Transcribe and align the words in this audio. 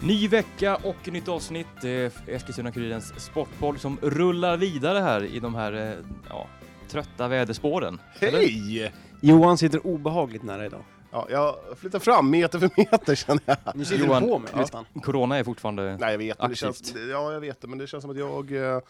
Ny 0.00 0.28
vecka 0.28 0.76
och 0.76 1.08
nytt 1.12 1.28
avsnitt. 1.28 1.84
Är 1.84 2.10
Eskilstuna-Kurirens 2.26 3.18
sportboll 3.20 3.78
som 3.78 3.98
rullar 4.02 4.56
vidare 4.56 4.98
här 4.98 5.24
i 5.24 5.40
de 5.40 5.54
här 5.54 5.72
eh, 5.72 6.04
ja, 6.28 6.46
trötta 6.88 7.28
väderspåren. 7.28 8.00
Eller? 8.20 8.38
Hej! 8.38 8.92
Johan 9.20 9.58
sitter 9.58 9.86
obehagligt 9.86 10.42
nära 10.42 10.66
idag. 10.66 10.84
Ja, 11.12 11.26
jag 11.30 11.56
flyttar 11.78 11.98
fram 11.98 12.30
meter 12.30 12.58
för 12.58 12.70
meter 12.76 13.14
känner 13.14 13.42
jag. 13.44 13.56
Nu 13.74 13.84
sitter 13.84 14.04
Johan, 14.06 14.22
du 14.22 14.28
på 14.28 14.38
mig 14.38 14.48
ja. 14.52 14.58
nästan. 14.58 14.84
Corona 15.02 15.36
är 15.36 15.44
fortfarande... 15.44 15.96
Nej 16.00 16.10
jag 16.10 16.18
vet, 16.18 16.38
men 16.38 16.48
det 16.50 16.52
Aktivt. 16.52 16.86
känns, 16.86 16.94
ja 17.10 17.32
jag 17.32 17.40
vet 17.40 17.60
det, 17.60 17.68
men 17.68 17.78
det 17.78 17.86
känns 17.86 18.02
som 18.02 18.10
att 18.10 18.18
jag... 18.18 18.52
eh, 18.52 18.80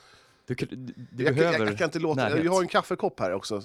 Du, 0.47 0.55
du, 0.55 0.67
du 1.11 1.25
jag, 1.25 1.35
behöver... 1.35 1.59
jag, 1.59 1.69
jag 1.69 1.79
kan 1.79 1.85
inte 1.85 1.99
låta... 1.99 2.23
närhet. 2.29 2.45
Jag 2.45 2.53
har 2.53 2.63
en 2.63 2.69
kaffekopp 2.69 3.21
här 3.21 3.33
också. 3.33 3.63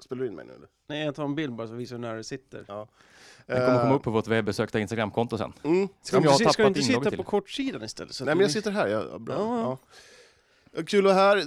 Spelar 0.00 0.22
du 0.22 0.28
in 0.28 0.34
mig 0.34 0.44
nu 0.44 0.52
eller? 0.52 0.68
Nej, 0.88 1.04
jag 1.04 1.14
tar 1.14 1.24
en 1.24 1.34
bild 1.34 1.54
bara 1.54 1.68
så 1.68 1.74
visar 1.74 1.96
hur 1.96 2.00
nära 2.00 2.16
du 2.16 2.24
sitter. 2.24 2.64
Ja. 2.68 2.88
Den 3.46 3.56
kommer 3.56 3.78
komma 3.78 3.90
Eh, 3.90 3.96
upp 3.96 4.02
på 4.02 4.10
vårt 4.10 4.26
webbesökta 4.28 4.80
Instagramkonto 4.80 5.38
sen. 5.38 5.52
Mm. 5.62 5.88
Ska 6.02 6.20
du, 6.20 6.26
jag 6.26 6.52
ska 6.52 6.62
du 6.62 6.68
inte 6.68 6.82
sitta 6.82 7.00
till. 7.10 7.16
på 7.18 7.22
kortsidan 7.24 7.82
istället? 7.82 8.14
Så 8.14 8.24
Nej 8.24 8.34
men 8.34 8.40
jag 8.40 8.48
du- 8.48 8.52
sitter 8.52 8.70
här, 8.70 8.88
ja, 8.88 9.18
bra. 9.18 9.34
Ja, 9.34 9.78
Ja. 10.76 10.82
Kul 10.86 11.06
att 11.06 11.14
här. 11.14 11.44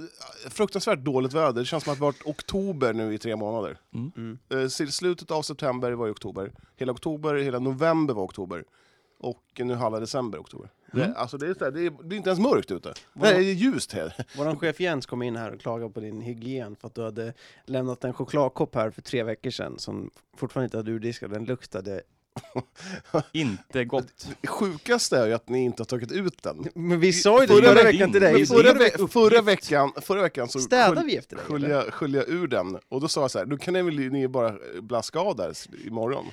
Fruktansvärt 0.50 0.98
dåligt 0.98 1.32
väder. 1.32 1.52
Det 1.60 1.64
känns 1.64 1.84
som 1.84 1.92
att 1.92 1.98
det 1.98 2.04
har 2.04 2.12
varit 2.12 2.26
oktober 2.26 2.92
nu 2.92 3.14
i 3.14 3.18
tre 3.18 3.36
månader. 3.36 3.78
Mm. 3.94 4.12
Mm. 4.16 4.38
Eh, 4.64 4.68
till 4.68 4.92
slutet 4.92 5.30
av 5.30 5.42
september 5.42 5.92
var 5.92 6.08
i 6.08 6.10
oktober. 6.10 6.52
Hela 6.76 6.92
oktober, 6.92 7.34
hela 7.34 7.58
november 7.58 8.14
var 8.14 8.22
oktober. 8.24 8.64
Och 9.20 9.42
nu 9.56 9.74
halva 9.74 10.00
december 10.00 10.38
oktober. 10.38 10.70
Mm. 10.92 11.08
Det, 11.10 11.16
alltså 11.18 11.38
det, 11.38 11.46
är, 11.46 11.54
så 11.54 11.64
här, 11.64 11.70
det, 11.70 11.86
är, 11.86 11.90
det 12.02 12.14
är 12.14 12.16
inte 12.16 12.30
ens 12.30 12.40
mörkt 12.40 12.70
ute. 12.70 12.94
Vadå? 13.12 13.32
Det 13.32 13.38
är 13.38 13.40
ljust 13.40 13.92
här. 13.92 14.14
Vår 14.36 14.56
chef 14.56 14.80
Jens 14.80 15.06
kom 15.06 15.22
in 15.22 15.36
här 15.36 15.52
och 15.54 15.60
klagade 15.60 15.92
på 15.92 16.00
din 16.00 16.20
hygien 16.20 16.76
för 16.76 16.88
att 16.88 16.94
du 16.94 17.02
hade 17.02 17.32
lämnat 17.64 18.04
en 18.04 18.12
chokladkopp 18.12 18.74
här 18.74 18.90
för 18.90 19.02
tre 19.02 19.22
veckor 19.22 19.50
sedan 19.50 19.78
som 19.78 20.10
fortfarande 20.36 20.64
inte 20.64 20.76
hade 20.76 20.90
urdiskat. 20.90 21.30
Den 21.30 21.44
luktade... 21.44 22.02
Inte 23.32 23.84
gott. 23.84 24.28
Det 24.40 24.48
sjukaste 24.48 25.18
är 25.18 25.26
ju 25.26 25.32
att 25.32 25.48
ni 25.48 25.64
inte 25.64 25.80
har 25.80 25.84
tagit 25.86 26.12
ut 26.12 26.42
den. 26.42 26.66
Men 26.74 27.00
vi 27.00 27.12
sa 27.12 27.40
ju 27.40 27.46
det 27.46 27.54
Förra 27.54 27.74
veckan- 27.82 28.12
till 28.12 28.20
dig. 28.20 28.46
Förra, 28.46 28.72
ve 28.72 29.08
förra, 29.08 29.42
veckan, 29.42 29.92
förra 30.02 30.22
veckan 30.22 30.48
så 30.48 30.58
skölj- 30.58 31.04
vi 31.06 31.16
efter 31.16 31.36
dig? 31.36 31.44
sköljde 31.44 31.66
eller? 31.66 31.92
jag, 32.00 32.10
jag 32.10 32.28
ur 32.28 32.46
den. 32.46 32.78
Och 32.88 33.00
då 33.00 33.08
sa 33.08 33.20
jag 33.20 33.30
så 33.30 33.38
här, 33.38 33.46
då 33.46 33.56
kan 33.56 33.74
ni 33.74 33.82
väl 33.82 33.94
ni 33.94 34.28
bara 34.28 34.54
blaska 34.80 35.18
av 35.18 35.36
där 35.36 35.52
imorgon. 35.86 36.26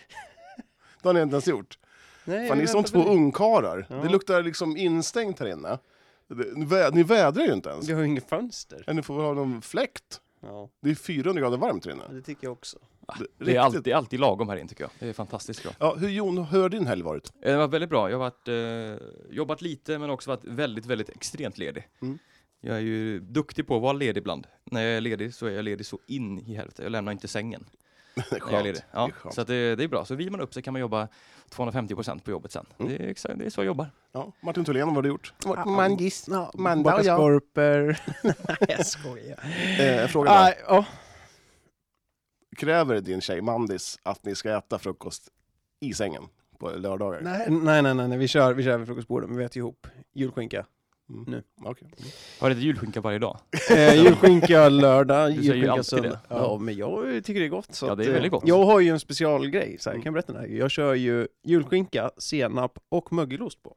Det 1.02 1.10
har 1.10 1.14
ni 1.14 1.22
inte 1.22 1.34
ens 1.34 1.48
gjort. 1.48 1.78
Nej, 2.26 2.48
Fan, 2.48 2.58
ni 2.58 2.64
är 2.64 2.68
som 2.68 2.84
två 2.84 3.04
ungkarlar. 3.04 3.88
Ja. 3.90 3.96
Det 3.96 4.10
luktar 4.10 4.44
liksom 4.44 4.78
instängt 4.78 5.40
här 5.40 5.48
inne. 5.48 5.80
Det- 6.28 6.58
Ni, 6.58 6.66
vä 6.66 6.90
ni 6.94 7.04
vädrar 7.04 7.44
ju 7.46 7.54
inte 7.54 7.70
ens. 7.70 7.90
Vi 7.90 7.94
har 7.94 8.02
ju 8.02 8.08
inget 8.08 8.30
fönster. 8.30 8.84
Ja, 8.88 8.94
Ni 8.94 9.02
får 9.02 9.16
väl 9.16 9.26
ha 9.26 9.34
någon 9.34 9.62
fläkt. 9.62 10.22
Ja, 10.42 10.70
Det 10.82 10.90
är 10.92 10.96
400 10.96 11.42
grader 11.42 11.58
varmt 11.58 11.86
här 11.86 11.92
inne. 11.92 12.04
det 12.12 12.22
tycker 12.22 12.48
jag 12.48 12.52
också. 12.54 12.78
Det 13.38 13.56
är 13.56 13.60
alltid, 13.60 13.94
alltid 13.94 14.20
lagom 14.20 14.50
här 14.50 14.58
inne 14.58 14.70
tycker 14.70 14.84
jag. 14.84 14.92
Det 15.00 15.10
är 15.10 15.14
fantastiskt 15.14 15.64
bra. 15.64 15.72
Ja, 15.80 15.96
hur 15.96 16.10
Jon, 16.10 16.38
hur 16.38 16.62
har 16.62 16.70
din 16.70 16.88
helg 16.88 17.02
varit? 17.04 17.32
Eh, 17.42 17.52
Det 17.52 17.58
var 17.58 17.68
väldigt 17.68 17.90
bra. 17.90 18.10
Jag 18.12 18.20
har 18.20 18.32
varit, 18.32 18.48
eh, 19.00 19.08
jobbat 19.36 19.62
lite 19.62 19.98
men 20.00 20.10
också 20.10 20.30
varit 20.30 20.44
väldigt, 20.46 20.86
väldigt 20.86 21.10
extremt 21.10 21.58
ledig. 21.58 21.88
Mm. 22.02 22.18
Jag 22.62 22.76
är 22.76 22.82
ju 22.82 23.20
duktig 23.20 23.68
på 23.68 23.76
att 23.76 23.82
vara 23.82 23.94
ledig 23.94 24.22
ibland. 24.22 24.48
När 24.64 24.82
jag 24.82 24.98
är 24.98 25.02
ledig 25.02 25.34
så 25.34 25.46
är 25.46 25.52
jag 25.52 25.66
ledig 25.66 25.86
så 25.86 26.00
in 26.08 26.40
i 26.40 26.54
helvete. 26.56 26.84
Jag 26.84 26.92
lämnar 26.92 27.12
inte 27.12 27.28
sängen 27.28 27.66
Det 28.30 28.40
skönt. 28.40 28.64
Det 28.64 28.84
Ja, 28.92 29.08
är 29.08 29.12
skönt. 29.12 29.36
så 29.36 29.42
att 29.42 29.48
det, 29.48 29.76
det 29.76 29.84
är 29.84 29.88
bra. 29.88 30.06
Så 30.06 30.16
vill 30.16 30.32
man 30.32 30.40
upp 30.42 30.54
så 30.54 30.62
kan 30.62 30.74
man 30.74 30.80
jobba 30.82 31.08
250% 31.50 32.20
på 32.24 32.32
jobbet 32.32 32.52
sen. 32.52 32.66
Mm. 32.78 32.92
Det, 32.92 33.04
är 33.04 33.08
exakt, 33.10 33.40
det 33.40 33.46
är 33.46 33.50
så 33.50 33.60
jag 33.62 33.66
jobbar. 33.66 33.88
Ja, 34.12 34.32
Martin 34.42 34.66
Thulén, 34.66 34.88
vad 34.88 34.96
har 34.96 35.02
du 35.02 35.10
gjort? 35.10 35.34
Ja, 35.46 35.66
Mangis. 35.66 36.26
Ja, 36.28 36.52
Manda 36.54 36.96
och 36.96 37.04
jag. 37.04 37.18
skorpor. 37.18 37.98
Nej, 38.24 38.58
jag 38.78 38.86
skojar. 38.86 39.40
Eh, 39.80 40.08
fråga 40.08 40.30
då. 40.32 40.36
Ah, 40.38 40.54
ja. 40.68 40.86
Kräver 42.58 43.02
din 43.02 43.22
tjej 43.22 43.42
Mandis 43.42 44.00
att 44.04 44.26
ni 44.26 44.36
ska 44.36 44.58
äta 44.58 44.80
frukost 44.80 45.30
i 45.80 45.94
sängen 45.94 46.24
på 46.60 46.70
lördagar? 46.70 47.22
Nej, 47.22 47.48
nej, 47.50 47.82
nej, 47.82 47.94
nej, 47.94 48.08
nej, 48.08 48.18
vi 48.18 48.28
kör, 48.28 48.54
vi 48.54 48.64
kör 48.64 48.78
vid 48.78 48.88
frukostbordet, 48.88 49.30
men 49.30 49.38
vi 49.38 49.44
äter 49.46 49.58
ihop 49.58 49.88
julskinka. 50.14 50.66
Mm. 51.10 51.24
Nu. 51.28 51.44
Okej. 51.64 51.88
Mm. 51.98 52.10
Har 52.40 52.50
det 52.50 52.56
julskinka 52.56 53.02
varje 53.02 53.20
dag? 53.20 53.40
Eh, 53.72 53.96
julskinka 54.04 54.70
lördag, 54.70 55.30
Du 55.36 55.42
julskinka 55.42 55.84
söndag. 55.84 56.10
det. 56.10 56.20
Ja. 56.30 56.58
men 56.62 56.78
jag 56.78 57.24
tycker 57.26 57.40
det 57.40 57.46
är 57.46 57.50
gott. 57.50 57.76
Så 57.76 57.86
Ja, 57.88 57.96
det 57.96 58.04
är 58.04 58.06
att, 58.06 58.10
eh, 58.10 58.14
väldigt 58.14 58.32
gott. 58.32 58.44
Jag 58.48 58.66
har 58.66 58.80
ju 58.80 58.90
en 58.90 59.00
specialgrej, 59.00 59.78
så 59.80 59.90
här, 59.90 59.96
Mm. 59.96 60.04
kan 60.04 60.08
jag 60.10 60.14
berätta 60.14 60.34
den 60.34 60.42
här? 60.42 60.58
Jag 60.58 60.72
kör 60.72 60.94
ju 60.94 61.28
julskinka, 61.44 62.12
senap 62.18 62.80
och 62.90 63.14
mögelost 63.14 63.64
på. 63.64 63.76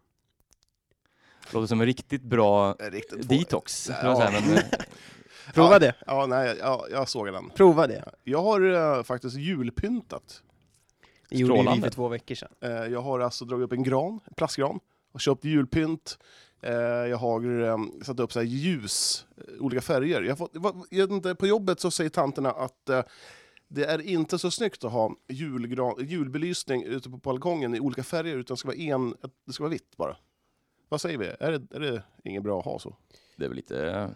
Låter 1.52 1.66
som 1.66 1.80
en 1.80 1.86
riktigt 1.86 2.22
bra 2.22 2.72
Riktigt 2.72 3.28
detox. 3.28 3.90
Ja. 4.02 4.30
men, 4.32 4.56
eh, 4.56 4.62
Prova 5.54 5.72
ja. 5.72 5.78
det, 5.78 5.94
Ja, 6.06 6.26
nej, 6.26 6.56
ja, 6.60 6.86
jag 6.90 7.08
såg 7.08 7.26
den. 7.26 7.50
prova 7.50 7.86
det. 7.86 8.04
Jag 8.24 8.42
har 8.42 8.96
eh, 8.96 9.02
faktiskt 9.02 9.36
julpyntat. 9.36 10.42
Det 11.30 11.36
gjorde 11.38 11.74
vi 11.74 11.80
för 11.80 11.90
två 11.90 12.08
veckor 12.08 12.34
sedan. 12.34 12.48
Eh, 12.60 12.70
jag 12.70 13.00
har 13.00 13.20
alltså 13.20 13.44
dragit 13.44 13.64
upp 13.64 13.72
en 13.72 13.82
gran, 13.82 14.20
en 14.24 14.34
plastgran, 14.36 14.80
och 15.12 15.20
köpt 15.20 15.44
julpynt. 15.44 16.18
Eh, 16.60 16.72
jag 17.10 17.16
har 17.16 17.60
eh, 17.62 17.78
satt 18.02 18.20
upp 18.20 18.32
så 18.32 18.42
ljus, 18.42 19.26
eh, 19.36 19.44
olika 19.60 19.80
färger. 19.80 20.22
Jag 20.22 20.38
fått, 20.38 20.52
jag 20.90 21.12
inte, 21.12 21.34
på 21.34 21.46
jobbet 21.46 21.80
så 21.80 21.90
säger 21.90 22.10
tanterna 22.10 22.50
att 22.50 22.88
eh, 22.88 23.02
det 23.68 23.84
är 23.84 24.00
inte 24.00 24.38
så 24.38 24.50
snyggt 24.50 24.84
att 24.84 24.92
ha 24.92 25.14
julgran, 25.28 25.94
julbelysning 25.98 26.82
ute 26.84 27.10
på 27.10 27.16
balkongen 27.16 27.74
i 27.74 27.80
olika 27.80 28.02
färger, 28.02 28.36
utan 28.36 28.54
det 28.54 28.58
ska 28.58 28.68
vara, 28.68 28.76
en, 28.78 29.14
det 29.46 29.52
ska 29.52 29.64
vara 29.64 29.70
vitt 29.70 29.96
bara. 29.96 30.16
Vad 30.88 31.00
säger 31.00 31.18
vi? 31.18 31.26
Är 31.40 31.52
det, 31.58 31.76
är 31.76 31.80
det 31.80 32.02
inget 32.24 32.42
bra 32.42 32.58
att 32.58 32.64
ha 32.64 32.78
så? 32.78 32.96
det 33.36 33.44
är 33.44 33.48
väl 33.48 33.56
lite, 33.56 34.10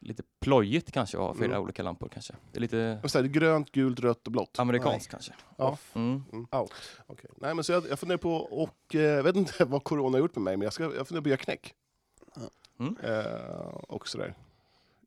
lite 0.00 0.22
plojigt 0.40 0.92
kanske 0.92 1.16
att 1.16 1.22
ha 1.22 1.34
flera 1.34 1.50
Mm. 1.52 1.62
olika 1.62 1.82
lampor 1.82 2.08
kanske. 2.08 2.34
Det 2.52 2.58
är 2.58 2.60
lite 2.60 3.00
Och 3.02 3.10
så 3.10 3.18
här, 3.18 3.26
grönt, 3.26 3.72
gult, 3.72 4.00
rött 4.00 4.26
och 4.26 4.32
blått. 4.32 4.58
amerikanskt 4.58 5.10
kanske. 5.10 5.32
Ja. 5.56 5.78
Mm. 5.94 6.22
Okej. 7.06 7.30
Nej, 7.36 7.54
men 7.54 7.64
så 7.64 7.72
jag, 7.72 7.84
jag 7.90 7.98
funderar 7.98 8.18
på, 8.18 8.34
och 8.34 8.78
jag 8.94 9.22
vet 9.22 9.36
inte 9.36 9.64
vad 9.64 9.84
corona 9.84 10.10
har 10.16 10.18
gjort 10.20 10.36
med 10.36 10.42
mig, 10.42 10.56
men 10.56 10.64
jag, 10.64 10.72
ska, 10.72 10.84
jag 10.84 11.08
funderar 11.08 11.22
på 11.22 11.26
att 11.26 11.30
göra 11.30 11.36
knäck. 11.36 11.74
Mm. 12.78 12.96
Eh, 13.02 13.24
och 13.88 14.08
sådär. 14.08 14.34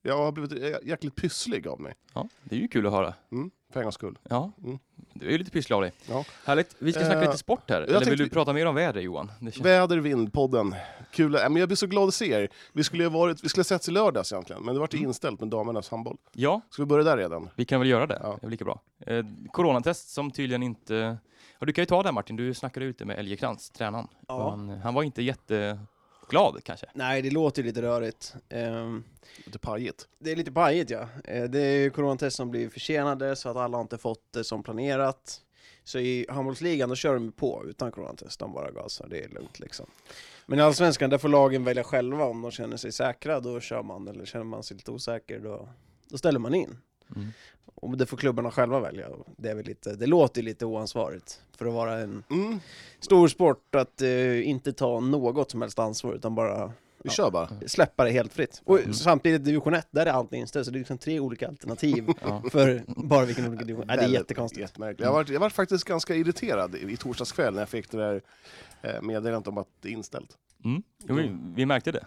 Jag 0.02 0.18
har 0.18 0.32
blivit 0.32 0.84
jäkligt 0.86 1.16
pysslig 1.16 1.68
av 1.68 1.80
mig, 1.82 1.94
Ja, 2.14 2.28
det 2.44 2.56
är 2.56 2.60
ju 2.60 2.68
kul 2.68 2.86
att 2.88 2.94
höra. 2.94 3.14
mm, 3.32 3.52
för 3.72 3.80
en 3.80 3.84
gångs 3.84 3.96
skull. 3.96 4.18
Ja, 4.30 4.52
Mm. 4.64 4.80
du 5.14 5.28
är 5.28 5.32
ju 5.32 5.38
lite 5.38 5.52
pysslig 5.52 5.76
av 5.76 5.82
dig. 5.82 5.92
Ja. 6.10 6.26
Härligt. 6.46 6.76
Vi 6.80 6.92
ska 6.94 7.02
snacka 7.02 7.16
Eh, 7.20 7.26
lite 7.26 7.38
sport 7.38 7.70
här. 7.70 7.76
jag 7.76 7.84
Eller 7.90 8.00
vill 8.00 8.06
tänkte 8.08 8.16
du 8.16 8.24
vi- 8.24 8.30
prata 8.30 8.54
mer 8.54 8.66
om 8.66 8.76
väder 8.76 9.02
Johan? 9.02 9.32
Det 9.40 9.52
känns... 9.52 9.66
Väder, 9.66 9.98
vind, 9.98 10.34
podden. 10.34 10.76
Kul. 11.12 11.36
Eh, 11.36 11.42
men 11.42 11.56
jag 11.56 11.70
blir 11.70 11.76
så 11.76 11.88
glad 11.88 12.08
att 12.08 12.14
se 12.14 12.32
er. 12.32 12.50
Vi 12.74 12.84
skulle 12.84 13.04
ha 13.04 13.10
varit, 13.10 13.44
vi 13.44 13.50
skulle 13.50 13.60
ha 13.60 13.66
setts 13.66 13.90
i 13.90 13.92
lördags 13.92 14.32
egentligen, 14.32 14.64
men 14.64 14.74
det 14.76 14.80
vart 14.80 14.94
Mm. 14.94 15.06
inställt 15.08 15.40
med 15.40 15.50
damernas 15.50 15.90
handboll. 15.90 16.18
Ja, 16.34 16.62
Ska 16.70 16.82
vi 16.82 16.86
börja 16.86 17.04
där 17.04 17.18
redan? 17.18 17.50
vi 17.56 17.66
kan 17.66 17.80
väl 17.80 17.90
göra 17.90 18.08
det. 18.08 18.20
Ja. 18.24 18.38
Det 18.42 18.48
är 18.48 18.52
lika 18.52 18.66
bra. 18.66 18.80
Eh, 19.00 19.26
coronatest 19.52 20.10
som 20.10 20.32
tydligen 20.32 20.64
inte... 20.64 21.18
Ja, 21.60 21.66
du 21.66 21.74
kan 21.74 21.82
ju 21.82 21.86
ta 21.86 22.04
det 22.04 22.12
Martin, 22.12 22.36
du 22.36 22.54
snackade 22.54 22.86
ute 22.86 23.06
med 23.06 23.20
Elgekrans, 23.20 23.70
tränaren. 23.70 24.08
Ja. 24.28 24.50
Han, 24.50 24.70
han 24.70 24.94
var 24.94 25.04
inte 25.04 25.24
jätteglad 26.28 26.64
kanske. 26.64 26.86
Nej, 26.94 27.22
det 27.22 27.30
låter 27.30 27.64
lite 27.64 27.82
rörigt. 27.82 28.36
Ehm, 28.50 29.04
Lite 29.46 29.60
pajigt. 29.60 30.08
det 30.20 30.32
är 30.32 30.36
lite 30.36 30.52
pajigt 30.52 30.90
ja. 30.90 31.08
Eh, 31.24 31.44
det 31.44 31.60
är 31.62 31.78
ju 31.78 31.90
coronatest 31.90 32.38
som 32.38 32.52
blir 32.52 32.70
försenade 32.70 33.36
så 33.36 33.50
att 33.50 33.58
alla 33.58 33.78
har 33.78 33.82
inte 33.82 33.98
fått 33.98 34.34
det 34.34 34.44
som 34.44 34.64
planerat. 34.64 35.42
Så 35.84 36.00
i 36.00 36.26
handbollsligan 36.30 36.90
då 36.90 36.96
kör 36.96 37.14
de 37.14 37.32
på 37.32 37.64
utan 37.68 37.92
coronatest, 37.92 38.40
de 38.40 38.54
bara 38.54 38.72
gasar, 38.72 39.08
det 39.08 39.24
är 39.24 39.30
lugnt 39.30 39.60
liksom. 39.60 39.86
Men 40.46 40.60
i 40.60 40.62
Allsvenskan, 40.62 41.10
där 41.10 41.18
får 41.18 41.30
lagen 41.30 41.64
välja 41.64 41.84
själva 41.84 42.26
om 42.26 42.42
de 42.42 42.52
känner 42.52 42.78
sig 42.78 42.92
säkra, 42.92 43.40
då 43.40 43.60
kör 43.60 43.84
man. 43.84 44.08
Eller 44.08 44.26
känner 44.26 44.46
man 44.46 44.64
sig 44.64 44.78
lite 44.78 44.92
osäker, 44.92 45.40
då, 45.40 45.70
då 46.10 46.18
ställer 46.18 46.40
man 46.40 46.54
in. 46.54 46.78
Mm. 47.16 47.28
Och 47.82 47.98
det 47.98 48.06
får 48.06 48.18
klubbarna 48.18 48.52
själva 48.52 48.80
välja. 48.80 49.08
Det, 49.38 49.50
är 49.50 49.56
väl 49.56 49.66
lite, 49.66 49.96
det 49.96 50.06
låter 50.06 50.42
ju 50.42 50.46
lite 50.46 50.66
oansvarigt 50.66 51.42
för 51.58 51.66
att 51.66 51.74
vara 51.74 52.00
en 52.00 52.24
Mm, 52.30 52.60
stor 53.00 53.28
sport 53.28 53.76
att 53.76 54.02
eh, 54.02 54.50
inte 54.50 54.74
ta 54.74 55.00
något 55.00 55.52
som 55.52 55.62
helst 55.62 55.80
ansvar 55.80 56.14
utan 56.14 56.36
bara 56.36 56.66
vi 56.68 56.72
Ja. 57.04 57.12
kör 57.12 57.32
bara. 57.32 57.50
släppa 57.68 58.04
det 58.04 58.12
helt 58.12 58.34
fritt. 58.34 58.62
Och 58.66 58.80
Mm. 58.80 58.94
samtidigt 58.94 59.44
division 59.46 59.74
1, 59.74 59.88
där 59.92 60.06
är 60.06 60.12
allt 60.12 60.34
inställt, 60.34 60.66
så 60.66 60.72
det 60.72 60.78
är 60.78 60.80
liksom 60.80 60.98
tre 60.98 61.20
olika 61.20 61.48
alternativ 61.48 62.08
för 62.52 62.84
bara 62.88 63.26
vilken 63.26 63.48
olika 63.48 63.66
division. 63.66 63.88
Nej, 63.88 63.98
det 63.98 64.04
är 64.04 64.08
jättekonstigt. 64.10 64.62
Jättemärkligt. 64.62 65.02
Jag 65.06 65.12
var, 65.14 65.26
jag 65.30 65.40
var 65.40 65.50
faktiskt 65.50 65.84
ganska 65.84 66.16
irriterad 66.16 66.76
i, 66.76 66.92
i 66.94 66.98
torsdags 66.98 67.32
kväll 67.32 67.54
när 67.54 67.62
jag 67.62 67.70
fick 67.70 67.92
det 67.92 67.98
där 67.98 68.22
eh, 68.82 69.02
meddelandet 69.02 69.48
om 69.48 69.58
att 69.58 69.68
det 69.82 69.90
är 69.90 69.94
inställt. 69.94 70.30
Mm. 70.66 70.84
Jo, 71.08 71.16
vi, 71.16 71.38
vi 71.56 71.66
märkte 71.66 71.92
det. 71.92 72.06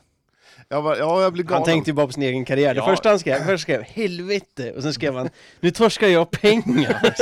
Jag 0.69 0.83
var, 0.83 0.97
ja, 0.97 1.23
jag 1.23 1.33
blev 1.33 1.47
galen. 1.47 1.59
Han 1.59 1.65
tänkte 1.65 1.91
ju 1.91 1.95
bara 1.95 2.07
på 2.07 2.13
sin 2.13 2.23
egen 2.23 2.45
karriär. 2.45 2.75
Det 2.75 2.79
Ja. 2.81 2.87
första 2.87 3.09
han 3.09 3.19
skrev, 3.19 3.39
först 3.45 3.63
skrev 3.63 3.83
helvete, 3.83 4.73
och 4.73 4.83
sen 4.83 4.95
skrev 4.95 5.15
han 5.15 5.29
nu 5.61 5.71
torskar 5.71 6.09
jag 6.09 6.31
pengar. 6.31 7.01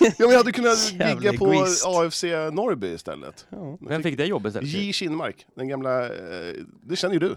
Ja, 0.00 0.12
men 0.18 0.30
jag 0.30 0.38
hade 0.38 0.52
kunnat 0.52 0.92
ligga 0.92 1.32
på 1.38 1.52
egoist. 1.52 1.86
AFC 1.86 2.22
Norrby 2.52 2.86
istället. 2.94 3.46
ja. 3.50 3.78
Vem 3.80 4.02
fick 4.02 4.16
det 4.16 4.24
jobbet 4.26 4.50
istället? 4.50 4.68
J. 4.68 4.92
Kinmark, 4.92 5.46
den 5.54 5.68
gamla... 5.68 6.04
Eh, 6.04 6.54
det 6.82 6.96
känner 6.96 7.14
ju 7.14 7.20
du, 7.20 7.36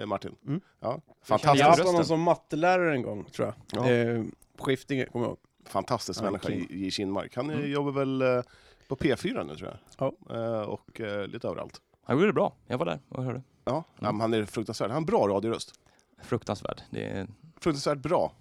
eh, 0.00 0.06
Martin. 0.06 0.34
Mm. 0.46 0.60
Ja, 0.80 1.00
Jag 1.06 1.26
fantastisk, 1.26 1.48
har 1.48 1.54
igen 1.56 1.66
haft 1.68 1.84
honom 1.84 2.04
som 2.04 2.20
mattelärare 2.20 2.92
en 2.94 3.02
gång, 3.02 3.24
tror 3.24 3.54
jag. 3.72 3.86
Ja. 3.86 3.90
Eh, 3.92 4.22
på 4.56 4.64
Skiftinge, 4.64 5.04
kommer 5.06 5.24
jag 5.24 5.30
ihåg. 5.30 5.38
fantastisk 5.68 6.20
Ja, 6.20 6.24
människa. 6.24 6.50
J. 6.70 6.90
Kinmark. 6.90 7.36
Han 7.36 7.50
eh, 7.50 7.56
Mm. 7.56 7.70
jobbar 7.70 7.92
väl 7.92 8.42
på 8.88 8.96
P4 8.96 9.44
nu, 9.46 9.56
tror 9.56 9.68
jag. 9.98 10.14
Ja. 10.28 10.36
Eh, 10.36 10.60
och 10.62 11.00
eh, 11.00 11.26
lite 11.26 11.48
överallt. 11.48 11.80
Han 12.04 12.16
gjorde 12.16 12.26
det 12.28 12.32
bra. 12.32 12.52
Jag 12.66 12.78
var 12.78 12.86
där 12.86 12.98
och 13.08 13.24
hörde. 13.24 13.42
Ja, 13.68 13.84
Mm. 14.00 14.16
ja, 14.16 14.22
han 14.22 14.34
är 14.34 14.44
fruktansvärd. 14.44 14.90
Han 14.90 14.94
har 14.94 15.00
en 15.00 15.06
bra 15.06 15.28
radioröst. 15.28 15.72
Fruktansvärd. 16.22 16.80
Det 16.90 17.04
är... 17.04 17.26
Fruktansvärt 17.60 17.98
bra. 17.98 18.32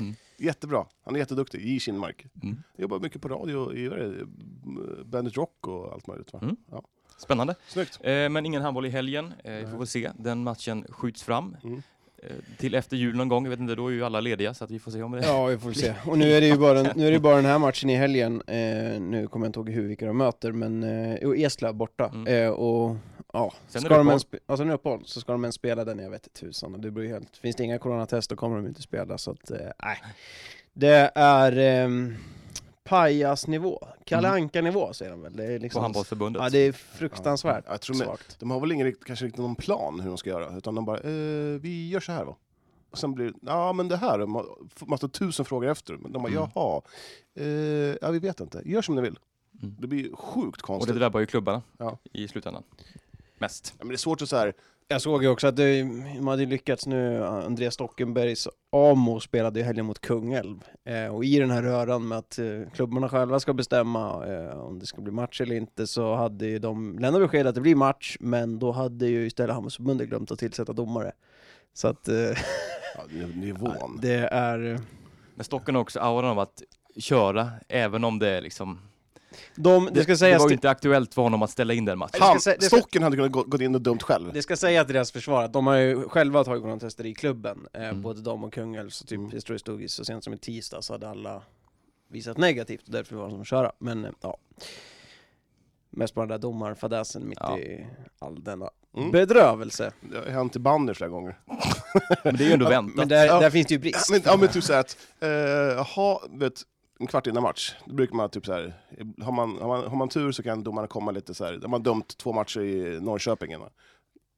Mm. 0.00 0.14
Jättebra. 0.38 0.84
Han 1.04 1.14
är 1.14 1.18
jätteduktig. 1.18 1.60
J. 1.68 1.80
Kinmark. 1.80 2.26
Mm. 2.42 2.62
Jobbar 2.78 2.98
mycket 2.98 3.22
på 3.22 3.28
radio 3.28 3.74
i 3.74 4.24
Bandit 5.04 5.36
Rock 5.36 5.66
och 5.68 5.92
allt 5.92 6.06
möjligt. 6.06 6.32
Va? 6.32 6.38
Mm. 6.42 6.56
Ja. 6.70 6.82
Spännande. 7.18 7.54
Snyggt. 7.68 7.98
Eh, 8.02 8.28
men 8.28 8.46
ingen 8.46 8.62
handboll 8.62 8.86
i 8.86 8.88
helgen. 8.88 9.32
Eh, 9.44 9.52
vi 9.52 9.66
får 9.66 9.78
väl 9.78 9.86
se. 9.86 10.10
Den 10.18 10.42
matchen 10.42 10.86
skjuts 10.90 11.22
fram 11.22 11.56
Mm. 11.64 11.82
eh, 12.22 12.28
till 12.58 12.74
efter 12.74 12.96
jul 12.96 13.16
någon 13.16 13.28
gång. 13.28 13.44
Jag 13.44 13.50
vet 13.50 13.60
inte, 13.60 13.74
då 13.74 13.86
är 13.86 13.90
ju 13.92 14.04
alla 14.04 14.20
lediga 14.20 14.54
så 14.54 14.64
att 14.64 14.70
vi 14.70 14.78
får 14.78 14.90
se 14.90 15.02
om 15.02 15.12
det... 15.12 15.26
Ja, 15.26 15.46
vi 15.46 15.58
får 15.58 15.72
se. 15.72 15.94
Och 16.06 16.18
nu 16.18 16.32
är 16.32 16.40
det 16.40 16.46
ju 16.46 16.58
bara, 16.58 16.82
nu 16.82 17.06
är 17.06 17.10
det 17.12 17.20
bara 17.20 17.36
den 17.36 17.44
här 17.44 17.58
matchen 17.58 17.90
i 17.90 17.96
helgen, 17.96 18.42
eh, 18.46 19.00
nu 19.00 19.26
kommer 19.30 19.46
jag 19.46 19.48
inte 19.48 19.58
ihåg 19.58 19.70
hur 19.70 19.88
vilka 19.88 20.06
de 20.06 20.16
möter, 20.16 20.52
men 20.52 20.82
eh, 20.82 21.42
Eslöv 21.44 21.74
borta. 21.74 22.10
Mm. 22.14 22.26
Eh, 22.44 22.50
och 22.50 22.96
ja, 23.32 23.52
Sen 23.68 23.78
är 23.82 23.84
ska 23.84 23.88
det 23.88 23.94
de 23.94 24.00
uppehåll. 24.00 24.08
ens, 24.10 24.26
alltså 24.46 24.64
nu 24.64 24.72
uppehåll, 24.72 25.02
så 25.06 25.20
ska 25.20 25.32
de 25.32 25.44
ens 25.44 25.54
spela 25.54 25.84
den, 25.84 25.98
jag 25.98 26.10
vet 26.10 26.32
tusan. 26.32 26.74
Och 26.74 26.80
Det 26.80 26.90
beror 26.90 27.06
ju 27.06 27.12
helt, 27.12 27.36
finns 27.36 27.56
det 27.56 27.64
inga 27.64 27.78
coronatest 27.78 28.30
då 28.30 28.36
kommer 28.36 28.56
de 28.56 28.66
inte 28.66 28.82
spela, 28.82 29.18
så 29.18 29.30
att, 29.30 29.50
eh, 29.50 29.58
nej. 29.82 29.98
Det 30.72 31.10
är 31.14 31.58
eh, 31.84 31.88
pajasnivå, 32.84 33.78
Kalle 34.04 34.28
Mm. 34.28 34.42
Anka-nivå 34.42 34.92
säger 34.92 35.10
de 35.10 35.22
väl? 35.22 35.36
Det 35.36 35.44
är 35.44 35.58
På 35.58 35.62
liksom, 35.62 35.82
handbollsförbundet. 35.82 36.42
ja, 36.42 36.50
det 36.50 36.58
är 36.58 36.72
fruktansvärt 36.72 37.64
Ja, 37.66 37.72
jag 37.72 37.80
tror 37.80 37.96
med- 37.96 38.06
svagt. 38.06 38.40
De 38.40 38.50
har 38.50 38.60
väl 38.60 38.72
ingen, 38.72 38.86
rikt- 38.86 39.04
kanske 39.04 39.24
riktigt 39.24 39.40
någon 39.40 39.54
plan 39.56 40.00
hur 40.00 40.08
de 40.08 40.18
ska 40.18 40.30
göra, 40.30 40.56
utan 40.56 40.74
de 40.74 40.84
bara 40.84 40.98
eh, 40.98 41.60
vi 41.60 41.88
gör 41.88 42.00
så 42.00 42.12
här 42.12 42.24
va. 42.24 42.36
Och 42.90 42.98
sen 42.98 43.14
blir 43.14 43.26
det, 43.26 43.32
ja 43.42 43.72
men 43.72 43.88
det 43.88 43.96
här, 43.96 44.26
massa 44.86 45.08
tusen 45.08 45.44
frågor 45.44 45.68
efter. 45.68 45.94
Men 45.96 46.12
de 46.12 46.22
bara, 46.22 46.32
Mm. 46.32 46.48
jaha, 46.54 46.82
eh, 47.34 47.96
ja 48.00 48.10
vi 48.10 48.18
vet 48.18 48.40
inte, 48.40 48.62
gör 48.64 48.82
som 48.82 48.94
ni 48.94 49.00
vill. 49.02 49.18
Mm. 49.62 49.76
Det 49.80 49.86
blir 49.86 50.16
sjukt 50.16 50.60
Och 50.60 50.66
konstigt. 50.66 50.94
det 50.94 50.98
drabbar 51.00 51.20
ju 51.20 51.26
klubbarna 51.26 51.62
Ja. 51.78 51.98
i 52.12 52.28
slutändan. 52.28 52.62
Mest. 53.40 53.74
Ja, 53.78 53.84
men 53.84 53.88
det 53.88 53.94
är 53.94 53.98
svårt 53.98 54.22
att 54.22 54.28
så 54.28 54.36
här, 54.36 54.52
Jag 54.88 55.02
såg 55.02 55.22
ju 55.22 55.28
också 55.28 55.46
att 55.46 55.56
det, 55.56 55.82
de 55.82 56.26
hade 56.26 56.46
lyckats 56.46 56.86
nu, 56.86 57.24
Andreas 57.24 57.74
Stockenbergs 57.74 58.48
AMO 58.72 59.20
spelade 59.20 59.60
i 59.60 59.62
helgen 59.62 59.86
mot 59.86 60.00
Kungälv. 60.00 60.64
Eh, 60.84 61.14
och 61.14 61.24
i 61.24 61.38
den 61.38 61.50
här 61.50 61.62
röran 61.62 62.08
med 62.08 62.18
att 62.18 62.38
eh, 62.38 62.70
klubbarna 62.74 63.08
själva 63.08 63.40
ska 63.40 63.52
bestämma 63.52 64.26
eh, 64.26 64.60
om 64.60 64.78
det 64.78 64.86
ska 64.86 65.00
bli 65.00 65.12
match 65.12 65.40
eller 65.40 65.56
inte 65.56 65.86
så 65.86 66.14
hade 66.14 66.46
ju 66.46 66.58
de 66.58 66.98
lämnat 66.98 67.22
besked 67.22 67.46
att 67.46 67.54
det 67.54 67.60
blir 67.60 67.74
match, 67.74 68.16
men 68.20 68.58
då 68.58 68.72
hade 68.72 69.06
ju 69.06 69.26
istället 69.26 69.54
Handbollsförbundet 69.54 70.08
glömt 70.08 70.30
att 70.30 70.38
tillsätta 70.38 70.72
domare. 70.72 71.12
Så 71.74 71.88
att 71.88 72.08
eh, 72.08 72.14
ja, 72.94 73.26
nivån. 73.34 73.98
det 74.02 74.28
är... 74.32 74.80
Men 75.34 75.44
Stocken 75.44 75.74
har 75.74 75.82
också 75.82 76.00
auran 76.00 76.30
av 76.30 76.38
att 76.38 76.62
köra, 76.96 77.50
även 77.68 78.04
om 78.04 78.18
det 78.18 78.28
är 78.28 78.40
liksom... 78.40 78.78
De, 79.54 79.88
det, 79.92 80.02
ska 80.02 80.12
det 80.12 80.18
sägas 80.18 80.42
var 80.42 80.48
ju 80.48 80.54
inte 80.54 80.70
aktuellt 80.70 81.14
för 81.14 81.22
honom 81.22 81.42
att 81.42 81.50
ställa 81.50 81.72
in 81.74 81.84
den 81.84 81.98
matchen. 81.98 82.22
Han, 82.22 82.36
sä- 82.36 82.56
det 82.58 82.66
ska- 82.66 82.76
Stocken 82.76 83.02
hade 83.02 83.16
kunnat 83.16 83.32
gå, 83.32 83.42
gått 83.42 83.60
in 83.60 83.74
och 83.74 83.80
dömt 83.80 84.02
själv. 84.02 84.32
det 84.32 84.42
ska 84.42 84.56
sägas 84.56 84.86
till 84.86 84.94
deras 84.94 85.12
försvar 85.12 85.42
att 85.44 85.52
de 85.52 85.66
har 85.66 85.76
ju 85.76 86.08
själva 86.08 86.44
tagit 86.44 86.62
coronatester 86.62 87.06
i 87.06 87.14
klubben, 87.14 87.66
eh, 87.72 87.84
Mm. 87.84 88.02
både 88.02 88.20
de 88.20 88.44
och 88.44 88.52
Kungälv, 88.52 88.90
så 88.90 89.04
typ, 89.04 89.18
Mm. 89.18 89.30
jag 89.34 89.44
tror 89.44 89.54
det 89.54 89.58
stod 89.60 89.82
i 89.82 89.88
så 89.88 90.04
sent 90.04 90.24
som 90.24 90.32
i 90.34 90.38
tisdag 90.38 90.82
så 90.82 90.92
hade 90.94 91.08
alla 91.08 91.42
visat 92.08 92.36
negativt 92.36 92.86
och 92.86 92.92
därför 92.92 93.16
var 93.16 93.22
de 93.22 93.30
som 93.30 93.44
köra. 93.44 93.72
Men 93.78 94.04
eh, 94.04 94.10
ja, 94.20 94.36
mest 95.90 96.14
bara 96.14 96.26
den 96.26 96.28
där 96.28 96.38
domarfadäsen 96.38 97.28
mitt 97.28 97.38
Ja. 97.40 97.58
i 97.58 97.86
all 98.18 98.44
denna 98.44 98.70
Mm. 98.96 99.10
bedrövelse. 99.10 99.92
Det 100.00 100.18
har 100.18 100.24
hänt 100.26 100.56
i 100.56 100.58
bandy 100.58 100.94
flera 100.94 101.10
gånger. 101.10 101.38
Men 102.24 102.36
det 102.36 102.44
är 102.44 102.46
ju 102.46 102.52
ändå 102.52 102.64
Ja, 102.66 102.70
väntat. 102.70 102.96
Men 102.96 103.08
där, 103.08 103.26
Ja. 103.26 103.40
där 103.40 103.50
finns 103.50 103.66
det 103.66 103.74
ju 103.74 103.78
brist. 103.80 104.06
Ja, 104.10 104.12
men, 104.14 104.22
ja 104.24 104.36
men 104.36 104.48
typ 104.48 104.64
såhär 104.64 104.80
att, 104.80 104.96
eh, 105.20 105.28
jaha, 105.30 106.18
vet, 106.30 106.62
en 107.00 107.06
kvart 107.06 107.26
innan 107.26 107.42
match, 107.42 107.74
då 107.86 107.94
brukar 107.94 108.14
man 108.16 108.30
typ 108.30 108.46
såhär, 108.46 108.74
har 109.22 109.32
man, 109.32 109.58
har 109.58 109.68
man, 109.68 109.86
har 109.86 109.96
man 109.96 110.08
tur 110.08 110.32
så 110.32 110.42
kan 110.42 110.62
domarna 110.62 110.86
komma 110.88 111.10
lite 111.10 111.34
såhär, 111.34 111.56
de 111.56 111.72
har 111.72 111.80
dömt 111.80 112.16
två 112.16 112.32
matcher 112.32 112.60
i 112.60 113.00
Norrköping 113.00 113.52
innan. 113.52 113.70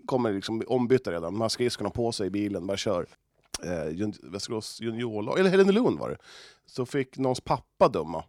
Kommer 0.06 0.32
liksom 0.32 0.62
ombytta 0.66 1.12
redan, 1.12 1.32
man 1.32 1.40
har 1.40 1.48
skridskorna 1.48 1.90
på 1.90 2.12
sig 2.12 2.26
i 2.26 2.30
bilen, 2.30 2.66
bara 2.66 2.76
kör. 2.76 3.06
Eh, 3.64 3.88
jun, 3.88 4.12
Västerås 4.22 4.80
juniorlag, 4.80 5.38
eller 5.38 5.50
Helenelund 5.50 5.98
var 5.98 6.10
det. 6.10 6.16
Så 6.66 6.86
fick 6.86 7.18
någons 7.18 7.40
pappa 7.40 7.88
döma. 7.88 8.24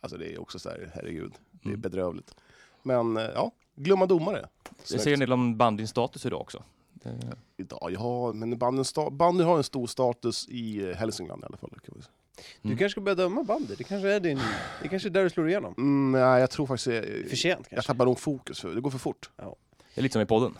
Alltså 0.00 0.18
det 0.18 0.32
är 0.32 0.40
också 0.40 0.58
såhär, 0.58 0.90
herregud, 0.94 1.32
det 1.50 1.68
är 1.68 1.70
Mm. 1.70 1.80
bedrövligt. 1.80 2.34
Men 2.82 3.16
eh, 3.16 3.22
ja, 3.34 3.50
glömma 3.74 4.06
domare. 4.06 4.48
Jag 4.90 5.00
säger 5.00 5.12
en 5.16 5.20
del 5.20 5.32
om 5.32 5.56
bandyns 5.56 5.90
status 5.90 6.26
idag 6.26 6.40
också. 6.40 6.62
Det, 6.92 7.36
Idag, 7.56 7.90
ja, 7.92 8.32
men 8.32 8.58
bandy, 8.58 8.84
sta, 8.84 9.10
bandy 9.10 9.44
har 9.44 9.56
en 9.56 9.64
stor 9.64 9.86
status 9.86 10.48
i 10.48 10.90
eh, 10.90 10.96
Hälsingland 10.96 11.42
i 11.42 11.46
alla 11.46 11.56
fall. 11.56 11.70
Kan 11.70 11.94
vi 11.96 12.02
säga. 12.02 12.12
Du 12.62 12.68
Mm. 12.68 12.78
kanske 12.78 12.90
ska 12.90 13.00
börja 13.00 13.14
döma 13.14 13.42
bandy, 13.42 13.74
det 13.78 13.84
kanske 13.84 14.08
är 14.12 14.20
din, 14.20 14.40
det 14.82 14.88
kanske 14.88 15.08
är 15.08 15.10
där 15.10 15.22
du 15.24 15.30
slår 15.30 15.48
igenom. 15.48 15.74
Mm, 15.78 16.12
nej, 16.22 16.40
jag 16.40 16.50
tror 16.50 16.66
faktiskt... 16.66 16.86
Jag, 16.86 17.04
För 17.28 17.36
sent 17.36 17.58
jag 17.60 17.70
kanske. 17.70 17.92
tappar 17.92 18.04
nog 18.04 18.18
fokus, 18.20 18.60
för 18.60 18.74
det 18.74 18.80
går 18.80 18.90
för 18.90 18.98
fort. 18.98 19.30
det 19.36 20.00
är 20.00 20.02
lite 20.02 20.12
som 20.12 20.22
i 20.22 20.26
podden. 20.26 20.54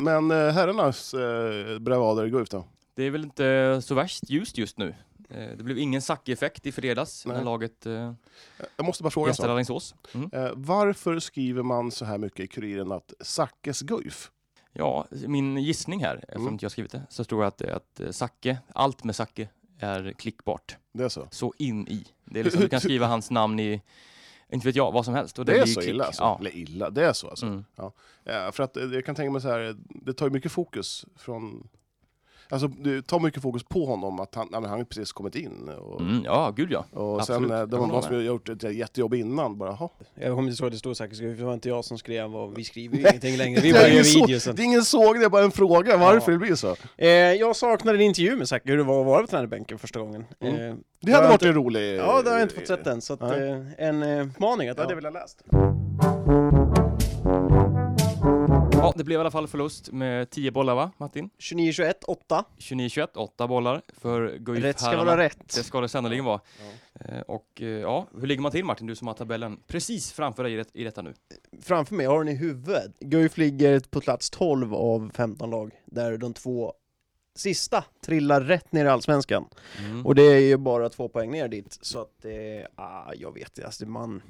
Men 0.00 0.30
eh, 0.30 0.36
herrarnas 0.52 1.14
eh, 1.14 1.78
bravader 1.78 2.26
i 2.26 2.30
Guif 2.30 2.48
då? 2.48 2.64
Det 2.94 3.02
är 3.02 3.10
väl 3.10 3.24
inte 3.24 3.80
så 3.84 3.94
värst 3.94 4.30
ljust 4.30 4.58
just 4.58 4.78
nu. 4.78 4.94
Eh, 5.30 5.48
Det 5.56 5.64
blev 5.64 5.78
ingen 5.78 6.02
Zacke-effekt 6.02 6.66
i 6.66 6.72
fredags 6.72 7.26
när 7.26 7.34
Nej. 7.34 7.44
laget 7.44 7.86
eh, 7.86 8.12
Jag 8.76 8.86
måste 8.86 9.02
bara 9.02 9.10
fråga 9.10 9.26
en 9.26 9.30
gästade 9.30 9.48
sak. 9.48 9.54
Alingsås. 9.54 9.94
Mm. 10.14 10.30
Eh, 10.32 10.50
varför 10.54 11.18
skriver 11.18 11.62
man 11.62 11.90
så 11.90 12.04
här 12.04 12.18
mycket 12.18 12.40
i 12.40 12.46
Kuriren 12.46 12.92
att 12.92 13.12
Sackes 13.20 13.80
Guif? 13.80 14.30
Ja, 14.76 15.06
min 15.10 15.56
gissning 15.56 16.04
här, 16.04 16.16
eftersom 16.16 16.42
Mm. 16.42 16.52
inte 16.54 16.64
jag 16.64 16.68
har 16.68 16.72
skrivit 16.72 16.92
det, 16.92 17.02
så 17.08 17.24
tror 17.24 17.42
jag 17.42 17.48
att, 17.48 17.62
att 17.62 18.00
eh, 18.00 18.10
Zacke, 18.10 18.58
allt 18.74 19.04
med 19.04 19.16
Zacke 19.16 19.48
är 19.78 20.12
klickbart. 20.18 20.76
Det 20.92 21.04
är 21.04 21.08
så? 21.08 21.28
Så 21.30 21.52
in 21.58 21.88
i. 21.88 22.06
Det 22.24 22.40
är 22.40 22.44
liksom, 22.44 22.62
du 22.62 22.68
kan 22.68 22.80
skriva 22.80 23.06
hans 23.06 23.30
namn 23.30 23.60
i, 23.60 23.82
inte 24.48 24.66
vet 24.66 24.76
jag, 24.76 24.92
vad 24.92 25.04
som 25.04 25.14
helst. 25.14 25.38
Och 25.38 25.44
Det, 25.44 25.52
är 25.58 25.62
blir 25.62 25.74
så 25.74 25.80
klick. 25.80 25.90
illa 25.94 26.04
alltså? 26.04 26.22
Ja. 26.22 26.36
Eller 26.40 26.56
illa, 26.56 26.90
det 26.90 27.04
är 27.06 27.12
så 27.12 27.30
alltså? 27.30 27.46
Mm. 27.46 27.64
Ja, 28.24 28.52
för 28.52 28.62
att 28.62 28.76
eh, 28.76 28.84
jag 28.84 29.04
kan 29.06 29.14
tänka 29.14 29.30
mig 29.32 29.40
så 29.40 29.48
här, 29.48 29.76
det 29.78 30.12
tar 30.12 30.26
ju 30.26 30.32
mycket 30.32 30.52
fokus 30.52 31.06
från... 31.16 31.68
Alltså 32.48 32.68
det 32.68 33.02
tar 33.06 33.20
mycket 33.20 33.42
fokus 33.42 33.62
på 33.64 33.84
honom 33.86 34.20
att 34.20 34.34
han, 34.34 34.48
men 34.50 34.64
han 34.64 34.78
har 34.78 34.84
precis 34.84 35.12
kommit 35.12 35.34
in. 35.34 35.68
Och, 35.80 36.00
Mm, 36.00 36.22
ja, 36.24 36.52
gud 36.56 36.72
ja. 36.72 36.84
och 36.92 37.20
absolut. 37.20 37.50
sen 37.50 37.68
det 37.70 37.76
håller 37.76 37.92
någon 37.92 38.02
som 38.02 38.24
gjort 38.24 38.48
ett 38.48 38.62
jättejobb 38.74 39.14
innan, 39.14 39.58
bara 39.58 39.70
jaha. 39.70 39.88
Jag 40.14 40.34
kommer 40.36 40.50
inte 40.50 40.62
ihåg 40.62 40.72
det 40.72 40.78
stod 40.78 40.96
säkert, 40.96 41.18
det 41.18 41.44
var 41.44 41.54
inte 41.54 41.68
jag 41.68 41.84
som 41.84 41.98
skrev 41.98 42.36
och 42.36 42.58
vi 42.58 42.64
skriver 42.64 42.96
ju 42.96 43.00
ingenting 43.08 43.36
längre, 43.36 43.60
vi 43.60 43.72
bara 43.72 43.82
Det 43.82 43.88
är 43.88 43.92
gör 43.94 44.26
videos. 44.26 44.44
Det 44.44 44.62
är 44.62 44.64
ingen 44.64 44.84
såg, 44.84 45.18
det 45.18 45.24
är 45.24 45.28
bara 45.28 45.44
en 45.44 45.50
fråga 45.50 45.96
varför 45.96 46.32
Ja. 46.32 46.38
det 46.38 46.46
blir 46.46 46.54
så. 46.54 46.76
Eh, 46.96 47.08
jag 47.08 47.56
saknade 47.56 47.98
en 47.98 48.02
intervju 48.02 48.36
med 48.36 48.48
Zacke, 48.48 48.70
hur 48.70 48.76
det 48.76 48.82
var 48.84 49.00
att 49.00 49.06
vara 49.06 49.20
på 49.20 49.26
tränarbänken 49.26 49.78
första 49.78 50.00
gången. 50.00 50.24
Mm. 50.40 50.54
Eh, 50.70 50.74
Det 51.00 51.12
hade 51.12 51.26
varit 51.26 51.32
inte- 51.34 51.48
en 51.48 51.54
rolig... 51.54 51.96
ja, 51.96 52.22
det 52.22 52.30
har 52.30 52.36
jag 52.38 52.44
inte 52.44 52.54
fått 52.54 52.66
sett 52.68 52.86
än, 52.86 53.00
så 53.00 53.12
att, 53.12 53.22
eh, 53.22 53.28
en 53.78 54.02
eh, 54.02 54.26
maning 54.38 54.68
att 54.68 54.76
det 54.76 54.80
Ja. 54.82 54.84
hade 54.84 54.92
jag 54.94 54.96
velat 54.96 55.12
läst. 55.12 56.23
Ja, 58.84 58.92
det 58.96 59.04
blev 59.04 59.18
i 59.18 59.20
alla 59.20 59.30
fall 59.30 59.48
förlust 59.48 59.92
med 59.92 60.30
10 60.30 60.50
bollar 60.50 60.74
va, 60.74 60.90
Martin? 60.98 61.30
29-21, 61.38 61.92
8. 62.06 62.44
29-21, 62.58 63.08
8 63.14 63.46
bollar 63.48 63.82
för 63.98 64.36
Guif 64.38 64.64
Rätt 64.64 64.80
ska 64.80 65.04
vara 65.04 65.16
rätt. 65.16 65.54
Det 65.56 65.62
ska 65.62 65.80
det 65.80 65.88
sannoliken 65.88 66.24
vara. 66.24 66.40
Eh, 67.00 67.20
Och 67.20 67.46
eh, 67.62 67.66
ja, 67.68 68.06
hur 68.20 68.26
ligger 68.26 68.42
man 68.42 68.52
till 68.52 68.64
Martin, 68.64 68.86
du 68.86 68.94
som 68.94 69.06
har 69.06 69.14
tabellen 69.14 69.58
precis 69.66 70.12
framför 70.12 70.42
dig 70.42 70.52
i, 70.52 70.56
det, 70.56 70.66
i 70.72 70.84
detta 70.84 71.02
nu? 71.02 71.14
Framför 71.62 71.94
mig, 71.94 72.06
har 72.06 72.18
den 72.24 72.28
i 72.28 72.36
huvudet. 72.36 72.98
Guif 73.00 73.36
ligger 73.36 73.80
på 73.80 74.00
plats 74.00 74.30
12 74.30 74.74
av 74.74 75.10
15 75.14 75.50
lag, 75.50 75.70
där 75.84 76.16
de 76.16 76.34
två 76.34 76.72
sista 77.36 77.84
trillar 78.06 78.40
rätt 78.40 78.72
ner 78.72 78.84
i 78.84 78.88
Allsvenskan. 78.88 79.44
Mm. 79.78 80.06
Och 80.06 80.14
det 80.14 80.22
är 80.22 80.38
ju 80.40 80.56
bara 80.56 80.88
två 80.88 81.08
poäng 81.08 81.30
ner 81.30 81.48
dit, 81.48 81.78
så 81.80 82.00
att 82.00 82.12
det, 82.22 82.66
ah, 82.74 83.12
jag 83.14 83.34
vet 83.34 83.48
inte, 83.58 83.66
alltså 83.66 83.86
man... 83.86 84.22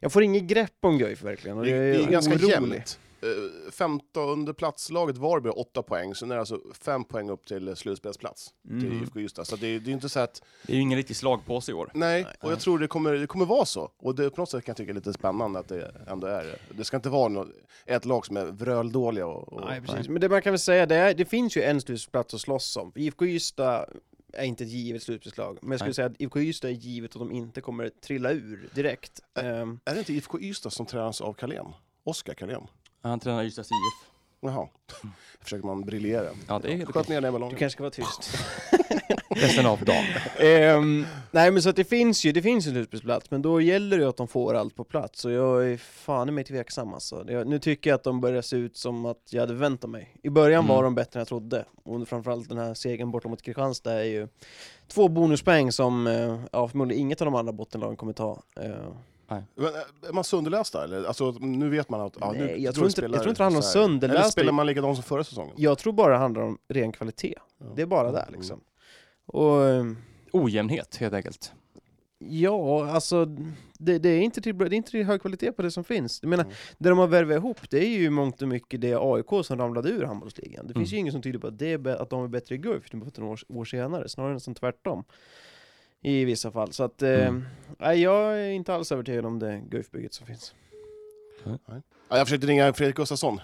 Jag 0.00 0.12
får 0.12 0.22
inget 0.22 0.42
grepp 0.44 0.74
om 0.80 0.98
Guif 0.98 1.22
verkligen, 1.22 1.58
och 1.58 1.64
Det, 1.64 1.70
det 1.72 1.78
det 1.92 1.96
är 2.02 2.06
är 2.06 2.10
ganska 2.10 2.32
orolig. 2.34 2.48
jämnt. 2.50 2.98
Eh, 3.22 3.70
Femtonde 3.72 4.54
platslaget 4.54 5.16
Varberg 5.18 5.50
har 5.50 5.58
åtta 5.58 5.82
poäng, 5.82 6.14
sen 6.14 6.30
är 6.30 6.34
det 6.34 6.40
alltså 6.40 6.60
fem 6.80 7.04
poäng 7.04 7.30
upp 7.30 7.46
till 7.46 7.76
slutspelsplats 7.76 8.54
till 8.68 8.86
Mm. 8.86 9.02
IFK 9.02 9.20
Ystad. 9.20 9.44
Så 9.44 9.56
det, 9.56 9.66
är- 9.66 9.80
det 9.80 9.90
är 9.90 9.92
inte 9.92 10.08
så 10.08 10.20
att, 10.20 10.42
Det 10.66 10.72
är 10.72 10.76
ju 10.76 10.82
ingen 10.82 10.96
riktig 10.98 11.16
slagpåse 11.16 11.70
i 11.70 11.74
år. 11.74 11.90
nej, 11.94 12.22
Nej, 12.24 12.34
och 12.40 12.52
jag 12.52 12.60
tror 12.60 12.78
det 12.78 12.86
kommer, 12.88 13.12
det 13.12 13.26
kommer 13.26 13.44
vara 13.46 13.64
så. 13.64 13.90
Och 13.98 14.14
det 14.14 14.30
på 14.30 14.40
något 14.40 14.50
sätt 14.50 14.64
kan 14.64 14.70
jag 14.72 14.76
tycka 14.76 14.90
är 14.90 14.94
lite 14.94 15.12
spännande 15.12 15.58
att 15.58 15.68
det 15.68 15.94
ändå 16.08 16.26
är 16.26 16.44
det. 16.44 16.58
Det 16.76 16.84
ska 16.84 16.96
inte 16.96 17.10
vara 17.10 17.28
något, 17.28 17.48
ett 17.86 18.04
lag 18.04 18.26
som 18.26 18.36
är 18.36 18.44
vröldåliga 18.46 19.26
och... 19.26 19.52
och 19.52 19.60
Nej, 19.68 19.80
precis. 19.80 20.08
Men 20.08 20.20
det 20.20 20.28
man 20.28 20.42
kan 20.42 20.52
väl 20.52 20.58
säga, 20.60 20.86
det, 20.86 20.96
är, 20.96 21.14
det 21.14 21.24
finns 21.24 21.56
ju 21.56 21.62
en 21.62 21.80
slutspelsplats 21.80 22.34
att 22.34 22.40
slåss 22.40 22.76
om. 22.76 22.92
IFK 22.94 23.26
Ystad 23.26 23.86
är 24.32 24.44
inte 24.44 24.64
ett 24.64 24.70
givet 24.70 25.02
slutspelslag, 25.02 25.58
men 25.62 25.70
jag 25.70 25.80
skulle 25.80 25.88
Nej. 25.88 25.94
säga 25.94 26.06
att 26.06 26.20
IFK 26.20 26.40
Ystad 26.40 26.68
är 26.68 26.72
givet 26.72 27.10
att 27.10 27.18
de 27.18 27.32
inte 27.32 27.60
kommer 27.60 27.88
trilla 27.88 28.30
ur 28.32 28.68
direkt. 28.74 29.20
Ehm, 29.34 29.80
Är 29.84 29.92
det 29.94 29.98
inte 29.98 30.12
IFK 30.12 30.40
Ystad 30.40 30.70
som 30.70 30.86
tränas 30.86 31.20
av 31.20 31.32
Carlén? 31.32 31.66
Oskar 32.04 32.34
Carlén? 32.34 32.62
Han 33.02 33.20
tränar 33.20 33.44
Ystads 33.44 33.68
IF. 33.70 34.08
Jaha. 34.40 34.68
Försöker 35.42 35.66
man 35.66 35.80
briljera. 35.84 36.28
Ja, 36.48 36.58
det 36.58 36.68
är 36.72 36.76
helt 36.76 36.86
Sköt 36.90 36.96
okej. 36.96 37.14
ner 37.16 37.20
den 37.20 37.32
du 37.32 37.38
ballongen. 37.38 37.56
kanske 37.58 37.76
ska 37.76 37.82
vara 37.82 37.90
tyst. 37.90 38.38
Resten 39.30 39.66
av 39.66 39.84
dagen. 39.84 40.04
Ehm, 40.38 41.06
nej 41.30 41.50
men 41.50 41.62
så 41.62 41.68
att 41.68 41.76
det 41.76 41.84
finns 41.84 42.24
ju, 42.24 42.32
det 42.32 42.42
finns 42.42 42.66
en 42.66 42.72
slutspelsplats, 42.72 43.30
men 43.30 43.42
då 43.42 43.60
gäller 43.60 43.96
det 43.98 44.02
ju 44.02 44.08
att 44.08 44.16
de 44.16 44.28
får 44.28 44.54
allt 44.54 44.74
på 44.76 44.84
plats, 44.84 45.24
och 45.24 45.32
jag 45.32 45.70
är 45.72 45.76
fan 45.76 46.28
i 46.28 46.32
mig 46.32 46.44
tveksam 46.44 46.94
alltså. 46.94 47.22
Det, 47.24 47.44
nu 47.44 47.58
tycker 47.58 47.90
jag 47.90 47.94
att 47.94 48.04
de 48.04 48.20
börjar 48.20 48.42
se 48.42 48.56
ut 48.56 48.76
som 48.76 49.06
att 49.06 49.22
jag 49.30 49.40
hade 49.40 49.54
väntat 49.54 49.90
mig. 49.90 50.16
I 50.22 50.30
början 50.30 50.64
Mm. 50.64 50.76
var 50.76 50.82
de 50.82 50.94
bättre 50.94 51.18
än 51.18 51.20
jag 51.20 51.28
trodde, 51.28 51.64
och 51.84 52.08
framförallt 52.08 52.48
den 52.48 52.58
här 52.58 52.74
segern 52.74 53.10
borta 53.10 53.28
mot 53.28 53.42
Kristianstad 53.42 53.92
är 54.00 54.04
ju 54.04 54.28
två 54.88 55.08
bonuspoäng 55.08 55.72
som, 55.72 56.06
eh, 56.06 56.40
ja 56.52 56.68
förmodligen 56.68 57.00
inget 57.02 57.20
av 57.20 57.24
de 57.24 57.34
andra 57.34 57.52
bottenlagen 57.52 57.96
kommer 57.96 58.12
ta. 58.12 58.42
Eh, 59.36 59.42
Men, 59.54 59.66
äh, 59.66 60.08
Är 60.08 60.12
man 60.12 60.24
sönderläst 60.24 60.72
där? 60.72 60.84
Eller? 60.84 61.04
Alltså, 61.04 61.30
nu 61.30 61.68
vet 61.68 61.88
man 61.88 62.00
att... 62.00 62.16
Ja, 62.20 62.32
nu, 62.32 62.38
Nej, 62.46 62.62
jag 62.64 62.74
tror 62.74 62.86
inte- 62.86 63.00
jag 63.02 63.12
tror 63.12 63.28
inte 63.28 63.40
det 63.40 63.44
handlar 63.44 63.58
om 63.58 63.62
sönderläst. 63.62 64.18
Eller 64.20 64.30
spelar 64.30 64.52
man 64.52 64.66
likadant 64.66 64.96
som 64.96 65.02
förra 65.02 65.24
säsongen? 65.24 65.54
Jag 65.58 65.78
tror 65.78 65.92
bara 65.92 66.12
det 66.12 66.18
handlar 66.18 66.42
om 66.42 66.58
ren 66.68 66.92
kvalitet. 66.92 67.34
Ja. 67.58 67.66
Det 67.76 67.82
är 67.82 67.86
bara 67.86 68.08
Mm. 68.08 68.12
där 68.14 68.28
liksom. 68.32 68.60
Och 69.26 69.64
eh, 69.64 69.84
Ojämnhet 70.32 70.96
helt 70.96 71.14
enkelt. 71.14 71.52
ja, 72.18 72.90
alltså 72.90 73.24
det, 73.78 73.98
det, 73.98 74.08
är 74.08 74.20
inte 74.20 74.40
till, 74.40 74.58
det 74.58 74.64
är 74.64 74.72
inte 74.74 74.90
till 74.90 75.04
hög 75.04 75.20
kvalitet 75.20 75.52
på 75.52 75.62
det 75.62 75.70
som 75.70 75.84
finns. 75.84 76.18
Jag 76.22 76.28
menar, 76.28 76.44
Mm. 76.44 76.54
det 76.78 76.88
de 76.88 76.98
har 76.98 77.06
värvat 77.06 77.36
ihop, 77.36 77.70
det 77.70 77.78
är 77.84 77.88
ju 77.98 78.10
mångt 78.10 78.42
och 78.42 78.48
mycket 78.48 78.80
det 78.80 78.94
AIK 79.00 79.44
som 79.44 79.58
ramlade 79.58 79.88
ur 79.90 80.04
handbollsligan. 80.04 80.66
Det 80.66 80.74
finns 80.74 80.88
Mm. 80.90 80.96
ju 80.96 81.00
inget 81.00 81.12
som 81.12 81.22
tyder 81.22 81.38
på 81.38 81.46
att, 81.46 81.58
det 81.58 81.86
att 82.00 82.10
de 82.10 82.24
är 82.24 82.28
bättre 82.28 82.54
i 82.54 82.58
Guif 82.58 82.92
nu 82.92 83.00
år, 83.24 83.38
år 83.48 83.64
senare, 83.64 84.08
snarare 84.08 84.34
nästan 84.34 84.54
tvärtom. 84.54 85.04
I 86.02 86.24
vissa 86.24 86.50
fall. 86.50 86.72
Så 86.72 86.84
att, 86.84 87.02
eh, 87.02 87.10
Mm. 87.26 87.44
nej, 87.78 88.02
jag 88.02 88.40
är 88.40 88.50
inte 88.50 88.74
alls 88.74 88.92
övertygad 88.92 89.24
om 89.26 89.38
det 89.38 89.62
Guif-bygget 89.70 90.12
som 90.14 90.26
finns. 90.26 90.54
Ja, 91.44 91.58
jag 92.08 92.26
försökte 92.26 92.46
ringa 92.46 92.72
Fredrik 92.72 92.96
Gustafsson. 92.96 93.40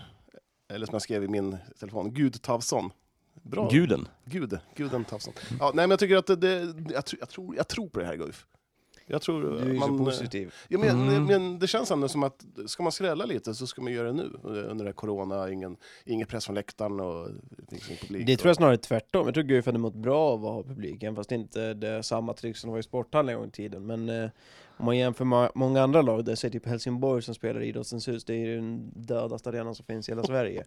Eller 0.68 0.86
som 0.86 0.92
jag 0.94 1.02
skrev 1.02 1.24
i 1.24 1.28
min 1.28 1.56
telefon, 1.80 2.14
Gud 2.14 2.42
Tavsson. 2.42 2.90
Bra. 3.42 3.68
Guden. 3.72 4.08
Gud, 4.24 4.58
guden 4.76 5.04
Tavsson. 5.04 5.34
Ja, 5.60 5.66
nej, 5.74 5.82
men 5.86 5.90
jag 5.90 5.98
tycker 5.98 6.16
att 6.16 6.26
det, 6.26 6.36
det, 6.36 6.74
jag, 6.94 7.04
tror, 7.06 7.20
jag, 7.20 7.28
tror, 7.28 7.56
jag 7.56 7.68
tror 7.68 7.88
på 7.88 8.00
det 8.00 8.06
här 8.06 8.16
Guif. 8.16 8.46
Jag 9.10 9.22
tror 9.22 9.42
Du 9.42 9.70
är 9.70 9.74
man, 9.74 9.98
så 9.98 10.04
positiv. 10.04 10.54
Ja, 10.68 10.78
men, 10.78 10.88
Mm. 11.08 11.24
men 11.24 11.58
det 11.58 11.66
känns 11.66 11.90
ändå 11.90 12.08
som 12.08 12.22
att 12.22 12.44
ska 12.66 12.82
man 12.82 12.92
skrälla 12.92 13.24
lite 13.24 13.54
så 13.54 13.66
ska 13.66 13.82
man 13.82 13.92
göra 13.92 14.06
det 14.06 14.12
nu 14.12 14.30
under 14.44 14.84
det 14.84 14.88
här 14.88 14.92
corona, 14.92 15.50
ingen, 15.50 15.76
ingen 16.04 16.26
press 16.26 16.44
från 16.44 16.54
läktaren 16.54 17.00
och 17.00 17.28
det 17.68 17.76
ingen 17.88 17.98
publik. 18.00 18.26
Det 18.26 18.36
tror 18.36 18.48
jag 18.48 18.56
snarare 18.56 18.74
är 18.74 18.76
tvärtom. 18.76 19.24
Jag 19.26 19.34
tror 19.34 19.44
Guif 19.44 19.66
hade 19.66 19.78
mått 19.78 19.94
bra 19.94 20.18
av 20.18 20.46
att 20.46 20.52
ha 20.52 20.62
publiken, 20.62 21.14
fast 21.16 21.32
inte 21.32 21.74
det 21.74 22.02
samma 22.02 22.32
tryck 22.32 22.56
som 22.56 22.68
det 22.70 22.72
var 22.72 22.78
i 22.78 22.82
sporthallen 22.82 23.34
en 23.34 23.38
gång 23.38 23.48
i 23.48 23.50
tiden. 23.50 23.86
Men 23.86 24.08
eh, 24.08 24.30
om 24.76 24.84
man 24.86 24.96
jämför 24.96 25.24
med 25.24 25.50
många 25.54 25.82
andra 25.82 26.02
lag, 26.02 26.24
där 26.24 26.34
säger 26.34 26.52
typ 26.52 26.66
Helsingborg 26.66 27.22
som 27.22 27.34
spelar 27.34 27.60
i 27.62 27.66
Idrottens 27.68 28.08
hus, 28.08 28.24
det 28.24 28.32
är 28.34 28.36
ju 28.46 28.56
den 28.56 28.90
dödaste 28.96 29.48
arenan 29.48 29.74
som 29.74 29.84
finns 29.84 30.08
i 30.08 30.12
hela 30.12 30.22
Sverige. 30.24 30.64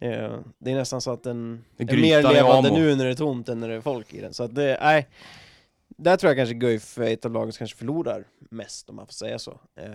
Eh, 0.00 0.30
det 0.58 0.70
är 0.70 0.74
nästan 0.74 1.00
så 1.00 1.10
att 1.10 1.22
den 1.22 1.64
är 1.76 1.96
mer 1.96 2.22
levande 2.34 2.70
nu 2.70 2.94
när 2.96 3.04
det 3.04 3.10
är 3.10 3.14
tomt 3.14 3.48
än 3.48 3.60
när 3.60 3.68
det 3.68 3.74
är 3.74 3.80
folk 3.80 4.14
i 4.14 4.20
den. 4.20 4.34
Så 4.34 4.42
att 4.42 4.54
det, 4.54 4.78
nej. 4.80 5.08
Där 6.00 6.16
tror 6.16 6.30
jag 6.30 6.36
kanske 6.36 6.54
Guif 6.54 6.98
är 6.98 7.02
ett 7.12 7.24
av 7.24 7.32
lagen 7.32 7.52
som 7.52 7.58
kanske 7.58 7.76
förlorar 7.76 8.24
mest, 8.38 8.90
om 8.90 8.96
man 8.96 9.06
får 9.06 9.12
säga 9.12 9.38
så. 9.38 9.60
Eh, 9.76 9.90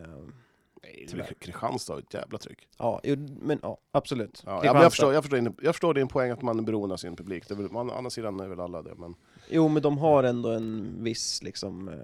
Nej, 0.84 1.06
Tyvärr. 1.10 1.34
Kristianstad 1.40 1.94
har 1.94 2.00
ett 2.00 2.14
jävla 2.14 2.38
tryck. 2.38 2.68
ja, 2.78 3.02
men 3.42 3.60
ja, 3.62 3.78
absolut. 3.92 4.44
Ja, 4.46 4.66
jag, 4.66 4.92
förstår, 4.92 5.14
jag, 5.14 5.24
förstår 5.24 5.38
din, 5.38 5.56
jag 5.62 5.76
förstår 5.76 5.94
din 5.94 6.08
poäng 6.08 6.32
att 6.32 6.42
man 6.42 6.60
är 6.60 6.64
beroende 6.64 6.94
av 6.94 6.98
sin 6.98 7.16
publik. 7.16 7.48
Det 7.48 7.54
är 7.54 7.56
väl, 7.56 7.72
man, 7.72 7.90
å 7.90 7.94
andra 7.94 8.10
sidan 8.10 8.40
är 8.40 8.48
väl 8.48 8.60
alla 8.60 8.82
det. 8.82 8.96
Men, 8.96 9.16
Jo, 9.50 9.68
men 9.68 9.82
de 9.84 9.98
har 9.98 10.24
ändå 10.24 10.50
en 10.50 10.96
viss 11.04 11.44
liksom 11.44 11.88
eh, 11.90 11.96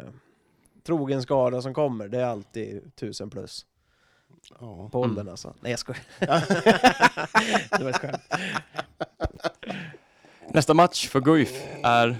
trogen 0.84 1.22
skara 1.22 1.62
som 1.62 1.74
kommer. 1.74 2.08
Det 2.08 2.18
är 2.20 2.25
alltid 2.25 2.96
tusen 2.96 3.29
plus 3.29 3.65
ja. 4.60 4.89
på 4.91 4.98
Mm. 5.03 5.10
åldern 5.12 5.29
alltså. 5.29 5.53
Nej 5.60 5.72
jag 5.72 5.79
skojar. 5.79 6.01
det 7.77 7.84
var 7.84 7.89
ett 7.89 7.98
skämt. 7.98 8.22
Nästa 10.53 10.74
match 10.74 11.08
för 11.08 11.22
Guif 11.22 11.63
är... 11.84 12.18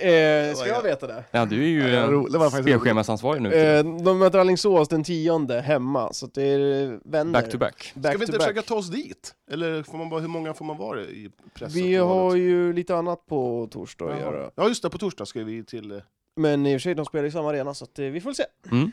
Eh, 0.00 0.54
ska 0.54 0.68
jag 0.68 0.82
veta 0.82 1.06
det? 1.06 1.24
Ja, 1.30 1.44
du 1.44 1.62
är 1.62 1.68
ju 1.68 1.88
Ja, 1.88 2.06
det 2.06 2.16
var 2.16 2.46
eh, 2.46 2.50
faktiskt 2.50 2.62
spelschemasansvarig 2.62 3.42
nu. 3.42 3.54
Eh, 3.54 3.84
de 3.84 4.18
möter 4.18 4.38
Alingsås 4.38 4.88
den 4.88 5.04
tionde 5.04 5.60
hemma, 5.60 6.12
så 6.12 6.26
att 6.26 6.34
det 6.34 6.42
är 6.42 7.00
vänner. 7.04 7.32
Back 7.32 7.50
to 7.50 7.58
back. 7.58 7.92
Back 7.94 8.12
Ska 8.12 8.18
vi 8.18 8.26
to 8.26 8.32
inte 8.32 8.38
back. 8.38 8.42
försöka 8.48 8.62
ta 8.62 8.74
oss 8.74 8.88
dit? 8.88 9.34
Eller 9.50 9.82
får 9.82 9.98
man 9.98 10.08
bara, 10.10 10.20
hur 10.20 10.28
många 10.28 10.54
får 10.54 10.64
man 10.64 10.76
vara 10.76 11.00
i 11.02 11.30
pressen? 11.54 11.82
Vi 11.82 11.94
har 11.94 12.34
ju 12.36 12.72
lite 12.72 12.96
annat 12.96 13.26
på 13.26 13.68
torsdag 13.70 14.12
att 14.14 14.20
göra. 14.20 14.50
Ja 14.54 14.68
just 14.68 14.82
det, 14.82 14.90
på 14.90 14.98
torsdag 14.98 15.26
ska 15.26 15.44
vi 15.44 15.64
till... 15.64 15.90
eh, 15.92 15.98
Men 16.36 16.66
i 16.66 16.70
och 16.76 16.80
för 16.80 16.82
sig, 16.82 16.94
de 16.94 17.04
spelar 17.06 17.24
i 17.24 17.30
samma 17.30 17.48
arena, 17.50 17.74
så 17.74 17.84
att, 17.84 17.98
eh, 17.98 18.04
vi 18.06 18.20
får 18.20 18.32
se. 18.32 18.44
Mm. 18.70 18.90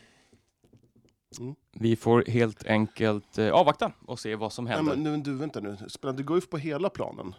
Mm. 1.39 1.55
Vi 1.73 1.95
får 1.95 2.23
helt 2.27 2.65
enkelt 2.67 3.37
eh, 3.37 3.51
avvakta 3.51 3.91
och 4.05 4.19
se 4.19 4.35
vad 4.35 4.53
som 4.53 4.65
Nej, 4.65 4.73
händer. 4.75 4.95
men 4.95 5.03
nu, 5.03 5.17
du, 5.17 5.35
vänta 5.35 5.59
nu. 5.59 5.77
Spelar 5.87 6.11
inte 6.13 6.23
Guif 6.23 6.49
på 6.49 6.57
hela 6.57 6.89
planen? 6.89 7.35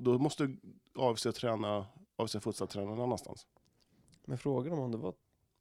Då 0.00 0.18
måste 0.18 0.48
AFC 0.98 1.26
träna, 1.34 1.86
AFC 2.22 2.36
Futsal 2.40 2.68
träna 2.68 2.86
någon 2.90 3.00
annanstans. 3.00 3.46
Men 4.24 4.38
frågan 4.38 4.78
om 4.78 4.92
det 4.92 4.98
var... 4.98 5.14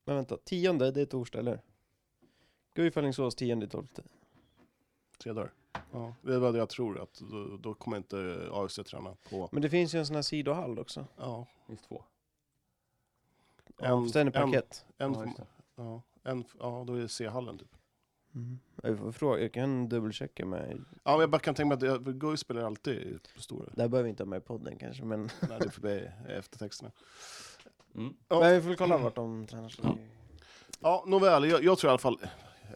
Men 0.05 0.15
vänta, 0.15 0.37
tionde, 0.37 0.91
det 0.91 1.01
är 1.01 1.05
torsdag 1.05 1.39
eller? 1.39 1.61
Guif 2.73 2.97
Alingsås 2.97 3.35
tionde 3.35 3.67
tolfte. 3.67 4.03
Tre 5.23 5.33
dagar. 5.33 5.53
Ja, 5.91 6.15
det 6.21 6.33
är 6.33 6.39
vad 6.39 6.57
jag 6.57 6.69
tror, 6.69 6.99
att 7.01 7.13
då, 7.13 7.57
då 7.57 7.73
kommer 7.73 7.97
inte 7.97 8.49
AFC 8.51 8.75
träna 8.85 9.15
på... 9.29 9.49
Men 9.51 9.61
det 9.61 9.69
finns 9.69 9.95
ju 9.95 9.99
en 9.99 10.05
sån 10.05 10.15
här 10.15 10.23
sidohall 10.23 10.79
också. 10.79 11.05
Ja, 11.17 11.47
Finns 11.67 11.81
två. 11.81 12.03
Ja, 13.77 13.85
En- 13.97 14.05
är 14.05 14.25
en- 14.25 14.31
parkett. 14.31 14.85
en, 14.97 15.13
Ja, 15.13 15.19
det. 15.37 15.45
ja, 15.75 16.01
en, 16.23 16.43
ja, 16.59 16.83
då 16.87 16.93
är 16.93 17.01
det 17.01 17.09
C-hallen 17.09 17.57
typ. 17.57 17.75
Mm. 18.35 18.59
Jag, 18.83 18.97
får 18.97 19.11
fråga, 19.11 19.41
jag 19.41 19.53
kan 19.53 19.89
dubbelchecka 19.89 20.45
med... 20.45 20.83
Ja, 21.03 21.11
men 21.11 21.19
jag 21.19 21.29
bara 21.29 21.39
kan 21.39 21.55
tänka 21.55 21.75
mig 21.75 21.89
att 21.89 22.01
Guif 22.01 22.39
spelar 22.39 22.61
alltid 22.61 23.27
på 23.35 23.41
stora. 23.41 23.69
Det 23.75 23.81
här 23.81 23.89
behöver 23.89 24.03
vi 24.03 24.09
inte 24.09 24.23
ha 24.23 24.29
med 24.29 24.37
i 24.37 24.41
podden 24.41 24.77
kanske, 24.77 25.05
men... 25.05 25.29
Nej, 25.49 25.59
det 25.59 25.69
får 25.69 25.81
bli 25.81 26.09
eftertexterna. 26.27 26.91
Mm. 27.95 28.13
Ja. 28.27 28.39
Men 28.39 28.55
vi 28.55 28.61
får 28.61 28.75
kolla 28.75 28.97
vart 28.97 29.15
de 29.15 29.47
tränar. 29.47 29.73
Ja. 29.83 29.97
Ja, 30.79 31.03
nåväl. 31.07 31.49
Jag, 31.49 31.63
jag 31.63 31.77
tror 31.77 31.89
i 31.89 31.91
alla 31.91 31.97
fall 31.97 32.17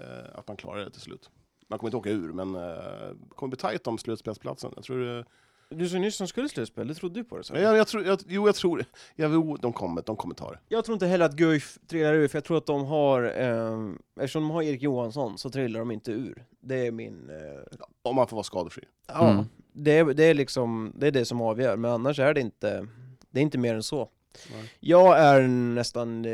eh, 0.01 0.39
att 0.39 0.47
man 0.47 0.57
klarar 0.57 0.79
det 0.79 0.89
till 0.89 1.01
slut. 1.01 1.29
Man 1.67 1.79
kommer 1.79 1.87
inte 1.87 1.97
åka 1.97 2.09
ur, 2.09 2.33
men 2.33 2.55
eh, 2.55 3.15
kommer 3.35 3.49
bli 3.49 3.57
tajt 3.57 3.87
om 3.87 3.97
slutspelsplatsen. 3.97 4.71
Jag 4.75 4.83
tror 4.83 4.99
det... 4.99 5.25
Du 5.69 5.89
sa 5.89 5.97
nyss 5.97 6.15
som 6.15 6.27
skulle 6.27 6.49
slutspel, 6.49 6.87
du 6.87 6.93
trodde 6.93 7.19
ju 7.19 7.23
på 7.23 7.37
det. 7.37 7.43
Så. 7.43 7.53
Ja, 7.53 7.59
jag, 7.59 7.77
jag 7.77 7.87
tror, 7.87 8.05
jag, 8.05 8.19
jo, 8.27 8.45
jag 8.47 8.55
tror 8.55 8.85
jag, 9.15 9.33
jo, 9.33 9.57
de 9.57 9.73
kommer, 9.73 10.01
de 10.05 10.15
kommer 10.15 10.35
ta 10.35 10.51
det. 10.51 10.59
Jag 10.67 10.85
tror 10.85 10.93
inte 10.93 11.07
heller 11.07 11.25
att 11.25 11.35
Guif 11.35 11.77
trillar 11.87 12.13
ur, 12.13 12.27
för 12.27 12.37
jag 12.37 12.43
tror 12.43 12.57
att 12.57 12.65
de 12.65 12.85
har... 12.85 13.23
Eh, 13.23 13.89
eftersom 14.23 14.41
de 14.43 14.51
har 14.51 14.63
Erik 14.63 14.81
Johansson 14.81 15.37
så 15.37 15.49
trillar 15.49 15.79
de 15.79 15.91
inte 15.91 16.11
ur. 16.11 16.45
Det 16.59 16.87
är 16.87 16.91
min... 16.91 17.29
Eh, 17.29 17.77
Om 18.01 18.15
man 18.15 18.27
får 18.27 18.35
vara 18.37 18.43
skadefri. 18.43 18.83
ja, 19.07 19.29
Mm. 19.31 19.45
det, 19.73 19.91
är, 19.91 20.05
det 20.05 20.23
är 20.23 20.33
liksom... 20.33 20.93
Det 20.97 21.07
är 21.07 21.11
det 21.11 21.25
som 21.25 21.41
avgör, 21.41 21.77
men 21.77 21.91
annars 21.91 22.19
är 22.19 22.33
det 22.33 22.41
inte... 22.41 22.87
Det 23.29 23.39
är 23.39 23.43
inte 23.43 23.57
mer 23.57 23.75
än 23.75 23.83
så. 23.83 24.09
Nej. 24.53 24.71
Jag 24.79 25.19
är 25.19 25.41
nästan 25.47 26.25
eh, 26.25 26.31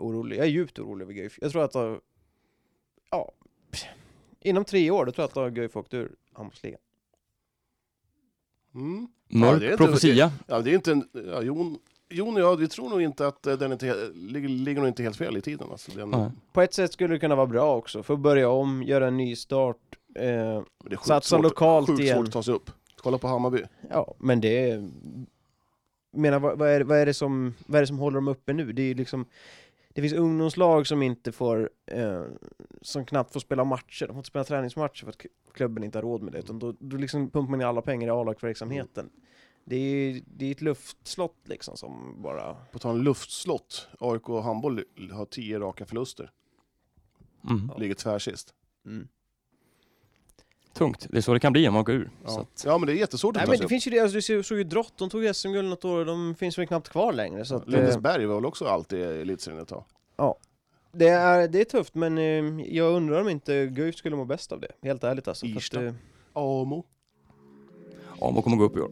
orolig, 0.00 0.36
jag 0.38 0.44
är 0.46 0.50
djupt 0.50 0.78
orolig 0.78 1.02
över 1.04 1.12
Guif. 1.12 1.38
Jag 1.40 1.52
tror 1.52 1.64
att... 1.64 2.00
Ja, 3.10 3.32
inom 4.40 4.64
tre 4.64 4.90
år, 4.90 5.06
då 5.06 5.12
tror 5.12 5.30
jag 5.34 5.46
att 5.46 5.52
Guif 5.54 5.76
åkt 5.76 5.94
ur 5.94 6.12
handbollsligan. 6.32 6.80
Mm. 8.76 9.08
Mörk 9.28 9.54
Ja, 9.54 9.58
det 9.58 9.66
är 9.66 9.72
inte- 9.72 9.84
profetia. 9.84 10.32
Ja, 10.46 10.60
det 10.60 10.70
är 10.70 10.74
inte 10.74 10.92
en, 10.92 11.08
ja, 11.12 11.42
Jon, 11.42 11.78
Jon 12.10 12.34
och 12.34 12.40
jag, 12.40 12.56
vi 12.56 12.68
tror 12.68 12.88
nog 12.88 13.02
inte 13.02 13.26
att 13.26 13.46
eh, 13.46 13.54
den 13.58 13.72
inte, 13.72 14.08
ligger, 14.14 14.48
ligger 14.48 14.80
nog 14.80 14.88
inte 14.88 15.02
helt 15.02 15.16
fel 15.16 15.36
i 15.36 15.40
tiden. 15.40 15.68
Alltså, 15.70 15.92
den. 15.92 16.32
På 16.52 16.62
ett 16.62 16.74
sätt 16.74 16.92
skulle 16.92 17.14
det 17.14 17.18
kunna 17.18 17.34
vara 17.34 17.46
bra 17.46 17.76
också, 17.76 18.02
för 18.02 18.14
att 18.14 18.20
börja 18.20 18.48
om, 18.48 18.82
göra 18.82 19.06
en 19.06 19.16
ny 19.16 19.36
start. 19.36 19.76
Eh, 20.14 20.62
sjukt 20.90 21.04
Satsa 21.06 21.36
svårt, 21.36 21.42
lokalt 21.42 21.86
sjukt 21.86 22.00
igen. 22.00 22.16
svårt 22.16 22.26
att 22.26 22.32
ta 22.32 22.42
sig 22.42 22.54
upp. 22.54 22.70
Kolla 22.96 23.18
på 23.18 23.28
Hammarby. 23.28 23.62
ja, 23.90 24.14
men 24.18 24.40
det 24.40 24.70
är... 24.70 24.88
Menar, 26.12 26.38
vad, 26.38 26.58
vad, 26.58 26.68
är, 26.68 26.80
vad, 26.80 26.98
är 26.98 27.06
det 27.06 27.14
som, 27.14 27.54
vad 27.66 27.76
är 27.76 27.80
det 27.80 27.86
som 27.86 27.98
håller 27.98 28.14
dem 28.14 28.28
uppe 28.28 28.52
nu? 28.52 28.72
Det 28.72 28.82
är 28.82 28.86
ju 28.86 28.94
liksom... 28.94 29.24
Det 29.96 30.02
finns 30.02 30.14
ungdomslag 30.14 30.86
som 30.86 31.02
inte 31.02 31.32
får... 31.32 31.70
Eh, 31.86 32.24
som 32.82 33.06
knappt 33.06 33.32
får 33.32 33.40
spela 33.40 33.64
matcher. 33.64 34.06
De 34.06 34.12
får 34.12 34.16
inte 34.16 34.28
spela 34.28 34.44
träningsmatcher 34.44 35.04
för 35.04 35.08
att 35.08 35.26
klubben 35.52 35.84
inte 35.84 35.98
har 35.98 36.02
råd 36.02 36.22
med 36.22 36.32
det. 36.32 36.38
Utan 36.38 36.58
då, 36.58 36.74
då 36.78 36.96
liksom 36.96 37.30
pumpar 37.30 37.50
man 37.50 37.60
in 37.60 37.66
alla 37.66 37.82
pengar 37.82 38.08
i 38.08 38.10
A-lagsverksamheten. 38.10 39.10
Det 39.64 39.76
är, 39.76 40.22
det 40.26 40.46
är 40.46 40.50
ett 40.50 40.60
luftslott 40.60 41.36
liksom 41.44 41.76
som 41.76 42.22
bara... 42.22 42.54
På 42.54 42.78
tal 42.78 42.96
om 42.96 43.02
luftslott, 43.02 43.88
AIK 44.00 44.28
och 44.28 44.42
handboll 44.42 44.84
har 45.12 45.24
tio 45.24 45.58
raka 45.58 45.86
förluster. 45.86 46.30
Mm. 47.50 47.70
Ligger 47.78 47.94
tvärsist. 47.94 48.54
Mm. 48.86 49.08
Tungt. 50.76 51.06
Det 51.10 51.16
är 51.16 51.20
så 51.20 51.32
det 51.34 51.40
kan 51.40 51.52
bli 51.52 51.68
om 51.68 51.74
man 51.74 51.84
går 51.84 51.94
ur. 51.94 52.10
Så 52.26 52.32
Ja. 52.38 52.40
att, 52.40 52.62
ja, 52.66 52.78
men 52.78 52.86
det 52.86 52.92
är 52.92 52.96
jättesvårt 52.96 53.36
att 53.36 53.40
Nej 53.40 53.46
ta 53.46 53.50
men 53.50 53.56
sig 53.56 53.60
det 53.60 53.64
upp. 53.64 53.68
finns 53.70 53.86
ju 53.86 53.90
det, 53.90 53.98
alltså, 54.00 54.32
du 54.32 54.42
såg 54.42 54.58
ju 54.58 54.64
Drott, 54.64 54.92
de 54.96 55.10
tog 55.10 55.36
SM-guld 55.36 55.68
något 55.68 55.84
år 55.84 55.98
och 55.98 56.06
de 56.06 56.34
finns 56.34 56.58
väl 56.58 56.66
knappt 56.66 56.88
kvar 56.88 57.12
längre. 57.12 57.44
Så 57.44 57.56
att, 57.56 57.62
eh, 57.66 57.68
Lindesberg 57.72 58.26
var 58.26 58.34
väl 58.34 58.46
också 58.46 58.64
alltid 58.64 58.98
i 58.98 59.02
elitserien 59.02 59.62
ett 59.62 59.68
tag. 59.68 59.84
det, 60.92 61.08
är, 61.08 61.48
det 61.48 61.60
är 61.60 61.64
tufft 61.64 61.94
men 61.94 62.18
eh, 62.18 62.66
jag 62.76 62.92
undrar 62.94 63.20
om 63.20 63.28
inte 63.28 63.66
Guif 63.66 63.96
skulle 63.96 64.16
må 64.16 64.24
bäst 64.24 64.52
av 64.52 64.60
det. 64.60 64.68
Helt 64.82 65.04
ärligt 65.04 65.28
alltså. 65.28 65.46
Att, 65.46 65.52
Irsta. 65.52 65.84
eh, 65.84 65.92
Amo. 66.32 66.84
Amo 68.20 68.42
kommer 68.42 68.56
gå 68.56 68.64
upp 68.64 68.76
i 68.76 68.80
år. 68.80 68.90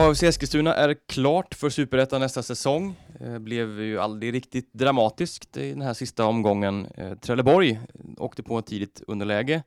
AFC 0.00 0.22
Eskilstuna 0.22 0.74
är 0.74 0.94
klart 1.08 1.54
för 1.54 1.70
Superettan 1.70 2.20
nästa 2.20 2.42
säsong. 2.42 2.94
Eh, 3.20 3.38
blev 3.38 3.80
ju 3.80 3.98
aldrig 4.00 4.34
riktigt 4.34 4.72
dramatiskt 4.72 5.56
i 5.56 5.70
den 5.70 5.82
här 5.82 5.94
sista 5.94 6.24
omgången. 6.24 6.86
Eh, 6.94 7.14
Trelleborg 7.14 7.80
åkte 8.16 8.42
på 8.42 8.58
ett 8.58 8.66
tidigt 8.66 9.02
underläge 9.06 9.62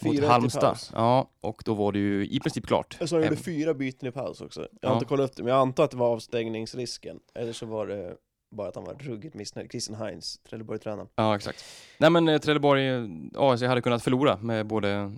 mot 0.00 0.14
4-1 0.16 0.22
i 0.22 0.26
Halmstad. 0.26 0.78
Ja, 0.92 1.30
och 1.40 1.62
då 1.64 1.74
var 1.74 1.92
det 1.92 1.98
ju 1.98 2.26
i 2.28 2.40
princip 2.40 2.66
klart. 2.66 2.96
Jag 3.00 3.08
sa 3.08 3.18
de 3.18 3.24
gjorde 3.24 3.36
fyra 3.36 3.74
byten 3.74 4.08
i 4.08 4.12
paus 4.12 4.40
också. 4.40 4.60
Jag 4.60 4.68
Ja. 4.80 4.88
har 4.88 4.94
inte 4.94 5.06
kollat 5.06 5.30
upp 5.30 5.36
det, 5.36 5.42
men 5.42 5.52
jag 5.52 5.60
antar 5.60 5.84
att 5.84 5.90
det 5.90 5.96
var 5.96 6.08
avstängningsrisken. 6.08 7.18
Eller 7.34 7.52
så 7.52 7.66
var 7.66 7.86
det 7.86 8.14
bara 8.56 8.68
att 8.68 8.74
han 8.74 8.84
var 8.84 8.94
ruggigt 8.94 9.34
missnöjd. 9.34 9.70
Christian 9.70 9.96
Heinz, 9.98 10.40
Trelleborg-tränaren. 10.48 11.08
Ja, 11.14 11.36
exakt. 11.36 11.64
Nej 11.98 12.10
men 12.10 12.28
eh, 12.28 12.38
Trelleborg, 12.38 12.88
eh, 12.88 13.04
AFC 13.36 13.62
hade 13.62 13.80
kunnat 13.82 14.02
förlora 14.02 14.36
med 14.36 14.66
både 14.66 15.12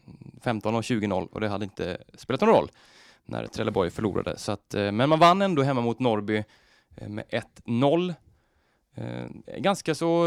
15 0.44 0.74
och 0.74 0.82
20-0 0.82 1.28
och 1.32 1.40
det 1.40 1.48
hade 1.48 1.64
inte 1.64 1.98
spelat 2.14 2.40
någon 2.40 2.50
roll. 2.50 2.68
När 3.24 3.46
Trelleborg 3.46 3.90
förlorade. 3.90 4.38
Så 4.38 4.52
att, 4.52 4.74
eh, 4.74 4.92
men 4.92 5.08
man 5.08 5.18
vann 5.18 5.42
ändå 5.42 5.62
hemma 5.62 5.80
mot 5.80 5.98
Norrby 5.98 6.44
eh, 6.96 7.08
med 7.08 7.24
1-0. 7.64 8.14
Eh, 8.96 9.58
ganska 9.58 9.94
så, 9.94 10.26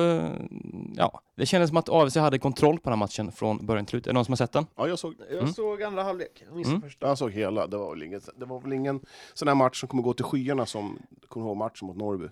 ja, 0.96 1.22
det 1.36 1.46
kändes 1.46 1.68
som 1.70 1.78
att 1.78 1.90
AFC 1.90 2.16
hade 2.16 2.40
kontroll 2.40 2.80
på 2.80 2.90
den 2.90 3.00
här 3.00 3.06
matchen 3.06 3.32
från 3.32 3.66
början 3.66 3.86
till 3.86 3.90
slut. 3.92 4.08
Är 4.08 4.10
det 4.10 4.14
någon 4.14 4.26
som 4.26 4.32
har 4.32 4.38
sett 4.38 4.52
den? 4.52 4.66
Ja, 4.76 4.88
jag 4.88 5.00
såg, 5.00 5.14
Jag 5.30 5.38
Mm. 5.40 5.54
såg 5.54 5.84
andra 5.84 6.04
halvlek, 6.04 6.44
jag 6.48 6.58
missade 6.58 6.76
Mm. 6.76 6.90
första. 6.90 7.08
jag 7.08 7.18
såg 7.18 7.32
hela. 7.32 7.68
Det 7.68 7.78
var, 7.78 7.90
väl 7.90 8.04
inget, 8.04 8.30
det 8.40 8.46
var 8.46 8.60
väl 8.60 8.74
ingen 8.74 9.00
sån 9.34 9.48
här 9.48 9.56
match 9.56 9.80
som 9.80 9.90
kommer 9.90 10.04
gå 10.04 10.14
till 10.14 10.26
skyarna 10.26 10.66
som, 10.66 11.00
kommer 11.28 11.46
ihåg 11.48 11.58
matchen 11.58 11.88
mot 11.88 11.98
Norrby 11.98 12.28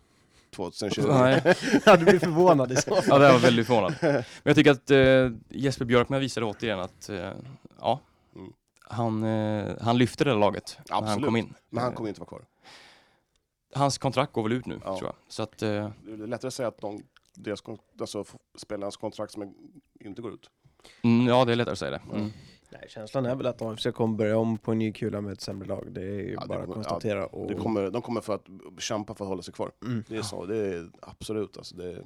2020? 0.56 1.02
Nej, 1.08 1.42
Ja, 1.86 1.98
du 1.98 2.06
blir 2.06 2.20
förvånad 2.20 2.72
i 2.72 2.76
så 2.76 2.98
ja, 3.08 3.18
det 3.18 3.32
var 3.32 3.40
väldigt 3.40 3.68
förvånad. 3.68 3.94
Men 4.02 4.24
jag 4.44 4.56
tycker 4.56 4.72
att 4.72 4.92
eh, 4.92 5.30
Jesper 5.50 5.86
Björkman 5.86 6.20
visade 6.20 6.46
återigen 6.46 6.80
att, 6.80 7.10
eh, 7.10 7.30
ja. 7.80 8.00
Han, 8.90 9.24
eh, 9.24 9.76
han 9.82 9.98
lyfte 9.98 10.24
det 10.24 10.30
där 10.30 10.38
laget 10.38 10.78
när 10.90 10.96
han 10.96 11.04
Absolut. 11.04 11.26
kom 11.26 11.36
in. 11.36 11.54
Men 11.70 11.84
han 11.84 11.92
Eh, 11.92 11.96
kommer 11.96 12.10
inte 12.10 12.22
vara 12.22 12.28
kvar. 12.30 12.46
Hans 13.74 13.98
kontrakt 13.98 14.34
går 14.34 14.44
väl 14.44 14.52
ut 14.52 14.66
nu, 14.66 14.80
Ja. 14.84 14.98
tror 14.98 15.08
jag. 15.10 15.16
Så 15.28 15.44
att, 15.44 15.62
eh, 15.62 15.68
Det 15.70 16.12
är 16.12 16.28
lättare 16.28 16.48
att 16.48 16.54
säga 16.54 16.68
att 16.68 16.82
de, 16.82 17.04
deras, 17.36 17.64
alltså, 18.00 18.26
spelarnas 18.58 18.98
kontrakt 18.98 19.32
som 19.34 19.42
är- 19.42 19.54
inte 20.00 20.22
går 20.22 20.34
ut. 20.34 20.50
mm, 21.04 21.28
ja, 21.28 21.46
det 21.46 21.52
är 21.52 21.56
lättare 21.56 21.72
att 21.74 21.80
säga 21.80 21.92
det. 21.92 22.02
Mm. 22.18 22.32
Nej, 22.70 22.86
känslan 22.90 23.26
är 23.26 23.36
väl 23.36 23.46
att 23.46 23.62
AFC 23.62 23.92
kommer 23.92 24.18
börja 24.18 24.38
om 24.38 24.58
på 24.58 24.72
en 24.72 24.80
ny 24.80 24.92
kula 24.94 25.22
med 25.22 25.34
ett 25.34 25.42
sämre 25.42 25.68
lag. 25.68 25.88
Det 25.92 26.02
är 26.02 26.06
ju 26.06 26.34
Ja, 26.34 26.42
det 26.42 26.48
bara 26.48 26.58
att 26.60 26.64
kommer- 26.66 26.74
konstatera. 26.76 27.26
och... 27.26 27.48
Det 27.48 27.56
kommer, 27.56 27.92
de 27.92 28.02
kommer 28.02 28.22
för 28.22 28.36
att 28.36 28.46
kämpa 28.80 29.14
för 29.16 29.26
att 29.26 29.30
hålla 29.30 29.42
sig 29.42 29.54
kvar. 29.54 29.72
Mm. 29.86 30.04
Det 30.08 30.18
är 30.18 30.22
så, 30.22 30.46
det 30.46 30.58
är 30.58 30.90
absolut. 31.02 31.58
Alltså, 31.58 31.76
det 31.76 31.90
är, 31.92 32.04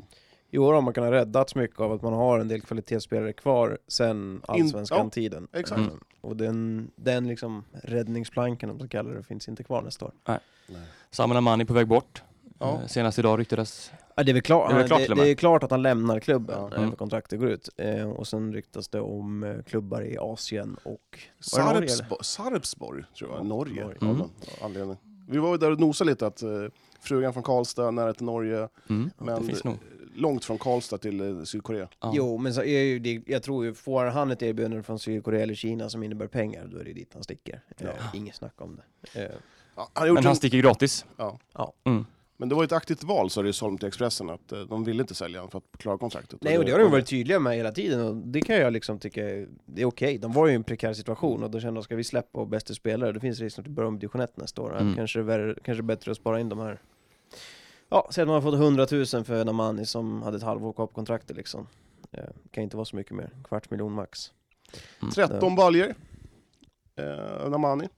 I 0.52 0.58
år 0.58 0.74
har 0.74 0.82
man 0.82 0.94
kunnat 0.94 1.12
räddats 1.12 1.56
mycket 1.56 1.80
av 1.80 1.92
att 1.92 2.02
man 2.02 2.14
har 2.14 2.40
en 2.40 2.48
del 2.48 2.62
kvalitetsspelare 2.62 3.34
kvar 3.34 3.78
sen 3.88 4.42
allsvenskan-tiden. 4.48 5.48
exakt. 5.54 5.80
Mm. 5.82 6.00
Och 6.22 6.36
den, 6.38 6.92
den 6.96 7.28
liksom 7.28 7.64
räddningsplanken, 7.84 8.70
om 8.70 8.78
man 8.78 8.88
ska 8.88 8.98
kalla 8.98 9.10
det, 9.10 9.24
finns 9.24 9.48
inte 9.50 9.64
kvar 9.64 9.82
nästa 9.82 10.06
år. 10.06 10.12
nej. 10.26 10.40
Samuel 11.12 11.38
Amani 11.38 11.66
på 11.66 11.74
väg 11.74 11.88
bort. 11.88 12.24
Ja. 12.60 12.74
Eh, 12.82 12.88
senast 12.88 13.20
idag 13.20 13.40
ryktades 13.40 13.92
Ja, 14.16 14.24
det, 14.24 14.32
är 14.32 14.34
väl 14.34 14.42
klart, 14.42 14.70
Det 14.70 14.76
är 14.76 14.78
väl 14.80 14.88
klart 14.88 15.02
det, 15.08 15.16
det 15.16 15.30
är 15.30 15.36
klart 15.36 15.64
att 15.64 15.72
han 15.72 15.82
lämnar 15.82 16.20
klubben 16.20 16.56
Ja. 16.60 16.68
när 16.68 16.78
Mm. 16.78 16.92
kontraktet 16.92 17.40
går 17.40 17.50
ut. 17.50 17.70
Eh, 17.78 18.10
och 18.10 18.28
sen 18.28 18.54
ryktas 18.54 18.88
det 18.88 19.00
om 19.02 19.44
eh, 19.44 19.62
klubbar 19.64 20.02
i 20.02 20.18
Asien 20.18 20.78
och... 20.84 21.20
Sarpsborg, 21.40 22.20
Sarpsborg, 22.22 23.04
tror 23.18 23.30
jag, 23.32 23.40
Ja, 23.40 23.44
Norge. 23.44 23.84
Norge. 23.84 23.98
Mm. 24.02 24.18
någon 24.18 24.30
anledning. 24.64 24.98
Vi 25.28 25.38
var 25.38 25.52
ju 25.52 25.58
där 25.58 25.72
och 25.72 25.80
nosade 25.80 26.10
lite 26.10 26.28
att 26.28 26.42
eh, 26.42 26.50
frugan 27.02 27.34
från 27.34 27.44
Karlstad, 27.44 27.92
nära 27.92 28.14
till 28.14 28.26
Norge, 28.26 28.68
mm, 28.90 29.10
men 29.18 29.42
det 29.42 29.48
finns 29.48 29.64
nog. 29.64 29.78
Långt 30.20 30.46
från 30.46 30.58
Karlstad 30.58 30.98
till 30.98 31.20
eh, 31.22 31.44
Sydkorea. 31.44 31.88
Ja. 32.00 32.12
Jo, 32.16 32.38
men 32.38 32.54
så 32.54 32.62
är 32.64 32.80
ju 32.84 33.00
det, 33.00 33.22
jag 33.28 33.44
tror 33.44 33.66
ju, 33.66 33.74
får 33.74 34.06
han 34.06 34.32
ett 34.32 34.42
erbjudande 34.42 34.84
från 34.84 35.00
Sydkorea 35.00 35.44
eller 35.44 35.56
Kina 35.56 35.90
som 35.90 36.04
innebär 36.04 36.28
pengar, 36.28 36.68
då 36.72 36.78
är 36.78 36.84
det 36.84 36.94
dit 36.94 37.10
han 37.14 37.24
sticker. 37.24 37.62
Eh, 37.78 37.88
Ja. 37.88 37.92
inget 38.14 38.36
snack 38.36 38.54
om 38.62 38.76
det. 39.14 39.22
Eh, 39.24 39.32
Ja, 39.76 39.90
han 39.94 40.08
Men 40.08 40.18
en, 40.18 40.26
han 40.26 40.36
sticker 40.36 40.58
gratis. 40.58 41.06
ja. 41.18 41.40
Ja. 41.54 41.74
Mm. 41.84 42.06
Men 42.38 42.50
det 42.50 42.56
var 42.56 42.64
ett 42.64 42.72
aktivt 42.72 43.04
val, 43.04 43.30
sa 43.30 43.42
det 43.42 43.50
i 43.50 43.54
Solm 43.54 43.78
till 43.78 43.88
Expressen, 43.88 44.30
att 44.30 44.52
eh, 44.52 44.60
de 44.60 44.84
ville 44.84 45.02
inte 45.04 45.16
sälja 45.16 45.40
honom 45.40 45.52
för 45.52 45.58
att 45.58 45.78
klara 45.78 45.98
kontraktet. 45.98 46.40
Nej, 46.44 46.58
och 46.58 46.66
det 46.66 46.72
har 46.72 46.80
de 46.80 46.92
varit 46.92 47.06
tydliga 47.08 47.40
med 47.40 47.56
hela 47.58 47.72
tiden 47.72 48.02
och 48.08 48.16
det 48.16 48.42
kan 48.42 48.56
jag 48.56 48.74
liksom 48.74 49.00
tycka 49.00 49.30
är- 49.30 49.48
det 49.66 49.82
är 49.82 49.86
okej. 49.86 50.18
De 50.18 50.34
var 50.34 50.46
ju 50.48 50.52
i 50.52 50.56
en 50.56 50.64
prekär 50.64 50.94
situation 50.94 51.44
och 51.44 51.52
då 51.52 51.60
kände 51.60 51.78
de, 51.80 51.84
ska 51.84 51.96
vi 51.96 52.04
släppa 52.04 52.46
bästa 52.46 52.74
spelare, 52.74 53.12
det 53.12 53.20
finns 53.20 53.40
risk 53.40 53.60
att 53.60 53.66
vi 53.68 53.70
börjar 53.70 53.88
om 53.88 54.00
division 54.00 54.22
1 54.22 54.38
nästa 54.38 54.62
år. 54.62 54.78
Mm. 54.80 54.96
Kanske, 54.96 55.22
värre, 55.22 55.56
kanske 55.64 55.84
bättre 55.84 56.12
att 56.12 56.18
spara 56.18 56.40
in 56.40 56.50
de 56.50 56.60
här. 56.60 56.82
Ja, 57.90 58.08
säg 58.12 58.22
att 58.22 58.28
man 58.28 58.34
har 58.34 58.42
fått 58.42 58.54
100 58.60 58.88
000 58.92 59.06
för 59.26 59.46
Namani 59.46 59.86
som 59.86 60.22
hade 60.22 60.38
ett 60.38 60.44
halvår 60.44 60.74
kvar 60.74 60.88
på 60.88 60.94
kontraktet 60.94 61.38
liksom. 61.38 61.68
Eh, 62.12 62.24
kan 62.52 62.64
inte 62.64 62.78
vara 62.78 62.86
så 62.86 62.96
mycket 62.96 63.16
mer, 63.16 63.30
kvarts 63.44 63.70
miljon 63.70 63.94
max. 63.94 64.32
13 65.16 65.56
baljer. 65.56 65.96
Eh, 66.96 67.50
Namani. 67.50 67.90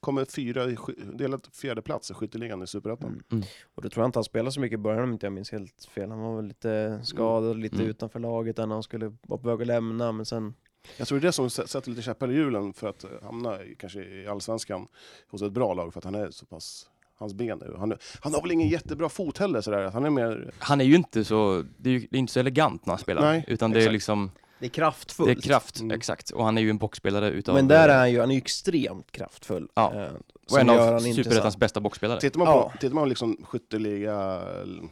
Kommer 0.00 0.24
fyra 0.24 0.66
delat 1.14 1.56
fjärde 1.56 1.82
plats 1.82 2.10
i 2.10 2.14
skytteligan 2.14 2.62
i 2.62 2.66
Superettan. 2.66 3.08
Mm. 3.08 3.22
Mm. 3.32 3.44
Och 3.74 3.82
då 3.82 3.88
tror 3.88 4.02
jag 4.02 4.08
inte 4.08 4.16
han 4.18 4.24
spelade 4.24 4.52
så 4.52 4.60
mycket 4.60 4.74
i 4.74 4.82
början 4.82 5.02
om 5.04 5.12
inte 5.12 5.26
jag 5.26 5.32
minns 5.32 5.52
helt 5.52 5.84
fel. 5.84 6.10
Han 6.10 6.20
var 6.20 6.36
väl 6.36 6.44
lite 6.44 7.00
skadad, 7.04 7.56
lite 7.58 7.76
Mm. 7.76 7.86
utanför 7.88 8.18
laget 8.20 8.56
när 8.56 8.66
han 8.66 8.82
skulle 8.82 9.06
vara 9.22 9.40
på 9.40 9.48
väg 9.48 9.60
att 9.60 9.66
lämna, 9.66 10.12
men 10.12 10.26
sen... 10.26 10.54
Jag 10.96 11.08
tror 11.08 11.18
det 11.20 11.24
är 11.24 11.28
det 11.28 11.32
som 11.32 11.46
sä- 11.48 11.66
sätter 11.66 11.90
lite 11.90 12.02
käppar 12.02 12.30
i 12.30 12.34
hjulen 12.34 12.72
för 12.72 12.88
att 12.88 13.04
eh, 13.04 13.10
hamna 13.22 13.64
i, 13.64 13.74
kanske 13.74 14.04
i 14.04 14.26
allsvenskan 14.26 14.88
hos 15.28 15.42
ett 15.42 15.52
bra 15.52 15.74
lag 15.74 15.92
för 15.92 16.00
att 16.00 16.04
han 16.04 16.14
är 16.14 16.30
så 16.30 16.46
pass 16.46 16.89
Hans 17.20 17.34
ben 17.34 17.62
är, 17.62 17.78
han, 17.78 17.92
är- 17.92 17.98
han 18.20 18.34
har 18.34 18.42
väl 18.42 18.50
ingen 18.50 18.68
jättebra 18.68 19.08
fot 19.08 19.38
heller 19.38 19.60
sådär. 19.60 19.90
Han 19.90 20.04
är 20.04 20.10
mer... 20.10 20.50
Han 20.58 20.80
är 20.80 20.84
ju 20.84 20.94
inte 20.94 21.24
så, 21.24 21.64
det 21.76 21.88
är, 21.90 21.92
ju, 21.94 22.06
det 22.10 22.16
är 22.16 22.18
inte 22.18 22.32
så 22.32 22.40
elegant 22.40 22.86
när 22.86 22.92
han 22.92 22.98
spelar. 22.98 23.22
Nej, 23.22 23.44
utan 23.48 23.70
det 23.70 23.76
är 23.76 23.80
exakt. 23.80 23.92
liksom, 23.92 24.30
Det 24.58 24.66
är 24.66 24.70
kraftfullt. 24.70 25.26
det 25.26 25.32
är 25.32 25.42
kraft, 25.42 25.80
Mm. 25.80 25.96
exakt. 25.96 26.30
Och 26.30 26.44
han 26.44 26.58
är 26.58 26.62
ju 26.62 26.70
en 26.70 26.78
boxspelare 26.78 27.30
utav... 27.30 27.54
Men 27.54 27.68
där 27.68 27.88
är 27.88 27.98
han 27.98 28.10
ju, 28.12 28.20
han 28.20 28.30
är 28.30 28.34
ju 28.34 28.38
extremt 28.38 29.12
kraftfull. 29.12 29.68
Ja. 29.74 29.92
Eh, 29.94 30.12
och 30.44 30.50
som 30.50 30.58
en 30.68 30.74
gör 30.76 30.94
av. 30.94 30.98
Superettans 31.00 31.56
bästa 31.56 31.80
boxspelare. 31.80 32.20
Tittar 32.20 32.38
man 32.38 32.48
Ja. 32.48 32.70
på, 32.72 32.78
tittar 32.78 32.94
man 32.94 33.08
liksom 33.08 33.36
skytteliga, 33.44 34.40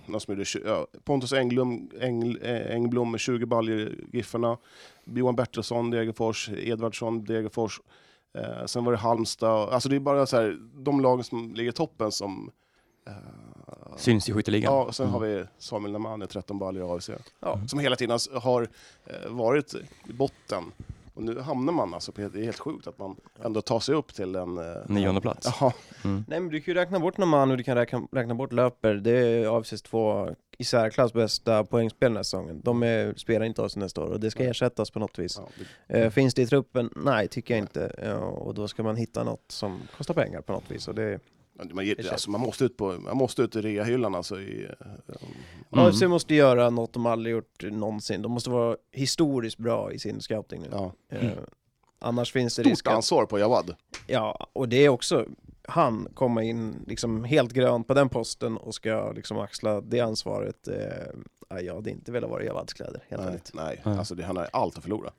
någon 0.06 0.20
som 0.20 0.34
gjorde, 0.34 0.44
ja, 0.64 0.86
Pontus 1.04 1.32
Engblom, 1.32 1.90
eh, 2.42 2.74
Engblom 2.74 3.10
med 3.10 3.20
20 3.20 3.46
baljor 3.46 3.94
Giffarna, 4.12 4.56
Johan 5.04 5.36
Bertilsson, 5.36 5.90
Degerfors, 5.90 6.48
Edvardsson, 6.48 7.24
Degerfors, 7.24 7.80
eh, 8.38 8.66
sen 8.66 8.84
var 8.84 8.92
det 8.92 8.98
Halmstad, 8.98 9.68
alltså 9.68 9.88
det 9.88 9.96
är 9.96 10.00
bara 10.00 10.26
så 10.26 10.36
här, 10.36 10.58
de 10.76 11.00
lagen 11.00 11.24
som 11.24 11.54
ligger 11.54 11.70
i 11.70 11.72
toppen 11.72 12.12
som 12.12 12.50
eh, 13.06 13.12
Syns 13.96 14.28
i 14.28 14.32
skytteligan. 14.32 14.74
Ja, 14.74 14.82
och 14.84 14.94
sen 14.94 15.06
Mm. 15.06 15.12
har 15.14 15.20
vi 15.20 15.44
Samuel 15.58 15.92
Namane, 15.92 16.26
13 16.26 16.58
baljor 16.58 16.84
i 16.92 16.96
AFC. 16.96 17.10
Ja. 17.40 17.60
Som 17.68 17.78
hela 17.78 17.96
tiden 17.96 18.10
har- 18.32 18.40
har 18.40 18.68
eh, 19.06 19.30
varit 19.30 19.74
i 20.08 20.12
botten. 20.12 20.64
Och 21.14 21.22
nu 21.24 21.40
hamnar 21.40 21.72
man 21.72 21.94
alltså 21.94 22.12
på, 22.12 22.20
det 22.20 22.40
är 22.40 22.44
helt 22.44 22.58
sjukt 22.58 22.86
att 22.86 22.98
man 22.98 23.16
ändå 23.44 23.60
tar 23.62 23.80
sig 23.80 23.94
upp 23.94 24.14
till 24.14 24.36
en... 24.36 24.58
Eh, 24.58 24.64
Nionde 24.86 25.20
plats. 25.20 25.46
Jaha, 25.60 25.72
Mm. 26.04 26.24
Nej 26.28 26.40
men 26.40 26.48
du 26.52 26.60
kan 26.60 26.74
ju 26.74 26.80
räkna 26.80 26.98
bort 27.00 27.18
Naman 27.18 27.50
och 27.50 27.56
du 27.56 27.62
kan 27.62 27.76
räkna, 27.76 28.02
räkna 28.12 28.34
bort 28.34 28.52
Löper. 28.52 28.94
Det 28.94 29.10
är 29.18 29.46
avses 29.46 29.82
två 29.82 30.28
i 30.58 30.64
särklass 30.64 31.12
bästa 31.12 31.64
poängspel 31.64 32.10
den 32.10 32.16
här 32.16 32.22
säsongen. 32.22 32.60
De 32.64 32.82
är, 32.82 33.14
spelar 33.16 33.46
inte 33.46 33.62
av 33.62 33.68
sig 33.68 33.80
nästa 33.80 34.00
år 34.00 34.06
och 34.06 34.20
det 34.20 34.30
ska 34.30 34.42
Nej. 34.42 34.50
ersättas 34.50 34.90
på 34.90 34.98
något 34.98 35.18
vis. 35.18 35.36
ja, 35.38 35.48
det, 35.88 35.98
Eh, 36.04 36.10
finns 36.10 36.34
det 36.34 36.42
i 36.42 36.46
truppen? 36.46 36.90
Nej, 36.96 37.28
tycker 37.28 37.54
jag 37.54 37.62
inte. 37.62 37.92
Ja, 38.02 38.16
och 38.18 38.54
då 38.54 38.68
ska 38.68 38.82
man 38.82 38.96
hitta 38.96 39.24
något 39.24 39.44
som 39.48 39.80
kostar 39.96 40.14
pengar 40.14 40.40
på 40.40 40.52
något 40.52 40.70
vis. 40.70 40.88
Och 40.88 40.94
det, 40.94 41.20
man, 41.72 41.94
alltså, 42.12 42.30
man, 42.30 42.40
måste 42.40 42.64
ut 42.64 42.76
på, 42.76 42.92
man 42.92 43.16
måste 43.16 43.42
ut 43.42 43.56
i 43.56 43.60
reahyllan 43.60 44.14
alltså. 44.14 44.40
I, 44.40 44.68
Mm. 45.72 45.86
AFC 45.86 46.02
måste 46.02 46.34
göra 46.34 46.70
något 46.70 46.92
de 46.92 47.06
aldrig 47.06 47.32
gjort 47.34 47.62
någonsin. 47.62 48.22
De 48.22 48.32
måste 48.32 48.50
vara 48.50 48.76
historiskt 48.92 49.58
bra 49.58 49.92
i 49.92 49.98
sin 49.98 50.20
scouting 50.20 50.60
nu. 50.62 50.68
ja. 50.72 50.92
Eh, 51.08 51.30
annars 51.98 52.32
finns 52.32 52.56
det 52.56 52.62
risk 52.62 52.78
Stort 52.78 52.90
att... 52.90 52.96
ansvar 52.96 53.26
på 53.26 53.38
Jawad. 53.38 53.74
Ja, 54.06 54.48
och 54.52 54.68
det 54.68 54.76
är 54.76 54.88
också 54.88 55.26
han 55.68 56.08
komma 56.14 56.42
in 56.42 56.84
liksom 56.86 57.24
helt 57.24 57.52
grön 57.52 57.84
på 57.84 57.94
den 57.94 58.08
posten 58.08 58.56
och 58.56 58.74
ska 58.74 59.12
liksom 59.12 59.38
axla 59.38 59.80
det 59.80 60.00
ansvaret. 60.00 60.68
Eh, 60.68 60.76
ja, 61.48 61.60
jag 61.60 61.74
hade 61.74 61.90
inte 61.90 62.12
velat 62.12 62.30
vara 62.30 62.42
i 62.42 62.46
Javads 62.46 62.72
kläder, 62.72 63.04
helt 63.08 63.22
Nej, 63.22 63.30
ärligt. 63.30 63.50
nej. 63.54 63.82
Nej. 63.84 63.98
Alltså 63.98 64.14
det, 64.14 64.24
han 64.24 64.36
har 64.36 64.48
allt 64.52 64.76
att 64.76 64.82
förlora. 64.82 65.10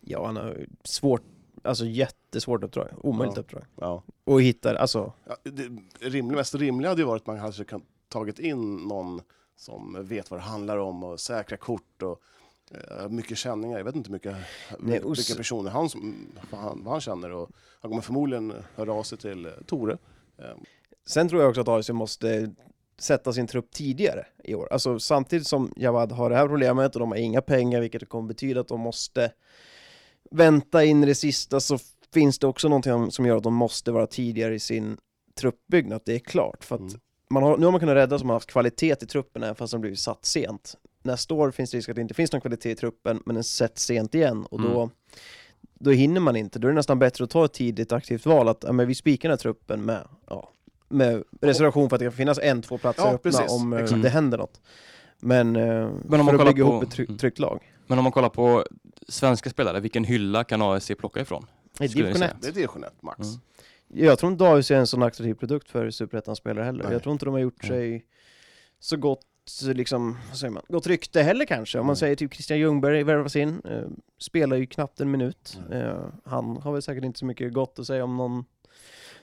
Ja, 0.00 0.26
han 0.26 0.36
har 0.36 0.66
svårt, 0.84 1.22
alltså 1.62 1.84
jättesvårt 1.84 2.64
uppdrag, 2.64 2.88
omöjligt 3.02 3.36
Ja. 3.36 3.40
uppdrag. 3.40 3.64
Ja. 3.76 4.02
Och 4.24 4.42
hittar, 4.42 4.74
alltså, 4.74 5.12
Ja, 5.24 5.36
det 5.42 5.68
rimliga, 6.00 6.36
mest 6.38 6.54
rimliga 6.54 6.88
hade 6.90 7.00
ju 7.02 7.06
varit 7.06 7.22
att 7.22 7.26
man 7.26 7.38
hade 7.38 7.64
kan, 7.64 7.82
tagit 8.08 8.38
in 8.38 8.76
någon 8.76 9.20
som 9.56 9.96
vet 10.00 10.30
vad 10.30 10.40
det 10.40 10.44
handlar 10.44 10.78
om 10.78 11.04
och 11.04 11.20
säkra 11.20 11.56
kort 11.56 12.02
och 12.02 12.22
mycket 13.08 13.38
känningar. 13.38 13.78
Jag 13.78 13.84
vet 13.84 13.96
inte 13.96 14.08
hur 14.08 14.12
mycket, 14.14 14.36
Nej, 14.78 15.00
och 15.00 15.18
vilka 15.18 15.34
personer 15.34 15.70
han, 15.70 15.88
han, 16.50 16.86
han 16.86 17.00
känner. 17.00 17.30
Och 17.32 17.50
han 17.80 17.90
kommer 17.90 18.02
förmodligen 18.02 18.52
höra 18.74 18.92
av 18.92 19.02
sig 19.02 19.18
till 19.18 19.46
eh, 19.46 19.52
Tore. 19.66 19.98
Eh, 20.38 20.44
Sen 21.06 21.28
tror 21.28 21.40
jag 21.42 21.48
också 21.48 21.60
att 21.60 21.68
AFC 21.68 21.90
måste 21.90 22.50
sätta 22.98 23.32
sin 23.32 23.46
trupp 23.46 23.70
tidigare 23.70 24.26
i 24.44 24.54
år. 24.54 24.68
Alltså 24.72 24.98
samtidigt 24.98 25.46
som 25.46 25.72
Javad 25.76 26.12
har 26.12 26.30
det 26.30 26.36
här 26.36 26.48
problemet 26.48 26.94
och 26.96 27.00
de 27.00 27.08
har 27.10 27.18
inga 27.18 27.42
pengar, 27.42 27.80
vilket 27.80 28.08
kommer 28.08 28.28
betyda 28.28 28.60
att 28.60 28.68
de 28.68 28.80
måste 28.80 29.32
vänta 30.30 30.84
in 30.84 31.00
det 31.00 31.14
sista, 31.14 31.60
så 31.60 31.78
finns 32.12 32.38
det 32.38 32.46
också 32.46 32.68
någonting 32.68 33.10
som 33.10 33.26
gör 33.26 33.36
att 33.36 33.42
de 33.42 33.54
måste 33.54 33.92
vara 33.92 34.06
tidigare 34.06 34.54
i 34.54 34.58
sin 34.60 34.96
truppbyggnad, 35.40 35.96
att 35.96 36.04
det 36.04 36.14
är 36.14 36.18
klart. 36.18 36.64
För 36.64 36.74
att 36.74 36.80
Mm. 36.80 37.00
man 37.30 37.42
har, 37.42 37.56
nu 37.58 37.64
har 37.64 37.70
man 37.72 37.80
kunnat 37.80 37.94
rädda 37.94 38.18
som 38.18 38.28
har 38.28 38.36
haft 38.36 38.50
kvalitet 38.50 38.96
i 39.02 39.06
truppen 39.06 39.42
även 39.42 39.54
fast 39.54 39.70
de 39.72 39.80
blivit 39.80 39.98
satt 39.98 40.24
sent. 40.24 40.76
Nästa 41.02 41.34
år 41.34 41.50
finns 41.50 41.70
det 41.70 41.76
risk 41.76 41.88
att 41.88 41.94
det 41.96 42.02
inte 42.02 42.14
finns 42.14 42.32
någon 42.32 42.40
kvalitet 42.40 42.70
i 42.70 42.74
truppen, 42.74 43.22
men 43.26 43.34
den 43.34 43.44
sätts 43.44 43.84
sent 43.84 44.14
igen 44.14 44.44
och 44.50 44.62
då, 44.62 44.80
Mm. 44.80 44.90
då 45.74 45.90
hinner 45.90 46.20
man 46.20 46.36
inte. 46.36 46.58
Då 46.58 46.68
är 46.68 46.72
det 46.72 46.76
nästan 46.76 46.98
bättre 46.98 47.24
att 47.24 47.30
ta 47.30 47.44
ett 47.44 47.52
tidigt 47.52 47.92
aktivt 47.92 48.26
val, 48.26 48.48
att 48.48 48.64
ja, 48.66 48.72
men 48.72 48.86
vi 48.86 48.94
spikar 48.94 49.28
den 49.28 49.32
här 49.32 49.42
truppen 49.42 49.84
med, 49.84 50.08
ja, 50.28 50.52
med 50.88 51.24
reservation 51.40 51.88
för 51.88 51.96
att 51.96 52.00
det 52.00 52.04
kan 52.06 52.12
finnas 52.12 52.38
en, 52.38 52.62
två 52.62 52.78
platser 52.78 53.02
Ja, 53.02 53.08
öppna 53.14 53.30
precis. 53.30 53.50
om 53.52 53.72
eh, 53.72 53.82
Exakt. 53.82 54.02
det 54.02 54.08
händer 54.08 54.38
något. 54.38 54.60
Men, 55.20 55.56
eh, 55.56 55.62
Men 55.62 55.86
om 55.90 56.00
för 56.02 56.08
man 56.16 56.20
att 56.20 56.36
kollar 56.36 56.52
bygga 56.52 56.64
på- 56.64 56.70
ihop 56.70 56.82
ett 56.82 56.90
tryck, 56.90 57.08
Mm. 57.08 57.18
tryggt 57.18 57.38
lag. 57.38 57.72
Men 57.86 57.98
om 57.98 58.02
man 58.04 58.12
kollar 58.12 58.28
på 58.28 58.64
svenska 59.08 59.50
spelare, 59.50 59.80
vilken 59.80 60.04
hylla 60.04 60.44
kan 60.44 60.62
AFC 60.62 60.90
plocka 60.98 61.20
ifrån? 61.20 61.46
Nej, 61.80 61.88
Skulle 61.88 62.04
division 62.04 62.22
jag 62.22 62.30
1. 62.30 62.36
det 62.42 62.48
är 62.48 62.52
division 62.52 62.84
1 62.84 63.02
max. 63.02 63.18
Mm. 63.20 63.40
Jag 63.88 64.18
tror 64.18 64.32
inte 64.32 64.44
AFC 64.44 64.70
är 64.70 64.78
en 64.78 64.86
sån 64.86 65.02
attraktiv 65.02 65.34
produkt 65.34 65.70
för 65.70 65.90
superettan-spelare 65.90 66.64
heller. 66.64 66.84
Nej. 66.84 66.92
Jag 66.92 67.02
tror 67.02 67.12
inte 67.12 67.24
de 67.24 67.34
har 67.34 67.40
gjort 67.40 67.62
Nej. 67.62 67.68
sig 67.70 68.06
så 68.78 68.96
gott, 68.96 69.20
liksom, 69.62 70.16
vad 70.28 70.36
säger 70.38 70.52
man, 70.52 70.62
gott 70.68 70.86
rykte 70.86 71.22
heller 71.22 71.44
kanske. 71.44 71.78
Om 71.78 71.86
man 71.86 71.92
Nej. 71.92 71.98
säger 71.98 72.16
typ 72.16 72.34
Christian 72.34 72.58
Ljungberg 72.58 73.02
värvas 73.02 73.36
in, 73.36 73.62
eh, 73.64 73.82
spelar 74.18 74.56
ju 74.56 74.66
knappt 74.66 75.00
en 75.00 75.10
minut. 75.10 75.58
Nej. 75.68 75.80
Eh, 75.82 76.04
han 76.24 76.56
har 76.56 76.72
väl 76.72 76.82
säkert 76.82 77.04
inte 77.04 77.18
så 77.18 77.24
mycket 77.26 77.52
gott 77.52 77.78
att 77.78 77.86
säga 77.86 78.04
om 78.04 78.16
någon 78.16 78.44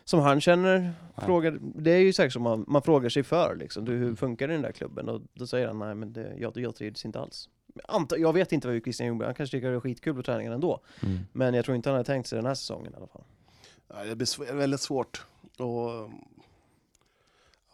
som 0.04 0.20
han 0.20 0.42
känner, 0.42 0.80
Nej. 0.80 0.94
frågar, 1.26 1.58
det 1.62 1.92
är 1.92 1.98
ju 2.00 2.13
säkert 2.13 2.34
som 2.34 2.44
man, 2.44 2.66
man 2.68 2.82
frågar 2.82 3.10
sig 3.10 3.24
för 3.24 3.56
liksom, 3.56 3.86
du, 3.86 3.92
hur 3.92 4.16
funkar 4.16 4.48
det 4.48 4.54
i 4.54 4.56
den 4.56 4.63
där 4.63 4.72
klubben? 4.72 5.10
Och 5.10 5.22
då 5.34 5.48
säger 5.48 5.68
han, 5.68 5.80
nej 5.80 5.96
men 5.96 6.13
det, 6.13 6.34
jag, 6.38 6.58
jag 6.58 6.76
trivs 6.76 7.06
inte 7.06 7.20
alls. 7.20 7.50
Anta, 7.88 8.18
jag 8.18 8.34
vet 8.34 8.52
inte 8.52 8.68
vad 8.68 8.84
Christian 8.84 9.08
Ljungberg, 9.08 9.26
han 9.26 9.36
kanske 9.36 9.58
tycker 9.58 9.70
det 9.70 9.76
är 9.76 9.80
skitkul 9.80 10.16
på 10.16 10.24
träningen 10.24 10.54
ändå, 10.54 10.80
Mm. 11.04 11.20
men 11.34 11.54
jag 11.54 11.66
tror 11.66 11.76
inte 11.76 11.90
han 11.90 11.96
hade 11.98 12.08
tänkt 12.08 12.28
sig 12.28 12.36
den 12.38 12.46
här 12.46 12.56
säsongen 12.56 12.94
i 12.94 12.96
alla 12.96 13.08
fall. 13.08 13.24
Nej, 13.94 14.08
det 14.08 14.16
blir 14.16 14.54
väldigt 14.54 14.82
svårt. 14.82 15.26
Och, 15.58 15.90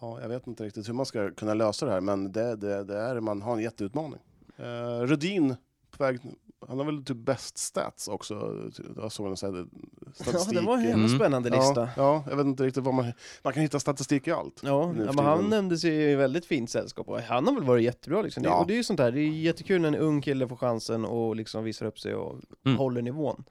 ja, 0.03 0.21
jag 0.21 0.29
vet 0.29 0.47
inte 0.47 0.63
riktigt 0.63 0.89
hur 0.89 0.93
man 0.93 1.05
ska 1.05 1.31
kunna 1.31 1.53
lösa 1.53 1.85
det 1.85 1.91
här, 1.91 2.01
men 2.01 2.31
det, 2.31 2.55
det, 2.55 2.83
det 2.83 2.97
är, 2.97 3.19
man 3.19 3.41
har 3.41 3.53
en 3.53 3.61
jätteutmaning. 3.63 4.19
Uh, 4.59 5.05
Rudin, 5.05 5.55
på 5.97 6.03
väg, 6.03 6.19
han 6.67 6.77
har 6.77 6.85
väl 6.85 7.03
typ 7.05 7.17
bäst 7.17 7.57
stats 7.57 8.07
också. 8.07 8.55
Jag 8.97 9.11
såg 9.11 9.27
en 9.27 9.37
sån 9.37 9.55
här 9.55 9.65
statistik. 10.13 10.55
Ja, 10.55 10.61
det 10.61 10.67
var 10.67 10.77
en 10.77 10.85
Mm. 10.85 11.09
spännande 11.09 11.49
lista. 11.49 11.81
Ja, 11.81 11.89
ja, 11.97 12.23
jag 12.29 12.35
vet 12.37 12.45
inte 12.45 12.63
riktigt 12.63 12.83
vad 12.83 12.93
man... 12.93 13.11
Man 13.43 13.53
kan 13.53 13.61
hitta 13.63 13.79
statistik 13.79 14.27
i 14.27 14.31
allt. 14.31 14.61
Ja, 14.63 14.93
ja 14.97 15.11
men 15.13 15.25
han 15.25 15.49
nämndes 15.49 15.85
i 15.85 16.15
väldigt 16.15 16.45
fint 16.45 16.69
sällskap 16.69 17.09
och 17.09 17.19
han 17.19 17.47
har 17.47 17.53
väl 17.53 17.63
varit 17.63 17.83
jättebra 17.83 18.21
liksom. 18.21 18.43
Det, 18.43 18.49
Ja. 18.49 18.59
och 18.61 18.67
det 18.67 18.73
är 18.73 18.77
ju 18.77 18.83
sånt 18.83 18.99
här, 18.99 19.11
det 19.11 19.19
är 19.19 19.27
jättekul 19.29 19.81
när 19.81 19.87
en 19.87 19.95
ung 19.95 20.21
kille 20.21 20.47
får 20.47 20.55
chansen 20.55 21.05
och 21.05 21.35
liksom 21.35 21.63
visar 21.63 21.85
upp 21.85 21.99
sig 21.99 22.15
och 22.15 22.39
Mm. 22.65 22.77
håller 22.77 23.01
nivån. 23.01 23.43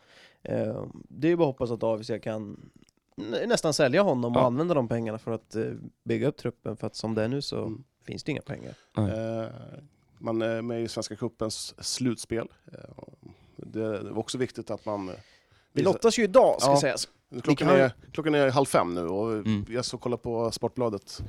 Eh, 0.43 0.85
det 1.09 1.27
är 1.27 1.31
ju 1.31 1.37
bara 1.37 1.49
att 1.51 1.55
hoppas 1.59 1.71
att 1.71 1.83
AFC 1.83 2.11
kan 2.23 2.71
nästan 3.17 3.75
sälja 3.75 4.03
honom 4.03 4.37
och 4.37 4.43
Ja. 4.43 4.47
använda 4.47 4.75
de 4.75 4.89
pengarna 4.89 5.19
för 5.19 5.31
att 5.31 5.55
eh, 5.55 5.65
bygga 6.05 6.29
upp 6.29 6.37
truppen 6.37 6.77
för 6.77 6.87
att 6.87 6.97
som 6.97 7.15
det 7.15 7.23
är 7.23 7.29
nu 7.29 7.43
så 7.43 7.59
Mm. 7.65 7.85
finns 8.05 8.25
det 8.25 8.33
inga 8.33 8.43
pengar. 8.43 8.75
Eh, 8.97 9.47
man 10.19 10.43
är 10.43 10.63
med 10.63 10.83
i 10.83 10.89
Svenska 10.89 11.17
cupens 11.17 11.75
slutspel. 11.85 12.49
Eh, 12.73 12.79
det 13.57 13.83
är 13.85 14.19
också 14.19 14.39
viktigt 14.39 14.71
att 14.71 14.85
man... 14.87 15.09
eh, 15.09 15.15
Vi 15.73 15.83
lottas 15.83 16.19
ju 16.19 16.23
idag 16.25 16.63
ska 16.63 16.71
Ja. 16.71 16.81
sägas. 16.81 17.09
Klockan 17.43 17.69
kan- 17.69 17.77
är, 17.77 17.93
klockan 18.13 18.35
är 18.35 18.51
halv 18.51 18.65
fem 18.67 18.95
nu 18.95 19.01
och 19.01 19.33
Mm. 19.33 19.65
jag 19.69 19.85
så 19.85 19.99
kollar 19.99 20.17
på 20.17 20.51
Sportbladet 20.51 21.23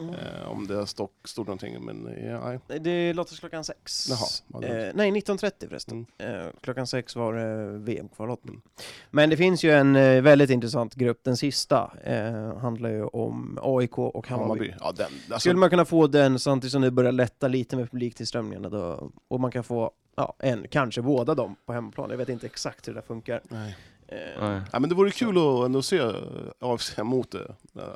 Mm. 0.00 0.14
eh, 0.14 0.50
om 0.50 0.66
det 0.66 0.86
stod, 0.86 1.08
stod 1.24 1.46
någonting. 1.46 1.84
Men 1.84 2.06
eh, 2.06 2.40
nej. 2.44 2.58
Nej, 2.68 2.80
Det 2.80 3.12
lottas 3.12 3.38
klockan 3.40 3.64
sex. 3.64 4.06
Jaha, 4.08 4.64
eh, 4.64 4.90
nej, 4.94 5.10
19.30 5.10 5.68
förresten. 5.68 6.06
Mm. 6.18 6.40
Eh, 6.40 6.46
klockan 6.60 6.86
sex 6.86 7.16
var 7.16 7.34
det 7.34 7.78
VM-kvallottning. 7.78 8.54
Mm. 8.54 8.62
Men 9.10 9.30
det 9.30 9.36
finns 9.36 9.62
ju 9.64 9.70
en 9.72 9.96
eh, 9.96 10.22
väldigt 10.22 10.50
intressant 10.50 10.94
grupp, 10.94 11.20
den 11.24 11.36
sista, 11.36 11.90
eh, 12.04 12.56
handlar 12.58 12.90
ju 12.90 13.04
om 13.04 13.58
AIK 13.62 13.98
och 13.98 14.28
Hammarby. 14.28 14.48
Hammarby. 14.50 14.74
Ja, 14.80 14.92
den, 14.96 15.06
alltså, 15.06 15.38
Skulle 15.40 15.58
man 15.58 15.70
kunna 15.70 15.84
få 15.84 16.06
den 16.06 16.38
samtidigt 16.38 16.72
som 16.72 16.82
det 16.82 16.90
börjar 16.90 17.12
lätta 17.12 17.48
lite 17.48 17.76
med 17.76 17.90
publiktillströmningarna 17.90 18.68
då, 18.68 19.10
och 19.28 19.40
man 19.40 19.50
kan 19.50 19.64
få 19.64 19.90
ja, 20.16 20.34
en, 20.38 20.66
kanske 20.70 21.02
båda 21.02 21.34
dem 21.34 21.56
på 21.66 21.72
hemmaplan. 21.72 22.10
Jag 22.10 22.16
vet 22.18 22.28
inte 22.28 22.46
exakt 22.46 22.88
hur 22.88 22.94
det 22.94 23.02
funkar. 23.02 23.40
nej. 23.48 23.76
Eh, 24.12 24.16
Nej. 24.48 24.60
Ja, 24.72 24.78
men 24.78 24.88
det 24.88 24.94
vore 24.94 25.10
kul 25.10 25.38
att 25.38 25.64
ändå 25.66 25.82
se 25.82 25.98
eh, 25.98 26.14
AFC 26.60 26.98
mot 26.98 27.34
eh, 27.34 27.40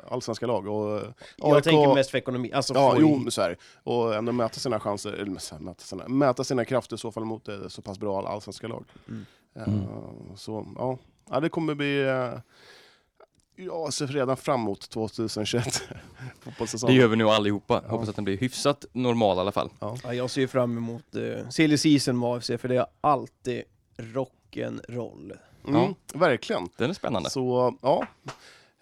allsvenska 0.09 0.47
lag. 0.47 0.67
Och, 0.67 0.97
eh, 0.97 1.07
Jag 1.37 1.55
AIK 1.55 1.63
tänker 1.63 1.93
mest 1.93 2.09
för 2.11 2.17
ekonomi. 2.17 2.51
Alltså 2.53 2.73
Ja, 2.73 2.91
få 2.95 3.01
jo, 3.01 3.31
så 3.31 3.41
här. 3.41 3.57
Och 3.83 4.15
ändå 4.15 4.31
mäta 4.31 4.59
sina 4.59 4.79
chanser, 4.79 5.13
eller 5.13 5.39
så 5.39 5.55
här, 5.55 5.61
mäta 5.61 5.83
sina, 5.83 6.07
mäta 6.07 6.43
sina 6.43 6.65
krafter 6.65 6.95
i 6.95 6.99
så 6.99 7.11
fall 7.11 7.25
mot 7.25 7.47
eh, 7.47 7.67
så 7.67 7.81
pass 7.81 7.99
bra 7.99 8.17
all- 8.19 8.27
allsvenska 8.27 8.67
lag. 8.67 8.85
Mm. 9.07 9.25
Eh, 9.55 9.67
Mm. 9.67 9.85
Så 10.37 10.67
ja. 10.77 10.97
ja, 11.29 11.39
det 11.39 11.49
kommer 11.49 11.75
bli... 11.75 12.01
eh, 12.07 12.33
Jag 13.55 13.93
ser 13.93 14.07
redan 14.07 14.37
fram 14.37 14.61
emot 14.61 14.89
2021 14.89 15.63
Det 15.89 15.97
fotbollssäsongen. 16.41 16.95
gör 16.95 17.07
vi 17.07 17.15
nu 17.15 17.29
allihopa. 17.29 17.81
Ja. 17.85 17.89
Hoppas 17.91 18.09
att 18.09 18.15
den 18.15 18.25
blir 18.25 18.37
hyfsat 18.37 18.85
normal 18.93 19.37
i 19.37 19.39
alla 19.39 19.51
fall. 19.51 19.69
Ja, 19.79 20.13
jag 20.13 20.29
ser 20.29 20.41
ju 20.41 20.47
fram 20.47 20.77
emot 20.77 21.15
uh, 21.15 21.49
silly 21.49 21.77
season 21.77 22.19
med 22.19 22.29
AFC, 22.29 22.47
för 22.59 22.67
det 22.67 22.75
är 22.75 22.85
alltid 23.01 23.63
rock'n'roll. 23.97 25.37
Mm, 25.67 25.95
Verkligen. 26.13 26.67
Den 26.77 26.89
är 26.89 26.93
spännande. 26.93 27.29
Så 27.29 27.77
ja, 27.81 28.07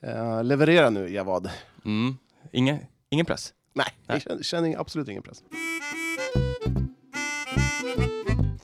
eh, 0.02 0.44
leverera 0.44 0.90
nu 0.90 1.10
Javad. 1.10 1.50
Mm. 1.86 2.18
Ingen, 2.52 2.78
ingen 3.10 3.26
press. 3.26 3.54
Nej, 3.74 3.86
Nej. 4.06 4.16
jag 4.16 4.22
känner, 4.22 4.44
känner 4.44 4.80
absolut 4.80 5.08
ingen 5.08 5.24
press. 5.24 5.44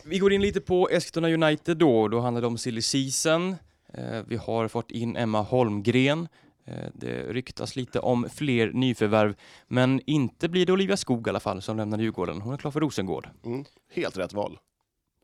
Vi 0.03 0.19
går 0.19 0.34
in 0.34 0.41
lite 0.41 0.62
på 0.62 0.89
Eskilstuna 0.89 1.27
United 1.29 1.77
då. 1.77 2.08
Då 2.08 2.19
handlar 2.19 2.41
det 2.41 2.47
om 2.47 2.58
silly 2.58 2.82
season. 2.82 3.55
Eh, 3.93 4.21
vi 4.27 4.36
har 4.38 4.67
fått 4.67 4.91
in 4.91 5.15
Emma 5.15 5.41
Holmgren. 5.41 6.27
Eh, 6.65 6.89
det 6.93 7.34
ryktas 7.34 7.75
lite 7.75 7.99
om 7.99 8.27
fler 8.34 8.71
nyförvärv, 8.71 9.36
men 9.67 10.01
inte 10.05 10.49
blir 10.49 10.65
det 10.65 10.73
Olivia 10.73 10.97
Skog 10.97 11.27
i 11.27 11.29
alla 11.29 11.39
fall 11.39 11.62
som 11.62 11.77
lämnar 11.77 11.99
Djurgården. 11.99 12.41
Hon 12.41 12.53
är 12.53 12.58
klar 12.58 12.71
för 12.71 12.79
Rosengård. 12.79 13.29
Mm. 13.45 13.65
Helt 13.93 14.17
rätt 14.17 14.34
val. 14.34 14.58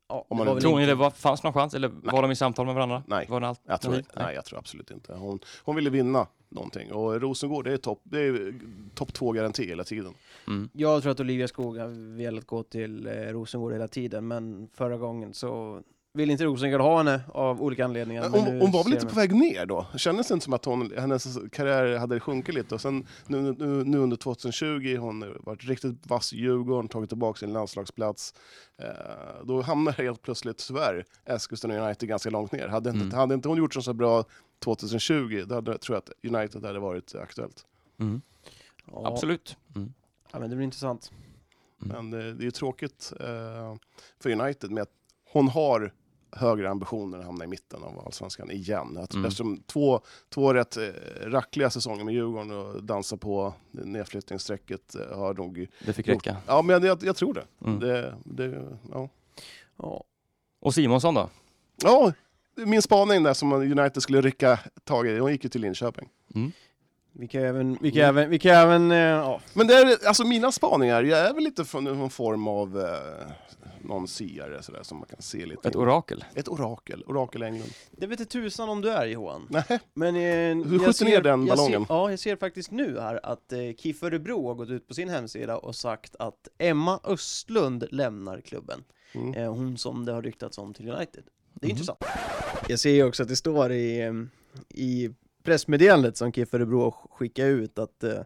Ja, 0.08 0.26
Om 0.30 0.38
man 0.38 0.60
Tror 0.60 0.80
ni 0.80 0.86
det 0.86 0.96
var, 0.96 1.10
fanns 1.10 1.44
någon 1.44 1.54
chans 1.54 1.74
eller 1.74 1.88
var 1.88 2.22
de 2.22 2.32
i 2.32 2.36
samtal 2.36 2.66
med 2.66 2.76
varandra? 2.76 3.04
Nej. 3.08 3.26
Var 3.30 3.40
det 3.40 3.48
allt? 3.48 3.62
Jag 3.66 3.82
tror, 3.82 3.92
Nej. 3.92 4.04
nej, 4.16 4.36
jag 4.36 4.46
tror 4.46 4.60
absolut 4.60 4.92
inte. 4.92 5.14
Hon, 5.14 5.40
hon 5.64 5.76
ville 5.76 5.90
vinna 5.90 6.28
någonting. 6.50 6.92
Och 6.92 7.22
Rosengård, 7.22 7.66
det 7.66 7.74
är 7.74 7.78
topp 7.78 8.02
det 8.04 8.20
är 8.20 8.54
topp 8.96 9.14
två-garanti 9.14 9.68
hela 9.68 9.84
tiden. 9.84 10.14
Mm. 10.48 10.70
Jag 10.74 11.02
tror 11.02 11.12
att 11.12 11.20
Olivia 11.20 11.48
Skog 11.48 11.78
har 11.78 12.18
velat 12.18 12.46
gå 12.46 12.64
till 12.64 13.08
eh, 13.08 13.12
Rosengård 13.12 13.74
hela 13.74 13.88
tiden, 13.88 14.28
men 14.28 14.70
förra 14.74 14.98
gången 14.98 15.34
så 15.34 15.82
vill 16.16 16.30
inte 16.32 16.44
Rosengård 16.46 16.82
ha 16.82 16.98
henne 16.98 17.22
av 17.28 17.62
olika 17.62 17.86
anledningar. 17.86 18.30
men 18.30 18.40
Hon, 18.40 18.62
hon 18.62 18.72
var 18.72 18.84
väl 18.84 18.94
lite 18.94 19.06
på 19.08 19.16
väg 19.16 19.36
ner 19.36 19.66
då? 19.66 19.86
Kändes 19.98 20.28
det 20.28 20.34
inte 20.34 20.44
som 20.44 20.54
att 20.54 20.66
hon, 20.66 20.92
hennes 20.98 21.38
karriär 21.52 21.98
hade 21.98 22.20
sjunkit 22.20 22.56
lite? 22.56 22.76
Och 22.76 22.82
sen 22.82 23.08
nu, 23.28 23.42
nu, 23.42 23.84
nu 23.84 23.98
under 23.98 24.18
2020, 24.18 24.98
hon 25.00 25.22
har 25.22 25.38
varit 25.44 25.64
riktigt 25.64 26.08
vass 26.08 26.34
i 26.34 26.38
Djurgården, 26.38 26.88
tagit 26.88 27.10
tillbaka 27.10 27.40
sin 27.40 27.54
landslagsplats. 27.54 28.34
Eh, 28.82 29.46
då 29.46 29.62
hamnar 29.62 29.92
helt 29.92 30.22
plötsligt, 30.22 30.58
tyvärr, 30.68 31.06
Eskilstuna 31.26 31.86
United 31.86 32.10
ganska 32.10 32.30
långt 32.30 32.52
ner. 32.52 32.68
Hade 32.68 32.90
inte, 32.90 33.02
Mm. 33.06 33.18
hade 33.18 33.34
inte 33.36 33.48
hon 33.50 33.58
gjort 33.58 33.74
så, 33.74 33.94
bra 33.94 34.24
2020, 34.64 35.44
då 35.48 35.56
hade, 35.56 35.78
tror 35.78 35.96
jag 35.96 36.02
att 36.34 36.36
United 36.36 36.66
hade 36.66 36.80
varit 36.80 37.16
aktuellt. 37.16 37.66
Mm. 38.00 38.22
Ja, 38.92 39.08
Absolut. 39.08 39.58
Mm. 39.76 39.94
Ja, 40.32 40.40
men 40.40 40.50
det 40.50 40.56
blir 40.56 40.64
intressant. 40.66 41.12
Men 41.78 42.14
eh, 42.14 42.20
det 42.20 42.42
är 42.42 42.46
ju 42.46 42.52
tråkigt 42.52 43.14
eh, 43.20 43.76
för 44.20 44.30
United 44.42 44.72
med 44.72 44.84
att 44.84 44.90
hon 45.32 45.48
har 45.48 45.94
högre 46.36 46.70
ambitioner 46.70 47.20
att 47.20 47.26
hamna 47.26 47.44
i 47.44 47.48
mitten 47.48 47.84
av 47.84 48.00
allsvenskan 48.06 48.52
igen. 48.52 48.98
Att, 48.98 49.14
Mm. 49.14 49.26
Eftersom 49.26 49.64
två, 49.68 50.02
två 50.30 50.54
rätt 50.54 50.78
eh, 50.78 50.84
rackliga 51.26 51.70
säsonger 51.70 52.04
med 52.04 52.14
Djurgården 52.14 52.52
och 52.52 52.84
dansa 52.84 53.18
på 53.18 53.54
nedflyttningsstrecket 53.72 54.96
eh, 54.96 55.18
har 55.18 55.34
nog... 55.34 55.68
Det 55.86 55.94
fick 55.94 56.08
gjort- 56.08 56.16
räcka. 56.28 56.38
Ja, 56.48 56.62
men 56.62 56.84
jag, 56.84 57.04
jag 57.04 57.16
tror 57.16 57.34
det. 57.34 57.46
Mm. 57.66 57.80
det, 57.80 58.16
det 58.26 58.68
ja. 58.92 59.10
Ja. 59.78 60.04
Och 60.60 60.74
Simonsson 60.74 61.14
då? 61.14 61.30
ja, 61.84 62.14
min 62.56 62.82
spaning 62.82 63.24
där 63.24 63.34
som 63.34 63.54
United 63.54 64.04
skulle 64.04 64.22
rycka 64.22 64.60
tag 64.84 65.08
i, 65.08 65.18
hon 65.20 65.32
gick 65.32 65.44
ju 65.44 65.50
till 65.50 65.62
Linköping. 65.62 66.10
Mm. 66.36 66.52
Vi 67.18 67.28
kan 67.28 67.42
även, 67.44 67.78
vi 67.82 67.92
kan 67.92 68.02
Mm. 68.04 68.18
även, 68.18 68.30
vi 68.30 68.40
kan 68.40 68.52
även, 68.56 68.90
ja. 68.92 69.42
Men 69.54 69.68
det 69.68 69.74
är, 69.74 70.08
alltså 70.08 70.24
mina 70.24 70.52
spaningar, 70.52 71.04
jag 71.04 71.20
är 71.20 71.34
väl 71.34 71.44
lite 71.44 71.66
från 71.66 71.84
någon 71.84 72.10
form 72.10 72.48
av 72.48 72.80
eh, 72.80 73.28
någon 73.82 74.08
siare 74.08 74.64
sådär, 74.64 74.84
som 74.84 74.98
man 74.98 75.08
kan 75.08 75.22
se 75.22 75.46
lite. 75.46 75.68
Ett 75.68 75.76
orakel? 75.76 76.26
Ett 76.36 76.48
orakel, 76.48 77.04
orakel 77.08 77.44
Englund. 77.44 77.72
Det 77.92 78.08
vet 78.08 78.30
tusan 78.30 78.70
om 78.70 78.82
du 78.82 78.90
är 78.90 79.06
Johan. 79.06 79.48
Nej, 79.50 79.80
Men, 79.94 80.16
eh, 80.16 80.68
Hur 80.70 80.80
skjuter 80.80 81.06
ner 81.06 81.22
den 81.22 81.46
ballongen? 81.46 81.86
Ser, 81.86 81.94
ja, 81.96 82.10
jag 82.10 82.20
ser 82.20 82.36
faktiskt 82.36 82.72
nu 82.72 83.00
här 83.00 83.20
att 83.24 83.52
eh, 83.54 83.60
KIF 83.78 84.04
Örebro 84.04 84.48
har 84.48 84.56
gått 84.56 84.70
ut 84.70 84.88
på 84.88 84.94
sin 84.94 85.10
hemsida 85.10 85.58
och 85.58 85.76
sagt 85.76 86.16
att 86.20 86.48
Emma 86.58 87.00
Östlund 87.04 87.88
lämnar 87.92 88.42
klubben. 88.42 88.84
mm. 89.14 89.34
Eh, 89.34 89.54
hon 89.54 89.78
som 89.78 90.06
det 90.06 90.12
har 90.12 90.22
ryktats 90.22 90.58
om 90.58 90.74
till 90.74 90.90
United. 90.90 91.24
Det 91.54 91.66
är 91.66 91.68
Mhm. 91.68 91.72
intressant. 91.72 92.00
Jag 92.68 92.80
ser 92.80 92.90
ju 92.90 93.04
också 93.04 93.24
att 93.24 93.30
det 93.30 93.36
står 93.36 93.72
i, 93.72 94.02
eh, 94.02 94.14
i 94.70 95.10
pressmeddelandet 95.46 96.18
som 96.18 96.32
KIF 96.32 96.54
Örebro 96.54 96.92
skickar 96.92 97.46
ut 97.46 97.80
att 97.80 98.04
eh, 98.04 98.20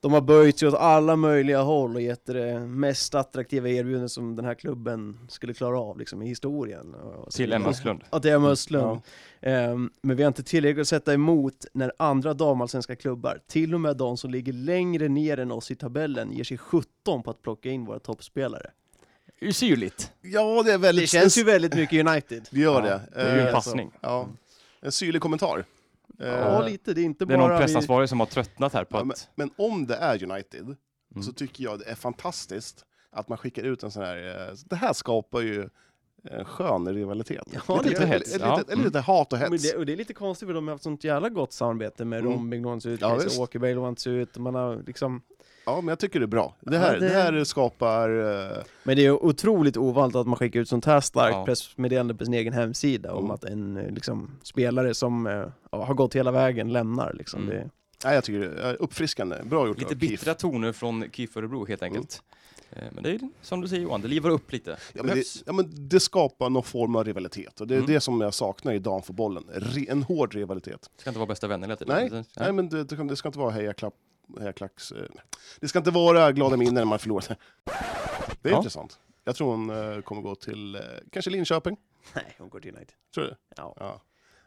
de 0.00 0.12
har 0.12 0.20
böjt 0.20 0.58
sig 0.58 0.68
åt 0.68 0.74
alla 0.74 1.16
möjliga 1.16 1.62
håll 1.62 1.94
och 1.94 2.00
gett 2.00 2.26
det 2.26 2.60
mest 2.60 3.14
attraktiva 3.14 3.68
erbjudandet 3.68 4.10
som 4.12 4.36
den 4.36 4.44
här 4.44 4.54
klubben 4.54 5.18
skulle 5.28 5.54
klara 5.54 5.80
av 5.80 5.98
liksom, 5.98 6.22
i 6.22 6.28
historien. 6.28 6.94
Och 6.94 7.30
Till. 7.32 7.52
Emma 7.52 7.68
Östlund? 7.68 8.00
Ja, 8.10 8.20
till 8.20 8.30
Emma 8.30 8.48
Östlund. 8.50 9.00
Ja. 9.40 9.48
Ehm, 9.50 9.90
men 10.02 10.16
vi 10.16 10.22
har 10.22 10.28
inte 10.28 10.42
tillräckligt 10.42 10.82
att 10.82 10.88
sätta 10.88 11.14
emot 11.14 11.66
när 11.72 11.92
andra 11.98 12.34
damallsvenska 12.34 12.96
klubbar, 12.96 13.40
till 13.46 13.74
och 13.74 13.80
med 13.80 13.96
de 13.96 14.16
som 14.16 14.30
ligger 14.30 14.52
längre 14.52 15.08
ner 15.08 15.38
än 15.38 15.52
oss 15.52 15.70
i 15.70 15.74
tabellen, 15.76 16.32
ger 16.32 16.44
sig 16.44 16.58
17 16.58 17.22
på 17.22 17.30
att 17.30 17.42
plocka 17.42 17.70
in 17.70 17.84
våra 17.84 17.98
toppspelare. 17.98 18.70
Det 19.40 19.46
är 19.46 19.52
syrligt. 19.52 20.12
Ja, 20.22 20.62
det 20.62 20.72
är 20.72 20.78
väldigt... 20.78 21.02
Det 21.02 21.18
känns 21.18 21.38
ju 21.38 21.44
väldigt 21.44 21.74
mycket 21.74 22.06
United. 22.06 22.48
Vi 22.50 22.60
gör 22.60 22.74
Ja, 22.74 22.80
det. 22.80 23.00
det 23.14 23.20
är 23.20 23.34
ju 23.34 23.40
en 23.40 23.46
Eh, 23.46 23.52
passning. 23.54 23.90
Ja. 24.00 24.28
En 24.80 24.92
syrlig 24.92 25.22
kommentar. 25.22 25.64
Eh, 26.20 26.28
Ja, 26.28 26.62
lite. 26.66 26.94
Det 26.94 27.00
är 27.00 27.04
inte 27.04 27.24
Det 27.24 27.34
är 27.34 27.38
bara... 27.38 27.48
någon 27.48 27.56
vi- 27.56 27.62
pressansvarig 27.64 28.08
som 28.08 28.20
har 28.20 28.26
tröttnat 28.26 28.72
här 28.72 28.84
på 28.84 28.96
Ja, 28.96 29.04
men, 29.04 29.10
att... 29.10 29.28
men 29.34 29.50
om 29.56 29.86
det 29.86 29.96
är 29.96 30.24
United 30.30 30.76
Mm. 31.14 31.22
så 31.22 31.32
tycker 31.32 31.64
jag 31.64 31.78
det 31.78 31.84
är 31.84 31.94
fantastiskt 31.94 32.84
att 33.10 33.28
man 33.28 33.38
skickar 33.38 33.62
ut 33.62 33.82
en 33.82 33.90
sån 33.90 34.02
här... 34.02 34.48
eh, 34.48 34.54
Det 34.66 34.76
här 34.76 34.92
skapar 34.92 35.40
ju 35.40 35.68
en 36.30 36.44
skön 36.44 36.94
rivalitet. 36.94 37.42
Ja, 37.68 37.76
lite, 37.76 37.88
lite 37.88 38.06
hets. 38.06 38.32
Lite, 38.32 38.44
Ja. 38.46 38.56
lite, 38.58 38.76
lite 38.76 39.00
hat 39.00 39.32
och 39.32 39.38
Men 39.38 39.52
hets. 39.52 39.72
det, 39.72 39.78
och 39.78 39.86
det 39.86 39.92
är 39.92 39.96
lite 39.96 40.14
konstigt 40.14 40.46
för 40.48 40.54
de 40.54 40.68
har 40.68 40.74
haft 40.74 40.84
sånt 40.84 41.04
jävla 41.04 41.28
gott 41.28 41.52
samarbete 41.52 42.04
med 42.04 42.20
Mm. 42.20 42.32
Rombing 42.32 42.62
lånats 42.62 42.86
ut, 42.86 43.00
Ja. 43.00 43.18
Åkerberg 43.38 43.74
lånats 43.74 44.06
ut, 44.06 44.36
och 44.36 44.42
man 44.42 44.54
har 44.54 44.82
liksom... 44.86 45.22
Ja, 45.66 45.76
men 45.80 45.88
jag 45.88 45.98
tycker 45.98 46.20
det 46.20 46.24
är 46.24 46.26
bra. 46.26 46.54
Det 46.60 46.78
här, 46.78 46.94
Ja, 46.94 47.00
det- 47.00 47.08
det... 47.08 47.14
här 47.14 47.44
skapar... 47.44 48.10
eh, 48.58 48.62
Men 48.82 48.96
det 48.96 49.06
är 49.06 49.24
otroligt 49.24 49.76
ovanligt 49.76 50.16
att 50.16 50.26
man 50.26 50.36
skickar 50.36 50.60
ut 50.60 50.68
sånt 50.68 50.84
här 50.84 51.00
starkt 51.00 51.34
Ja. 51.34 51.44
pressmeddelande 51.44 52.14
på 52.14 52.24
sin 52.24 52.34
egen 52.34 52.52
hemsida 52.52 53.12
om 53.12 53.18
Mm. 53.24 53.30
att 53.30 53.44
en 53.44 53.76
eh, 53.76 53.90
liksom, 53.90 54.30
spelare 54.42 54.94
som 54.94 55.26
ja, 55.72 55.84
har 55.86 55.94
gått 55.94 56.16
hela 56.16 56.30
vägen 56.30 56.72
lämnar. 56.72 57.12
Liksom. 57.18 57.42
Mm. 57.42 57.56
Det, 57.56 57.70
Nej, 58.04 58.14
jag 58.14 58.24
tycker 58.24 58.40
det 58.40 58.62
är 58.62 58.82
uppfriskande. 58.82 59.36
Bra 59.44 59.66
gjort 59.66 59.78
Lite 59.78 59.94
av 59.94 59.98
bittra 59.98 60.34
toner 60.34 60.72
från 60.72 61.04
KIF 61.12 61.36
Örebro 61.36 61.66
helt 61.66 61.82
enkelt. 61.82 62.22
Eh, 62.70 62.82
Men 62.92 63.02
det 63.02 63.10
är 63.10 63.20
som 63.42 63.60
du 63.60 63.68
säger 63.68 63.82
Johan, 63.82 64.00
det 64.00 64.08
livar 64.08 64.30
upp 64.30 64.52
lite. 64.52 64.70
Det 64.70 64.78
Ja 64.92 65.02
men, 65.02 65.14
det, 65.16 65.24
ja, 65.46 65.52
men 65.52 65.88
det 65.88 66.00
skapar 66.00 66.50
någon 66.50 66.62
form 66.62 66.96
av 66.96 67.04
rivalitet. 67.04 67.60
Och 67.60 67.66
det 67.66 67.74
är 67.74 67.78
Mm. 67.78 67.90
det 67.92 68.00
som 68.00 68.20
jag 68.20 68.34
saknar 68.34 68.72
i 68.72 68.78
damfotbollen. 68.78 69.44
En 69.88 70.02
hård 70.02 70.34
rivalitet. 70.34 70.90
Ska 70.96 71.10
inte 71.10 71.18
vara 71.18 71.26
bästa 71.28 71.46
vänner 71.48 71.66
hela 71.66 71.76
tiden. 71.76 72.08
Nej, 72.12 72.24
Nej, 72.36 72.52
men 72.52 72.68
det, 72.68 72.84
det, 72.84 72.96
det 73.04 73.16
ska 73.16 73.28
inte 73.28 73.38
vara 73.38 73.50
hejaklapp. 73.50 73.94
Eh, 74.40 74.52
det 75.60 75.68
ska 75.68 75.78
inte 75.78 75.90
vara 75.90 76.32
glada 76.32 76.56
minnen 76.56 76.74
när 76.74 76.84
man 76.84 76.98
förlorar. 76.98 77.36
Det 78.42 78.48
är 78.48 78.52
Ja. 78.52 78.56
intressant. 78.56 78.98
Jag 79.24 79.36
tror 79.36 79.50
hon 79.50 79.70
eh, 79.70 80.00
kommer 80.00 80.22
gå 80.22 80.34
till 80.34 80.74
eh, 80.74 80.80
kanske 81.12 81.30
Linköping. 81.30 81.76
nej, 82.14 82.34
hon 82.38 82.48
går 82.48 82.60
till 82.60 82.74
United. 82.76 82.94
Tror 83.14 83.24
du? 83.24 83.36
Ja. 83.56 83.74
Ja. 83.80 84.00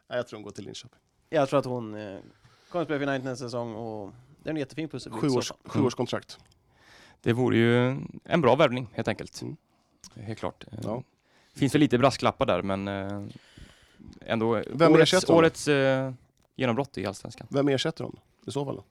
Nej, 0.10 0.18
jag 0.18 0.28
tror 0.28 0.38
hon 0.38 0.44
går 0.44 0.52
till 0.52 0.66
Linköping. 0.66 1.00
Jag 1.30 1.50
tror 1.50 1.60
att 1.60 1.66
hon 1.66 1.92
kommer 1.92 2.82
att 2.82 2.88
spela 2.88 3.00
för 3.00 3.08
United 3.08 3.24
nästa 3.26 3.46
säsong 3.46 3.76
och 3.76 4.12
det 4.44 4.50
är 4.50 4.52
en 4.54 4.58
jättefin 4.60 4.90
pusselbit. 4.90 5.22
Sju 5.22 5.30
så 5.30 5.38
års, 5.38 5.48
fall. 5.48 5.58
sju 5.66 5.82
års 5.82 5.96
kontrakt. 5.96 6.40
Det 7.22 7.34
vore 7.34 7.58
ju 7.58 7.98
en 8.24 8.42
bra 8.42 8.56
värvning 8.56 8.88
helt 8.94 9.08
enkelt. 9.08 9.42
Mm. 9.42 9.58
Helt 10.16 10.40
klart. 10.40 10.66
Ja. 10.84 11.04
Finns 11.56 11.76
väl 11.76 11.80
lite 11.80 11.98
brasklappar 11.98 12.46
där 12.46 12.62
men 12.62 12.88
ändå 14.22 14.64
Vem 14.74 14.94
årets, 14.94 15.30
årets 15.30 15.68
eh, 15.68 16.14
genombrott 16.56 16.98
i 16.98 17.06
Allsvenskan. 17.06 17.48
Vem 17.50 17.68
ersätter 17.70 18.04
hon 18.04 18.20
i 18.48 18.52
så 18.52 18.66
fall? 18.66 18.82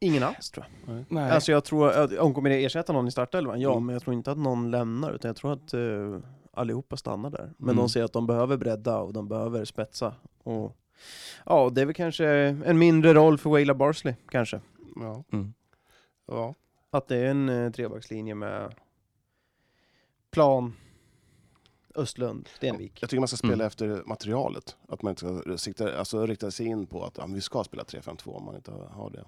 Ingen 0.00 0.22
alls 0.22 0.50
tror 0.50 0.66
jag. 0.86 1.04
Nej. 1.08 1.30
Alltså 1.30 1.52
jag 1.52 1.64
tror 1.64 1.90
att 1.90 2.18
hon 2.18 2.34
kommer 2.34 2.50
ersätta 2.50 2.92
någon 2.92 3.08
i 3.08 3.10
startelvan, 3.10 3.60
ja, 3.60 3.72
Mm. 3.72 3.86
men 3.86 3.92
jag 3.92 4.02
tror 4.02 4.14
inte 4.14 4.32
att 4.32 4.38
någon 4.38 4.70
lämnar, 4.70 5.12
utan 5.12 5.28
jag 5.28 5.36
tror 5.36 5.52
att 5.52 5.74
uh, 5.74 6.18
allihopa 6.52 6.96
stannar 6.96 7.30
där. 7.30 7.52
Men 7.56 7.68
Mm. 7.68 7.76
de 7.76 7.88
ser 7.88 8.04
att 8.04 8.12
de 8.12 8.26
behöver 8.26 8.56
bredda 8.56 8.98
och 8.98 9.12
de 9.12 9.28
behöver 9.28 9.64
spetsa. 9.64 10.14
Och, 10.42 10.76
ja, 11.46 11.70
det 11.72 11.80
är 11.80 11.86
väl 11.86 11.94
kanske 11.94 12.26
en 12.64 12.78
mindre 12.78 13.14
roll 13.14 13.38
för 13.38 13.50
Waila 13.50 13.74
Barsley, 13.74 14.14
kanske. 14.30 14.60
Ja. 14.96 15.24
Mm. 15.32 15.54
ja. 16.26 16.54
Att 16.90 17.08
det 17.08 17.16
är 17.16 17.30
en 17.30 17.48
uh, 17.48 17.72
trebackslinje 17.72 18.34
med 18.34 18.74
Plan, 20.30 20.72
Östlund, 21.94 22.48
Stenvik. 22.56 22.98
Jag 23.02 23.10
tycker 23.10 23.20
man 23.20 23.28
ska 23.28 23.36
spela 23.36 23.54
Mm. 23.54 23.66
efter 23.66 24.02
materialet. 24.06 24.76
Att 24.88 25.02
man 25.02 25.10
inte 25.10 25.40
ska 25.42 25.58
sikta, 25.58 25.98
alltså, 25.98 26.26
rikta 26.26 26.50
sig 26.50 26.66
in 26.66 26.86
på 26.86 27.04
att 27.04 27.16
ja, 27.18 27.26
men 27.26 27.34
vi 27.34 27.40
ska 27.40 27.64
spela 27.64 27.82
3-5-2 27.82 28.30
om 28.36 28.44
man 28.44 28.56
inte 28.56 28.72
har 28.90 29.10
det. 29.10 29.24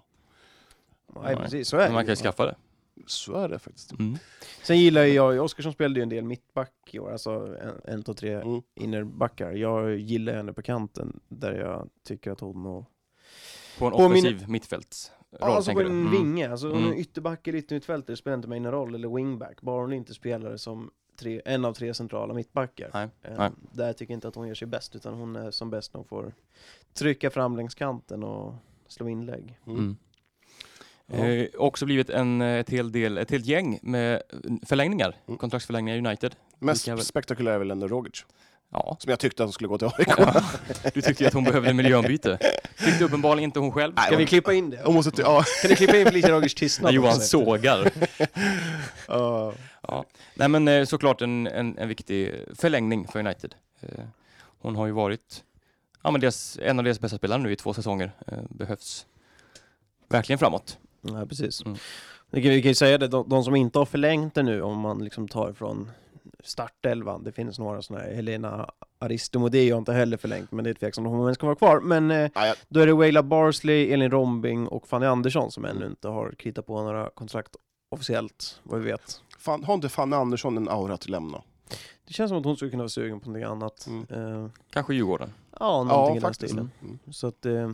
Nej, 1.23 1.37
precis, 1.37 1.69
så 1.69 1.77
är 1.77 1.85
Men 1.85 1.93
man 1.95 2.05
kan 2.05 2.13
ju 2.13 2.17
skaffa 2.17 2.47
det. 2.47 2.55
Så 3.07 3.35
är 3.37 3.49
det 3.49 3.59
faktiskt. 3.59 3.93
Mm. 3.93 4.17
Sen 4.63 4.79
gillar 4.79 5.05
ju 5.05 5.13
jag, 5.13 5.45
Oskarsson 5.45 5.73
spelade 5.73 6.01
ju 6.01 6.03
en 6.03 6.09
del 6.09 6.25
mittback 6.25 6.73
i 6.91 6.99
år, 6.99 7.13
alltså 7.13 7.31
en, 7.61 7.81
en 7.85 8.03
två, 8.03 8.15
tre 8.15 8.33
Mm. 8.35 8.63
innerbackar. 8.75 9.53
Jag 9.53 9.97
gillar 9.99 10.35
henne 10.35 10.53
på 10.53 10.63
kanten, 10.63 11.21
där 11.29 11.55
jag 11.55 11.89
tycker 12.05 12.31
att 12.31 12.41
hon 12.41 12.67
och 12.67 12.85
På 13.79 13.87
en 13.87 13.93
På 13.93 13.99
min- 14.09 14.27
offensiv 14.27 14.49
mittfältsroll 14.49 15.17
Ja, 15.41 15.47
alltså 15.57 15.73
på 15.73 15.81
en? 15.81 15.87
Mm. 15.87 16.11
vinge, 16.11 16.51
alltså 16.51 16.71
Mm. 16.73 16.93
ytterback 16.93 17.49
eller 17.49 17.59
yttermittfältare 17.59 18.17
spelar 18.17 18.35
inte 18.37 18.49
mig 18.49 18.61
någon 18.61 18.73
roll, 18.73 18.95
eller 18.95 19.09
wingback, 19.17 19.61
bara 19.61 19.81
hon 19.81 19.93
inte 19.93 20.15
spelar 20.15 20.57
som 20.57 20.91
tre, 21.19 21.43
en 21.45 21.65
av 21.65 21.73
tre 21.75 21.95
centrala 21.95 22.35
mittbackar. 22.35 22.91
Nej, 22.95 23.09
Eh, 23.23 23.35
nej. 23.39 23.51
Där 23.73 23.93
tycker 23.93 24.13
jag 24.13 24.17
inte 24.17 24.29
att 24.29 24.35
hon 24.35 24.49
gör 24.49 24.55
sig 24.55 24.69
bäst, 24.69 24.97
utan 24.97 25.15
hon 25.15 25.37
är 25.37 25.51
som 25.51 25.71
bäst 25.71 25.95
när 25.95 25.99
hon 25.99 26.09
får 26.09 26.33
trycka 26.95 27.31
fram 27.31 27.57
längs 27.57 27.75
kanten 27.75 28.25
och 28.25 28.55
slå 28.89 29.09
inlägg. 29.09 29.59
Mm. 29.67 29.97
Ja. 31.13 31.27
Eh, 31.27 31.47
också 31.59 31.85
blivit 31.87 32.11
en, 32.11 32.41
eh, 32.43 32.59
ett, 32.59 32.71
hel 32.71 32.93
del, 32.93 33.19
ett 33.19 33.31
helt 33.31 33.47
gäng 33.47 33.79
med 33.83 34.23
förlängningar, 34.67 35.17
Mm. 35.29 35.39
kontraktsförlängningar 35.39 35.97
i 35.97 35.99
United. 35.99 36.35
Mest 36.59 36.85
kan 36.85 36.97
väl- 36.97 37.05
spektakulär 37.05 37.53
är 37.53 37.59
väl 37.59 37.71
ändå 37.71 37.89
Rogic. 37.89 38.25
Ja, 38.75 38.97
Som 39.01 39.11
jag 39.11 39.19
tyckte 39.19 39.43
att 39.43 39.47
hon 39.47 39.53
skulle 39.53 39.69
gå 39.69 39.79
till 39.79 39.87
AIK. 39.99 40.09
du 40.95 41.03
tyckte 41.03 41.23
ju 41.25 41.29
att 41.29 41.35
hon 41.35 41.45
behövde 41.45 41.73
miljöombyte. 41.75 42.39
Tyckte 42.79 43.05
uppenbarligen 43.05 43.45
inte 43.45 43.59
hon 43.61 43.73
själv. 43.73 43.93
Ska 44.07 44.17
vi 44.17 44.27
klippa 44.27 44.53
in 44.53 44.71
det? 44.71 44.81
Hon 44.85 44.95
måste 44.95 45.23
ja, 45.23 45.45
Kan 45.63 45.71
ni 45.71 45.77
klippa 45.77 45.97
in 45.97 46.07
Felicia 46.07 46.31
Rogers 46.31 46.55
När 46.55 46.59
tystnad? 46.61 46.93
Johan 46.93 47.21
sågar. 47.21 47.91
ja. 49.09 49.53
Ja. 49.89 50.05
Nej 50.35 50.49
men 50.49 50.69
eh, 50.69 50.85
såklart 50.85 51.23
en, 51.23 51.47
en, 51.47 51.79
en 51.79 51.89
viktig 51.89 52.35
förlängning 52.55 53.09
för 53.09 53.19
United. 53.19 53.55
Eh, 53.81 53.89
Hon 54.61 54.77
har 54.77 54.87
ju 54.87 54.93
varit 54.93 55.45
ja, 56.03 56.11
men 56.11 56.21
deras, 56.21 56.59
en 56.63 56.79
av 56.79 56.85
deras 56.85 57.01
bästa 57.01 57.17
spelare 57.19 57.39
nu 57.43 57.53
i 57.53 57.57
två 57.57 57.75
säsonger. 57.75 58.13
Eh, 58.27 58.39
Behövs 58.51 59.07
verkligen 60.09 60.39
framåt. 60.39 60.79
Nej, 61.03 61.27
precis. 61.27 61.65
Mm. 61.65 61.79
Vi, 62.31 62.43
kan, 62.63 62.71
ju 62.71 62.75
säga 62.75 62.99
det, 62.99 63.09
de, 63.09 63.29
de 63.29 63.45
som 63.45 63.57
inte 63.57 63.79
har 63.79 63.87
förlängt 63.87 64.35
det 64.35 64.43
nu, 64.43 64.63
om 64.63 64.79
man 64.81 65.05
liksom 65.05 65.29
tar 65.29 65.53
från 65.53 65.91
startelvan, 66.45 67.25
det 67.25 67.33
finns 67.33 67.59
några 67.59 67.83
sådana 67.83 68.05
här, 68.05 68.15
Helena 68.15 68.71
Aristomodi 68.99 69.71
har 69.71 69.79
inte 69.79 69.93
heller 69.93 70.17
förlängt, 70.17 70.53
men 70.53 70.65
det 70.65 70.71
är 70.71 70.75
tveksamt 70.75 71.07
om 71.07 71.13
hon 71.13 71.35
ska 71.35 71.47
vara 71.47 71.57
kvar. 71.57 71.81
Men 71.81 72.11
eh, 72.11 72.31
Ja, 72.35 72.55
då 72.69 72.81
är 72.81 72.87
det 72.87 72.93
Waila 72.93 73.23
Barsley, 73.23 73.93
Elin 73.93 74.11
Rombing 74.11 74.69
och 74.69 74.89
Fanny 74.89 75.07
Andersson 75.07 75.51
som 75.51 75.65
ännu 75.65 75.87
inte 75.87 76.09
har 76.09 76.33
kritat 76.39 76.67
på 76.67 76.83
några 76.83 77.11
kontrakt 77.11 77.57
officiellt, 77.89 78.61
vad 78.63 78.81
vi 78.81 78.91
vet. 78.91 79.23
fan, 79.39 79.65
har 79.65 79.75
inte 79.75 79.89
Fanny 79.89 80.17
Andersson 80.17 80.57
en 80.57 80.69
aura 80.69 80.95
att 80.95 81.09
lämna? 81.09 81.43
Det 82.07 82.13
känns 82.13 82.29
som 82.29 82.39
att 82.39 82.45
hon 82.45 82.57
skulle 82.57 82.71
kunna 82.71 82.83
vara 82.83 82.89
sugen 82.89 83.21
på 83.21 83.27
någonting 83.31 83.51
annat. 83.51 83.87
Mm. 83.87 84.43
Eh, 84.45 84.51
Kanske 84.71 84.95
Djurgården. 84.95 85.33
ja, 85.61 85.85
någonting 85.85 86.15
Ja, 86.15 86.17
i 86.17 86.21
den 86.21 86.35
stilen. 86.35 86.71
Mm. 86.83 86.99
Så 87.11 87.27
att 87.27 87.47
eh, 87.47 87.71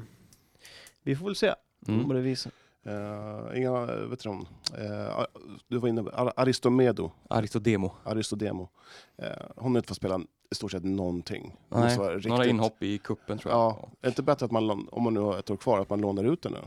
vi 1.03 1.17
får 1.17 1.25
väl 1.27 1.37
se 1.37 1.55
Mm. 1.89 2.09
vad 2.09 2.17
det 2.17 2.23
visar. 2.23 2.53
Uh, 2.87 3.59
inga, 3.59 3.87
vet 3.87 4.23
du, 4.23 4.29
om, 4.29 4.47
eh, 4.79 5.25
du 5.69 5.79
var 5.79 5.89
inne 5.89 6.03
på 6.03 6.11
Ar- 6.11 6.33
Aristomedo, 6.37 7.11
Aristodemo. 7.29 7.91
Aristodemo. 8.05 8.69
Eh, 9.17 9.29
hon 9.57 9.73
har 9.73 9.79
inte 9.79 9.89
fått 9.89 9.97
spela 9.97 10.21
i 10.51 10.55
stort 10.55 10.71
sett 10.71 10.85
någonting. 10.85 11.57
Nej, 11.69 11.99
vara 11.99 12.19
Några 12.25 12.47
inhopp 12.47 12.83
i 12.83 12.99
kuppen 12.99 13.39
tror 13.39 13.53
jag. 13.53 13.61
Ja, 13.61 13.79
är 13.83 13.97
det 14.01 14.09
inte 14.09 14.23
bättre 14.23 14.47
att 14.47 14.53
man, 14.53 14.89
om 14.93 15.03
man 15.03 15.15
nu 15.15 15.21
har 15.21 15.39
ett 15.39 15.51
år 15.51 15.57
kvar, 15.57 15.79
att 15.81 15.91
man 15.91 16.01
lånar 16.01 16.25
ut 16.25 16.43
den 16.43 16.53
nu? 16.53 16.59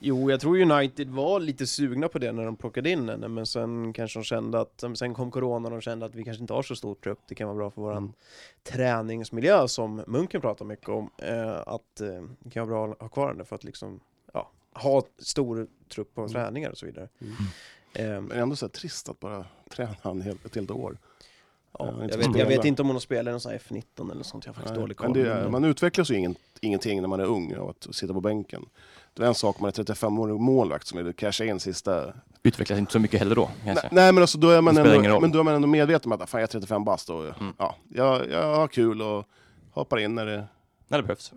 Jo, 0.00 0.30
jag 0.30 0.40
tror 0.40 0.60
United 0.60 1.08
var 1.10 1.40
lite 1.40 1.66
sugna 1.66 2.08
på 2.08 2.18
det 2.18 2.32
när 2.32 2.44
de 2.44 2.56
plockade 2.56 2.90
in 2.90 3.08
henne, 3.08 3.28
men 3.28 3.46
sen 3.46 3.92
kanske 3.92 4.18
de 4.18 4.24
kände 4.24 4.60
att, 4.60 4.84
sen 4.94 5.14
kom 5.14 5.30
corona 5.30 5.66
och 5.68 5.70
de 5.72 5.80
kände 5.80 6.06
att 6.06 6.14
vi 6.14 6.24
kanske 6.24 6.40
inte 6.40 6.54
har 6.54 6.62
så 6.62 6.76
stor 6.76 6.94
trupp, 6.94 7.18
det 7.28 7.34
kan 7.34 7.46
vara 7.48 7.56
bra 7.56 7.70
för 7.70 7.82
våran 7.82 7.96
Mm. 7.98 8.12
träningsmiljö 8.62 9.68
som 9.68 10.02
Munken 10.06 10.40
pratar 10.40 10.64
mycket 10.64 10.88
om, 10.88 11.10
eh, 11.18 11.56
att 11.66 12.00
eh, 12.00 12.22
det 12.38 12.50
kan 12.50 12.68
vara 12.68 12.86
bra 12.86 12.92
att 12.94 13.00
ha 13.00 13.08
kvar 13.08 13.28
henne 13.28 13.44
för 13.44 13.54
att 13.56 13.64
liksom, 13.64 14.00
ja, 14.32 14.50
ha 14.74 15.02
stor 15.18 15.66
trupp 15.94 16.14
på 16.14 16.20
Mm. 16.20 16.32
träningar 16.32 16.70
och 16.70 16.78
så 16.78 16.86
vidare. 16.86 17.08
Mm. 17.20 17.34
Eh, 18.16 18.20
Men 18.20 18.38
ändå 18.38 18.56
så 18.56 18.68
trist 18.68 19.08
att 19.08 19.20
bara 19.20 19.44
träna 19.70 19.94
en 20.02 20.22
hel, 20.22 20.36
ett 20.44 20.54
helt 20.54 20.70
år. 20.70 20.98
ja, 21.78 22.02
inte 22.04 22.18
jag, 22.18 22.28
vet, 22.28 22.36
jag 22.38 22.46
vet 22.46 22.64
inte 22.64 22.82
om 22.82 22.88
hon 22.88 22.94
har 22.96 23.00
spelat 23.00 23.26
i 23.26 23.30
någon 23.30 23.40
sån 23.40 23.52
här 23.52 23.58
F19 23.58 24.10
eller 24.12 24.22
sånt, 24.24 24.44
jag 24.46 24.50
har 24.50 24.54
faktiskt 24.54 24.72
Nej, 24.74 24.80
dålig 24.80 24.96
men 25.00 25.12
koll. 25.12 25.22
det, 25.24 25.34
men- 25.42 25.52
man 25.52 25.64
utvecklas 25.64 26.10
ju 26.10 26.14
ingen, 26.14 26.34
ingenting 26.60 27.00
när 27.00 27.08
man 27.08 27.20
är 27.20 27.24
ung 27.24 27.54
av 27.56 27.68
att 27.68 27.94
sitta 27.94 28.12
på 28.14 28.20
bänken. 28.20 28.66
Det 29.14 29.22
är 29.22 29.26
en 29.26 29.34
sak 29.34 29.56
om 29.56 29.62
man 29.62 29.68
är 29.68 29.72
35-årig 29.72 30.40
målvakt 30.40 30.86
som 30.86 31.04
vill 31.04 31.14
casha 31.14 31.44
in 31.44 31.60
sista... 31.60 32.12
Utvecklas 32.42 32.78
inte 32.78 32.92
så 32.92 32.98
mycket 32.98 33.18
heller 33.20 33.34
då. 33.36 33.50
Nej, 33.64 33.76
nej 33.92 34.12
men 34.12 34.18
alltså 34.22 34.38
då 34.38 34.50
är, 34.50 34.60
man 34.60 34.76
ändå, 34.76 35.20
men 35.20 35.32
då 35.32 35.38
är 35.38 35.42
man 35.42 35.54
ändå 35.54 35.68
medveten 35.68 36.12
om 36.12 36.20
att 36.22 36.30
fan, 36.30 36.40
jag 36.40 36.48
är 36.48 36.52
35 36.52 36.84
bast 36.84 37.10
och 37.10 37.24
Mm. 37.24 37.52
ja, 37.58 37.76
jag, 37.88 38.30
jag 38.30 38.56
har 38.56 38.68
kul 38.68 39.02
och 39.02 39.24
hoppar 39.70 39.98
in 39.98 40.14
när 40.14 40.26
det... 40.26 40.44
När 40.88 40.98
det 40.98 41.04
behövs. 41.04 41.32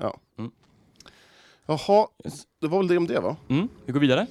Jaha, 1.68 2.08
Yes. 2.26 2.44
det 2.62 2.68
var 2.68 2.78
väl 2.78 2.88
det 2.88 2.98
om 2.98 3.08
det 3.08 3.20
va? 3.20 3.36
Mm. 3.50 3.68
Vi 3.86 3.94
går 3.94 4.00
vidare. 4.00 4.28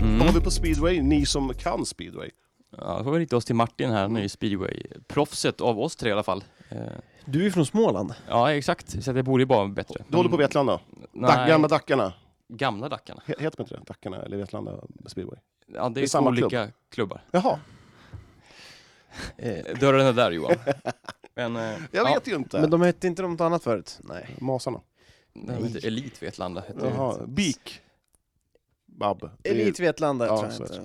Vad 0.00 0.10
har 0.10 0.22
Mm. 0.22 0.34
vi 0.34 0.40
på 0.40 0.50
speedway? 0.50 1.02
Ni 1.02 1.26
som 1.26 1.54
kan 1.54 1.86
speedway. 1.86 2.30
Ja, 2.78 2.98
då 2.98 3.04
får 3.04 3.12
vi 3.12 3.18
rikta 3.18 3.36
oss 3.36 3.44
till 3.44 3.54
Martin 3.54 3.90
här, 3.90 4.08
nu 4.08 4.24
i 4.24 4.28
speedway. 4.28 4.82
Proffset 5.08 5.60
av 5.60 5.80
oss 5.80 5.96
tre 5.96 6.08
i 6.08 6.12
alla 6.12 6.22
fall. 6.22 6.44
Eh, 6.68 6.78
Du 7.24 7.40
är 7.40 7.44
ju 7.44 7.50
från 7.50 7.66
Småland. 7.66 8.14
Ja, 8.28 8.52
exakt. 8.52 9.04
Så 9.04 9.12
det 9.12 9.22
borde 9.22 9.42
ju 9.42 9.46
vara 9.46 9.68
bättre. 9.68 10.04
Du 10.08 10.16
håller 10.16 10.30
på 10.30 10.36
Men- 10.36 10.44
Vetlanda? 10.46 10.80
Dack, 11.12 11.48
gamla 11.48 11.68
Dackarna? 11.68 12.12
gamla 12.48 12.88
Dackarna. 12.88 13.22
He- 13.26 13.40
Heter 13.42 13.56
de 13.56 13.62
inte 13.62 13.74
det? 13.74 13.80
Dackarna 13.86 14.22
eller 14.22 14.36
Vetlanda 14.36 14.80
speedway? 15.06 15.38
Ja, 15.66 15.88
det 15.88 16.00
är 16.00 16.02
är, 16.02 16.06
två 16.06 16.10
samma 16.10 16.32
klubb. 16.36 16.44
olika 16.44 16.68
klubbar. 16.90 17.20
Jaha, 17.30 17.58
Eh, 19.36 19.78
Dörren 19.80 20.06
är 20.06 20.12
där 20.12 20.30
Johan. 20.30 20.56
Men, 21.34 21.56
eh, 21.56 21.62
jag 21.62 21.78
ja, 21.92 22.14
vet 22.14 22.28
ju 22.28 22.34
inte. 22.36 22.60
men 22.60 22.70
de 22.70 22.80
hette 22.82 23.06
inte 23.06 23.22
något 23.22 23.40
annat 23.40 23.62
förut? 23.62 23.98
Nej. 24.02 24.36
Masarna? 24.40 24.80
Den 25.32 25.64
heter 25.64 25.86
Elit 25.86 26.22
Vetlanda. 26.22 26.60
Heter. 26.68 26.86
Jaha, 26.96 27.26
Beak? 27.26 27.80
Bab? 28.86 29.22
Är- 29.24 29.50
Elit 29.50 29.80
Vetlanda 29.80 30.26
Ja, 30.26 30.36
tror 30.38 30.44
jag 30.50 30.56
så 30.56 30.62
inte, 30.62 30.72
heter 30.74 30.82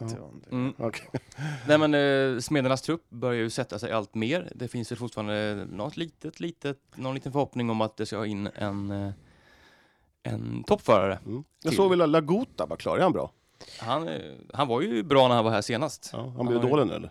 det. 0.00 0.08
som 0.08 0.42
det- 0.44 0.50
Mm. 0.56 0.74
Okej. 0.78 1.08
Nej 1.68 1.78
men 1.78 1.94
eh, 1.94 2.40
Smedernas 2.40 2.82
trupp 2.82 3.10
börjar 3.10 3.40
ju 3.40 3.50
sätta 3.50 3.78
sig 3.78 3.92
allt 3.92 4.14
mer. 4.14 4.52
Det 4.54 4.68
finns 4.68 4.92
ju 4.92 4.96
fortfarande 4.96 5.66
något 5.70 5.96
litet, 5.96 6.40
litet, 6.40 6.78
någon 6.94 7.14
liten 7.14 7.32
förhoppning 7.32 7.70
om 7.70 7.80
att 7.80 7.96
det 7.96 8.06
ska 8.06 8.26
in 8.26 8.46
en, 8.54 8.90
eh, 8.90 9.10
en 10.22 10.64
toppförare. 10.64 11.18
Mm. 11.26 11.44
Jag 11.62 11.74
såg 11.74 11.90
väl 11.90 12.00
att 12.00 12.08
Lagota 12.08 12.66
var 12.66 12.76
klar, 12.76 12.98
är 12.98 13.02
han 13.02 13.12
bra? 13.12 13.32
Han, 13.80 14.08
eh, 14.08 14.20
han 14.52 14.68
var 14.68 14.80
ju 14.80 15.02
bra 15.02 15.28
när 15.28 15.34
han 15.34 15.44
var 15.44 15.52
här 15.52 15.62
senast. 15.62 16.10
Ja, 16.12 16.18
han 16.18 16.30
Han 16.36 16.46
blev 16.46 16.58
har 16.58 16.64
ju- 16.64 16.70
dålig 16.70 16.86
nu 16.86 16.94
eller? 16.94 17.10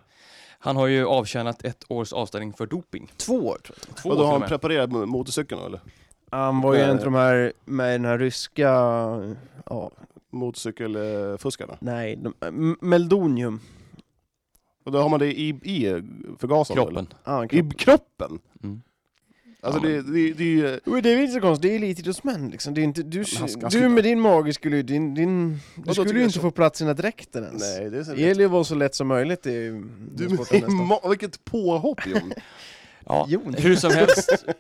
Han 0.62 0.76
har 0.76 0.88
ju 0.88 1.06
avtjänat 1.06 1.66
ett 1.66 1.84
års 1.88 2.14
avstängning 2.14 2.54
för 2.54 2.66
doping. 2.66 3.12
Två 3.18 3.34
år 3.48 3.58
tror 3.64 3.78
jag. 3.88 3.98
Två 3.98 4.10
Och 4.10 4.16
år 4.16 4.18
då 4.18 4.24
till 4.24 4.32
har 4.32 4.40
han 4.40 4.50
preparerat 4.50 4.90
mo- 4.90 5.06
motorcykeln 5.06 5.62
eller? 5.62 5.80
Han 6.32 6.62
var 6.62 6.74
ju 6.74 6.80
Eh. 6.80 6.90
en 6.90 6.98
av 6.98 7.04
de 7.04 7.14
här 7.14 7.54
med 7.66 7.92
den 7.94 8.06
här 8.06 8.18
ryska, 8.18 8.70
ja, 9.66 9.92
Motorcykelfuskarna. 10.32 11.78
nej, 11.80 12.16
de, 12.16 12.34
M- 12.42 12.78
Meldonium. 12.82 13.60
Och 14.86 14.92
då 14.92 15.02
har 15.02 15.10
man 15.10 15.20
det 15.20 15.40
i, 15.40 15.50
i 15.50 16.04
förgasaren? 16.40 16.80
eller? 16.82 16.92
Kroppen. 16.92 17.14
Ah, 17.24 17.44
I 17.46 17.70
kroppen? 17.78 18.40
Mm. 18.64 18.82
Alltså 19.62 19.88
Ja, 19.88 19.90
det, 19.90 20.02
det, 20.02 20.34
det 20.34 20.44
är 20.44 20.48
ju... 20.48 20.80
Men 20.86 21.02
det 21.04 21.10
är 21.12 21.16
väl 21.16 21.22
inte 21.24 21.34
så 21.34 21.42
konstigt, 21.42 21.62
det 21.62 21.74
är 21.74 21.76
elitidrottsmän 21.76 22.50
liksom. 22.50 22.74
Det 22.74 22.82
är 22.82 22.84
inte, 22.84 23.04
du, 23.04 23.18
Men 23.40 23.50
han 23.62 23.70
du 23.72 23.90
med 23.90 24.04
din 24.04 24.20
mage 24.20 24.54
skulle 24.54 24.76
ju, 24.76 24.84
din, 24.84 25.14
din, 25.14 25.60
du 25.76 25.94
skulle 25.94 26.14
ju 26.20 26.24
inte 26.24 26.34
så? 26.34 26.42
få 26.42 26.52
plats 26.52 26.82
i 26.82 26.84
den 26.84 26.96
här 26.96 27.02
dräkten 27.02 27.44
ens. 27.44 27.62
Nej, 27.80 27.90
det 27.90 27.98
är 28.00 28.04
så... 28.04 28.12
Det 28.14 28.22
gäller 28.22 28.40
ju 28.42 28.46
att 28.46 28.52
vara 28.52 28.64
så 28.64 28.76
lätt 28.76 28.96
som 28.96 29.08
möjligt 29.08 29.48
i 29.48 29.68
Du, 30.16 30.28
ma- 30.28 31.10
vilket 31.10 31.46
påhopp 31.46 32.08
Jon! 32.08 32.34
Ja, 33.06 33.26
Jon. 33.30 33.56
hur 33.58 33.76
som 33.76 33.92
helst. 33.92 34.44
eh, 34.48 34.54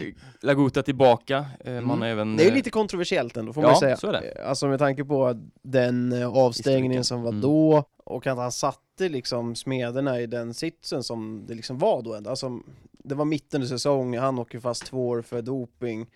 Laguta 0.40 0.82
tillbaka. 0.82 1.46
Eh, 1.64 1.80
Man 1.80 2.00
har 2.00 2.08
även... 2.08 2.36
Det 2.36 2.42
är 2.42 2.44
ju 2.44 2.50
eh, 2.50 2.54
lite 2.56 2.70
kontroversiellt 2.70 3.36
ändå 3.36 3.52
får 3.52 3.62
Ja, 3.62 3.68
man 3.68 3.74
ju 3.76 3.80
säga. 3.80 3.96
så 3.96 4.06
är 4.06 4.12
det. 4.12 4.44
Alltså 4.44 4.66
med 4.68 4.78
tanke 4.78 5.04
på 5.04 5.40
den 5.62 6.12
eh, 6.12 6.28
avstängningen 6.36 7.04
som 7.04 7.22
var 7.22 7.28
Mm. 7.30 7.40
då 7.40 7.84
och 8.04 8.26
att 8.26 8.36
han 8.38 8.52
satte 8.52 9.08
liksom 9.08 9.54
smederna 9.54 10.20
i 10.20 10.26
den 10.26 10.54
sitsen 10.54 11.02
som 11.02 11.44
det 11.48 11.54
liksom 11.54 11.78
var 11.78 12.02
då 12.02 12.14
ändå. 12.14 12.30
Alltså, 12.30 12.60
det 13.04 13.14
var 13.14 13.24
mitten 13.24 13.62
av 13.62 13.66
säsong, 13.66 14.16
han 14.18 14.38
åker 14.38 14.60
fast 14.60 14.86
två 14.86 15.08
år 15.08 15.22
för 15.22 15.42
doping. 15.42 16.06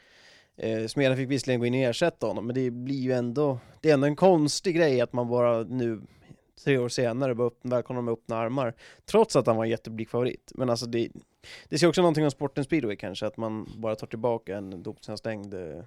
Eh, 0.56 0.86
Smeden 0.86 1.16
fick 1.16 1.30
visserligen 1.30 1.60
gå 1.60 1.66
in 1.66 1.74
och 1.74 1.80
ersätta 1.80 2.26
honom, 2.26 2.46
men 2.46 2.54
det 2.54 2.70
blir 2.70 3.00
ju 3.00 3.12
ändå, 3.12 3.58
det 3.80 3.90
är 3.90 3.94
ändå 3.94 4.06
en 4.06 4.16
konstig 4.16 4.76
grej 4.76 5.00
att 5.00 5.12
man 5.12 5.28
bara 5.28 5.62
nu 5.62 6.00
tre 6.64 6.78
år 6.78 6.88
senare 6.88 7.34
bara 7.34 7.46
upp, 7.46 7.58
välkomnar 7.62 8.02
med 8.02 8.12
öppna 8.12 8.36
armar. 8.36 8.74
Trots 9.04 9.36
att 9.36 9.46
han 9.46 9.56
var 9.56 9.64
en 9.64 9.70
jättepublikfavorit. 9.70 10.52
Men 10.54 10.70
alltså 10.70 10.86
det, 10.86 11.08
det 11.68 11.78
ser 11.78 11.86
också 11.88 12.00
någonting 12.00 12.24
om 12.24 12.30
sporten 12.30 12.64
speedway 12.64 12.96
kanske, 12.96 13.26
att 13.26 13.36
man 13.36 13.68
bara 13.76 13.96
tar 13.96 14.06
tillbaka 14.06 14.56
en 14.56 14.82
dopningsavstängd 14.82 15.54
eh, 15.54 15.84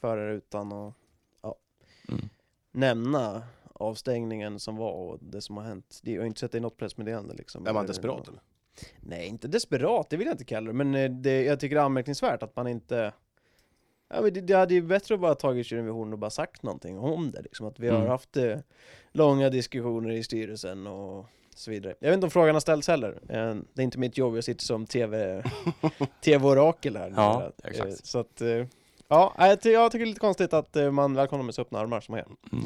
förare 0.00 0.34
utan 0.34 0.72
att 0.72 0.96
Mm. 2.08 2.28
nämna 2.72 3.42
avstängningen 3.72 4.58
som 4.60 4.76
var 4.76 4.92
och 4.92 5.18
det 5.20 5.40
som 5.40 5.56
har 5.56 5.64
hänt. 5.64 6.00
Det, 6.02 6.12
jag 6.12 6.20
har 6.22 6.26
inte 6.26 6.40
sett 6.40 6.52
det 6.52 6.58
i 6.58 6.60
något 6.60 6.76
pressmeddelande 6.76 7.34
liksom. 7.34 7.66
Är 7.66 7.72
man 7.72 7.86
desperat 7.86 8.28
eller? 8.28 8.40
Nej, 9.00 9.26
inte 9.26 9.48
desperat, 9.48 10.10
det 10.10 10.16
vill 10.16 10.26
jag 10.26 10.34
inte 10.34 10.44
kalla 10.44 10.66
det, 10.66 10.72
men 10.72 10.94
eh, 10.94 11.10
det, 11.10 11.42
jag 11.44 11.60
tycker 11.60 11.76
det 11.76 11.80
är 11.82 11.84
anmärkningsvärt 11.86 12.42
att 12.42 12.56
man 12.56 12.66
inte 12.68 13.12
Ja, 14.14 14.20
men 14.22 14.32
det, 14.34 14.40
det 14.40 14.54
hade 14.54 14.74
ju 14.74 14.82
bättre 14.82 15.14
att 15.14 15.20
bara 15.20 15.34
tagit 15.34 15.66
tjuren 15.66 15.84
vid 15.84 15.94
horn 15.94 16.12
och 16.12 16.18
bara 16.18 16.30
sagt 16.30 16.62
någonting 16.62 16.98
om 16.98 17.30
det 17.30 17.42
liksom, 17.42 17.66
att 17.66 17.80
vi 17.80 17.88
har 17.88 17.96
Mm. 17.96 18.08
haft 18.08 18.36
eh, 18.36 18.58
långa 19.12 19.48
diskussioner 19.50 20.10
i 20.10 20.22
styrelsen 20.24 20.86
och 20.86 21.26
så 21.54 21.70
vidare. 21.70 21.94
Jag 22.00 22.08
vet 22.08 22.14
inte 22.14 22.24
om 22.26 22.30
frågan 22.30 22.54
har 22.54 22.60
ställts 22.60 22.88
heller, 22.88 23.12
eh, 23.28 23.54
det 23.74 23.82
är 23.82 23.84
inte 23.84 23.98
mitt 23.98 24.18
jobb, 24.18 24.36
jag 24.36 24.44
sitter 24.44 24.64
som 24.64 24.86
TV, 24.86 25.42
TV-orakel 26.24 26.96
här. 26.96 27.12
Ja, 27.16 27.52
exakt. 27.64 27.88
Eh, 27.90 27.94
Så 28.02 28.18
att, 28.18 28.40
eh, 28.40 28.66
ja, 29.08 29.34
jag 29.38 29.48
jag 29.48 29.58
tycker 29.92 29.98
det 29.98 30.04
är 30.04 30.06
lite 30.06 30.20
konstigt 30.20 30.52
att 30.52 30.76
man 30.92 31.14
välkomnar 31.14 31.44
med 31.44 31.54
så 31.54 31.62
öppna 31.62 31.78
armar 31.78 32.00
som 32.00 32.14
här. 32.14 32.26
Mm. 32.52 32.64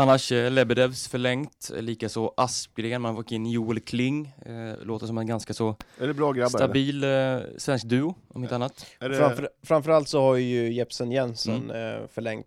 Annars 0.00 0.32
eh, 0.32 0.50
Lebedevs 0.50 1.08
förlängt, 1.08 1.70
eh, 1.76 1.82
likaså 1.82 2.34
Aspgren, 2.36 3.02
man 3.02 3.16
fick 3.16 3.32
in 3.32 3.46
Joel 3.46 3.80
Kling, 3.80 4.26
eh, 4.46 4.84
låter 4.84 5.06
som 5.06 5.18
en 5.18 5.26
ganska 5.26 5.54
så 5.54 5.76
Är 5.98 6.06
det 6.06 6.14
bra 6.14 6.32
grabbar? 6.32 6.48
stabil 6.58 7.04
eh, 7.04 7.38
svensk 7.56 7.84
duo, 7.86 8.14
om 8.28 8.42
inte 8.42 8.54
annat. 8.54 8.86
Det... 9.00 9.14
Framför, 9.14 9.48
framförallt 9.62 10.08
så 10.08 10.20
har 10.20 10.36
ju 10.36 10.72
Jepsen 10.72 11.12
Jensen 11.12 11.70
Mm. 11.70 11.94
eh, 12.02 12.08
förlängt, 12.08 12.46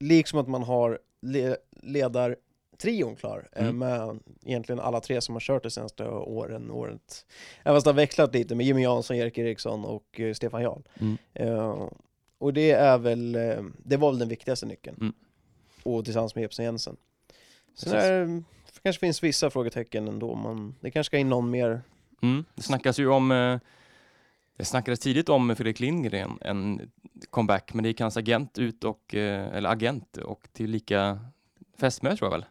liksom 0.00 0.38
att 0.38 0.48
man 0.48 0.62
har 0.62 0.98
le, 1.22 1.56
ledartrion 1.82 3.16
klar, 3.16 3.48
eh, 3.52 3.62
Mm. 3.62 3.78
med 3.78 4.18
egentligen 4.44 4.80
alla 4.80 5.00
tre 5.00 5.20
som 5.20 5.34
har 5.34 5.40
kört 5.40 5.62
de 5.62 5.70
senaste 5.70 6.08
åren, 6.08 6.70
året. 6.70 7.26
Även 7.62 7.76
fast 7.76 7.84
det 7.84 7.90
har 7.90 7.96
vecklat 7.96 8.34
lite 8.34 8.54
med 8.54 8.66
Jimmy 8.66 8.82
Jansson, 8.82 9.16
Erik 9.16 9.38
Eriksson 9.38 9.84
och 9.84 10.20
eh, 10.20 10.34
Stefan 10.34 10.62
Jarl. 10.62 10.82
Mm. 11.00 11.16
Eh, 11.34 11.88
och 12.38 12.52
det 12.52 12.70
är 12.70 12.98
väl, 12.98 13.34
eh, 13.34 13.62
det 13.84 13.96
var 13.96 14.10
väl 14.10 14.18
den 14.18 14.28
viktigaste 14.28 14.66
nyckeln. 14.66 15.12
Mm. 15.84 15.96
Och 15.98 16.04
tillsammans 16.04 16.34
med 16.34 16.42
Jepsen 16.42 16.64
Jensen. 16.64 16.96
Sen 17.74 17.92
Precis. 17.92 18.08
är, 18.10 18.26
det 18.74 18.80
kanske 18.82 19.00
finns 19.00 19.22
vissa 19.22 19.50
frågetecken 19.50 20.08
ändå, 20.08 20.34
men 20.34 20.74
det 20.80 20.90
kanske 20.90 21.08
ska 21.08 21.18
in 21.18 21.28
någon 21.28 21.50
mer. 21.50 21.82
Mm. 22.22 22.44
Det 22.54 22.62
snackas 22.62 22.98
ju 22.98 23.08
om, 23.08 23.30
eh, 23.32 23.58
det 24.56 24.64
snackades 24.64 25.00
tidigt 25.00 25.28
om 25.28 25.56
Fredrik 25.56 25.80
Lindgren, 25.80 26.38
en 26.40 26.90
comeback, 27.30 27.74
men 27.74 27.82
det 27.82 27.88
gick 27.88 28.00
hans 28.00 28.16
agent 28.16 28.58
ut 28.58 28.84
och, 28.84 29.14
eh, 29.14 29.56
eller 29.56 29.68
agent 29.70 30.16
och 30.16 30.48
till 30.52 30.70
lika 30.70 31.18
fästmö 31.78 32.16
tror 32.16 32.26
jag 32.30 32.38
väl. 32.38 32.44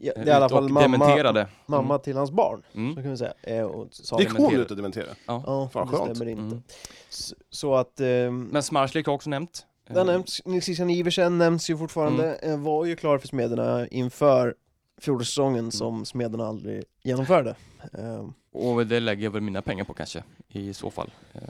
Ja, 0.00 0.12
Eh, 0.16 0.24
det 0.24 0.30
är 0.30 0.34
i 0.34 0.36
alla 0.36 0.48
fall 0.48 0.68
mamma, 0.68 0.80
dementerade. 0.80 1.48
mamma 1.66 1.98
till 1.98 2.16
hans 2.16 2.30
barn, 2.30 2.62
Mm. 2.74 2.86
så 2.94 3.00
Mm. 3.00 3.02
kan 3.02 3.10
vi 3.10 3.16
säga. 3.16 3.32
Eh, 3.42 3.62
och 3.64 3.88
sa 3.90 4.18
Gick 4.20 4.36
det. 4.36 4.42
hon 4.42 4.54
ut 4.54 4.70
och 4.70 4.76
dementerade? 4.76 5.14
Ja. 5.26 5.42
Ja, 5.46 5.68
Fan, 5.72 5.86
det 5.90 5.96
skönt. 5.96 6.16
stämmer 6.16 6.30
inte. 6.32 6.42
Mm. 6.42 6.62
Så, 7.08 7.34
så 7.50 7.74
att... 7.74 8.00
ehm, 8.00 8.42
Men 8.52 8.62
Smarslik 8.62 9.06
har 9.06 9.14
också 9.14 9.30
nämnt. 9.30 9.66
Har 9.96 10.00
Eh, 10.00 10.06
nämnts, 10.06 10.42
Nils 10.44 10.64
Christian 10.64 10.90
Iversen 10.90 11.38
nämns 11.38 11.70
ju 11.70 11.76
fortfarande, 11.76 12.34
eh, 12.34 12.56
var 12.58 12.84
ju 12.84 12.96
klar 12.96 13.18
för 13.18 13.28
Smederna 13.28 13.88
inför 13.88 14.54
fjolårssäsongen 15.00 15.70
som 15.72 16.04
Smederna 16.04 16.46
aldrig 16.46 16.84
genomförde. 17.02 17.56
Ehm, 17.98 18.32
Och 18.52 18.86
det 18.86 19.00
lägger 19.00 19.24
jag 19.24 19.30
väl 19.30 19.42
mina 19.42 19.62
pengar 19.62 19.84
på 19.84 19.94
kanske, 19.94 20.22
i 20.48 20.74
så 20.74 20.90
fall. 20.90 21.10
Eh, 21.34 21.40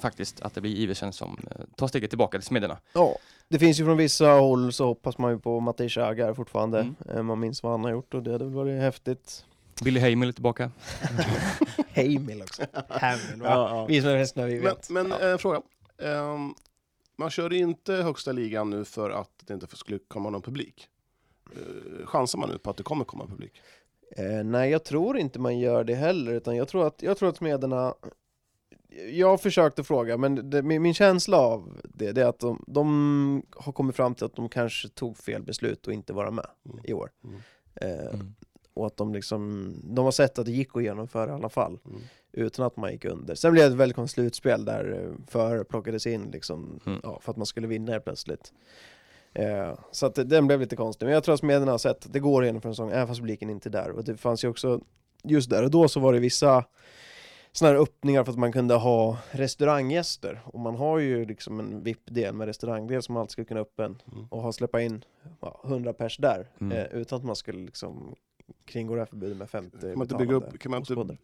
faktiskt, 0.00 0.40
att 0.40 0.54
det 0.54 0.60
blir 0.60 0.76
Iversen 0.76 1.12
som 1.12 1.36
eh, 1.50 1.64
tar 1.76 1.86
steget 1.88 2.10
tillbaka 2.10 2.38
till 2.38 2.46
Smederna. 2.46 2.78
Ja, 2.94 3.16
det 3.48 3.58
finns 3.58 3.80
ju 3.80 3.84
från 3.84 3.96
vissa 3.96 4.26
håll 4.30 4.72
så 4.72 4.86
hoppas 4.86 5.18
man 5.18 5.32
ju 5.32 5.38
på 5.38 5.60
Matej 5.60 5.88
Chagar 5.88 6.34
fortfarande. 6.34 6.80
Mm. 6.80 6.94
Eh, 7.16 7.22
Man 7.22 7.40
minns 7.40 7.62
vad 7.62 7.72
han 7.72 7.84
har 7.84 7.90
gjort 7.90 8.14
och 8.14 8.22
det 8.22 8.32
hade 8.32 8.44
väl 8.44 8.54
varit 8.54 8.80
häftigt. 8.80 9.44
Billy 9.84 10.00
Hamel 10.00 10.28
är 10.28 10.32
tillbaka. 10.32 10.70
Heimil 11.92 12.42
också. 12.42 12.62
Hamil, 12.88 13.42
va? 13.42 13.48
Ja, 13.48 13.86
Vi 13.88 14.00
som 14.00 14.10
är 14.10 14.14
resten 14.14 14.46
vi 14.46 14.54
Men, 14.54 14.64
vet. 14.64 14.90
men 14.90 15.12
en 15.12 15.38
fråga. 15.38 15.60
Ehm, 16.02 16.54
man 17.20 17.30
kör 17.30 17.52
inte 17.52 17.92
högsta 17.94 18.32
ligan 18.32 18.70
nu 18.70 18.84
för 18.84 19.10
att 19.10 19.30
det 19.46 19.54
inte 19.54 19.66
skulle 19.76 19.98
komma 20.08 20.30
någon 20.30 20.42
publik. 20.42 20.88
Uh, 21.56 22.06
chansar 22.06 22.38
man 22.38 22.48
nu 22.48 22.58
på 22.58 22.70
att 22.70 22.76
det 22.76 22.82
kommer 22.82 23.04
komma 23.04 23.26
publik? 23.26 23.60
Eh, 24.16 24.44
nej, 24.44 24.70
jag 24.70 24.84
tror 24.84 25.18
inte 25.18 25.38
man 25.38 25.58
gör 25.58 25.84
det 25.84 25.94
heller, 25.94 26.32
utan 26.32 26.56
jag 26.56 26.68
tror 26.68 26.86
att, 26.86 27.02
jag 27.02 27.16
tror 27.18 27.28
att 27.28 27.36
Smederna 27.36 27.94
jag 29.12 29.40
försökte 29.40 29.84
fråga, 29.84 30.16
men 30.16 30.50
det, 30.50 30.62
min, 30.62 30.82
min 30.82 30.94
känsla 30.94 31.36
av 31.38 31.80
det, 31.84 32.12
det 32.12 32.22
är 32.22 32.26
att 32.26 32.38
de, 32.38 32.64
de 32.66 33.42
har 33.56 33.72
kommit 33.72 33.96
fram 33.96 34.14
till 34.14 34.24
att 34.24 34.36
de 34.36 34.48
kanske 34.48 34.88
tog 34.88 35.16
fel 35.16 35.42
beslut 35.42 35.86
och 35.86 35.92
inte 35.92 36.12
vara 36.12 36.30
med 36.30 36.46
Mm. 36.64 36.80
i 36.84 36.92
år. 36.92 37.10
Mm. 37.24 37.40
Eh, 37.74 38.14
Mm. 38.14 38.34
Och 38.74 38.86
att 38.86 38.96
de 38.96 39.12
liksom, 39.14 39.72
de 39.84 40.04
har 40.04 40.12
sett 40.12 40.38
att 40.38 40.46
det 40.46 40.52
gick 40.52 40.76
att 40.76 40.82
genomföra 40.82 41.30
i 41.30 41.34
alla 41.34 41.48
fall, 41.48 41.78
Mm. 41.86 42.00
Utan 42.32 42.66
att 42.66 42.76
man 42.76 42.92
gick 42.92 43.04
under. 43.04 43.34
Sen 43.34 43.52
blev 43.52 43.64
det 43.64 43.70
ett 43.74 43.78
väldigt 43.80 43.96
konstigt 43.96 44.14
slutspel 44.22 44.64
där 44.64 44.92
eh, 45.04 45.26
före 45.26 45.64
plockades 45.64 46.06
in 46.06 46.30
liksom, 46.30 46.80
Mm. 46.86 47.00
ja, 47.02 47.18
för 47.22 47.30
att 47.30 47.36
man 47.36 47.46
skulle 47.46 47.66
vinna 47.66 47.92
helt 47.92 48.04
plötsligt. 48.04 48.52
Eh, 49.34 49.78
så 49.92 50.06
att 50.06 50.14
den 50.14 50.46
blev 50.46 50.60
lite 50.60 50.76
konstig, 50.76 51.06
men 51.06 51.14
jag 51.14 51.24
tror 51.24 51.32
att 51.34 51.40
Smederna 51.40 51.70
har 51.70 51.78
sett 51.78 52.06
att 52.06 52.12
det 52.12 52.20
går 52.20 52.42
att 52.42 52.46
genomföra 52.46 52.70
en 52.70 52.74
säsong, 52.74 52.90
även 52.90 53.06
fast 53.08 53.20
publiken 53.20 53.50
inte 53.50 53.68
är 53.68 53.70
där. 53.70 53.90
Och 53.90 54.04
det 54.04 54.16
fanns 54.16 54.44
ju 54.44 54.48
också, 54.48 54.80
just 55.24 55.50
där 55.50 55.62
och 55.64 55.70
då 55.70 55.88
så 55.88 56.00
var 56.00 56.12
det 56.12 56.18
vissa 56.18 56.64
sådana 57.52 57.74
här 57.76 57.82
öppningar 57.82 58.24
för 58.24 58.32
att 58.32 58.38
man 58.38 58.52
kunde 58.52 58.74
ha 58.74 59.18
restauranggäster. 59.30 60.40
Och 60.44 60.60
man 60.60 60.76
har 60.76 60.98
ju 60.98 61.24
liksom 61.24 61.60
en 61.60 61.82
VIP-del 61.82 62.34
med 62.34 62.46
restaurangdel 62.46 63.02
som 63.02 63.16
alltid 63.16 63.30
skulle 63.30 63.44
kunna 63.44 63.60
öppen 63.60 64.02
Mm. 64.12 64.26
och 64.30 64.42
ha 64.42 64.52
släppa 64.52 64.80
in 64.82 65.04
ja, 65.40 65.60
100 65.64 65.92
pers 65.92 66.16
där, 66.18 66.48
Mm. 66.60 66.78
eh, 66.78 66.84
utan 66.92 67.18
att 67.18 67.24
man 67.24 67.36
skulle 67.36 67.58
liksom 67.64 68.14
kringgå 68.64 68.94
det 68.94 69.00
här 69.00 69.06
förbudet 69.06 69.36
med 69.36 69.50
50 69.50 69.78
Kan 69.80 69.90
man 69.98 70.02
inte, 70.02 70.14
bygga 70.14 70.34
upp, 70.34 70.58
kan 70.58 70.70
man 70.70 70.80
inte 70.80 71.16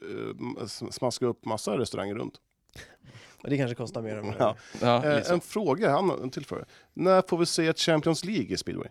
s- 0.65 0.83
smaska 0.95 1.27
upp 1.27 1.45
massa 1.45 1.79
restauranger 1.79 2.15
runt? 2.15 2.41
Men 3.43 3.51
det 3.51 3.57
kanske 3.57 3.75
kostar 3.75 4.03
mer 4.03 4.17
än 4.17 4.35
Ja. 4.39 4.57
Ja, 4.81 5.05
Eh, 5.05 5.17
liksom. 5.17 5.35
en 5.35 5.41
fråga, 5.41 5.91
han, 5.91 6.11
en 6.11 6.31
till 6.31 6.47
fråga. 6.47 6.65
När 6.95 7.23
får 7.29 7.39
vi 7.39 7.47
se 7.47 7.67
ett 7.67 7.79
Champions 7.79 8.25
League 8.25 8.47
i 8.47 8.57
speedway? 8.57 8.89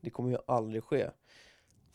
Det 0.00 0.10
kommer 0.10 0.30
ju 0.30 0.38
aldrig 0.46 0.84
ske. 0.84 1.10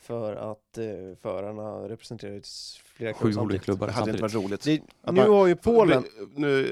För 0.04 0.36
att 0.36 0.78
eh, 0.78 0.86
förarna 1.22 1.90
representerar 1.90 2.32
ju 2.34 2.40
s- 2.40 2.78
flera 2.86 3.14
Sju 3.14 3.36
olika 3.38 3.64
klubbar 3.64 3.88
Det 3.88 3.94
hade 3.94 4.12
inte 4.12 4.22
varit 4.22 4.34
roligt. 4.36 4.62
Det, 4.64 4.72
nu 4.80 5.12
man- 5.12 5.30
har 5.30 5.48
ju 5.48 5.56
Polen, 5.56 6.04
Nu, 6.36 6.68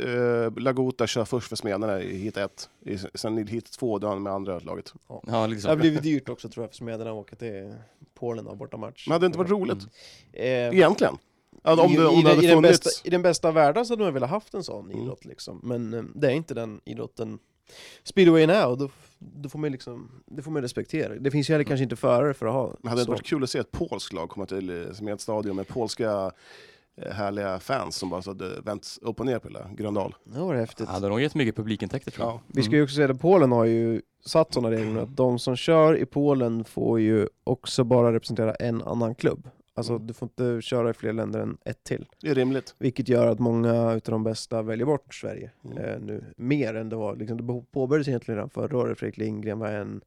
eh, 0.45 0.59
Lagota 0.61 1.07
kör 1.07 1.25
först 1.25 1.47
för 1.49 1.55
Smederna 1.55 2.01
i 2.01 2.17
hit 2.17 2.37
1, 2.37 2.69
sen 3.13 3.37
i 3.37 3.43
hit 3.43 3.71
2 3.71 3.99
då 3.99 4.15
med 4.19 4.33
andra 4.33 4.59
laget. 4.59 4.93
Ja, 5.09 5.21
det 5.25 5.31
har 5.31 5.47
liksom. 5.47 5.79
blivit 5.79 6.03
dyrt 6.03 6.29
också 6.29 6.49
tror 6.49 6.63
jag 6.63 6.69
för 6.69 6.77
Smederna 6.77 7.09
att 7.11 7.15
åka 7.15 7.35
till 7.35 7.73
Polen 8.13 8.47
och 8.47 8.57
bortamatch. 8.57 9.07
Men 9.07 9.13
hade 9.13 9.23
det 9.23 9.27
inte 9.27 9.37
varit 9.37 9.51
roligt? 9.51 9.87
Mm. 10.33 10.69
Eh, 10.73 10.77
Egentligen? 10.77 11.17
Alltså, 11.63 11.85
om 11.85 11.91
i, 11.91 11.95
det, 11.97 12.05
om 12.07 12.19
i, 12.19 12.21
det 12.23 12.29
hade 12.29 12.43
i, 12.43 12.47
den 12.47 12.61
bästa, 12.61 12.89
I 13.03 13.09
den 13.09 13.21
bästa 13.21 13.47
av 13.47 13.53
världar 13.53 13.83
så 13.83 13.93
hade 13.93 14.03
man 14.03 14.13
velat 14.13 14.29
haft 14.29 14.53
en 14.53 14.63
sån 14.63 14.85
Mm. 14.91 15.01
idrott 15.03 15.25
liksom. 15.25 15.59
Men 15.63 15.93
eh, 15.93 16.03
det 16.15 16.27
är 16.27 16.31
inte 16.31 16.53
den 16.53 16.81
idrotten 16.85 17.39
speedwayen 18.03 18.49
är 18.49 18.67
och 18.67 18.77
då, 18.77 18.89
då 19.19 19.49
får 19.49 19.59
man 19.59 19.71
liksom, 19.71 20.23
det 20.25 20.41
får 20.41 20.51
man 20.51 20.61
respektera. 20.61 21.15
Det 21.15 21.31
finns 21.31 21.49
ju 21.49 21.53
heller 21.53 21.63
kanske 21.63 21.83
inte 21.83 21.95
förare 21.95 22.33
för 22.33 22.45
att 22.45 22.53
ha 22.53 22.75
Men 22.79 22.89
hade 22.89 22.99
det 22.99 23.01
inte 23.01 23.11
varit 23.11 23.25
kul 23.25 23.43
att 23.43 23.49
se 23.49 23.59
ett 23.59 23.71
polskt 23.71 24.13
lag 24.13 24.29
komma 24.29 24.45
till 24.45 24.87
som 24.93 25.07
är 25.07 25.13
ett 25.13 25.21
stadion 25.21 25.55
med 25.55 25.67
polska 25.67 26.31
eh, 26.97 27.11
härliga 27.11 27.59
fans 27.59 27.95
som 27.95 28.09
bara 28.09 28.21
så 28.21 28.29
hade 28.29 28.61
vänt 28.61 28.97
upp 29.01 29.19
och 29.19 29.25
ner 29.25 29.39
på 29.39 29.47
hela 29.47 29.69
Gröndal? 29.73 30.15
Det 30.23 30.39
var 30.39 30.55
häftigt. 30.55 30.87
Hade 30.87 31.09
nog 31.09 31.21
gett 31.21 31.35
mycket 31.35 31.55
publikintäkter 31.55 32.11
tror 32.11 32.27
jag. 32.27 32.35
Ja. 32.35 32.41
Vi 32.47 32.63
ska 32.63 32.75
ju 32.75 32.83
också 32.83 32.95
säga 32.95 33.11
att 33.11 33.21
Polen 33.21 33.51
har 33.51 33.65
ju 33.65 34.01
satt 34.25 34.53
sådana 34.53 34.75
regler 34.75 35.01
att 35.01 35.17
de 35.17 35.39
som 35.39 35.55
kör 35.55 35.97
i 35.97 36.05
Polen 36.05 36.63
får 36.63 36.99
ju 36.99 37.27
också 37.43 37.83
bara 37.83 38.13
representera 38.13 38.55
en 38.55 38.81
annan 38.81 39.15
klubb. 39.15 39.49
Alltså 39.73 39.93
Mm. 39.93 40.07
du 40.07 40.13
får 40.13 40.25
inte 40.25 40.61
köra 40.61 40.89
i 40.89 40.93
fler 40.93 41.13
länder 41.13 41.39
än 41.39 41.57
ett 41.65 41.83
till. 41.83 42.05
Det 42.21 42.29
är 42.29 42.35
rimligt. 42.35 42.75
Vilket 42.77 43.09
gör 43.09 43.27
att 43.27 43.39
många 43.39 43.93
utav 43.93 44.11
de 44.11 44.23
bästa 44.23 44.61
väljer 44.61 44.85
bort 44.85 45.15
Sverige 45.15 45.51
Mm. 45.65 45.77
eh, 45.77 45.99
nu. 45.99 46.23
Mer 46.37 46.73
än 46.73 46.89
det 46.89 46.95
var. 46.95 47.15
Liksom, 47.15 47.37
det 47.47 47.63
påbörjades 47.71 48.07
egentligen 48.07 48.35
redan 48.37 48.49
förra 48.49 48.77
året. 48.77 48.99
Fredrik 48.99 49.17
Lindgren 49.17 49.59
var 49.59 49.67
en 49.69 50.01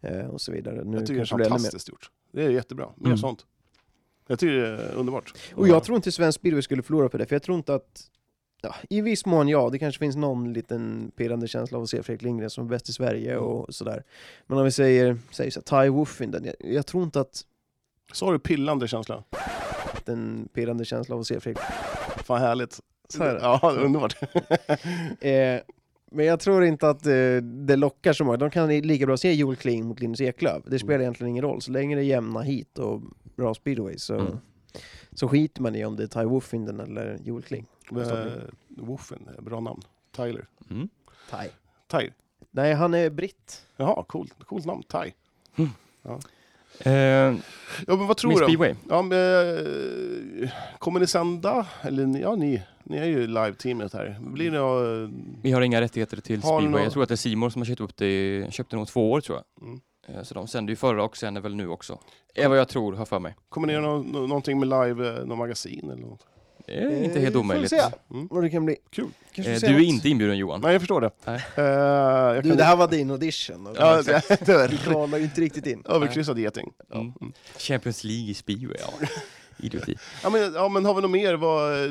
eh, 0.00 0.26
och 0.26 0.40
så 0.40 0.52
vidare. 0.52 0.84
Nu 0.84 0.96
Jag 0.96 1.06
tycker 1.06 1.36
det 1.38 1.44
är 1.44 1.48
fantastiskt 1.48 1.88
gjort. 1.88 2.10
Det 2.32 2.44
är 2.44 2.50
jättebra. 2.50 2.88
Mer 2.96 3.06
Mm. 3.06 3.18
sånt. 3.18 3.46
Jag 4.26 4.38
tycker 4.38 4.52
det 4.54 4.68
är 4.68 4.94
underbart. 4.94 5.34
Och 5.54 5.68
jag 5.68 5.84
tror 5.84 5.96
inte 5.96 6.12
svensk 6.12 6.40
speedway 6.40 6.62
skulle 6.62 6.82
förlora 6.82 7.08
på 7.08 7.18
det, 7.18 7.26
för 7.26 7.34
jag 7.34 7.42
tror 7.42 7.56
inte 7.56 7.74
att 7.74 8.10
Ja, 8.62 8.74
I 8.90 9.00
viss 9.00 9.26
mån 9.26 9.48
ja, 9.48 9.68
det 9.70 9.78
kanske 9.78 9.98
finns 9.98 10.16
någon 10.16 10.52
liten 10.52 11.10
pirrande 11.16 11.48
känsla 11.48 11.78
av 11.78 11.82
att 11.84 11.90
se 11.90 12.02
Fredrik 12.02 12.22
Lindgren 12.22 12.50
som 12.50 12.68
bäst 12.68 12.88
i 12.88 12.92
Sverige 12.92 13.36
och 13.36 13.74
sådär. 13.74 14.04
Men 14.46 14.58
om 14.58 14.64
vi 14.64 14.70
säger, 14.70 15.18
säger 15.30 15.50
så 15.50 15.62
här, 15.70 15.84
Ty 15.84 15.88
Woffinden, 15.90 16.44
jag, 16.44 16.54
jag 16.74 16.86
tror 16.86 17.02
inte 17.04 17.20
att 17.20 17.46
Sa 18.14 18.32
du 18.32 18.38
pillande 18.38 18.88
känsla? 18.88 19.24
den 20.04 20.48
pirrande 20.52 20.84
känsla 20.84 21.14
av 21.14 21.20
att 21.20 21.26
se 21.26 21.40
Fredrik 21.40 21.64
Fan 22.24 22.40
härligt. 22.40 22.80
Så 23.08 23.22
är 23.22 23.34
det. 23.34 23.40
Ja, 23.42 23.72
underbart. 23.78 24.16
Eh, 25.20 25.60
men 26.10 26.26
jag 26.26 26.40
tror 26.40 26.64
inte 26.64 26.88
att 26.88 27.06
eh, 27.06 27.36
det 27.42 27.76
lockar 27.76 28.12
så 28.12 28.24
många. 28.24 28.36
De 28.36 28.50
kan 28.50 28.68
lika 28.80 29.06
bra 29.06 29.16
se 29.16 29.32
Joel 29.32 29.56
Kling 29.56 29.86
mot 29.86 30.00
Linus 30.00 30.20
Eklöf. 30.20 30.62
Det 30.66 30.78
spelar 30.78 31.00
egentligen 31.00 31.30
ingen 31.30 31.42
roll. 31.44 31.62
Så 31.62 31.72
länge 31.72 31.96
det 31.96 32.02
är 32.02 32.04
jämna 32.04 32.40
hit 32.42 32.78
och 32.78 33.02
bra 33.36 33.54
speedway 33.54 33.98
så, 33.98 34.14
Mm. 34.14 34.38
så 35.12 35.28
skiter 35.28 35.62
man 35.62 35.74
i 35.74 35.84
om 35.84 35.96
det 35.96 36.02
är 36.02 36.06
Ty 36.06 36.24
Woffinden 36.24 36.80
eller 36.80 37.18
Joel 37.24 37.42
Kling. 37.42 37.66
Eh, 37.90 38.26
Woffen, 38.68 39.28
bra 39.40 39.60
namn. 39.60 39.82
Tyler. 40.16 40.46
Mm. 40.70 40.88
Ty. 41.30 41.48
Ty. 41.98 42.10
Nej, 42.50 42.74
han 42.74 42.94
är 42.94 43.10
britt. 43.10 43.62
Jaha, 43.76 44.02
coolt. 44.02 44.34
Coolt 44.44 44.64
namn. 44.66 44.82
Ty. 44.82 45.12
Eh, 46.80 47.34
Ja, 47.86 47.96
men 47.96 48.06
vad 48.06 48.16
tror 48.16 48.28
Miss 48.30 48.38
du? 48.40 48.44
Speedway. 48.44 48.74
Ja, 48.88 49.02
men, 49.02 49.18
eh, 49.18 50.50
kommer 50.78 51.00
ni 51.00 51.06
sända? 51.06 51.66
Eller 51.82 52.20
ja, 52.20 52.34
ni, 52.34 52.62
ni 52.84 52.96
är 52.98 53.04
ju 53.04 53.26
live-teamet 53.26 53.92
här. 53.92 54.16
Blir 54.20 54.50
det... 54.50 54.58
eh, 54.58 55.10
Vi 55.42 55.52
har 55.52 55.60
inga 55.60 55.80
rättigheter 55.80 56.16
till 56.20 56.42
Har 56.42 56.60
Speedway. 56.60 56.80
nå- 56.80 56.84
Jag 56.86 56.92
tror 56.92 57.02
att 57.02 57.08
det 57.08 57.14
är 57.14 57.16
Simon 57.16 57.50
som 57.50 57.60
har 57.62 57.66
köpt 57.66 57.80
upp 57.80 57.96
det, 57.96 58.06
i- 58.06 58.46
köpt 58.50 58.70
det 58.70 58.76
nog 58.76 58.88
två 58.88 59.12
år 59.12 59.20
tror 59.20 59.38
jag. 59.38 59.68
Mm. 59.68 59.80
Eh, 60.08 60.22
Så 60.22 60.34
de 60.34 60.46
sände 60.48 60.72
ju 60.72 60.76
förra 60.76 61.04
och 61.04 61.16
sänder 61.16 61.40
väl 61.40 61.54
nu 61.54 61.68
också. 61.68 61.98
Är 62.34 62.48
vad 62.48 62.58
jag 62.58 62.68
tror, 62.68 62.92
har 62.92 63.04
för 63.04 63.18
mig. 63.18 63.34
Kommer 63.48 63.66
ni 63.66 63.72
göra 63.72 63.82
nå- 63.86 64.02
nå- 64.02 64.26
någonting 64.26 64.58
med 64.60 64.68
live, 64.68 65.24
något 65.24 65.38
magasin 65.38 65.90
eller 65.90 66.02
något? 66.02 66.26
Det 66.66 66.72
är 66.72 67.04
inte 67.04 67.16
Eh, 67.18 67.22
helt 67.22 67.32
får 67.32 67.40
omöjligt. 67.40 67.70
se. 67.70 67.80
Mm. 68.10 68.28
Vad 68.30 68.42
det 68.42 68.50
kan 68.50 68.64
bli. 68.64 68.76
Kul. 68.90 69.08
Kanske 69.32 69.52
Eh, 69.52 69.58
se 69.58 69.66
Du 69.66 69.72
är 69.74 69.78
något. 69.78 69.86
inte 69.86 70.08
inbjuden 70.08 70.38
Johan. 70.38 70.60
Nej, 70.60 70.72
jag 70.72 70.80
förstår 70.80 71.00
det. 71.00 71.10
Nej. 71.24 71.44
Eh, 71.56 71.64
jag 71.64 72.42
Du, 72.44 72.48
kan- 72.48 72.56
det 72.58 72.64
här 72.64 72.76
var 72.76 72.88
din 72.88 73.10
audition. 73.10 73.66
Och 73.66 73.76
Ja, 73.78 74.02
det, 74.02 74.12
är 74.48 74.76
kvalar 74.76 75.18
ju 75.18 75.24
inte 75.24 75.40
riktigt 75.40 75.66
in. 75.66 75.82
överkryssad 75.88 76.38
geting. 76.38 76.72
Mm. 76.94 77.12
Champions 77.58 78.04
League 78.04 78.30
i 78.30 78.34
Speedway, 78.34 78.76
ja. 78.80 79.06
Idioti. 79.58 79.94
Ja 80.22 80.30
men, 80.30 80.54
ja, 80.54 80.68
men 80.68 80.84
har 80.84 80.94
vi 80.94 81.02
något 81.02 81.10
mer? 81.10 81.34
Vad, 81.34 81.84
eh, 81.84 81.90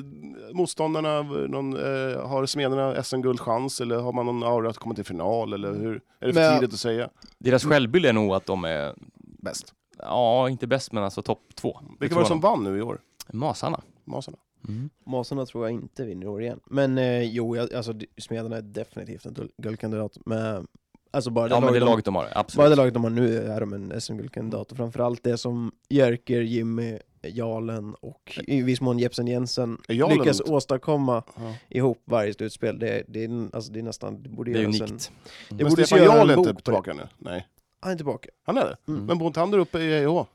motståndarna, 0.53 1.21
någon, 1.21 1.73
eh, 1.73 2.27
har 2.27 2.45
Smederna 2.45 3.03
SM-guldchans 3.03 3.81
eller 3.81 3.95
har 3.99 4.13
man 4.13 4.25
någon 4.25 4.43
aura 4.43 4.69
att 4.69 4.77
komma 4.77 4.95
till 4.95 5.05
final? 5.05 5.53
Eller 5.53 5.73
hur? 5.73 6.01
Är 6.19 6.27
det 6.27 6.33
för 6.33 6.41
Men- 6.41 6.59
tidigt 6.59 6.73
att 6.73 6.79
säga? 6.79 7.09
Deras 7.37 7.63
självbild 7.65 8.05
är 8.05 8.13
nog 8.13 8.33
att 8.33 8.45
de 8.45 8.65
är, 8.65 8.93
Bäst. 9.41 9.73
ja, 9.99 10.49
inte 10.49 10.67
bäst 10.67 10.91
men 10.91 11.03
alltså 11.03 11.21
topp 11.21 11.41
två. 11.55 11.79
Vilka 11.99 12.15
var 12.15 12.21
det 12.21 12.27
som 12.27 12.39
vann 12.39 12.63
nu 12.63 12.77
i 12.77 12.81
år? 12.81 12.99
Masarna. 13.33 13.81
Masarna? 14.05 14.37
Mm. 14.67 14.89
Masarna 15.05 15.45
tror 15.45 15.65
jag 15.65 15.71
inte 15.73 16.05
vinner 16.05 16.25
i 16.25 16.29
år 16.29 16.41
igen. 16.41 16.59
Men 16.65 16.97
eh, 16.97 17.23
jo, 17.23 17.55
jag, 17.55 17.73
alltså 17.73 17.93
Smederna 18.17 18.57
är 18.57 18.61
definitivt 18.61 19.25
en 19.25 19.33
guld- 19.33 19.51
guldkandidat. 19.57 20.17
Med, 20.25 20.67
alltså 21.11 21.29
bara 21.29 21.47
det, 21.47 21.55
Ja, 21.55 21.59
men 21.59 21.73
det 21.73 21.79
laget 21.79 21.85
de, 21.85 21.89
laget 21.91 22.05
de 22.05 22.15
har, 22.15 22.23
bara 22.23 22.39
absolut. 22.39 22.69
det 22.69 22.75
laget 22.75 22.93
de 22.93 23.03
har 23.03 23.11
nu 23.11 23.37
är 23.37 23.59
de 23.59 23.73
en 23.73 24.01
SM-guldkandidat. 24.01 24.71
Och 24.71 24.77
framförallt 24.77 25.23
det 25.23 25.37
som 25.37 25.71
Jerker, 25.89 26.41
Jimmy, 26.41 26.99
Jalen 27.27 27.93
och 27.93 28.39
i 28.47 28.61
viss 28.61 28.81
mån 28.81 28.99
Jepsen 28.99 29.27
Jensen 29.27 29.77
Jalen- 29.87 30.17
lyckas 30.17 30.41
åstadkomma 30.41 31.23
Ja. 31.35 31.55
ihop 31.69 32.01
varje 32.05 32.33
slutspel. 32.33 32.79
Det, 32.79 33.03
det, 33.07 33.23
är, 33.23 33.55
alltså, 33.55 33.71
det 33.71 33.79
är 33.79 33.83
nästan, 33.83 34.23
det 34.23 34.29
borde 34.29 34.51
Det 34.51 34.59
är 34.59 34.61
göras 34.61 34.81
en... 34.81 34.87
unikt. 34.87 35.11
Det 35.49 35.55
Men 35.55 35.69
borde 35.69 35.85
Stefan 35.85 36.05
Jarl 36.05 36.29
är 36.29 36.37
inte 36.37 36.53
tillbaka 36.63 36.93
nu? 36.93 37.07
Nej. 37.17 37.47
Han 37.79 37.91
är 37.91 37.95
tillbaka. 37.95 38.29
Han 38.43 38.57
är 38.57 38.65
det? 38.65 38.91
Mm. 38.91 39.05
Men 39.05 39.17
bor 39.17 39.27
inte 39.27 39.39
han 39.39 39.51
där 39.51 39.57
uppe 39.57 39.79
i 39.79 40.03
EH? 40.03 40.25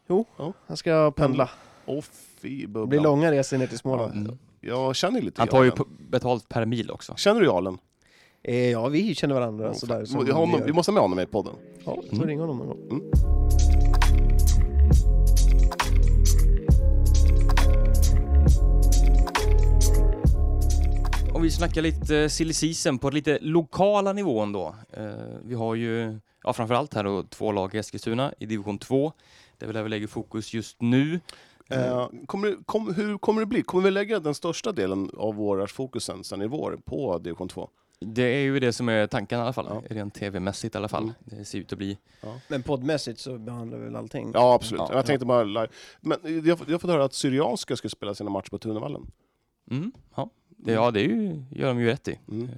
Han 0.66 0.76
ska 0.76 1.10
pendla. 1.10 1.50
Åh 1.86 2.04
fy 2.40 2.60
Det 2.60 2.66
bubblan. 2.66 2.88
blir 2.88 3.00
långa 3.00 3.30
resor 3.32 3.58
ner 3.58 3.66
till 3.66 3.78
Småland. 3.78 4.12
Mm. 4.26 4.38
Jag 4.60 4.96
känner 4.96 5.20
lite 5.22 5.40
Han 5.40 5.48
tar 5.48 5.64
ju 5.64 5.72
betalt 6.10 6.48
per 6.48 6.64
mil 6.66 6.90
också. 6.90 7.14
Känner 7.16 7.40
du 7.40 7.46
Jarlen? 7.46 7.78
Eh, 8.42 8.70
ja, 8.70 8.88
vi 8.88 9.14
känner 9.14 9.34
varandra 9.34 9.68
Åh, 9.68 9.74
sådär. 9.74 10.04
som 10.04 10.24
vi, 10.24 10.32
honom, 10.32 10.60
vi 10.66 10.72
måste 10.72 10.90
ha 10.90 10.94
med 10.94 11.02
honom 11.02 11.20
i 11.20 11.26
podden. 11.26 11.54
Ja, 11.84 11.96
så 12.10 12.14
Mm. 12.16 12.28
ring 12.28 12.40
honom 12.40 12.58
någon 12.58 12.66
gång. 12.68 13.02
Om 21.34 21.42
vi 21.42 21.50
snackar 21.50 21.82
lite 21.82 22.30
silly 22.30 22.52
season 22.52 22.98
på 22.98 23.10
lite 23.10 23.38
lokala 23.40 24.12
nivån 24.12 24.52
då. 24.52 24.74
Eh, 24.92 25.04
vi 25.44 25.54
har 25.54 25.74
ju, 25.74 26.18
ja 26.44 26.52
framförallt 26.52 26.94
här 26.94 27.04
då, 27.04 27.22
två 27.22 27.52
lag 27.52 27.74
i 27.74 27.78
Eskilstuna 27.78 28.32
i 28.38 28.46
division 28.46 28.78
2. 28.78 29.12
Det 29.58 29.64
är 29.64 29.66
väl 29.66 29.74
där 29.76 29.82
vi 29.82 29.88
lägger 29.88 30.06
fokus 30.06 30.54
just 30.54 30.76
nu. 30.82 31.20
Eh, 31.68 32.08
kommer, 32.26 32.56
kom, 32.66 32.94
hur 32.94 33.18
kommer 33.18 33.40
det 33.40 33.46
bli? 33.46 33.62
Kommer 33.62 33.84
vi 33.84 33.90
lägga 33.90 34.20
den 34.20 34.34
största 34.34 34.72
delen 34.72 35.10
av 35.16 35.34
våra 35.34 35.66
fokusen 35.66 36.24
sen 36.24 36.42
i 36.42 36.46
vår 36.46 36.78
på 36.84 37.18
division 37.18 37.48
2? 37.48 37.68
Det 38.00 38.22
är 38.22 38.40
ju 38.40 38.60
det 38.60 38.72
som 38.72 38.88
är 38.88 39.06
tanken 39.06 39.38
i 39.38 39.42
alla 39.42 39.52
fall, 39.52 39.66
Ja. 39.70 39.82
rent 39.90 40.14
tv-mässigt 40.14 40.74
i 40.74 40.78
alla 40.78 40.88
fall. 40.88 41.02
Mm. 41.02 41.14
Det 41.24 41.44
ser 41.44 41.58
ut 41.58 41.72
att 41.72 41.78
bli. 41.78 41.98
Men 42.48 42.62
poddmässigt 42.62 43.20
så 43.20 43.38
behandlar 43.38 43.78
vi 43.78 43.84
väl 43.84 43.96
allting? 43.96 44.30
Ja, 44.34 44.54
absolut. 44.54 44.82
Ja, 44.88 44.94
jag 44.94 45.06
tänkte 45.06 45.26
bara 45.26 45.44
live. 45.44 45.68
Men 46.00 46.18
jag, 46.44 46.56
har 46.56 46.78
fått 46.78 46.90
höra 46.90 47.04
att 47.04 47.14
Syrianska 47.14 47.76
ska 47.76 47.88
spela 47.88 48.14
sina 48.14 48.30
matcher 48.30 48.50
på 48.50 48.58
Tunavallen. 48.58 49.10
Mm, 49.70 49.92
ja. 50.14 50.30
Det, 50.48 50.72
ja, 50.72 50.90
det 50.90 51.00
är 51.00 51.04
ju, 51.04 51.42
gör 51.50 51.68
de 51.68 51.80
ju 51.80 51.86
rätt 51.86 52.08
i. 52.08 52.18
Mm. 52.28 52.48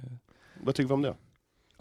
Vad 0.63 0.75
tycker 0.75 0.87
vi 0.87 0.93
om 0.93 1.01
det? 1.01 1.15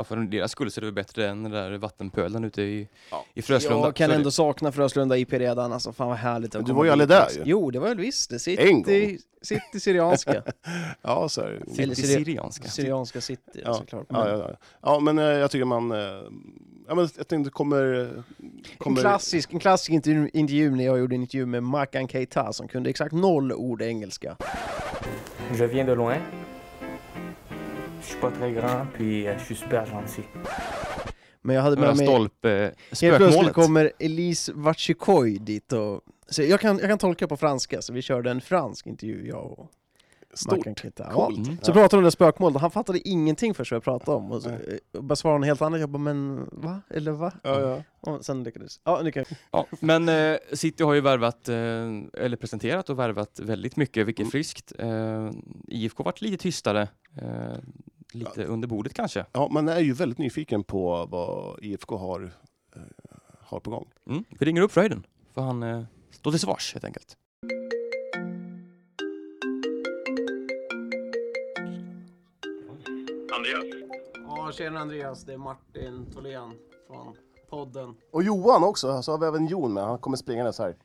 Ja, 0.00 0.04
för 0.04 0.16
deras 0.16 0.52
skull 0.52 0.70
så 0.70 0.78
är 0.78 0.80
det 0.80 0.86
väl 0.86 0.94
bättre 0.94 1.28
än 1.28 1.42
den 1.42 1.52
där 1.52 1.78
vattenpölen 1.78 2.44
ute 2.44 2.62
i, 2.62 2.88
Ja. 3.10 3.24
i 3.34 3.42
Fröslunda. 3.42 3.86
Jag 3.86 3.96
kan 3.96 4.04
Så 4.06 4.10
är 4.10 4.14
det- 4.14 4.20
ändå 4.20 4.30
sakna 4.30 4.72
Fröslunda 4.72 5.16
IP 5.18 5.32
redan, 5.32 5.72
alltså 5.72 5.92
fan 5.92 6.08
vad 6.08 6.16
härligt 6.16 6.54
att 6.54 6.66
Du 6.66 6.72
var 6.72 6.84
ju 6.84 6.90
aldrig 6.90 7.08
där 7.08 7.20
alltså. 7.20 7.38
ju. 7.38 7.44
Jo, 7.46 7.70
det 7.70 7.78
var 7.78 7.88
väl 7.88 7.98
visst 7.98 8.30
det. 8.30 8.34
En 8.34 8.40
City, 8.84 9.18
City 9.42 9.80
Syrianska. 9.80 10.42
Ja, 11.02 11.28
så 11.28 11.40
är 11.40 11.50
det. 11.66 11.70
City 11.74 12.02
Syri- 12.02 12.14
Syrianska. 12.24 12.68
Syrianska 12.68 13.20
City 13.20 13.60
Ja. 13.64 13.74
såklart. 13.74 14.10
Men 14.10 14.20
Ja, 14.20 14.28
ja, 14.28 14.38
ja. 14.48 14.56
ja, 14.82 15.00
men 15.00 15.18
eh, 15.18 15.24
jag 15.24 15.50
tycker 15.50 15.64
man... 15.64 15.92
eh, 15.92 15.98
ja, 16.88 16.94
men 16.94 17.08
jag 17.16 17.28
tänkte 17.28 17.50
kommer... 17.50 17.82
En, 17.84 18.24
kommer 18.78 19.00
klassisk, 19.00 19.52
en 19.52 19.58
klassisk 19.60 19.90
intervju, 19.90 20.30
intervju 20.32 20.70
när 20.70 20.84
jag 20.84 20.98
gjorde 20.98 21.14
en 21.14 21.20
intervju 21.20 21.46
med 21.46 21.62
Makan 21.62 22.08
Keita 22.08 22.52
som 22.52 22.68
kunde 22.68 22.90
exakt 22.90 23.12
noll 23.12 23.52
ord 23.52 23.82
engelska. 23.82 24.36
Je 25.58 25.66
viens 25.66 25.86
de 25.88 25.94
loin. 25.94 26.20
Je 28.00 28.06
suis 28.06 28.20
pas 28.20 28.30
très 28.30 28.52
grand, 28.52 28.86
puis 28.96 29.26
euh, 29.26 29.38
je 29.38 29.44
suis 29.44 29.56
super 29.56 29.86
gentil. 29.86 30.22
Men 31.42 31.56
jag 31.56 31.62
hade 31.62 31.76
med 31.80 31.96
mig... 31.96 32.06
stolpe, 32.06 32.74
Helt 33.00 33.16
plötsligt 33.16 33.52
kommer 33.52 33.92
Elise 33.98 34.52
Vatchikoi 34.54 35.38
dit 35.38 35.72
och... 35.72 36.00
Så 36.28 36.42
jag, 36.42 36.60
kan, 36.60 36.78
jag 36.78 36.88
kan 36.88 36.98
tolka 36.98 37.28
på 37.28 37.36
franska, 37.36 37.82
så 37.82 37.92
vi 37.92 38.02
körde 38.02 38.30
en 38.30 38.40
fransk 38.40 38.86
intervju, 38.86 39.26
jag 39.28 39.58
och 39.58 39.70
Stort. 40.34 40.78
Keita. 40.80 41.06
Ja. 41.10 41.26
Coolt. 41.26 41.46
Mm. 41.46 41.58
Så 41.62 41.72
pratade 41.72 41.88
de 41.90 41.96
om 41.98 42.04
det 42.04 42.10
spökmålet 42.10 42.60
han 42.60 42.70
fattade 42.70 43.08
ingenting 43.08 43.54
först 43.54 43.72
vad 43.72 43.76
jag 43.76 43.82
pratade 43.84 44.16
om. 44.16 44.32
Och 44.32 44.42
så, 44.42 44.50
eh, 44.50 44.56
bara 45.00 45.16
svarade 45.16 45.36
han 45.38 45.42
helt 45.42 45.62
annat. 45.62 45.80
Jag 45.80 45.88
bara, 45.88 45.98
men 45.98 46.48
va? 46.52 46.80
Eller 46.90 47.12
va? 47.12 47.32
Ja, 47.42 47.60
ja. 47.60 47.82
Och 48.00 48.24
sen 48.24 48.44
lyckades... 48.44 48.80
Ja, 48.84 49.10
kan 49.12 49.24
Ja, 49.50 49.66
men 49.80 50.08
eh, 50.08 50.36
City 50.52 50.82
har 50.84 50.94
ju 50.94 51.00
värvat, 51.00 51.48
eh, 51.48 51.54
eller 52.24 52.36
presenterat 52.36 52.90
och 52.90 52.98
värvat 52.98 53.40
väldigt 53.40 53.76
mycket, 53.76 54.06
vilket 54.06 54.20
är 54.20 54.24
Mm. 54.24 54.30
friskt. 54.30 54.72
Eh, 54.78 55.30
IFK 55.68 56.02
varit 56.04 56.20
lite 56.20 56.36
tystare, 56.36 56.88
eh, 57.22 57.56
lite 58.12 58.44
under 58.44 58.68
bordet 58.68 58.94
kanske. 58.94 59.24
ja, 59.32 59.48
man 59.50 59.68
är 59.68 59.80
ju 59.80 59.92
väldigt 59.92 60.18
nyfiken 60.18 60.64
på 60.64 61.06
vad 61.10 61.58
IFK 61.64 61.96
har, 61.96 62.22
eh, 62.76 62.82
har 63.40 63.60
på 63.60 63.70
gång. 63.70 63.88
Mm. 64.08 64.24
Vi 64.38 64.46
ringer 64.46 64.62
upp 64.62 64.72
Fröjden, 64.72 65.06
för 65.34 65.40
han 65.42 65.62
eh, 65.62 65.82
står 66.10 66.30
till 66.30 66.40
svars 66.40 66.72
helt 66.74 66.84
enkelt. 66.84 67.16
Andreas? 73.40 73.64
Ja, 74.28 74.52
tjena 74.52 74.80
Andreas. 74.80 75.24
Det 75.24 75.32
är 75.32 75.38
Martin 75.38 76.10
Tholén 76.14 76.58
från 76.86 77.16
podden. 77.50 77.96
Och 78.10 78.22
Johan 78.22 78.64
också, 78.64 79.02
så 79.02 79.12
har 79.12 79.18
vi 79.18 79.26
även 79.26 79.46
Jon 79.46 79.72
med. 79.74 79.84
Han 79.84 79.98
kommer 79.98 80.16
springandes 80.16 80.58
här. 80.58 80.76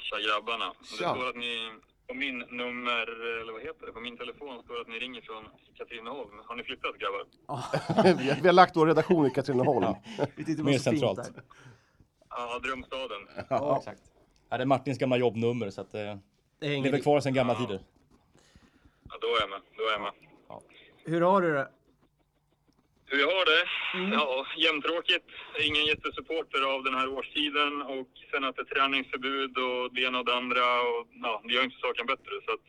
Tja 0.00 0.16
grabbarna. 0.28 0.72
Det 0.80 0.86
Tja. 0.86 1.14
står 1.14 1.28
att 1.28 1.36
ni 1.36 1.70
på 2.08 2.14
min 2.14 2.38
nummer, 2.38 3.06
eller 3.40 3.52
vad 3.52 3.62
heter 3.62 3.86
det, 3.86 3.92
på 3.92 4.00
min 4.00 4.16
telefon 4.16 4.62
står 4.64 4.80
att 4.80 4.88
ni 4.88 4.98
ringer 4.98 5.20
från 5.20 5.44
Katrineholm. 5.78 6.30
Har 6.44 6.56
ni 6.56 6.62
flyttat 6.62 6.94
grabbar? 6.98 7.24
vi, 8.22 8.28
har, 8.30 8.40
vi 8.42 8.48
har 8.48 8.52
lagt 8.52 8.76
vår 8.76 8.86
redaktion 8.86 9.26
i 9.26 9.30
Katrineholm. 9.30 9.94
Mer 10.64 10.78
centralt. 10.78 11.30
Ja, 12.30 12.58
drömstaden. 12.62 13.28
Ja, 13.50 13.76
exakt. 13.78 14.02
Ja, 14.48 14.56
det 14.56 14.62
är 14.62 14.66
Martins 14.66 14.98
gamla 14.98 15.16
jobbnummer 15.16 15.70
så 15.70 15.80
att 15.80 15.94
eh, 15.94 16.00
Det 16.00 16.18
det 16.58 16.80
lever 16.80 16.98
kvar 16.98 17.20
sedan 17.20 17.34
gamla 17.34 17.52
Ja. 17.52 17.58
tider. 17.66 17.82
Ja, 19.10 19.16
då 19.20 19.26
är 19.26 19.40
jag 19.40 19.50
med. 19.50 19.60
Då 19.76 19.82
är 19.84 19.92
jag 19.92 20.00
med. 20.00 20.12
Hur 21.08 21.20
har 21.20 21.40
du 21.42 21.52
det? 21.52 21.68
Hur 23.06 23.18
jag 23.18 23.26
har 23.26 23.44
det? 23.54 23.64
Mm. 23.98 24.12
Ja, 24.12 24.46
jämntråkigt. 24.56 25.28
Ingen 25.68 25.84
jättesupporter 25.86 26.62
av 26.74 26.84
den 26.84 26.94
här 26.94 27.08
årstiden 27.08 27.82
och 27.82 28.08
sen 28.30 28.44
att 28.44 28.56
det 28.56 28.62
är 28.62 28.74
träningsförbud 28.74 29.58
och 29.58 29.94
det 29.94 30.00
ena 30.02 30.18
och 30.18 30.24
det 30.24 30.36
andra. 30.36 30.64
Och, 30.88 31.00
ja, 31.22 31.42
det 31.44 31.52
gör 31.54 31.64
inte 31.64 31.76
saken 31.80 32.06
bättre. 32.06 32.32
Så 32.44 32.50
att 32.56 32.66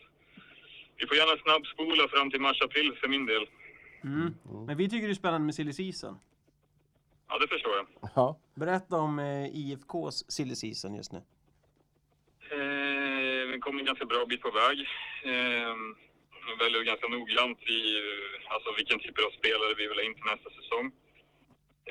vi 0.97 1.07
får 1.07 1.17
gärna 1.17 1.41
snabbspola 1.43 2.07
fram 2.07 2.31
till 2.31 2.41
mars-april 2.41 2.97
för 3.01 3.07
min 3.07 3.25
del. 3.25 3.45
Mm. 4.03 4.33
Men 4.67 4.77
vi 4.77 4.89
tycker 4.89 5.07
det 5.07 5.13
är 5.13 5.23
spännande 5.23 5.45
med 5.45 5.55
silly 5.55 5.73
season. 5.73 6.19
Ja, 7.29 7.39
det 7.39 7.47
förstår 7.47 7.73
jag. 7.75 7.87
Ja. 8.15 8.39
Berätta 8.55 8.95
om 8.95 9.19
eh, 9.19 9.45
IFKs 9.61 10.31
silly 10.31 10.55
season 10.55 10.95
just 10.95 11.11
nu. 11.11 11.21
Eh, 12.51 13.47
vi 13.53 13.59
kommer 13.59 13.79
en 13.79 13.85
ganska 13.85 14.05
bra 14.05 14.25
bit 14.25 14.41
på 14.41 14.51
väg. 14.51 14.79
Eh, 15.23 15.75
väljer 16.59 16.83
ganska 16.83 17.07
noggrant 17.07 17.61
i 17.77 17.79
alltså 18.53 18.69
vilken 18.77 18.99
typ 18.99 19.17
av 19.25 19.31
spelare 19.39 19.73
vi 19.77 19.87
vill 19.87 19.99
ha 20.01 20.05
in 20.05 20.15
till 20.15 20.31
nästa 20.33 20.49
säsong. 20.59 20.85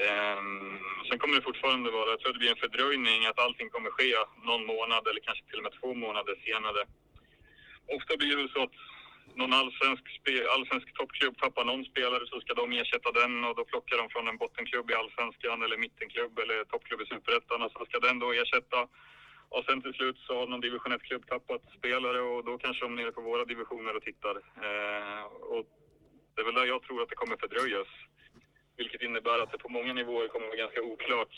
Ehm, 0.07 0.79
sen 1.09 1.19
kommer 1.19 1.35
det 1.37 1.49
fortfarande 1.51 1.91
vara, 1.91 2.11
jag 2.11 2.21
tror 2.21 2.33
det 2.33 2.43
blir 2.43 2.55
en 2.55 2.65
fördröjning, 2.65 3.27
att 3.27 3.39
allting 3.39 3.69
kommer 3.71 3.91
ske 3.91 4.15
någon 4.49 4.67
månad 4.67 5.03
eller 5.09 5.21
kanske 5.21 5.45
till 5.45 5.61
och 5.61 5.67
med 5.69 5.75
två 5.81 5.95
månader 5.95 6.35
senare. 6.47 6.83
Ofta 7.97 8.17
blir 8.17 8.37
det 8.37 8.49
så 8.55 8.63
att 8.63 8.79
någon 9.41 9.53
allsvensk, 9.53 10.05
allsvensk 10.55 10.89
toppklubb 10.95 11.39
tappar 11.39 11.65
någon 11.65 11.85
spelare 11.85 12.25
så 12.27 12.41
ska 12.41 12.55
de 12.55 12.73
ersätta 12.73 13.11
den 13.21 13.45
och 13.45 13.55
då 13.57 13.65
plockar 13.65 13.97
de 13.99 14.09
från 14.11 14.29
en 14.29 14.41
bottenklubb 14.43 14.91
i 14.91 14.95
allsvenskan 14.95 15.63
eller 15.63 15.77
mittenklubb 15.77 16.39
eller 16.39 16.65
toppklubb 16.65 17.01
i 17.01 17.07
superettan 17.07 17.63
och 17.63 17.73
så 17.73 17.85
ska 17.85 17.99
den 17.99 18.19
då 18.19 18.33
ersätta. 18.33 18.79
Och 19.49 19.65
sen 19.65 19.83
till 19.83 19.95
slut 19.95 20.19
så 20.19 20.39
har 20.39 20.47
någon 20.47 20.61
division 20.61 20.93
1-klubb 20.93 21.27
tappat 21.27 21.63
spelare 21.79 22.21
och 22.21 22.45
då 22.45 22.59
kanske 22.59 22.85
de 22.85 22.93
är 22.93 23.03
nere 23.03 23.13
på 23.13 23.21
våra 23.21 23.45
divisioner 23.45 23.97
och 23.97 24.03
tittar. 24.03 24.37
Eh, 24.37 25.23
och 25.25 25.65
det 26.35 26.41
är 26.41 26.45
väl 26.45 26.55
där 26.55 26.67
jag 26.67 26.83
tror 26.83 27.03
att 27.03 27.09
det 27.09 27.15
kommer 27.15 27.37
fördröjas. 27.37 27.89
Vilket 28.77 29.03
innebär 29.03 29.39
att 29.43 29.53
det 29.53 29.59
på 29.59 29.69
många 29.69 29.93
nivåer 29.93 30.29
kommer 30.29 30.47
vara 30.47 30.57
ganska 30.57 30.83
oklart 30.83 31.35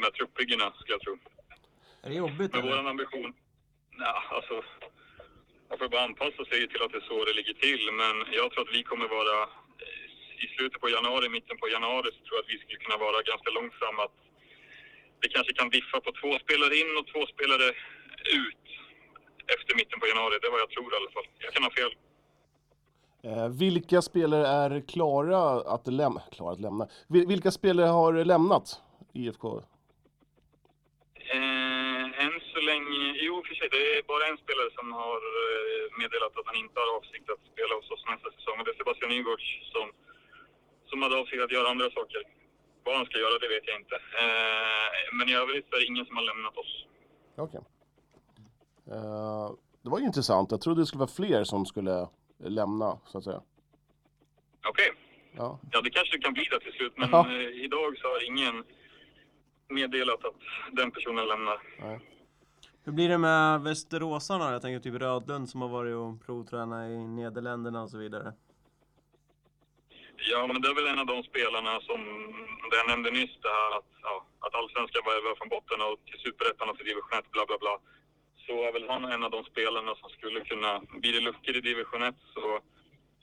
med 0.00 0.12
truppbyggena, 0.14 0.72
skulle 0.72 0.94
jag 0.94 1.00
tro. 1.00 1.18
Är 2.02 2.08
det 2.08 2.14
jobbigt 2.14 2.52
Men 2.52 2.60
eller? 2.60 2.82
vår 2.82 2.88
ambition... 2.90 3.34
Nej, 3.90 4.14
alltså... 4.36 4.64
Man 5.68 5.78
får 5.78 5.88
bara 5.88 6.04
anpassa 6.04 6.44
sig 6.44 6.68
till 6.68 6.82
att 6.82 6.92
det 6.92 6.98
är 7.04 7.08
så 7.12 7.24
det 7.24 7.32
ligger 7.32 7.54
till. 7.54 7.92
Men 7.92 8.14
jag 8.32 8.50
tror 8.50 8.62
att 8.64 8.74
vi 8.74 8.82
kommer 8.82 9.08
vara... 9.08 9.48
I 10.44 10.46
slutet 10.56 10.80
på 10.80 10.88
januari, 10.88 11.28
mitten 11.28 11.56
på 11.58 11.68
januari, 11.68 12.08
så 12.12 12.20
tror 12.24 12.36
jag 12.36 12.44
att 12.44 12.54
vi 12.54 12.58
skulle 12.58 12.84
kunna 12.84 12.96
vara 12.96 13.22
ganska 13.22 13.50
långt 13.50 13.74
fram 13.74 13.98
att 13.98 14.16
det 15.24 15.28
kanske 15.36 15.52
kan 15.60 15.68
diffa 15.78 15.98
på 16.06 16.10
två 16.20 16.30
spelare 16.44 16.74
in 16.82 16.90
och 16.98 17.06
två 17.12 17.22
spelare 17.34 17.66
ut 18.42 18.64
efter 19.54 19.72
mitten 19.80 20.00
på 20.00 20.06
januari. 20.06 20.34
Det 20.40 20.46
är 20.48 20.52
vad 20.56 20.64
jag 20.66 20.70
tror 20.76 20.88
i 20.94 20.96
alla 21.00 21.10
fall. 21.16 21.26
Jag 21.44 21.52
kan 21.54 21.62
ha 21.68 21.72
fel. 21.80 21.92
Eh, 23.28 23.48
vilka 23.64 23.98
spelare 24.10 24.46
är 24.62 24.70
klara 24.94 25.40
att, 25.74 25.84
läm 26.00 26.16
klara 26.36 26.52
att 26.52 26.60
lämna? 26.66 26.84
Vil- 27.12 27.28
vilka 27.32 27.50
spelare 27.50 27.86
har 28.00 28.12
lämnat 28.32 28.66
IFK? 29.22 29.46
Eh, 31.36 32.04
än 32.24 32.34
så 32.52 32.60
länge... 32.70 33.00
Jo, 33.26 33.34
för 33.46 33.54
sig, 33.54 33.68
det 33.76 33.82
är 33.98 34.02
bara 34.12 34.24
en 34.30 34.38
spelare 34.44 34.70
som 34.78 34.86
har 35.02 35.18
eh, 35.40 35.84
meddelat 36.00 36.32
att 36.38 36.46
han 36.50 36.56
inte 36.64 36.76
har 36.80 36.88
avsikt 36.98 37.30
att 37.34 37.42
spela 37.52 37.72
hos 37.78 37.90
oss 37.94 38.04
nästa 38.12 38.28
säsong. 38.36 38.56
Och 38.58 38.64
det 38.64 38.70
är 38.74 38.78
Sebastian 38.82 39.10
Nygårds 39.14 39.46
som, 39.72 39.86
som 40.90 41.02
hade 41.02 41.16
avsikt 41.20 41.42
att 41.42 41.56
göra 41.56 41.68
andra 41.74 41.90
saker. 41.98 42.22
Vad 42.84 42.96
han 42.96 43.06
ska 43.06 43.18
göra, 43.18 43.38
det 43.38 43.48
vet 43.48 43.66
jag 43.66 43.80
inte. 43.80 43.94
Eh, 43.94 45.14
men 45.18 45.28
i 45.28 45.34
övrigt 45.34 45.66
så 45.70 45.76
är 45.76 45.80
det 45.80 45.86
ingen 45.86 46.06
som 46.06 46.16
har 46.16 46.24
lämnat 46.24 46.56
oss. 46.56 46.86
Okej. 47.36 47.60
Eh, 48.90 49.50
det 49.82 49.90
var 49.90 49.98
ju 49.98 50.04
intressant. 50.04 50.50
Jag 50.50 50.60
trodde 50.60 50.80
det 50.82 50.86
skulle 50.86 50.98
vara 50.98 51.10
fler 51.10 51.44
som 51.44 51.66
skulle 51.66 52.08
lämna, 52.38 52.98
så 53.06 53.18
att 53.18 53.24
säga. 53.24 53.42
Okej. 54.68 54.92
Ja. 55.36 55.58
Ja, 55.72 55.80
det 55.80 55.90
kanske 55.90 56.18
kan 56.18 56.32
bli 56.32 56.44
det 56.50 56.60
till 56.60 56.72
slut. 56.72 56.92
Men 56.96 57.08
Ja. 57.12 57.26
eh, 57.30 57.64
idag 57.64 57.98
så 57.98 58.08
har 58.08 58.26
ingen 58.26 58.64
meddelat 59.68 60.24
att 60.24 60.34
den 60.72 60.90
personen 60.90 61.26
lämnar. 61.28 61.62
Nej. 61.80 62.00
Hur 62.84 62.92
blir 62.92 63.08
det 63.08 63.18
med 63.18 63.60
Västeråsarna? 63.62 64.52
Jag 64.52 64.62
tänker 64.62 64.80
typ 64.90 65.00
Rödlund 65.02 65.48
som 65.50 65.60
har 65.62 65.68
varit 65.68 65.94
och 65.94 66.26
provtränat 66.26 66.90
i 66.90 66.96
Nederländerna 66.98 67.82
och 67.82 67.90
så 67.90 67.98
vidare. 67.98 68.32
Ja, 70.16 70.46
men 70.46 70.62
det 70.62 70.68
är 70.68 70.74
väl 70.74 70.86
en 70.86 70.98
av 70.98 71.06
de 71.06 71.22
spelarna 71.22 71.80
som, 71.80 72.00
det 72.70 72.76
jag 72.76 72.88
nämnde 72.88 73.10
nyss, 73.10 73.34
det 73.42 73.48
här 73.48 73.70
att, 73.78 73.90
ja, 74.02 74.26
att 74.44 74.54
allsvenskan 74.54 75.02
värvar 75.04 75.34
från 75.38 75.48
botten 75.48 75.80
och 75.80 75.96
till 76.06 76.20
superettan 76.26 76.68
och 76.70 76.76
till 76.76 76.86
division 76.86 77.18
1, 77.18 77.30
bla 77.30 77.46
bla 77.46 77.58
bla. 77.58 77.74
Så 78.46 78.52
är 78.66 78.72
väl 78.72 78.88
han 78.88 79.04
en 79.04 79.24
av 79.26 79.30
de 79.30 79.44
spelarna 79.44 79.94
som 79.94 80.08
skulle 80.16 80.40
kunna, 80.50 80.70
blir 81.02 81.12
det 81.12 81.20
luckor 81.20 81.56
i 81.56 81.60
division 81.60 82.02
1 82.02 82.14
så, 82.34 82.60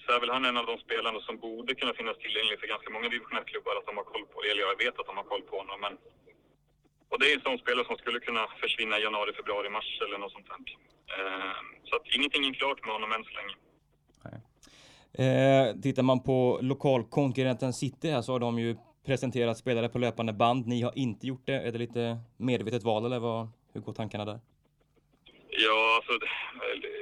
så 0.04 0.08
är 0.16 0.20
väl 0.20 0.30
han 0.36 0.46
en 0.46 0.58
av 0.58 0.66
de 0.66 0.78
spelarna 0.78 1.20
som 1.20 1.38
borde 1.38 1.76
kunna 1.76 1.94
finnas 1.94 2.18
tillgänglig 2.18 2.60
för 2.60 2.68
ganska 2.68 2.90
många 2.90 3.10
division 3.10 3.40
1-klubbar 3.40 3.76
att 3.76 3.86
de 3.90 3.98
har 3.98 4.04
koll 4.04 4.26
på, 4.34 4.38
eller 4.44 4.62
jag 4.62 4.78
vet 4.84 5.00
att 5.00 5.10
de 5.12 5.18
har 5.18 5.24
koll 5.24 5.42
på 5.42 5.58
honom. 5.58 5.82
Men, 5.82 5.94
och 7.10 7.20
det 7.20 7.26
är 7.32 7.36
en 7.36 7.48
sån 7.48 7.58
spelare 7.64 7.86
som 7.86 7.98
skulle 7.98 8.20
kunna 8.20 8.44
försvinna 8.62 9.00
i 9.00 9.04
januari, 9.04 9.34
februari, 9.34 9.70
mars 9.70 9.92
eller 10.06 10.18
något 10.18 10.32
sånt 10.32 10.48
där. 10.50 10.60
Eh, 11.16 11.58
så 11.88 11.96
att 11.96 12.06
ingenting 12.16 12.46
är 12.46 12.54
klart 12.54 12.86
med 12.86 12.94
honom 12.94 13.12
än 13.12 13.24
så 13.24 13.32
länge. 13.40 13.56
Eh, 15.14 15.82
tittar 15.82 16.04
man 16.04 16.24
på 16.24 16.60
lokalkonkurrenten 16.62 17.74
City 17.74 18.10
här 18.10 18.22
så 18.22 18.32
har 18.32 18.40
de 18.40 18.60
ju 18.60 18.76
presenterat 19.06 19.58
spelare 19.58 19.90
på 19.90 19.98
löpande 19.98 20.34
band. 20.34 20.68
Ni 20.68 20.82
har 20.82 20.94
inte 20.96 21.28
gjort 21.28 21.46
det. 21.46 21.54
Är 21.54 21.72
det 21.72 21.78
lite 21.78 22.18
medvetet 22.38 22.84
val 22.84 23.06
eller 23.06 23.20
vad, 23.20 23.48
hur 23.74 23.82
går 23.82 23.94
tankarna 23.94 24.26
där? 24.26 24.40
Ja, 25.50 25.96
alltså, 25.96 26.28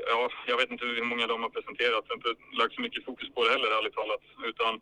ja, 0.08 0.30
jag 0.48 0.58
vet 0.58 0.72
inte 0.72 0.86
hur 0.86 1.04
många 1.04 1.28
de 1.28 1.42
har 1.44 1.50
presenterat. 1.50 2.06
Jag 2.08 2.16
har 2.16 2.16
inte 2.16 2.34
lagt 2.60 2.76
så 2.76 2.82
mycket 2.82 3.06
fokus 3.06 3.30
på 3.36 3.44
det 3.44 3.52
heller, 3.52 3.78
ärligt 3.78 3.94
talat. 3.94 4.24
Utan 4.52 4.74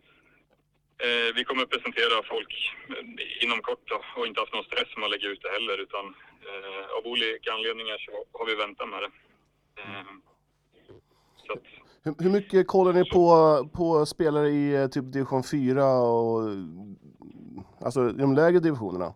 eh, 1.06 1.30
vi 1.36 1.44
kommer 1.44 1.64
att 1.64 1.70
presentera 1.70 2.24
folk 2.24 2.54
inom 3.44 3.62
kort 3.62 3.84
då, 3.92 4.02
och 4.16 4.28
inte 4.28 4.40
haft 4.40 4.54
någon 4.54 4.70
stress 4.70 4.92
med 4.98 5.06
att 5.06 5.12
lägga 5.12 5.28
ut 5.28 5.42
det 5.42 5.52
heller. 5.58 5.78
Utan 5.86 6.06
eh, 6.48 6.86
av 6.98 7.04
olika 7.12 7.54
anledningar 7.54 7.98
så 8.06 8.12
har 8.38 8.46
vi 8.46 8.56
väntat 8.56 8.90
med 8.90 9.02
det. 9.04 9.12
Eh, 9.82 10.12
så 11.46 11.54
att, 11.54 11.68
hur, 12.08 12.16
hur 12.24 12.30
mycket 12.30 12.68
kollar 12.68 12.94
ni 12.94 13.04
på, 13.10 13.28
på 13.78 14.06
spelare 14.06 14.50
i 14.50 14.64
eh, 14.76 14.88
typ 14.88 15.06
division 15.14 15.44
4 15.44 15.86
och 15.86 16.42
alltså 17.86 18.00
i 18.10 18.22
de 18.26 18.36
lägre 18.36 18.60
divisionerna? 18.60 19.10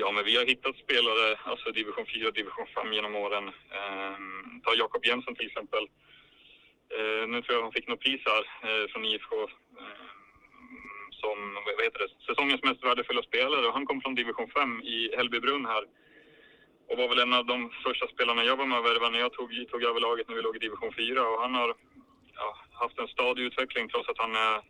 Ja, 0.00 0.08
men 0.14 0.24
vi 0.24 0.36
har 0.36 0.46
hittat 0.46 0.76
spelare, 0.84 1.26
alltså 1.50 1.66
division 1.70 2.06
4 2.14 2.28
och 2.28 2.34
division 2.34 2.66
5 2.74 2.92
genom 2.92 3.14
åren. 3.24 3.44
Eh, 3.78 4.16
ta 4.64 4.70
Jakob 4.82 5.04
Jensen 5.04 5.34
till 5.34 5.46
exempel. 5.46 5.84
Eh, 6.96 7.22
nu 7.32 7.42
tror 7.42 7.54
jag 7.56 7.62
han 7.62 7.76
fick 7.78 7.88
något 7.88 8.04
pris 8.06 8.22
här 8.32 8.44
eh, 8.66 8.84
från 8.90 9.04
IFK 9.04 9.34
eh, 9.82 10.06
som 11.20 11.36
vad 11.76 11.84
heter 11.86 12.00
det, 12.04 12.10
säsongens 12.28 12.62
mest 12.62 12.84
värdefulla 12.84 13.22
spelare. 13.22 13.66
Och 13.66 13.74
han 13.76 13.86
kom 13.86 14.00
från 14.00 14.14
division 14.14 14.48
5 14.48 14.82
i 14.82 14.98
Hällbybrunn 15.16 15.66
här. 15.66 15.84
Och 16.92 16.98
var 16.98 17.08
väl 17.08 17.18
en 17.18 17.32
av 17.32 17.46
de 17.46 17.70
första 17.86 18.06
spelarna 18.06 18.44
jag 18.44 18.56
var 18.56 18.66
med 18.66 18.78
och 18.78 18.84
värvade 18.84 19.12
när 19.12 19.18
jag 19.18 19.32
tog, 19.32 19.50
tog 19.70 19.82
över 19.82 20.00
laget 20.00 20.28
när 20.28 20.36
vi 20.36 20.42
låg 20.42 20.56
i 20.56 20.58
division 20.58 20.92
4. 20.92 21.28
Och 21.28 21.40
han 21.40 21.54
har 21.54 21.74
ja, 22.34 22.56
haft 22.72 22.98
en 22.98 23.08
stadig 23.08 23.42
utveckling 23.42 23.88
trots 23.88 24.08
att 24.08 24.18
han 24.18 24.36
är 24.36 24.60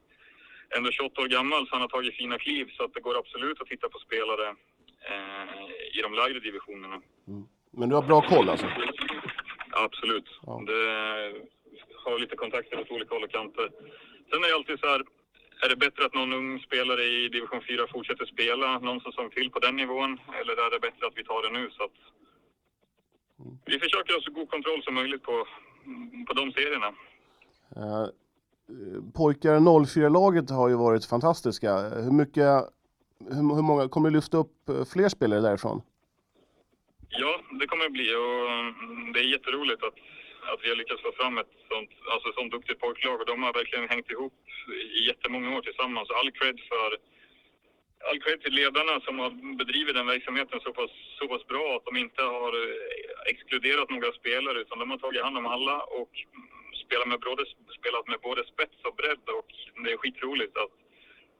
ändå 0.76 0.90
28 0.90 1.22
år 1.22 1.26
gammal. 1.26 1.66
Så 1.66 1.72
han 1.74 1.80
har 1.80 1.88
tagit 1.88 2.16
fina 2.16 2.38
kliv. 2.38 2.70
Så 2.76 2.84
att 2.84 2.94
det 2.94 3.00
går 3.00 3.18
absolut 3.18 3.60
att 3.60 3.66
titta 3.68 3.88
på 3.88 3.98
spelare 3.98 4.48
eh, 5.10 5.98
i 5.98 6.02
de 6.02 6.14
lägre 6.14 6.40
divisionerna. 6.40 7.02
Men 7.70 7.88
du 7.88 7.94
har 7.94 8.02
bra 8.02 8.20
koll 8.20 8.48
alltså? 8.48 8.66
Absolut. 9.70 10.28
Ja. 10.46 10.62
Det 10.66 10.82
har 12.04 12.18
lite 12.18 12.36
kontakter 12.36 12.80
åt 12.80 12.90
olika 12.90 13.14
håll 13.14 13.24
och 13.24 13.30
kanter. 13.30 13.70
Sen 14.30 14.44
är 14.44 14.48
det 14.48 14.54
alltid 14.54 14.80
så 14.80 14.86
här, 14.86 15.02
är 15.64 15.68
det 15.68 15.76
bättre 15.76 16.04
att 16.04 16.14
någon 16.14 16.32
ung 16.32 16.60
spelare 16.60 17.04
i 17.04 17.28
division 17.28 17.62
4 17.68 17.86
fortsätter 17.92 18.26
spela 18.26 18.78
någon 18.78 19.00
säsong 19.00 19.30
till 19.30 19.50
på 19.50 19.58
den 19.58 19.76
nivån? 19.76 20.20
Eller 20.40 20.52
är 20.64 20.70
det 20.70 20.80
bättre 20.80 21.06
att 21.06 21.16
vi 21.16 21.24
tar 21.24 21.42
det 21.42 21.60
nu? 21.60 21.70
Så 21.70 21.82
att 21.84 21.96
vi 23.64 23.78
försöker 23.78 24.12
ha 24.14 24.20
så 24.20 24.30
god 24.30 24.50
kontroll 24.50 24.82
som 24.82 24.94
möjligt 24.94 25.22
på, 25.22 25.46
på 26.26 26.32
de 26.32 26.52
serierna. 26.52 26.90
Eh, 27.76 28.06
pojkar 29.14 29.56
04-laget 29.58 30.50
har 30.50 30.68
ju 30.68 30.76
varit 30.76 31.04
fantastiska. 31.04 31.72
Hur 32.04 32.12
mycket, 32.12 32.50
hur, 33.34 33.54
hur 33.56 33.62
många, 33.62 33.88
kommer 33.88 34.10
du 34.10 34.16
lyfta 34.16 34.36
upp 34.36 34.68
eh, 34.68 34.84
fler 34.92 35.08
spelare 35.08 35.40
därifrån? 35.40 35.82
Ja, 37.08 37.40
det 37.60 37.66
kommer 37.66 37.84
det 37.84 37.90
bli 37.90 38.14
och 38.14 38.50
mm, 38.50 39.12
det 39.12 39.20
är 39.20 39.24
jätteroligt 39.24 39.82
att, 39.82 39.94
att 40.50 40.60
vi 40.62 40.68
har 40.68 40.76
lyckats 40.76 41.02
få 41.02 41.12
fram 41.12 41.38
ett 41.38 41.54
sånt, 41.70 41.90
alltså 42.12 42.28
ett 42.28 42.34
sånt 42.34 42.52
duktigt 42.52 42.80
pojklag 42.80 43.20
och 43.20 43.26
de 43.26 43.42
har 43.42 43.52
verkligen 43.52 43.88
hängt 43.88 44.10
ihop 44.10 44.34
i 44.96 45.06
jättemånga 45.10 45.56
år 45.56 45.62
tillsammans. 45.62 46.10
All 46.10 46.30
cred 46.30 46.60
för 46.70 46.90
all 48.08 48.18
cred 48.24 48.40
till 48.42 48.54
ledarna 48.54 49.00
som 49.00 49.18
har 49.18 49.30
bedrivit 49.60 49.94
den 49.94 50.06
verksamheten 50.06 50.60
så 50.60 50.72
pass, 50.72 50.90
så 51.18 51.28
pass 51.28 51.46
bra 51.46 51.76
att 51.76 51.84
de 51.84 51.96
inte 51.96 52.22
har 52.22 52.52
eh, 52.62 53.32
exkluderat 53.32 53.90
några 53.90 54.12
spelare 54.12 54.58
utan 54.60 54.78
de 54.78 54.90
har 54.90 54.98
tagit 54.98 55.22
hand 55.22 55.38
om 55.38 55.46
alla 55.46 55.76
och 55.82 56.12
spelat 56.84 57.08
med 57.08 57.20
både, 57.20 57.44
spelat 57.78 58.06
med 58.08 58.20
både 58.20 58.44
spets 58.44 58.78
och 58.88 58.96
bredd 59.00 59.24
och 59.38 59.48
det 59.84 59.92
är 59.92 59.96
skitroligt 59.96 60.56
att, 60.56 60.74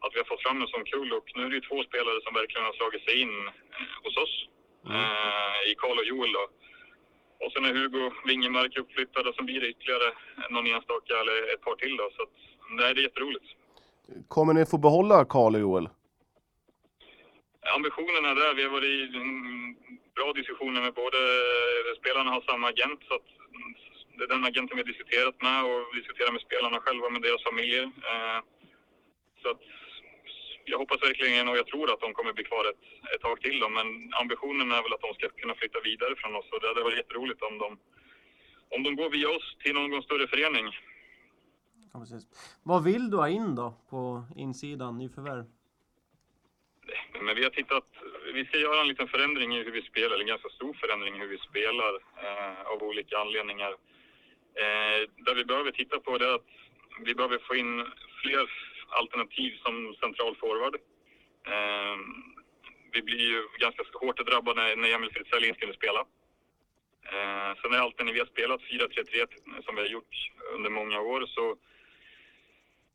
att 0.04 0.14
vi 0.14 0.18
har 0.18 0.30
fått 0.30 0.42
fram 0.42 0.62
en 0.62 0.72
sån 0.74 0.84
kull 0.84 1.12
och 1.12 1.28
nu 1.34 1.42
är 1.44 1.48
det 1.50 1.60
ju 1.60 1.68
två 1.68 1.82
spelare 1.82 2.18
som 2.24 2.34
verkligen 2.34 2.66
har 2.68 2.72
slagit 2.72 3.04
sig 3.04 3.20
in 3.24 3.36
eh, 3.48 3.94
hos 4.04 4.16
oss 4.24 4.34
eh, 4.94 5.70
i 5.70 5.74
Karl 5.80 5.98
och 5.98 6.10
Joel 6.10 6.32
då. 6.32 6.44
Och 7.42 7.52
sen 7.52 7.64
är 7.64 7.74
Hugo 7.74 8.10
Wingemark 8.26 8.78
uppflyttad 8.78 9.26
och 9.26 9.34
så 9.34 9.42
blir 9.44 9.60
det 9.60 9.68
ytterligare 9.68 10.08
någon 10.50 10.66
enstaka 10.66 11.12
eller 11.20 11.54
ett 11.54 11.60
par 11.66 11.74
till 11.76 11.96
då. 11.96 12.10
Så 12.16 12.22
att, 12.22 12.34
nej, 12.78 12.94
det 12.94 13.00
är 13.00 13.02
jätteroligt. 13.02 13.44
Kommer 14.28 14.52
ni 14.54 14.66
få 14.66 14.78
behålla 14.78 15.24
Karl 15.24 15.54
och 15.54 15.60
Joel? 15.60 15.88
Ambitionen 17.76 18.24
är 18.24 18.34
där. 18.34 18.54
Vi 18.54 18.62
har 18.62 18.70
varit 18.70 18.84
i 18.84 19.08
bra 20.14 20.32
diskussioner 20.32 20.80
med 20.80 20.94
både 20.94 21.18
spelarna 22.00 22.30
har 22.30 22.40
samma 22.40 22.68
agent 22.68 23.00
så 23.08 23.14
att 23.14 23.26
det 24.16 24.24
är 24.24 24.28
den 24.28 24.44
agenten 24.44 24.76
vi 24.76 24.82
har 24.82 24.92
diskuterat 24.92 25.42
med 25.42 25.64
och 25.64 25.94
diskuterar 25.94 26.32
med 26.32 26.40
spelarna 26.40 26.78
själva 26.80 27.08
med 27.10 27.22
deras 27.22 27.42
familjer. 27.42 27.82
Eh, 27.82 28.38
Så 29.42 29.48
att 29.50 29.60
jag 30.64 30.78
hoppas 30.78 31.02
verkligen 31.02 31.48
och 31.48 31.56
jag 31.56 31.66
tror 31.66 31.92
att 31.92 32.00
de 32.00 32.14
kommer 32.14 32.32
bli 32.32 32.44
kvar 32.44 32.64
ett, 32.70 32.80
ett 33.14 33.20
tag 33.20 33.40
till 33.40 33.60
då, 33.60 33.68
men 33.68 33.86
ambitionen 34.14 34.72
är 34.72 34.82
väl 34.82 34.92
att 34.92 35.00
de 35.00 35.14
ska 35.14 35.28
kunna 35.28 35.54
flytta 35.54 35.80
vidare 35.80 36.14
från 36.16 36.36
oss 36.36 36.48
och 36.52 36.60
det 36.60 36.68
hade 36.68 36.82
varit 36.82 36.96
jätteroligt 36.96 37.42
om 37.42 37.58
de, 37.58 37.78
om 38.74 38.82
de 38.82 38.96
går 38.96 39.10
via 39.10 39.28
oss 39.28 39.56
till 39.62 39.74
någon 39.74 40.02
större 40.02 40.26
förening. 40.26 40.66
Ja, 41.92 42.00
precis. 42.00 42.24
Vad 42.62 42.84
vill 42.84 43.10
du 43.10 43.16
ha 43.16 43.28
in 43.28 43.54
då 43.54 43.74
på 43.90 44.24
insidan, 44.36 44.98
nyförvärv? 44.98 45.44
Men 47.20 47.36
vi 47.36 47.42
har 47.44 47.50
tittat, 47.50 47.86
vi 48.34 48.44
ska 48.44 48.58
göra 48.58 48.80
en 48.80 48.88
liten 48.88 49.08
förändring 49.08 49.56
i 49.56 49.62
hur 49.62 49.72
vi 49.72 49.82
spelar, 49.82 50.06
eller 50.06 50.20
en 50.20 50.26
ganska 50.26 50.48
stor 50.48 50.74
förändring 50.74 51.16
i 51.16 51.18
hur 51.18 51.28
vi 51.28 51.38
spelar 51.38 51.94
eh, 52.24 52.66
av 52.72 52.82
olika 52.82 53.18
anledningar. 53.18 53.70
Eh, 54.54 54.98
där 55.26 55.34
vi 55.34 55.44
behöver 55.44 55.70
titta 55.70 56.00
på 56.00 56.18
det 56.18 56.26
är 56.26 56.34
att 56.34 56.50
vi 57.04 57.14
behöver 57.14 57.38
få 57.38 57.54
in 57.54 57.86
fler 58.22 58.50
alternativ 59.00 59.52
som 59.64 59.94
central 60.00 60.36
forward. 60.36 60.74
Eh, 61.52 61.96
vi 62.92 63.02
blir 63.02 63.24
ju 63.30 63.40
ganska 63.58 63.82
hårt 63.92 64.26
drabbade 64.26 64.76
när 64.76 64.94
Emil 64.94 65.12
Fritzell 65.12 65.44
inte 65.44 65.60
kunde 65.60 65.76
spela. 65.76 66.00
Eh, 67.12 67.50
sen 67.60 67.72
är 67.72 67.78
alltid 67.78 68.06
när 68.06 68.12
vi 68.12 68.18
har 68.18 68.26
spelat 68.26 68.60
4-3-3 68.60 69.26
som 69.64 69.74
vi 69.74 69.80
har 69.80 69.88
gjort 69.88 70.14
under 70.54 70.70
många 70.70 71.00
år 71.00 71.26
så 71.26 71.56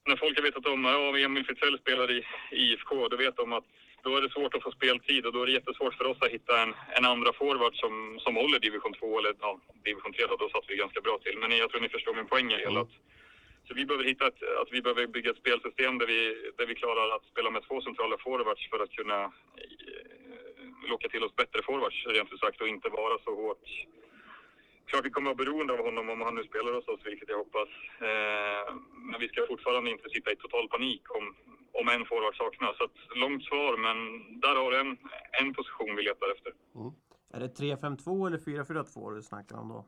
när 0.06 0.16
folk 0.16 0.38
har 0.38 0.44
vetat 0.44 0.66
om 0.66 0.86
att 0.86 0.94
ja, 0.94 1.18
Emil 1.18 1.46
Fritzell 1.46 1.80
spelar 1.80 2.12
i 2.12 2.26
IFK, 2.52 3.08
då 3.08 3.18
vet 3.18 3.38
de 3.38 3.54
att 3.54 3.66
då 4.04 4.16
är 4.18 4.22
det 4.22 4.30
svårt 4.30 4.56
att 4.56 4.64
få 4.64 4.72
speltid 4.72 5.26
och 5.26 5.34
då 5.34 5.42
är 5.42 5.46
det 5.46 5.52
jättesvårt 5.52 5.94
för 5.94 6.06
oss 6.06 6.18
att 6.22 6.32
hitta 6.32 6.62
en, 6.64 6.74
en 6.98 7.06
andra 7.06 7.34
forward 7.34 7.76
som, 7.76 8.20
som 8.20 8.36
håller 8.36 8.60
division 8.60 8.94
2 8.94 9.20
eller 9.20 9.34
ja, 9.40 9.60
division 9.84 10.14
3 10.14 10.26
då, 10.30 10.36
då 10.36 10.50
satt 10.50 10.66
vi 10.68 10.76
ganska 10.76 11.02
bra 11.02 11.20
till. 11.24 11.38
Men 11.38 11.58
jag 11.58 11.70
tror 11.70 11.82
ni 11.82 11.90
förstår 11.90 12.14
min 12.14 12.28
poäng 12.28 12.52
i 12.52 12.58
hela. 12.58 12.80
Att, 12.80 12.94
så 13.68 13.74
vi 13.74 13.86
behöver 13.86 14.06
hitta 14.06 14.28
ett, 14.28 14.42
alltså 14.60 14.74
vi 14.74 14.82
behöver 14.82 15.08
bygga 15.08 15.32
ett 15.32 15.38
spelsystem 15.38 15.98
där 15.98 16.08
vi, 16.08 16.52
där 16.58 16.66
vi 16.66 16.76
klarar 16.76 17.16
att 17.16 17.26
spela 17.32 17.50
med 17.50 17.64
två 17.68 17.82
centrala 17.82 18.18
forwards 18.18 18.70
för 18.70 18.80
att 18.84 18.92
kunna 18.92 19.20
eh, 19.24 20.90
locka 20.92 21.10
till 21.10 21.24
oss 21.24 21.36
bättre 21.36 21.62
forwards 21.64 22.06
rent 22.06 22.34
ut 22.34 22.40
sagt 22.40 22.62
och 22.62 22.68
inte 22.68 22.90
vara 22.90 23.18
så 23.26 23.36
hårt 23.36 23.68
Klart 24.90 25.06
vi 25.06 25.10
kommer 25.10 25.30
vara 25.34 25.44
beroende 25.44 25.74
av 25.74 25.80
honom 25.80 26.10
om 26.10 26.22
han 26.22 26.36
nu 26.36 26.44
spelar 26.44 26.74
hos 26.74 26.88
oss, 26.88 27.02
vilket 27.06 27.30
jag 27.30 27.38
hoppas. 27.38 27.70
Eh, 28.10 28.76
men 29.10 29.20
vi 29.20 29.28
ska 29.28 29.48
fortfarande 29.48 29.92
inte 29.92 30.10
sitta 30.10 30.32
i 30.32 30.36
total 30.36 30.68
panik 30.70 31.04
om, 31.18 31.26
om 31.80 31.88
en 31.96 32.06
forward 32.06 32.36
saknas. 32.38 32.78
Så 32.78 32.84
ett 32.84 33.18
långt 33.24 33.44
svar, 33.44 33.78
men 33.86 33.98
där 34.44 34.56
har 34.62 34.72
du 34.72 34.78
en, 34.80 34.98
en 35.42 35.54
position 35.54 35.96
vi 35.96 36.04
letar 36.04 36.28
efter. 36.36 36.52
Mm. 36.76 36.92
Är 37.34 37.40
det 37.40 37.52
3-5-2 37.60 38.28
eller 38.28 38.38
4-4-2 38.38 39.16
du 39.16 39.22
snackar 39.22 39.56
om 39.58 39.68
då? 39.70 39.86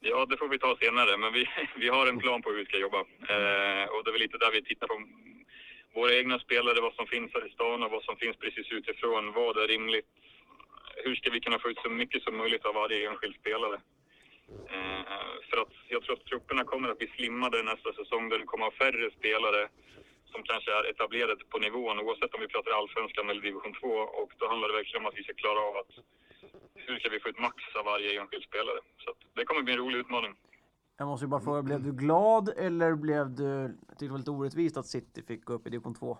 Ja, 0.00 0.26
det 0.26 0.36
får 0.36 0.48
vi 0.48 0.58
ta 0.58 0.76
senare, 0.76 1.16
men 1.16 1.32
vi, 1.32 1.48
vi 1.76 1.88
har 1.88 2.06
en 2.06 2.18
plan 2.18 2.42
på 2.42 2.50
hur 2.50 2.58
vi 2.58 2.64
ska 2.64 2.78
jobba. 2.78 3.00
Eh, 3.00 3.84
och 3.92 4.00
det 4.04 4.10
är 4.10 4.12
väl 4.12 4.20
lite 4.20 4.38
där 4.38 4.52
vi 4.52 4.62
tittar 4.62 4.86
på 4.86 5.02
våra 5.94 6.14
egna 6.14 6.38
spelare, 6.38 6.80
vad 6.80 6.94
som 6.94 7.06
finns 7.06 7.30
här 7.34 7.46
i 7.46 7.50
stan 7.50 7.82
och 7.82 7.90
vad 7.90 8.04
som 8.04 8.16
finns 8.16 8.36
precis 8.36 8.72
utifrån. 8.72 9.32
Vad 9.32 9.56
är 9.56 9.68
rimligt? 9.68 10.06
Hur 11.04 11.14
ska 11.16 11.30
vi 11.30 11.40
kunna 11.40 11.58
få 11.58 11.70
ut 11.70 11.78
så 11.82 11.90
mycket 11.90 12.22
som 12.22 12.36
möjligt 12.36 12.64
av 12.64 12.74
varje 12.74 13.10
enskild 13.10 13.36
spelare? 13.40 13.80
Eh, 14.74 15.32
för 15.50 15.56
att 15.62 15.74
jag 15.88 16.02
tror 16.02 16.16
att 16.16 16.26
trupperna 16.26 16.64
kommer 16.64 16.88
att 16.88 16.98
bli 16.98 17.08
slimmade 17.16 17.62
nästa 17.62 17.92
säsong 17.92 18.28
där 18.28 18.38
det 18.38 18.44
kommer 18.44 18.66
att 18.66 18.72
ha 18.72 18.84
färre 18.84 19.10
spelare 19.10 19.68
som 20.32 20.42
kanske 20.42 20.70
är 20.78 20.90
etablerade 20.90 21.44
på 21.50 21.58
nivån 21.58 21.98
oavsett 21.98 22.34
om 22.34 22.40
vi 22.40 22.48
pratar 22.48 22.70
allsvenskan 22.70 23.30
eller 23.30 23.42
division 23.42 23.74
2 23.80 23.88
och 24.20 24.32
då 24.38 24.48
handlar 24.48 24.68
det 24.68 24.74
verkligen 24.74 25.02
om 25.02 25.08
att 25.08 25.18
vi 25.18 25.24
ska 25.24 25.34
klara 25.34 25.60
av 25.60 25.76
att 25.76 25.92
hur 26.74 26.98
ska 26.98 27.08
vi 27.08 27.20
få 27.20 27.28
ut 27.28 27.38
max 27.38 27.56
av 27.78 27.84
varje 27.84 28.20
enskild 28.20 28.42
spelare. 28.44 28.78
Så 28.98 29.14
det 29.34 29.44
kommer 29.44 29.62
bli 29.62 29.72
en 29.72 29.78
rolig 29.78 29.98
utmaning. 29.98 30.34
Jag 30.96 31.08
måste 31.08 31.24
ju 31.24 31.28
bara 31.28 31.40
fråga, 31.40 31.62
blev 31.62 31.82
du 31.82 31.92
glad 31.92 32.48
eller 32.56 32.94
blev 32.94 33.30
du... 33.30 33.44
Jag 33.88 33.96
det 33.98 34.08
var 34.08 34.18
lite 34.18 34.30
orättvist 34.30 34.76
att 34.76 34.86
City 34.86 35.22
fick 35.22 35.44
gå 35.44 35.52
upp 35.52 35.66
i 35.66 35.70
division 35.70 35.94
2. 35.94 36.18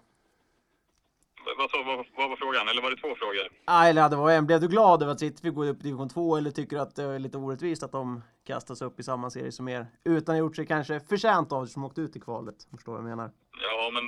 Vad, 1.58 1.70
sa- 1.70 1.82
vad, 1.82 2.06
vad 2.16 2.28
var 2.30 2.36
frågan? 2.36 2.68
Eller 2.68 2.82
var 2.82 2.90
det 2.90 2.96
två 2.96 3.14
frågor? 3.14 3.48
Nej, 3.66 3.90
eller 3.90 4.08
det 4.08 4.16
var 4.16 4.30
en. 4.30 4.46
Blev 4.46 4.60
du 4.60 4.68
glad 4.68 5.02
över 5.02 5.12
att 5.12 5.20
City 5.20 5.42
fick 5.42 5.54
gå 5.54 5.64
upp 5.64 5.80
i 5.80 5.82
division 5.82 6.08
2 6.08 6.36
eller 6.36 6.50
tycker 6.50 6.76
du 6.76 6.82
att 6.82 6.94
det 6.96 7.02
är 7.02 7.18
lite 7.18 7.38
orättvist 7.38 7.82
att 7.82 7.92
de 7.92 8.22
kastas 8.46 8.82
upp 8.82 9.00
i 9.00 9.02
samma 9.02 9.30
serie 9.30 9.52
som 9.52 9.68
er? 9.68 9.86
Utan 10.04 10.20
att 10.22 10.28
ha 10.28 10.36
gjort 10.36 10.56
sig 10.56 10.66
kanske 10.66 11.00
förtjänt 11.00 11.52
av 11.52 11.62
det 11.64 11.68
som 11.68 11.84
åkte 11.84 12.00
ut 12.00 12.16
i 12.16 12.20
kvalet. 12.20 12.54
Förstår 12.70 12.92
vad 12.92 13.00
jag 13.00 13.08
menar? 13.08 13.30
Ja, 13.62 13.90
men 13.92 14.02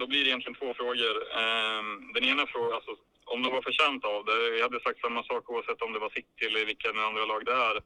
då 0.00 0.06
blir 0.06 0.20
det 0.24 0.28
egentligen 0.30 0.54
två 0.60 0.74
frågor. 0.74 1.14
Ehm, 1.40 2.12
den 2.14 2.24
ena 2.24 2.46
frågan, 2.46 2.72
alltså 2.74 2.90
om 3.32 3.42
de 3.42 3.48
var 3.56 3.62
förtjänt 3.62 4.04
av 4.04 4.24
det. 4.24 4.38
Jag 4.58 4.62
hade 4.68 4.80
sagt 4.80 5.00
samma 5.00 5.22
sak 5.30 5.50
oavsett 5.50 5.82
om 5.82 5.92
det 5.92 5.98
var 5.98 6.10
City 6.10 6.42
eller 6.46 6.64
vilken 6.72 6.98
andra 6.98 7.24
lag 7.24 7.44
det 7.44 7.52
är. 7.70 7.76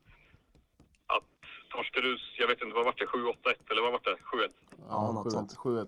Att 1.17 1.31
Torskarus, 1.71 2.23
jag 2.41 2.49
vet 2.49 2.63
inte, 2.63 2.75
vad 2.77 2.85
var 2.85 2.95
det? 2.99 3.07
7-8-1 3.07 3.71
eller 3.71 3.83
vad 3.83 3.93
var 3.93 4.01
det? 4.05 4.17
7-1? 4.33 4.51
Ja, 4.89 5.13
något 5.13 5.27
7-1, 5.27 5.31
sånt. 5.31 5.57
7-1. 5.57 5.87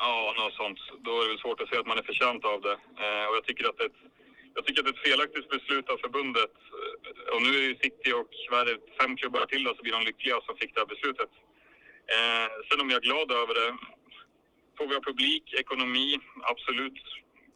Ja, 0.00 0.34
något 0.38 0.54
sånt. 0.62 0.78
Då 1.06 1.10
är 1.18 1.22
det 1.22 1.28
väl 1.32 1.38
svårt 1.44 1.60
att 1.60 1.68
säga 1.68 1.80
att 1.80 1.86
man 1.92 1.98
är 1.98 2.02
förtjänt 2.10 2.44
av 2.44 2.60
det. 2.66 2.76
Eh, 3.04 3.24
och 3.28 3.36
jag 3.38 3.44
tycker 3.44 3.68
att 3.68 3.76
det 3.78 3.84
är 3.84 3.92
ett, 3.94 4.02
jag 4.54 4.64
tycker 4.66 4.80
att 4.80 4.86
det 4.86 4.92
är 4.94 4.98
ett 5.00 5.08
felaktigt 5.10 5.48
beslut 5.56 5.88
av 5.92 5.96
förbundet. 6.04 6.54
Eh, 6.78 7.34
Och 7.34 7.42
nu 7.42 7.48
är 7.58 7.62
ju 7.68 7.74
City 7.82 8.12
och 8.18 8.28
det, 8.66 8.76
fem 9.00 9.16
klubbar 9.16 9.46
till 9.46 9.64
då, 9.64 9.74
så 9.74 9.82
blir 9.82 9.92
de 9.92 10.02
lyckliga 10.10 10.40
som 10.46 10.56
fick 10.56 10.74
det 10.74 10.80
här 10.80 10.86
beslutet. 10.94 11.30
Eh, 12.14 12.48
sen 12.68 12.80
om 12.80 12.90
jag 12.90 12.98
är 13.02 13.06
glad 13.10 13.28
över 13.42 13.54
det. 13.60 13.70
Får 14.78 14.86
vi 14.88 14.94
ha 14.94 15.02
publik, 15.10 15.54
ekonomi, 15.54 16.20
absolut 16.52 17.00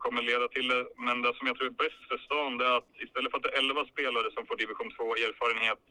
kommer 0.05 0.23
leda 0.23 0.49
till 0.49 0.69
det. 0.69 0.83
Men 1.07 1.23
det 1.23 1.33
som 1.35 1.47
jag 1.47 1.57
tror 1.57 1.69
är 1.73 1.83
bäst 1.85 2.03
för 2.09 2.19
stan 2.19 2.59
det 2.59 2.67
är 2.71 2.77
att 2.81 2.91
istället 3.07 3.31
för 3.31 3.39
att 3.39 3.47
det 3.47 3.55
är 3.55 3.59
11 3.59 3.85
spelare 3.93 4.29
som 4.35 4.47
får 4.47 4.57
division 4.57 4.91
2 4.91 5.03
erfarenhet 5.27 5.83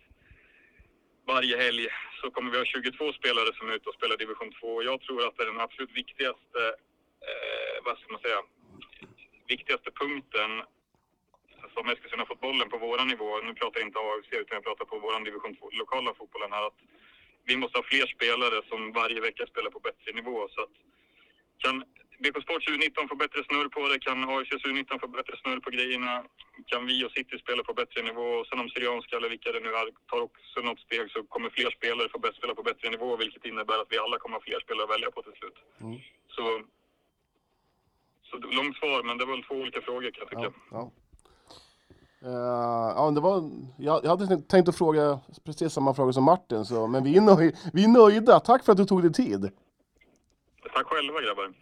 varje 1.33 1.55
helg 1.63 1.87
så 2.21 2.25
kommer 2.31 2.51
vi 2.51 2.57
ha 2.57 2.65
22 2.65 3.13
spelare 3.19 3.51
som 3.57 3.69
är 3.69 3.73
ute 3.77 3.89
och 3.89 3.99
spelar 3.99 4.17
division 4.17 4.51
2. 4.59 4.83
Jag 4.83 5.01
tror 5.01 5.19
att 5.27 5.35
det 5.37 5.43
är 5.43 5.51
den 5.53 5.65
absolut 5.67 5.93
viktigaste, 6.01 6.61
eh, 7.27 7.75
vad 7.85 7.97
ska 7.97 8.11
man 8.11 8.21
säga, 8.21 8.39
viktigaste 9.53 9.89
punkten 10.01 10.51
som 11.73 11.89
Eskilstuna-fotbollen 11.89 12.69
på 12.69 12.77
våran 12.77 13.07
nivå, 13.07 13.29
nu 13.47 13.53
pratar 13.53 13.79
jag 13.79 13.87
inte 13.89 13.99
AFC 13.99 14.31
utan 14.43 14.55
jag 14.59 14.63
pratar 14.69 14.85
på 14.85 14.99
våran 14.99 15.23
division 15.23 15.55
2, 15.55 15.69
lokala 15.81 16.13
fotbollen 16.13 16.51
här, 16.51 16.67
att 16.67 16.79
vi 17.49 17.55
måste 17.57 17.77
ha 17.77 17.83
fler 17.83 18.07
spelare 18.15 18.57
som 18.69 18.91
varje 18.91 19.21
vecka 19.21 19.45
spelar 19.47 19.69
på 19.71 19.79
bättre 19.79 20.11
nivå. 20.19 20.47
Så 20.53 20.61
att 20.61 20.75
kan 21.57 21.83
BK 22.23 22.37
Sport 22.45 22.63
U19 22.73 23.07
få 23.11 23.15
bättre 23.23 23.41
snurr 23.47 23.69
på 23.75 23.81
det, 23.89 23.99
kan 24.07 24.17
AFC 24.33 24.51
U19 24.71 24.99
få 25.03 25.07
bättre 25.07 25.35
snurr 25.41 25.59
på 25.65 25.69
grejerna, 25.75 26.13
kan 26.71 26.85
vi 26.89 27.05
och 27.05 27.11
City 27.11 27.35
spela 27.43 27.61
på 27.63 27.73
bättre 27.81 27.99
nivå 28.09 28.27
och 28.39 28.45
sen 28.47 28.59
om 28.59 28.69
Syrianska 28.69 29.13
eller 29.17 29.29
vilka 29.29 29.51
det 29.51 29.59
nu 29.59 29.71
är 29.81 29.85
tar 30.09 30.21
också 30.27 30.57
något 30.67 30.79
steg 30.79 31.11
så 31.13 31.19
kommer 31.33 31.49
fler 31.49 31.71
spelare 31.77 32.09
få 32.13 32.19
spela 32.39 32.53
på 32.55 32.63
bättre 32.69 32.89
nivå 32.89 33.09
vilket 33.23 33.45
innebär 33.45 33.77
att 33.81 33.91
vi 33.93 33.97
alla 33.97 34.17
kommer 34.19 34.35
ha 34.37 34.43
fler 34.47 34.59
spelare 34.65 34.85
att 34.85 34.95
välja 34.95 35.11
på 35.11 35.21
till 35.21 35.37
slut. 35.39 35.57
Mm. 35.85 35.97
Så, 36.35 36.43
så 38.29 38.35
långt 38.57 38.75
svar 38.77 38.99
men 39.07 39.17
det 39.17 39.25
var 39.25 39.33
väl 39.35 39.43
två 39.43 39.55
olika 39.55 39.81
frågor 39.81 40.11
kan 40.11 40.21
jag 40.23 40.29
tycka. 40.29 40.49
Ja, 40.71 40.77
ja. 40.77 40.91
Eh, 42.21 42.93
ja, 42.99 43.11
det 43.15 43.21
var, 43.21 43.35
jag, 43.77 43.97
jag 44.03 44.09
hade 44.09 44.41
tänkt 44.41 44.69
att 44.69 44.77
fråga 44.77 45.19
precis 45.45 45.73
samma 45.73 45.93
fråga 45.93 46.13
som 46.13 46.23
Martin, 46.23 46.65
så, 46.65 46.87
men 46.87 47.03
vi 47.03 47.17
är, 47.17 47.21
nöj, 47.21 47.55
vi 47.73 47.83
är 47.83 47.87
nöjda. 47.87 48.39
Tack 48.39 48.65
för 48.65 48.71
att 48.71 48.77
du 48.77 48.85
tog 48.85 49.01
dig 49.01 49.13
tid. 49.13 49.51
Tack 50.73 50.87
själva 50.87 51.21
grabbar. 51.21 51.53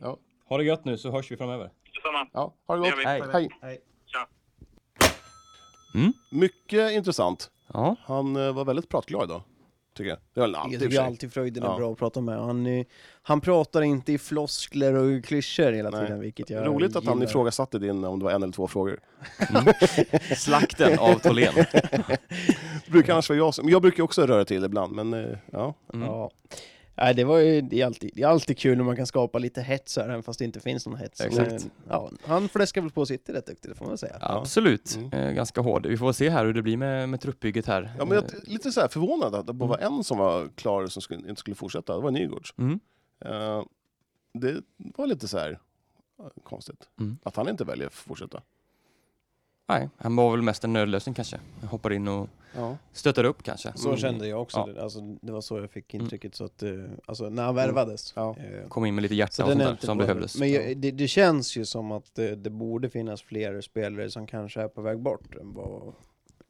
Ha 0.49 0.57
det 0.57 0.63
gött 0.63 0.85
nu 0.85 0.97
så 0.97 1.11
hörs 1.11 1.31
vi 1.31 1.37
framöver. 1.37 1.71
Detsamma. 1.95 2.27
Ja, 2.33 2.53
ha 2.67 2.75
det 2.75 2.81
Det 2.81 2.89
gott. 2.89 2.99
vi. 2.99 3.05
Hej. 3.05 3.21
Hej. 3.33 3.49
Hej. 3.61 3.79
Tja. 4.05 4.27
Mycket 6.31 6.91
intressant. 6.91 7.51
Ja, 7.73 7.95
Han 8.03 8.35
eh, 8.35 8.51
var 8.53 8.65
väldigt 8.65 8.89
pratglad 8.89 9.23
idag, 9.23 9.41
tycker 9.97 10.09
jag. 10.09 10.17
Det 10.33 10.39
var 10.39 10.47
han 10.47 10.55
alltid 10.55 10.73
Jag 10.73 10.73
i 10.73 10.77
och 10.77 10.79
för 10.81 10.85
tycker 10.89 10.97
sig. 10.97 11.05
alltid 11.05 11.33
Fröjden 11.33 11.63
är 11.63 11.67
Ja. 11.67 11.77
bra 11.77 11.91
att 11.91 11.97
prata 11.97 12.21
med. 12.21 12.39
Han, 12.39 12.65
eh, 12.65 12.85
han 13.21 13.41
pratar 13.41 13.81
inte 13.81 14.13
i 14.13 14.17
floskler 14.17 14.93
och 14.93 15.25
klyschor 15.25 15.71
hela 15.71 15.89
Nej. 15.89 16.05
tiden, 16.05 16.19
vilket 16.21 16.49
jag 16.49 16.67
Roligt 16.67 16.95
att 16.95 17.05
han 17.05 17.13
gillar. 17.17 17.29
ifrågasatte 17.29 17.79
din, 17.79 18.03
om 18.03 18.19
det 18.19 18.25
var 18.25 18.31
en 18.31 18.43
eller 18.43 18.53
två 18.53 18.67
frågor. 18.67 18.99
slakten 20.35 20.99
av 20.99 21.13
Tholén. 21.19 21.53
Det 21.55 22.17
brukar 22.91 23.13
annars 23.13 23.29
vara 23.29 23.37
jag 23.39 23.53
som, 23.53 23.69
jag 23.69 23.81
brukar 23.81 24.03
också 24.03 24.25
röra 24.25 24.45
till 24.45 24.63
ibland, 24.63 24.93
men 24.93 25.13
eh, 25.13 25.37
ja. 25.51 25.73
Mm. 25.93 26.07
Ja. 26.07 26.31
Nej, 26.97 27.13
det, 27.15 27.23
var 27.23 27.37
ju, 27.37 27.61
det, 27.61 27.81
är 27.81 27.85
alltid, 27.85 28.11
det 28.15 28.21
är 28.21 28.27
alltid 28.27 28.57
kul 28.57 28.77
när 28.77 28.83
man 28.83 28.95
kan 28.95 29.07
skapa 29.07 29.39
lite 29.39 29.61
hets 29.61 29.97
här, 29.97 30.03
även 30.09 30.23
fast 30.23 30.39
det 30.39 30.45
inte 30.45 30.59
finns 30.59 30.85
någon 30.87 30.97
hets. 30.97 31.21
Exakt. 31.21 31.51
Men, 31.51 31.71
ja, 31.89 32.11
han 32.25 32.49
fläskar 32.49 32.81
väl 32.81 32.91
på 32.91 33.05
sitt 33.05 33.29
rätt 33.29 33.45
duktigt, 33.45 33.69
det 33.69 33.75
får 33.75 33.85
man 33.85 33.97
säga. 33.97 34.17
Absolut, 34.21 34.95
Mm. 34.95 35.13
eh, 35.13 35.31
ganska 35.31 35.61
hård. 35.61 35.85
Vi 35.85 35.97
får 35.97 36.11
se 36.13 36.29
här 36.29 36.45
hur 36.45 36.53
det 36.53 36.61
blir 36.61 36.77
med, 36.77 37.09
med 37.09 37.21
truppbygget 37.21 37.65
här. 37.65 37.91
ja 37.97 38.05
men 38.05 38.15
jag 38.15 38.25
är 38.25 38.39
lite 38.49 38.71
så 38.71 38.81
här 38.81 38.87
förvånad 38.87 39.35
att 39.35 39.47
det 39.47 39.53
bara 39.53 39.69
var 39.69 39.77
en 39.77 40.03
som 40.03 40.17
var 40.17 40.49
klar 40.55 40.87
som 40.87 41.01
skulle, 41.01 41.29
inte 41.29 41.39
skulle 41.39 41.55
fortsätta. 41.55 41.95
Det 41.95 42.01
var 42.01 42.11
Nygårds. 42.11 42.53
Mm. 42.57 42.79
Eh, 43.25 43.63
det 44.33 44.61
var 44.97 45.07
lite 45.07 45.27
så 45.27 45.37
här 45.37 45.51
eh, 46.19 46.25
konstigt. 46.43 46.89
Mm. 46.99 47.17
Att 47.23 47.35
han 47.35 47.49
inte 47.49 47.63
väljer 47.63 47.87
att 47.87 47.93
fortsätta. 47.93 48.41
Nej, 49.67 49.89
han 49.97 50.15
var 50.15 50.31
väl 50.31 50.41
mest 50.41 50.63
en 50.63 50.73
nödlösning 50.73 51.15
kanske. 51.15 51.39
Han 51.59 51.69
hoppar 51.69 51.93
in 51.93 52.07
och 52.07 52.29
Ja. 52.55 52.77
stöttar 52.91 53.23
upp 53.23 53.43
kanske. 53.43 53.71
Så 53.75 53.87
Mm. 53.87 53.99
kände 53.99 54.27
jag 54.27 54.41
också, 54.41 54.57
Ja. 54.67 54.73
det, 54.73 54.83
alltså, 54.83 54.99
det 55.21 55.31
var 55.31 55.41
så 55.41 55.59
jag 55.59 55.71
fick 55.71 55.93
intrycket. 55.93 56.35
Så 56.35 56.43
att, 56.45 56.63
eh, 56.63 56.69
alltså, 57.05 57.29
när 57.29 57.43
han 57.43 57.55
värvades. 57.55 58.13
Ja. 58.15 58.35
eh, 58.37 58.67
Kom 58.69 58.85
in 58.85 58.95
med 58.95 59.01
lite 59.01 59.15
hjärta 59.15 59.31
Så 59.33 59.43
och 59.43 59.49
sånt 59.49 59.61
är 59.61 59.65
där 59.65 59.71
inte 59.71 59.85
som 59.85 59.97
behövdes. 59.97 60.39
Men 60.39 60.51
jag, 60.51 60.77
det, 60.77 60.91
det 60.91 61.07
känns 61.07 61.55
ju 61.57 61.65
som 61.65 61.91
att 61.91 62.15
det, 62.15 62.35
det 62.35 62.49
borde 62.49 62.89
finnas 62.89 63.21
fler 63.21 63.61
spelare 63.61 64.09
som 64.11 64.27
kanske 64.27 64.61
är 64.61 64.67
på 64.67 64.81
väg 64.81 64.99
bort 64.99 65.35
än 65.35 65.53
vad... 65.53 65.87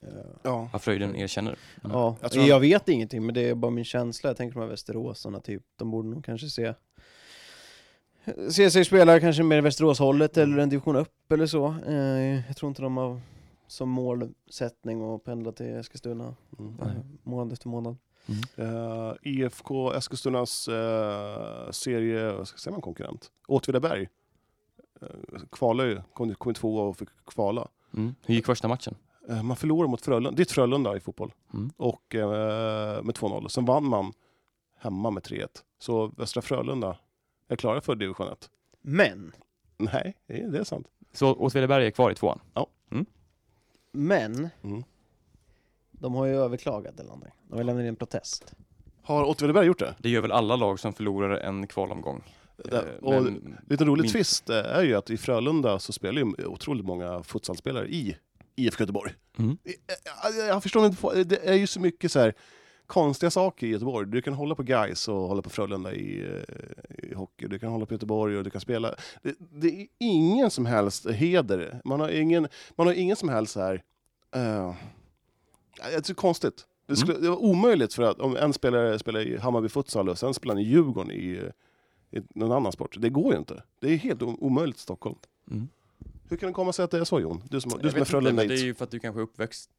eh, 0.01 0.09
Ja. 0.43 0.69
Vad 0.73 0.81
Fröjden 0.81 1.15
erkänner. 1.15 1.55
Ja, 1.83 2.15
Jag 2.21 2.47
jag, 2.47 2.59
vet 2.59 2.89
ingenting 2.89 3.25
men 3.25 3.35
det 3.35 3.49
är 3.49 3.55
bara 3.55 3.71
min 3.71 3.85
känsla. 3.85 4.29
Jag 4.29 4.37
tänker 4.37 4.53
de 4.53 4.59
här 4.61 4.69
Västeråsarna 4.69 5.39
typ, 5.39 5.63
de 5.75 5.91
borde 5.91 6.09
nog 6.09 6.25
kanske 6.25 6.49
se 6.49 6.73
Se 8.49 8.71
sig 8.71 8.85
spela 8.85 9.19
kanske 9.19 9.43
mer 9.43 9.61
Västeråshållet 9.61 10.37
Mm. 10.37 10.49
eller 10.53 10.63
en 10.63 10.69
division 10.69 10.95
upp 10.95 11.31
eller 11.31 11.45
så. 11.45 11.75
Eh, 11.87 12.47
jag 12.47 12.57
tror 12.57 12.69
inte 12.69 12.81
de 12.81 12.97
har 12.97 13.19
som 13.67 13.89
målsättning 13.89 15.13
att 15.15 15.23
pendla 15.23 15.51
till 15.51 15.75
Eskilstuna 15.75 16.35
Mm. 16.59 16.79
Eh, 16.81 16.87
månad 17.23 17.53
efter 17.53 17.67
månad. 17.69 17.97
Eh, 18.55 19.13
IFK 19.21 19.93
Eskilstunas 19.93 20.67
uh, 20.69 21.71
serie, 21.71 22.31
vad 22.31 22.47
ska 22.47 22.57
säga 22.57 22.71
man 22.71 22.81
konkurrent? 22.81 23.31
Åtvidaberg. 23.47 24.07
Uh, 25.03 25.39
kvalade 25.51 25.89
ju, 25.89 26.01
kom, 26.13 26.35
kom 26.35 26.53
tvåa 26.53 26.83
och 26.83 26.97
fick 26.97 27.09
kvala. 27.25 27.67
Mm. 27.93 28.15
Hur 28.25 28.35
gick 28.35 28.45
första 28.45 28.67
matchen? 28.67 28.95
Eh, 29.29 29.43
man 29.43 29.57
förlorade 29.57 29.91
mot 29.91 30.01
Frölunda, 30.01 30.31
ditt 30.31 30.51
Frölunda 30.51 30.97
i 30.97 30.99
fotboll. 30.99 31.33
Mm. 31.53 31.69
Och 31.77 32.15
eh, 32.15 33.03
med 33.03 33.15
2-0. 33.15 33.47
Sen 33.47 33.65
vann 33.65 33.85
man 33.85 34.13
hemma 34.79 35.09
med 35.11 35.23
3-1. 35.23 35.47
Så 35.79 36.07
Västra 36.17 36.41
Frölunda 36.41 36.97
är 37.47 37.55
klara 37.55 37.81
för 37.81 37.95
division 37.95 38.27
1. 38.31 38.49
Men, 38.81 39.31
Nej, 39.77 40.15
det 40.27 40.41
är, 40.41 40.47
det 40.47 40.59
är 40.59 40.63
sant. 40.63 40.87
Så 41.13 41.33
Åtvidaberg 41.35 41.85
är 41.87 41.91
kvar 41.91 42.11
i 42.11 42.15
tvåan? 42.15 42.39
men, 43.91 44.49
Mm. 44.63 44.83
de 45.91 46.13
har 46.15 46.25
ju 46.25 46.35
överklagat 46.35 46.93
eller 46.99 47.07
någonting. 47.09 47.31
De 47.49 47.55
har 47.57 47.63
lämnat 47.63 47.81
in 47.81 47.87
en 47.87 47.95
protest. 47.95 48.53
Har 49.03 49.23
Åtvidaberg 49.23 49.65
gjort 49.67 49.79
det? 49.79 49.95
Det 49.99 50.09
gör 50.09 50.21
väl 50.21 50.31
alla 50.31 50.55
lag 50.55 50.79
som 50.79 50.93
förlorar 50.93 51.37
en 51.37 51.67
kvalomgång. 51.67 52.23
det 52.57 52.77
Eh, 52.77 53.03
och 53.03 53.23
men- 53.23 53.57
lite 53.69 53.85
rolig 53.85 54.01
min- 54.03 54.11
twist 54.11 54.49
eh, 54.49 54.55
är 54.57 54.83
ju 54.83 54.95
att 54.95 55.09
i 55.09 55.17
Frölunda 55.17 55.79
så 55.79 55.93
spelar 55.93 56.21
ju 56.21 56.45
otroligt 56.45 56.85
många 56.85 57.23
futsalspelare 57.23 57.87
i 57.87 58.17
IFK 58.55 58.81
Göteborg. 58.83 59.13
Mm. 59.37 59.57
Jag, 60.23 60.47
jag 60.47 60.63
förstår 60.63 60.85
inte, 60.85 61.23
det 61.23 61.47
är 61.49 61.53
ju 61.53 61.67
så 61.67 61.79
mycket 61.79 62.11
så 62.11 62.19
här 62.19 62.33
konstiga 62.87 63.31
saker 63.31 63.67
i 63.67 63.69
Göteborg. 63.69 64.07
Du 64.07 64.21
kan 64.21 64.33
hålla 64.33 64.55
på 64.55 64.63
Gais 64.63 65.07
och 65.07 65.15
hålla 65.15 65.41
på 65.41 65.49
Frölunda 65.49 65.93
i, 65.93 66.19
eh, 66.19 67.09
i 67.09 67.13
hockey. 67.13 67.47
Du 67.47 67.59
kan 67.59 67.71
hålla 67.71 67.85
på 67.85 67.93
Göteborg 67.93 68.37
och 68.37 68.43
du 68.43 68.49
kan 68.49 68.61
spela. 68.61 68.95
Det, 69.21 69.35
det 69.39 69.81
är 69.81 69.87
ingen 69.97 70.51
som 70.51 70.65
helst 70.65 71.09
heder. 71.09 71.81
Man 71.83 71.99
har 71.99 72.09
ingen, 72.09 72.47
man 72.75 72.87
har 72.87 72.93
ingen 72.93 73.15
som 73.15 73.29
helst 73.29 73.53
så 73.53 73.59
här... 73.59 73.83
Uh, 74.35 74.75
det 75.75 75.95
är 75.95 76.03
så 76.03 76.15
konstigt. 76.15 76.65
Det, 76.85 76.95
skulle, 76.95 77.19
det 77.19 77.29
var 77.29 77.43
omöjligt 77.43 77.93
för 77.93 78.03
att 78.03 78.19
om 78.19 78.35
en 78.35 78.53
spelare 78.53 78.99
spelar 78.99 79.19
i 79.19 79.37
Hammarby 79.37 79.69
futsal 79.69 80.09
och 80.09 80.17
sen 80.17 80.33
spelar 80.33 80.55
han 80.55 80.63
i 80.63 80.67
Djurgården 80.67 81.11
i, 81.11 81.51
i 82.11 82.21
någon 82.35 82.51
annan 82.51 82.71
sport. 82.71 82.95
Det 82.99 83.09
går 83.09 83.33
ju 83.33 83.39
inte. 83.39 83.63
Det 83.79 83.93
är 83.93 83.97
helt 83.97 84.21
omöjligt 84.21 84.77
i 84.77 84.81
Stockholm. 84.81 85.15
Mm. 85.51 85.67
Hur 86.29 86.37
kan 86.37 86.47
det 86.47 86.53
komma 86.53 86.73
sig 86.73 86.85
att 86.85 86.91
det 86.91 86.97
är 86.97 87.03
så 87.03 87.19
Jon? 87.19 87.43
Du 87.49 87.61
som, 87.61 87.71
du 87.71 87.77
Jag 87.81 87.91
som 87.91 88.01
är 88.01 88.05
Frölunda 88.05 88.43
det 88.43 88.53
är 88.53 88.63
ju 88.63 88.73
för 88.73 88.83
att 88.83 88.91
du 88.91 88.99
kanske 88.99 89.21
är 89.21 89.23
uppväxt 89.23 89.69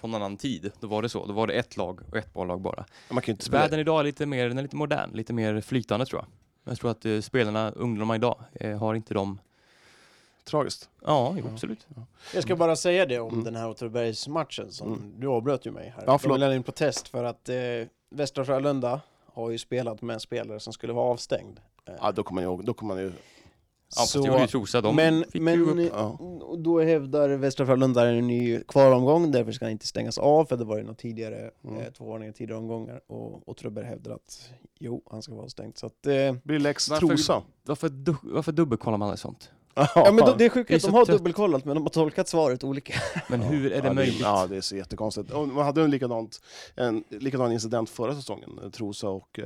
på 0.00 0.06
en 0.06 0.14
annan 0.14 0.36
tid. 0.36 0.72
Då 0.80 0.86
var 0.86 1.02
det 1.02 1.08
så. 1.08 1.26
Då 1.26 1.32
var 1.32 1.46
det 1.46 1.52
ett 1.52 1.76
lag 1.76 2.00
och 2.10 2.16
ett 2.16 2.32
bolllag 2.32 2.60
bara. 2.60 2.84
Man 3.10 3.22
kan 3.22 3.32
inte 3.32 3.44
spela... 3.44 3.60
Världen 3.62 3.80
idag 3.80 4.00
är 4.00 4.04
lite 4.04 4.26
mer, 4.26 4.48
den 4.48 4.58
är 4.58 4.62
lite 4.62 4.76
modern, 4.76 5.10
lite 5.12 5.32
mer 5.32 5.60
flytande 5.60 6.06
tror 6.06 6.20
jag. 6.22 6.28
Jag 6.72 6.78
tror 6.78 6.90
att 6.90 7.04
eh, 7.04 7.20
spelarna, 7.20 7.70
ungdomarna 7.70 8.16
idag, 8.16 8.38
eh, 8.54 8.78
har 8.78 8.94
inte 8.94 9.14
de... 9.14 9.38
Tragiskt. 10.44 10.88
Ja, 11.04 11.34
jo, 11.38 11.44
Ja. 11.46 11.52
absolut. 11.52 11.86
Jag 12.34 12.42
ska 12.42 12.56
bara 12.56 12.76
säga 12.76 13.06
det 13.06 13.18
om 13.20 13.32
Mm. 13.32 13.44
den 13.44 13.56
här 13.56 13.68
Åtvidabergsmatchen 13.70 14.72
som 14.72 14.92
Mm. 14.92 15.12
du 15.20 15.26
avbröt 15.26 15.66
ju 15.66 15.70
mig 15.70 15.88
här. 15.96 16.02
Ja, 16.02 16.12
De 16.12 16.18
förlåt. 16.18 16.38
lämnade 16.38 16.56
in 16.56 16.62
protest 16.62 17.08
för 17.08 17.24
att 17.24 17.48
eh, 17.48 17.54
Västra 18.10 18.44
Frölunda 18.44 19.00
har 19.32 19.50
ju 19.50 19.58
spelat 19.58 20.02
med 20.02 20.14
en 20.14 20.20
spelare 20.20 20.60
som 20.60 20.72
skulle 20.72 20.92
vara 20.92 21.10
avstängd. 21.10 21.60
Ja, 22.00 22.12
då 22.12 22.22
kommer 22.22 22.42
man 22.46 22.56
ju... 22.56 22.62
Då 22.62 22.74
kommer 22.74 22.94
man 22.94 23.02
ju 23.04 23.08
Ja, 23.08 23.12
fast 23.96 24.12
det 24.12 24.18
gjorde 24.26 24.40
ju 24.40 24.46
Trosa. 24.46 24.80
De 24.80 24.96
men 24.96 25.24
fick 25.24 25.34
ju 25.34 25.40
men 25.40 25.78
upp. 25.78 25.90
ja. 25.94 26.18
och 26.40 26.58
då 26.58 26.80
hävdar 26.80 27.28
Västra 27.28 27.66
Frölunda 27.66 28.08
en 28.08 28.26
ny 28.26 28.60
kvalomgång, 28.68 29.30
därför 29.30 29.52
ska 29.52 29.64
han 29.64 29.72
inte 29.72 29.86
stängas 29.86 30.18
av, 30.18 30.44
för 30.44 30.56
det 30.56 30.64
var 30.64 30.76
ju 30.76 30.82
något 30.82 30.98
tidigare, 30.98 31.50
Mm. 31.64 31.76
eh, 31.80 31.92
två 31.92 32.04
varningar 32.04 32.32
tidigare 32.32 32.58
omgångar. 32.60 33.00
Och 33.06 33.48
Åtvidaberg 33.48 33.84
hävdar 33.84 34.12
att 34.14 34.50
jo, 34.78 35.02
han 35.10 35.22
ska 35.22 35.34
vara 35.34 35.44
avstängd. 35.44 35.78
Så 35.78 35.86
att, 35.86 36.06
eh, 36.06 36.32
blir 36.44 36.58
lex 36.58 36.90
Varför- 36.90 37.06
Trosa. 37.06 37.42
Varför, 37.64 37.88
du, 37.88 38.14
varför 38.22 38.52
dubbelkollar 38.52 38.98
man 38.98 39.16
sånt? 39.16 39.50
ja 39.94 40.12
men 40.12 40.38
det 40.38 40.44
är 40.44 40.48
sjukt 40.48 40.70
att 40.74 40.82
de 40.82 40.94
har 40.94 41.04
trött. 41.04 41.18
dubbelkollat, 41.18 41.64
men 41.64 41.74
de 41.74 41.82
har 41.82 41.90
tolkat 41.90 42.28
svaret 42.28 42.64
olika. 42.64 42.94
Men 43.28 43.40
hur 43.42 43.72
är 43.72 43.82
det 43.82 43.88
ja, 43.88 43.92
möjligt? 43.94 44.20
ja, 44.20 44.46
det 44.46 44.56
är 44.56 44.60
så 44.60 44.76
jättekonstigt. 44.76 45.30
Och 45.30 45.48
man 45.48 45.64
hade 45.64 45.82
en, 45.82 45.90
likadant, 45.90 46.40
en 46.74 47.04
likadan 47.10 47.52
incident 47.52 47.90
förra 47.90 48.14
säsongen. 48.14 48.60
eh, 48.64 48.70
Trosa 48.70 49.08
och 49.08 49.38
uh, 49.38 49.44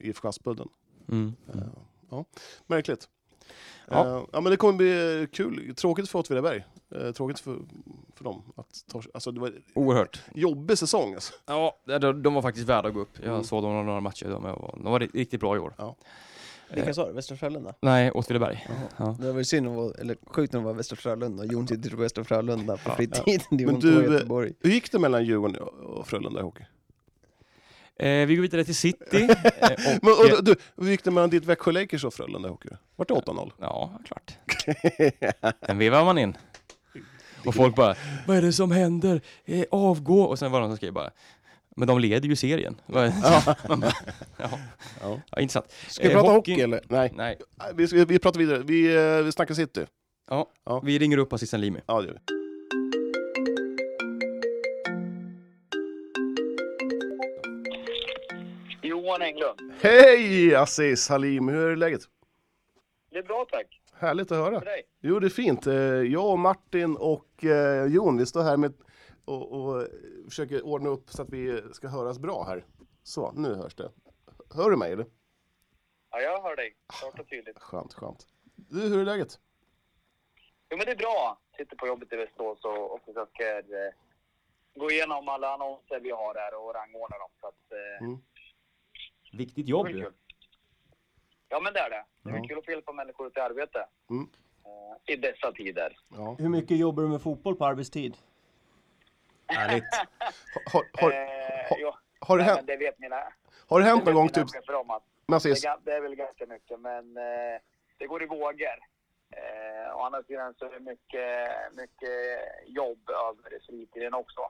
IFK 0.00 0.28
Aspudden. 0.28 0.68
Mm. 1.10 1.34
Eh, 1.54 1.60
ja. 2.10 2.24
Märkligt. 2.66 3.08
Ja. 3.88 4.08
Ja. 4.08 4.26
ja, 4.32 4.40
men 4.40 4.50
det 4.50 4.56
kommer 4.56 4.72
bli 4.78 5.28
kul. 5.32 5.74
Tråkigt 5.74 6.08
för 6.08 6.18
Åtvidaberg. 6.18 6.64
Uh, 6.96 7.12
tråkigt 7.12 7.38
för, 7.40 7.56
för 8.16 8.24
dem. 8.24 8.42
Att 8.56 8.66
ta, 8.92 9.02
alltså, 9.14 9.32
det 9.32 9.40
var 9.40 9.52
Oerhört. 9.74 10.22
jobbig 10.34 10.78
säsong. 10.78 11.14
Alltså. 11.14 11.32
Ja, 11.46 11.76
de, 11.98 12.22
de 12.22 12.34
var 12.34 12.42
faktiskt 12.42 12.68
värda 12.68 12.88
att 12.88 12.94
gå 12.94 13.00
upp. 13.00 13.18
Jag 13.22 13.32
Mm. 13.32 13.44
såg 13.44 13.62
dem 13.62 13.86
några 13.86 14.00
matcher. 14.00 14.26
De 14.28 14.42
var, 14.42 14.74
de 14.82 14.92
var 14.92 15.00
riktigt 15.00 15.40
bra 15.40 15.56
i 15.56 15.58
år. 15.58 15.74
Ja. 15.78 15.96
Vilka 16.74 16.94
sa 16.94 17.06
du? 17.06 17.12
Västra 17.12 17.36
Frölunda? 17.36 17.74
Nej, 17.80 18.10
Åtvidaberg. 18.10 18.66
Ja. 18.96 19.16
Det 19.20 19.32
var 19.32 19.38
ju 19.38 19.44
synd 19.44 19.68
att 19.68 19.74
vara, 19.76 19.94
eller 19.94 20.16
sjukt 20.26 20.54
att 20.54 20.62
vara 20.62 20.74
Västra 20.74 20.96
Frölunda, 20.96 21.44
Jon 21.44 21.68
sitter 21.68 21.90
på 21.90 21.96
Västra 21.96 22.24
Frölunda 22.24 22.76
på 22.76 22.90
Ja. 22.90 22.94
fritiden, 22.94 23.24
är 23.60 23.66
Men 23.66 23.80
du, 23.80 24.16
eh. 24.16 24.52
Hur 24.60 24.70
gick 24.70 24.92
det 24.92 24.98
mellan 24.98 25.24
Djurgården 25.24 25.56
och 25.62 26.06
Frölunda 26.08 26.40
i 26.40 26.42
hockey? 26.42 26.64
Eh, 28.02 28.26
vi 28.26 28.34
går 28.36 28.42
vidare 28.42 28.64
till 28.64 28.74
City. 28.76 29.22
eh, 29.60 29.70
och, 29.70 29.98
Men, 30.02 30.12
och, 30.38 30.44
du, 30.44 30.56
hur 30.76 30.90
gick 30.90 31.04
det 31.04 31.10
mellan 31.10 31.30
ditt 31.30 31.44
Växjö 31.44 31.72
Lakers 31.72 32.04
och 32.04 32.14
Frölunda 32.14 32.48
hockey? 32.48 32.68
Vart 32.96 33.08
det 33.08 33.14
8-0? 33.14 33.50
Ja, 33.60 33.98
klart. 34.06 34.32
Den 35.66 35.78
vevar 35.78 36.04
man 36.04 36.18
in. 36.18 36.36
Och 37.46 37.54
folk 37.54 37.76
bara, 37.76 37.94
vad 38.26 38.36
är 38.36 38.42
det 38.42 38.52
som 38.52 38.70
händer? 38.70 39.20
Eh, 39.44 39.64
avgå! 39.70 40.22
Och 40.22 40.38
sen 40.38 40.52
var 40.52 40.60
det 40.60 40.62
någon 40.66 40.70
som 40.70 40.76
skrev 40.76 40.92
bara, 40.92 41.10
men 41.76 41.88
de 41.88 41.98
leder 42.00 42.28
ju 42.28 42.36
serien. 42.36 42.80
Ja. 42.86 43.12
Ja. 43.22 43.56
Ja. 45.00 45.18
ja, 45.30 45.40
intressant. 45.40 45.72
Ska 45.88 46.02
vi 46.08 46.14
Eh, 46.14 46.20
prata 46.20 46.28
hockey- 46.32 46.34
hockey 46.52 46.60
eller? 46.60 46.80
Nej, 46.88 47.12
Nej, 47.14 47.38
vi, 47.74 47.86
vi, 47.86 48.04
vi 48.04 48.18
pratar 48.18 48.38
vidare. 48.38 48.58
Vi, 48.58 48.96
eh, 48.96 49.24
vi 49.24 49.32
snackar 49.32 49.54
City. 49.54 49.86
ja. 50.30 50.46
Ja. 50.66 50.80
vi 50.84 50.98
ringer 50.98 51.18
upp 51.18 51.32
Aziz 51.32 51.52
Limi. 51.52 51.80
Ja, 51.86 52.00
det 52.00 52.06
gör 52.06 52.14
vi. 52.26 52.41
Johan 59.12 59.22
Englund. 59.22 59.72
Hej 59.82 60.54
Aziz 60.54 61.08
Halim, 61.08 61.48
hur 61.48 61.70
är 61.72 61.76
läget? 61.76 62.00
Det 63.10 63.18
är 63.18 63.22
bra 63.22 63.46
tack. 63.50 63.80
Härligt 63.94 64.32
att 64.32 64.38
höra. 64.38 64.62
Jo, 65.00 65.18
det 65.18 65.26
är 65.26 65.28
fint. 65.28 65.66
Eh, 65.66 65.74
Jag 65.84 66.30
och 66.30 66.38
Martin 66.38 66.96
och 66.96 67.44
eh, 67.44 67.84
Jon, 67.86 68.16
vi 68.18 68.26
står 68.26 68.42
här 68.42 68.56
med 68.56 68.72
och, 69.24 69.52
och 69.52 69.86
försöker 70.28 70.62
ordna 70.66 70.88
upp 70.90 71.10
så 71.10 71.22
att 71.22 71.28
vi 71.30 71.62
ska 71.72 71.88
höras 71.88 72.18
bra 72.18 72.44
här. 72.48 72.64
Så, 73.02 73.32
nu 73.32 73.54
hörs 73.54 73.74
det. 73.74 73.90
Hör 74.54 74.70
du 74.70 74.76
mig 74.76 74.92
eller? 74.92 75.06
Ja, 76.10 76.20
jag 76.20 76.42
hör 76.42 76.56
dig. 76.56 76.76
Klart 77.00 77.18
och 77.20 77.28
tydligt. 77.28 77.58
Skönt, 77.58 77.94
skönt. 77.94 78.26
Du, 78.54 78.80
hur 78.80 79.00
är 79.00 79.04
läget? 79.04 79.38
Jo, 80.70 80.76
men 80.76 80.86
det 80.86 80.92
är 80.92 80.96
bra. 80.96 81.38
Sitter 81.56 81.76
på 81.76 81.86
jobbet 81.86 82.12
i 82.12 82.16
Västerås 82.16 82.64
och, 82.64 82.92
och 82.94 83.00
försöker 83.04 83.56
eh, 83.58 83.92
gå 84.80 84.90
igenom 84.90 85.28
alla 85.28 85.54
annonser 85.54 86.00
vi 86.00 86.10
har 86.10 86.34
här 86.34 86.54
och 86.54 86.74
rangordna 86.74 87.18
dem. 87.18 87.30
Så 87.40 87.46
att, 87.46 87.72
eh, 87.72 88.06
Mm. 88.06 88.18
Viktigt 89.32 89.68
jobb 89.68 89.88
ju. 89.88 90.10
Ja, 91.48 91.60
men 91.60 91.72
det 91.72 91.80
är 91.80 91.90
det. 91.90 92.04
Det 92.22 92.30
är 92.30 92.36
Ja. 92.36 92.44
kul 92.48 92.58
att 92.58 92.64
få 92.64 92.70
hjälpa 92.70 92.92
människor 92.92 93.30
till 93.30 93.42
arbete. 93.42 93.86
Mm. 94.10 94.28
Eh, 94.64 95.14
I 95.14 95.16
dessa 95.16 95.52
tider. 95.52 95.96
Ja. 96.16 96.36
Hur 96.38 96.48
mycket 96.48 96.76
jobbar 96.76 97.02
du 97.02 97.08
med 97.08 97.22
fotboll 97.22 97.56
på 97.56 97.64
arbetstid? 97.66 98.16
Härligt. 99.46 99.84
Har, 100.72 100.84
har, 101.02 101.10
eh, 101.12 101.84
har- 101.84 101.94
har, 102.20 102.38
det 102.38 102.44
hänt, 102.44 102.66
det 102.66 102.76
vet 102.76 102.98
mina, 102.98 103.16
har 103.68 103.80
det 103.80 103.86
hänt 103.86 104.04
det 104.04 104.12
någon 104.12 104.20
gång 104.20 104.28
typ 104.28 104.46
om 104.68 104.90
att 104.90 105.02
med 105.26 105.40
det, 105.42 105.76
det 105.84 105.92
är 105.92 106.00
väl 106.00 106.14
ganska 106.14 106.46
mycket, 106.46 106.80
men 106.80 107.16
eh, 107.16 107.60
det 107.98 108.06
går 108.06 108.22
i 108.22 108.26
vågor. 108.26 108.78
Eh, 109.30 109.96
å 109.96 110.00
andra 110.00 110.22
sidan 110.22 110.54
så 110.58 110.64
är 110.64 110.70
det 110.70 110.80
mycket, 110.80 111.48
mycket 111.72 112.46
jobb 112.66 113.10
över 113.10 113.58
fritiden 113.66 114.14
också. 114.14 114.40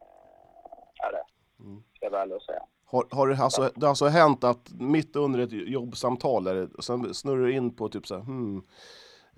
Eh, 0.00 1.06
är 1.06 1.12
det. 1.12 1.24
Mm. 1.60 1.82
Det 2.00 2.06
är 2.06 2.10
väl 2.10 2.32
att 2.32 2.42
säga. 2.42 2.62
Har, 2.88 3.06
har 3.10 3.28
det, 3.28 3.36
alltså, 3.36 3.70
det 3.74 3.86
har 3.86 3.88
alltså 3.88 4.06
hänt 4.06 4.44
att 4.44 4.70
mitt 4.80 5.16
under 5.16 5.40
ett 5.40 5.52
jobbsamtal, 5.52 6.46
eller, 6.46 6.68
sen 6.82 7.14
snurrar 7.14 7.46
du 7.46 7.52
in 7.52 7.76
på 7.76 7.88
typ 7.88 8.06
så 8.06 8.14
här, 8.14 8.22
hmm, 8.22 8.62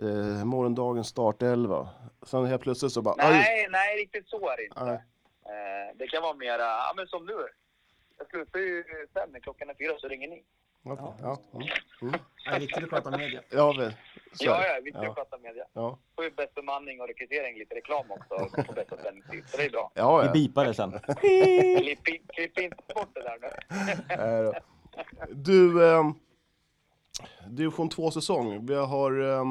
eh, 0.02 0.44
morgondagens 0.44 1.08
startelva. 1.08 1.88
Sen 2.26 2.46
helt 2.46 2.62
plötsligt 2.62 2.92
så 2.92 3.02
bara, 3.02 3.14
ah, 3.18 3.28
just- 3.36 3.48
Nej, 3.48 3.68
nej, 3.70 3.96
riktigt 3.96 4.28
så 4.28 4.48
är 4.48 4.56
det 4.56 4.64
inte. 4.64 4.80
Eh, 5.44 5.96
det 5.98 6.06
kan 6.06 6.22
vara 6.22 6.34
mera, 6.34 6.62
ja 6.62 6.92
men 6.96 7.06
som 7.06 7.26
nu. 7.26 7.32
Jag 8.18 8.28
slutar 8.30 8.58
ju 8.60 8.84
fem, 9.14 9.30
när 9.32 9.40
klockan 9.40 9.70
är 9.70 9.74
fyra 9.74 9.98
så 9.98 10.08
ringer 10.08 10.28
ni. 10.28 10.44
okej, 10.84 11.14
ja, 11.22 11.38
mm, 11.54 11.66
mm. 12.02 12.14
Det 12.44 12.50
är 12.50 12.60
viktigt 12.60 12.84
att 12.84 12.90
prata 12.90 13.10
media. 13.10 13.42
ja, 13.50 13.92
Ja, 14.38 14.66
ja, 14.66 14.80
vi 14.84 14.92
ska 14.92 15.04
ja. 15.04 15.14
sköta 15.14 15.38
media. 15.38 15.64
Ja. 15.72 15.98
Får 16.14 16.24
ju 16.24 16.30
bäst 16.30 16.54
bemanning 16.54 17.00
och 17.00 17.08
rekrytering, 17.08 17.58
lite 17.58 17.74
reklam 17.74 18.10
också 18.10 18.62
på 18.66 18.72
bästa 18.72 18.96
sändningstid. 18.96 19.48
Så 19.48 19.56
det 19.56 19.64
är 19.64 19.70
bra. 19.70 19.90
Ja, 19.94 20.18
Vi 20.20 20.26
ja. 20.26 20.32
bipar 20.32 20.64
det 20.64 20.74
sen. 20.74 20.92
Klipp, 21.80 22.08
in- 22.08 22.26
klipp 22.28 22.58
inte 22.58 22.76
bort 22.94 23.08
det 23.14 23.22
där 23.22 23.38
nu. 23.40 24.52
Du, 25.28 25.88
eh, 25.90 26.02
division 27.48 27.88
2-säsong. 27.90 28.66
Vi, 28.66 28.74
har, 28.74 29.20
eh, 29.20 29.44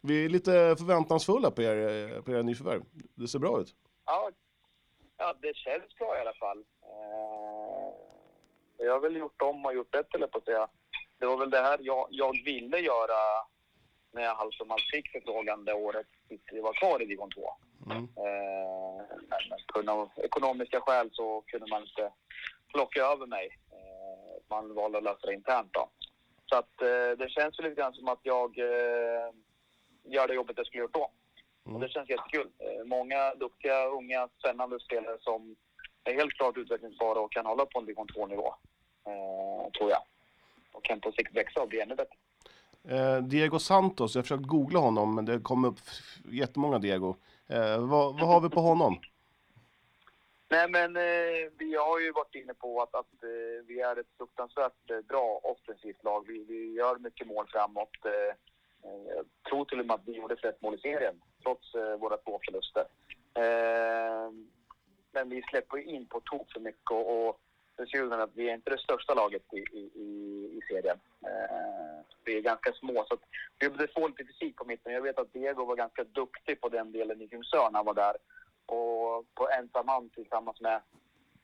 vi 0.00 0.24
är 0.24 0.28
lite 0.28 0.52
förväntansfulla 0.78 1.50
på, 1.50 1.62
er, 1.62 1.76
eh, 1.76 2.22
på 2.22 2.30
era 2.32 2.42
nyförvärv. 2.42 2.82
Det 3.14 3.28
ser 3.28 3.38
bra 3.38 3.60
ut. 3.60 3.74
Ja, 4.06 4.30
ja, 5.16 5.34
det 5.40 5.56
känns 5.56 5.94
bra 5.98 6.18
i 6.18 6.20
alla 6.20 6.34
fall. 6.34 6.58
Eh, 6.82 7.94
jag 8.86 8.92
har 8.92 9.00
väl 9.00 9.16
gjort 9.16 9.42
om 9.42 9.66
och 9.66 9.74
gjort 9.74 9.94
eller 10.14 10.26
på 10.26 10.38
att 10.38 10.44
säga. 10.44 10.68
Det 11.18 11.26
var 11.26 11.36
väl 11.36 11.50
det 11.50 11.60
här 11.62 11.78
jag, 11.82 12.06
jag 12.10 12.44
ville 12.44 12.78
göra 12.78 13.46
när 14.16 14.22
jag 14.22 14.36
allt 14.36 14.90
fick 14.92 15.12
förfrågan 15.12 15.64
det 15.64 15.72
året 15.72 16.06
vi 16.52 16.60
var 16.60 16.72
kvar 16.72 17.02
i 17.02 17.04
division 17.04 17.30
2. 17.30 17.50
Mm. 17.86 18.02
Eh, 18.02 19.06
men 19.74 19.88
av 19.88 20.10
ekonomiska 20.16 20.80
skäl 20.80 21.10
så 21.12 21.42
kunde 21.46 21.66
man 21.66 21.82
inte 21.82 22.12
plocka 22.72 23.00
över 23.00 23.26
mig. 23.26 23.58
Eh, 23.72 24.42
man 24.48 24.74
valde 24.74 24.98
att 24.98 25.04
lösa 25.04 25.26
det 25.26 25.34
internt 25.34 25.72
då. 25.72 25.88
Så 26.46 26.56
att 26.56 26.82
eh, 26.82 27.10
det 27.18 27.30
känns 27.30 27.58
lite 27.58 27.74
grann 27.74 27.94
som 27.94 28.08
att 28.08 28.20
jag 28.22 28.58
gör 30.04 30.28
det 30.28 30.34
jobbet 30.34 30.56
jag 30.56 30.66
skulle 30.66 30.82
gjort 30.82 30.94
då. 30.94 31.10
Och 31.64 31.80
det 31.80 31.88
känns 31.88 32.10
jättekul. 32.10 32.50
Många 32.84 33.34
duktiga, 33.34 33.86
unga, 33.86 34.28
spännande 34.38 34.80
spelare 34.80 35.16
som 35.20 35.56
är 36.04 36.14
helt 36.14 36.32
klart 36.32 36.56
utvecklingsbara 36.56 37.20
och 37.20 37.32
kan 37.32 37.46
hålla 37.46 37.66
på 37.66 37.78
en 37.78 37.86
division 37.86 38.08
2-nivå. 38.08 38.54
Eh, 39.06 39.70
tror 39.78 39.90
jag. 39.90 40.02
Och 40.72 40.84
kan 40.84 41.00
på 41.00 41.12
sikt 41.12 41.36
växa 41.36 41.62
och 41.62 41.68
bli 41.68 41.80
ännu 41.80 41.94
bättre. 41.94 42.16
Eh, 42.88 43.18
Diego 43.22 43.58
Santos, 43.58 44.14
jag 44.14 44.18
har 44.18 44.22
försökt 44.22 44.46
googla 44.46 44.78
honom 44.78 45.14
men 45.14 45.24
det 45.24 45.40
kom 45.40 45.64
upp 45.64 45.80
jättemånga 46.24 46.78
Diego. 46.78 47.16
Eh, 47.48 47.78
vad, 47.78 48.20
vad 48.20 48.28
har 48.28 48.40
vi 48.40 48.48
på 48.48 48.60
honom? 48.60 48.98
Nej, 50.48 50.68
men 50.70 50.96
eh, 50.96 51.50
vi 51.58 51.76
har 51.76 52.00
ju 52.00 52.12
varit 52.12 52.34
inne 52.34 52.54
på 52.54 52.82
att, 52.82 52.94
att 52.94 53.22
eh, 53.22 53.66
vi 53.66 53.80
är 53.80 54.00
ett 54.00 54.06
fruktansvärt 54.18 54.90
eh, 54.90 55.00
bra 55.00 55.40
offensivt 55.42 56.04
lag. 56.04 56.24
Vi, 56.26 56.44
vi 56.44 56.72
gör 56.72 56.98
mycket 56.98 57.26
mål 57.26 57.46
framåt. 57.48 58.04
Eh, 58.04 58.12
eh 58.90 59.16
jag 59.16 59.26
tror 59.48 59.64
till 59.64 59.80
och 59.80 59.86
med 59.86 59.94
att 59.94 60.06
vi 60.08 60.12
gjorde 60.12 60.36
flest 60.36 60.62
mål 60.62 60.74
i 60.74 60.78
serien, 60.78 61.14
trots 61.42 61.74
eh, 61.74 61.96
våra 61.96 62.16
två 62.16 62.40
förluster. 62.44 62.84
Eh, 63.34 64.32
men 65.12 65.28
vi 65.28 65.42
släpper 65.42 65.76
ju 65.76 65.84
in 65.84 66.06
på 66.06 66.20
tok 66.20 66.52
för 66.52 66.60
mycket 66.60 66.90
och, 66.90 67.28
och 67.28 67.40
det 67.76 68.22
att 68.22 68.30
vi 68.34 68.48
är 68.50 68.54
inte 68.54 68.70
det 68.70 68.78
största 68.78 69.14
laget 69.14 69.42
i, 69.52 69.56
i, 69.56 69.90
i, 69.94 70.08
i 70.58 70.60
serien. 70.68 70.98
Eh, 71.26 72.04
vi 72.24 72.36
är 72.38 72.40
ganska 72.40 72.72
små, 72.72 73.04
så 73.08 73.14
att 73.14 73.20
vi 73.58 73.68
behövde 73.68 73.92
få 73.92 74.08
lite 74.08 74.24
fysik 74.24 74.56
på 74.56 74.64
mitten. 74.64 74.92
Jag 74.92 75.02
vet 75.02 75.18
att 75.18 75.32
Diego 75.32 75.64
var 75.64 75.76
ganska 75.76 76.04
duktig 76.04 76.60
på 76.60 76.68
den 76.68 76.92
delen 76.92 77.22
i 77.22 77.28
Kungsör 77.28 77.70
när 77.70 77.78
han 77.78 77.86
var 77.86 77.94
där 77.94 78.16
och 78.66 79.24
på 79.34 79.48
ensam 79.58 79.88
hand 79.88 80.12
tillsammans 80.12 80.60
med 80.60 80.80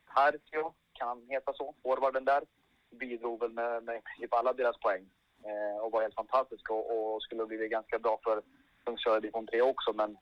Hartio, 0.05 0.73
kan 0.93 1.09
han 1.09 1.27
heta 1.29 1.53
så, 1.53 1.75
forwarden 1.83 2.25
där, 2.25 2.43
bidrog 2.91 3.41
väl 3.41 3.53
med, 3.53 3.83
med 3.83 4.05
princip 4.05 4.35
alla 4.35 4.53
deras 4.53 4.79
poäng 4.79 5.07
eh, 5.45 5.85
och 5.85 5.93
var 5.93 6.03
helt 6.03 6.15
fantastisk 6.15 6.71
och, 6.71 7.15
och 7.15 7.23
skulle 7.23 7.47
bli 7.47 7.69
ganska 7.69 7.99
bra 7.99 8.21
för 8.25 8.43
Kungsör 8.85 9.17
i 9.17 9.21
division 9.21 9.47
3 9.47 9.63
också 9.63 9.93
men 9.93 10.17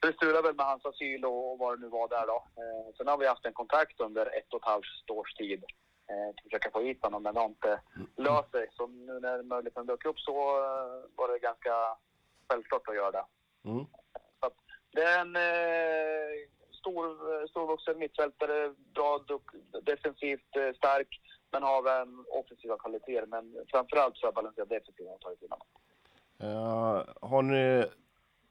det 0.00 0.12
strulade 0.12 0.42
väl 0.42 0.56
med 0.56 0.66
hans 0.66 0.86
asyl 0.86 1.24
och, 1.24 1.58
vad 1.58 1.78
det 1.78 1.82
nu 1.82 1.88
var 1.88 2.08
där 2.08 2.26
då. 2.26 2.44
Eh, 2.62 2.94
sen 2.96 3.08
har 3.08 3.18
vi 3.18 3.26
haft 3.26 3.46
en 3.46 3.52
kontakt 3.52 4.00
under 4.00 4.26
ett 4.26 4.52
och 4.54 4.60
ett 4.60 4.68
halvt 4.68 5.10
års 5.10 5.34
tid 5.34 5.64
eh, 6.10 6.34
till 6.34 6.38
att 6.38 6.42
försöka 6.42 6.70
få 6.70 6.80
hit 6.80 6.98
honom 7.02 7.22
men 7.22 7.34
det 7.34 7.40
har 7.40 7.46
inte 7.46 7.80
löst 8.16 8.50
sig 8.50 8.68
så 8.72 8.86
nu 8.86 9.20
när 9.20 9.42
möjligheten 9.42 9.86
dök 9.86 10.04
upp 10.04 10.18
så 10.18 10.36
eh, 10.58 11.00
var 11.16 11.32
det 11.32 11.38
ganska 11.38 11.74
självklart 12.48 12.88
att 12.88 12.94
göra 12.94 13.10
det. 13.10 13.24
Mm. 13.64 13.86
Det 14.92 15.02
är 15.02 15.20
en 15.20 15.36
eh, 15.36 16.30
stor, 16.72 17.46
storvuxen 17.48 17.98
mittfältare, 17.98 18.74
bra, 18.94 19.20
defensivt 19.82 20.56
eh, 20.56 20.72
stark, 20.76 21.20
men 21.50 21.62
har 21.62 22.00
en 22.00 22.24
offensiva 22.28 22.76
kvaliteter. 22.78 23.26
Men 23.26 23.56
framförallt 23.70 24.16
så 24.16 24.26
har 24.26 24.28
jag 24.28 24.34
balanserat 24.34 24.68
defensivt 24.68 25.08
och 25.08 25.20
tagit 25.20 25.42
in 25.42 25.48
honom. 25.50 25.68
Eh, 26.42 27.04
har 27.20 27.42
ni 27.42 27.84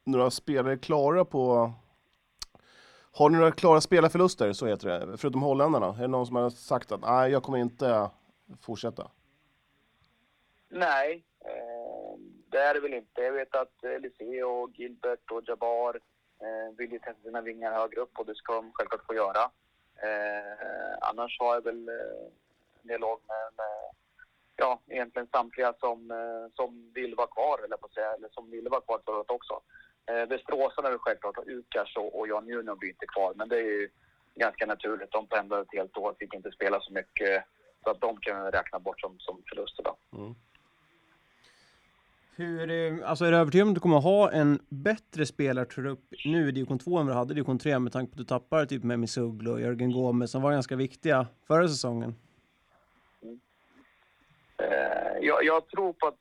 några 0.08 0.32
spelare 0.32 0.78
klara 0.78 1.26
på... 1.26 1.74
Har 3.12 3.30
ni 3.30 3.38
några 3.38 3.51
klara 3.51 3.82
spelarförluster, 3.82 4.53
så 4.53 4.66
heter 4.66 4.88
det, 4.88 5.18
förutom 5.18 5.41
holländarna? 5.41 5.88
Är 5.88 6.01
det 6.01 6.08
någon 6.08 6.28
som 6.28 6.36
har 6.36 6.49
sagt 6.49 6.91
att 6.91 7.01
nej, 7.01 7.32
jag 7.32 7.43
kommer 7.43 7.58
inte 7.58 8.10
fortsätta? 8.62 9.12
Nej, 10.70 11.26
ehm, 11.45 12.43
det 12.51 12.58
är 12.58 12.74
det 12.74 12.80
väl 12.80 12.93
inte. 12.93 13.22
Jag 13.22 13.32
vet 13.32 13.55
att 13.55 13.84
eh, 13.84 13.91
Eliseo, 13.91 14.49
och 14.49 14.72
Gilbert 14.80 15.32
och 15.32 15.43
Jabbar 15.47 15.99
eh, 16.41 16.76
vill 16.78 16.91
ju 16.91 16.99
testa 16.99 17.22
sina 17.24 17.41
vingar 17.41 17.74
högre 17.74 18.01
upp 18.01 18.20
och 18.20 18.26
det 18.26 18.36
ska 18.36 18.53
de 18.53 18.72
självklart 18.74 19.05
få 19.05 19.14
göra. 19.14 19.43
Eh, 20.03 20.97
annars 21.01 21.39
har 21.39 21.53
jag 21.53 21.64
väl 21.64 21.89
eh, 21.89 21.95
en 22.82 22.88
dialog 22.88 23.20
med, 23.28 23.53
med 23.58 23.91
ja, 24.55 24.80
egentligen 24.88 25.28
samtliga 25.32 25.74
som, 25.80 26.12
som 26.55 26.91
vill 26.93 27.16
vara 27.16 27.28
kvar, 27.28 27.60
eller 27.66 27.78
på 27.78 27.86
att 27.86 27.93
säga, 27.93 28.14
eller 28.14 28.30
som 28.30 28.51
ville 28.51 28.70
vara 28.70 28.82
kvar 28.82 29.01
förra 29.05 29.18
året 29.18 29.32
också. 29.32 29.62
Eh, 30.08 30.26
Västeråsarna 30.30 30.88
är 30.88 30.91
väl 30.91 30.99
självklart 30.99 31.38
och 31.38 31.47
Ukas 31.47 31.95
och, 31.95 32.20
och 32.20 32.28
Jan 32.28 32.47
Junior 32.47 32.76
blir 32.76 32.89
inte 32.89 33.05
kvar, 33.05 33.34
men 33.36 33.49
det 33.49 33.58
är 33.58 33.64
ju 33.64 33.89
ganska 34.36 34.66
naturligt. 34.66 35.12
De 35.12 35.28
pendlade 35.28 35.62
ett 35.62 35.74
helt 35.74 35.97
år, 35.97 36.16
fick 36.20 36.34
inte 36.34 36.51
spela 36.51 36.80
så 36.82 36.93
mycket, 36.93 37.43
så 37.84 37.89
att 37.89 38.01
de 38.01 38.18
kan 38.18 38.45
vi 38.45 38.51
räkna 38.51 38.80
bort 38.80 39.01
som, 39.01 39.20
som 39.20 39.43
förluster 39.49 39.84
då. 39.84 39.97
Hur, 42.36 42.70
eh, 42.72 43.10
alltså 43.10 43.26
är 43.26 43.32
du 43.32 43.38
övertygad 43.38 43.64
om 43.64 43.70
att 43.70 43.76
du 43.76 43.82
kommer 43.82 43.99
ha 43.99 44.32
en 44.32 44.60
bättre 44.70 45.26
spelartrupp 45.26 45.99
nu 46.26 46.49
i 46.49 46.51
division 46.51 46.80
2 46.80 46.97
än 46.97 47.05
vad 47.05 47.16
du 47.16 47.18
hade 47.18 47.34
i 47.34 47.36
division 47.36 47.60
3 47.60 47.80
med 47.80 47.93
tanke 47.93 48.12
på 48.12 48.14
att 48.14 48.18
du 48.18 48.26
tappar 48.26 48.66
typ 48.66 48.84
Memi 48.84 49.08
Suglo 49.08 49.51
och 49.51 49.62
Jörgen 49.62 49.91
Gomez 49.91 50.32
som 50.32 50.41
var 50.41 50.51
ganska 50.51 50.76
viktiga 50.76 51.28
förra 51.47 51.68
säsongen? 51.68 52.16
Eh, 54.58 55.18
jag, 55.22 55.43
jag 55.43 55.68
tror 55.68 55.93
på 55.93 56.08
att 56.08 56.20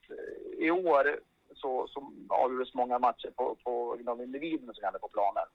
i 0.59 0.70
år 0.70 1.20
så, 1.57 1.88
så 1.88 2.12
avgjordes 2.28 2.74
många 2.74 2.98
matcher 2.98 3.30
på, 3.36 3.57
på 3.64 3.96
de 4.04 4.20
individerna 4.20 4.74
som 4.74 4.84
hade 4.84 4.98
på 4.98 5.09
planen. 5.09 5.46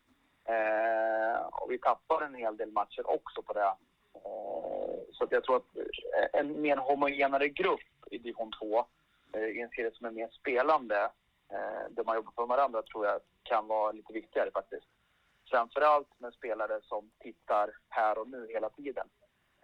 Eh, 0.45 1.41
och 1.41 1.71
vi 1.71 1.77
tappar 1.77 2.21
en 2.21 2.35
hel 2.35 2.57
del 2.57 2.71
matcher 2.71 3.09
också 3.09 3.41
på 3.41 3.53
det. 3.53 3.73
Eh, 4.15 5.01
så 5.11 5.23
att 5.23 5.31
jag 5.31 5.43
tror 5.43 5.55
att 5.55 5.75
eh, 5.75 6.39
en 6.39 6.61
mer 6.61 6.77
homogenare 6.77 7.49
grupp 7.49 7.79
i 8.11 8.17
division 8.17 8.51
2 8.59 8.85
eh, 9.33 9.43
i 9.43 9.61
en 9.61 9.69
serie 9.69 9.91
som 9.93 10.05
är 10.05 10.11
mer 10.11 10.29
spelande, 10.29 11.11
eh, 11.51 11.83
där 11.89 12.03
man 12.03 12.15
jobbar 12.15 12.31
för 12.35 12.45
varandra, 12.45 12.81
tror 12.81 13.05
jag 13.05 13.19
kan 13.43 13.67
vara 13.67 13.91
lite 13.91 14.13
viktigare 14.13 14.51
faktiskt. 14.53 14.87
Framförallt 15.49 16.19
med 16.19 16.33
spelare 16.33 16.79
som 16.81 17.11
tittar 17.19 17.69
här 17.89 18.17
och 18.17 18.27
nu 18.27 18.47
hela 18.49 18.69
tiden. 18.69 19.07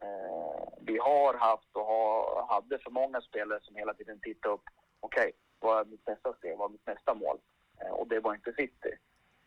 Eh, 0.01 0.67
vi 0.81 0.97
har 0.97 1.33
haft 1.33 1.75
och 1.75 2.47
hade 2.47 2.79
för 2.79 2.91
många 2.91 3.21
spelare 3.21 3.59
som 3.61 3.75
hela 3.75 3.93
tiden 3.93 4.19
tittar 4.19 4.49
upp. 4.49 4.63
Okej, 4.99 5.19
okay, 5.19 5.31
är 5.61 5.85
mitt 5.85 6.07
nästa 6.07 6.33
steg? 6.33 6.57
Vad 6.57 6.69
är 6.69 6.71
mitt 6.71 6.87
nästa 6.87 7.13
mål? 7.13 7.37
Eh, 7.81 7.91
och 7.91 8.07
det 8.07 8.19
var 8.19 8.35
inte 8.35 8.53
City. 8.53 8.97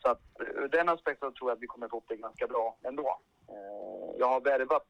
Så 0.03 0.09
att 0.09 0.23
ur 0.39 0.69
den 0.69 0.89
aspekten 0.89 1.35
tror 1.35 1.51
jag 1.51 1.57
att 1.57 1.63
vi 1.63 1.67
kommer 1.67 1.89
få 1.89 1.97
upp 1.99 2.09
det 2.09 2.17
ganska 2.17 2.47
bra 2.47 2.77
ändå. 2.83 3.21
Eh, 3.49 4.19
jag 4.19 4.29
har 4.29 4.41
värvat 4.41 4.87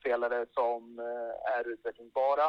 spelare 0.00 0.46
som 0.54 0.98
eh, 0.98 1.58
är 1.58 1.68
utvecklingsbara, 1.68 2.48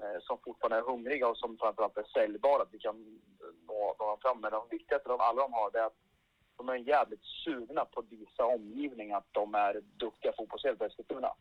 eh, 0.00 0.18
som 0.20 0.38
fortfarande 0.44 0.76
är 0.76 0.90
hungriga 0.92 1.28
och 1.28 1.38
som 1.38 1.58
framförallt 1.58 1.96
är 1.96 2.02
säljbara. 2.02 2.62
Att 2.62 2.74
vi 2.74 2.78
kan 2.78 2.96
eh, 2.96 3.66
nå, 3.66 3.94
nå 3.98 4.06
dem 4.06 4.18
fram. 4.22 4.40
med. 4.40 4.52
de 4.52 4.68
viktigaste 4.70 5.12
av 5.12 5.20
alla 5.20 5.42
de 5.42 5.52
har 5.52 5.70
det 5.70 5.78
är 5.78 5.86
att 5.86 6.00
de 6.56 6.68
är 6.68 6.76
jävligt 6.76 7.24
sugna 7.24 7.84
på 7.84 8.00
att 8.00 8.12
visa 8.12 8.44
omgivningen 8.44 9.16
att 9.16 9.28
de 9.32 9.54
är 9.54 9.80
duktiga 9.96 10.32
fotbollsspelare 10.36 10.78
på 10.78 10.84
Eskilstuna. 10.84 11.32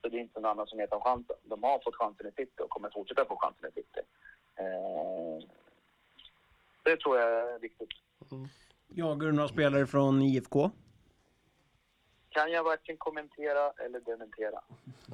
Så 0.00 0.08
det 0.08 0.16
är 0.16 0.20
inte 0.20 0.40
någon 0.40 0.50
annan 0.50 0.66
som 0.66 0.78
heter 0.78 1.00
chansen. 1.00 1.36
De 1.42 1.62
har 1.62 1.78
fått 1.78 1.96
chansen 1.96 2.26
i 2.26 2.30
City 2.30 2.62
och 2.62 2.70
kommer 2.70 2.90
fortsätta 2.90 3.24
få 3.24 3.36
chansen 3.36 3.68
i 3.68 3.72
City. 3.72 4.00
Eh, 4.58 5.46
det 6.84 6.96
tror 6.96 7.18
jag 7.18 7.54
är 7.54 7.58
viktigt. 7.58 7.88
Jagar 8.88 9.26
du 9.26 9.32
några 9.32 9.48
spelare 9.48 9.86
från 9.86 10.22
IFK? 10.22 10.70
Kan 12.28 12.52
jag 12.52 12.64
varken 12.64 12.96
kommentera 12.96 13.70
eller 13.70 14.00
dementera. 14.00 14.60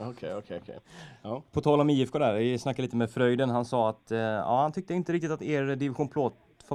Okej, 0.01 0.35
okej, 0.35 0.61
okej. 0.63 0.79
Ja. 1.23 1.43
På 1.53 1.61
tal 1.61 1.81
om 1.81 1.91
IFK 1.91 2.19
där, 2.19 2.35
vi 2.35 2.59
snackade 2.59 2.83
lite 2.83 2.97
med 2.97 3.11
Fröjden. 3.11 3.51
Han 3.51 3.65
sa 3.65 3.89
att 3.89 4.11
eh, 4.11 4.19
ja, 4.19 4.61
han 4.61 4.73
tyckte 4.73 4.95
inte 4.95 5.13
riktigt 5.13 5.31
att 5.31 5.43
er 5.43 5.77
division 5.77 6.09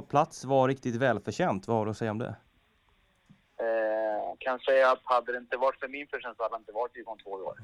plats 0.08 0.44
var 0.44 0.68
riktigt 0.68 0.96
välförtjänt. 0.96 1.68
Vad 1.68 1.76
har 1.76 1.84
du 1.84 1.90
att 1.90 1.96
säga 1.96 2.10
om 2.10 2.18
det? 2.18 2.36
Eh, 3.56 4.34
kan 4.38 4.60
säga 4.60 4.90
att 4.90 5.00
hade 5.04 5.32
det 5.32 5.38
inte 5.38 5.56
varit 5.56 5.80
för 5.80 5.88
min 5.88 6.06
förtjänst 6.06 6.36
så 6.36 6.42
hade 6.42 6.54
det 6.54 6.58
inte 6.58 6.72
varit 6.72 6.94
division 6.94 7.18
2 7.18 7.38
i 7.40 7.42
år. 7.42 7.58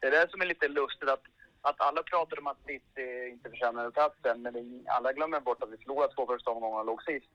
Det 0.00 0.06
är 0.06 0.10
det 0.10 0.30
som 0.30 0.40
är 0.40 0.46
lite 0.46 0.68
lustigt 0.68 1.08
att, 1.08 1.24
att 1.68 1.80
alla 1.80 2.02
pratar 2.02 2.38
om 2.38 2.46
att 2.46 2.66
City 2.66 2.82
eh, 2.94 3.32
inte 3.32 3.50
förtjänade 3.50 3.90
platsen 3.90 4.42
men 4.42 4.84
alla 4.86 5.12
glömmer 5.12 5.40
bort 5.40 5.62
att 5.62 5.72
vi 5.72 5.76
förlorade 5.76 6.14
två 6.14 6.26
första 6.26 6.50
omgångarna 6.50 6.80
och 6.80 6.86
låg 6.86 7.02
sist. 7.02 7.30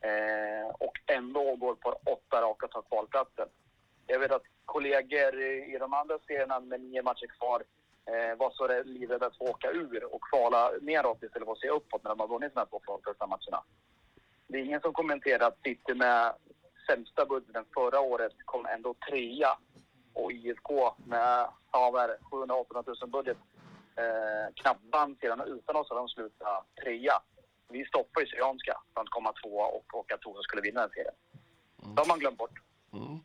Eh, 0.00 0.68
och 0.86 0.96
ändå 1.06 1.56
går 1.56 1.74
på 1.74 1.88
åtta 2.04 2.42
raka 2.42 2.66
och 2.66 2.72
tar 2.72 2.82
kvalplatsen. 2.82 3.48
Jag 4.06 4.18
vet 4.18 4.32
att 4.32 4.42
kollegor 4.64 5.40
i 5.42 5.76
de 5.80 5.94
andra 5.94 6.18
serierna 6.26 6.60
med 6.60 6.80
nio 6.80 7.02
matcher 7.02 7.26
kvar 7.38 7.62
eh, 8.10 8.38
var 8.38 8.50
så 8.50 8.82
livrädda 8.84 9.26
att 9.26 9.38
få 9.38 9.44
åka 9.44 9.70
ur 9.70 10.14
och 10.14 10.20
kvala 10.30 10.70
neråt 10.80 11.22
istället 11.22 11.46
för 11.46 11.52
att 11.52 11.58
se 11.58 11.68
uppåt 11.68 12.04
när 12.04 12.10
de 12.10 12.20
har 12.20 12.28
vunnit 12.28 12.54
de 12.54 12.60
här 12.60 12.66
två 12.66 12.80
första 13.04 13.26
matcherna. 13.26 13.62
det 14.46 14.58
är 14.58 14.62
ingen 14.62 14.80
som 14.80 14.92
kommenterar 14.92 15.46
att 15.48 15.62
City 15.64 15.94
med 15.94 16.34
sämsta 16.86 17.26
budgeten 17.26 17.64
förra 17.74 18.00
året 18.00 18.32
kom 18.44 18.66
ändå 18.66 18.94
trea 19.08 19.58
och 20.12 20.32
IFK 20.32 20.94
med 21.06 21.48
ja, 21.72 21.90
vad 21.90 22.04
är 22.04 22.08
det, 22.08 22.18
700 22.30 22.82
000 22.86 23.10
budget 23.10 23.38
eh, 23.96 24.54
knappt 24.54 24.84
vann 24.92 25.16
sedan 25.20 25.40
utan 25.40 25.76
oss 25.76 25.90
har 25.90 25.96
de 25.96 26.08
slutat 26.08 26.66
trea. 26.84 27.22
Vi 27.68 27.84
stoppar 27.84 28.20
ju 28.20 28.26
Syrianska 28.26 28.80
från 28.94 29.02
att 29.02 29.10
komma 29.10 29.32
tvåa 29.32 29.66
och, 29.66 29.94
och 29.94 30.12
att 30.12 30.20
Torsen 30.20 30.42
skulle 30.42 30.62
vinna 30.62 30.80
den 30.80 30.90
serien. 30.90 31.14
Det 31.94 32.00
har 32.00 32.08
man 32.08 32.18
glömt 32.18 32.38
bort. 32.38 32.58
Mm. 32.92 33.18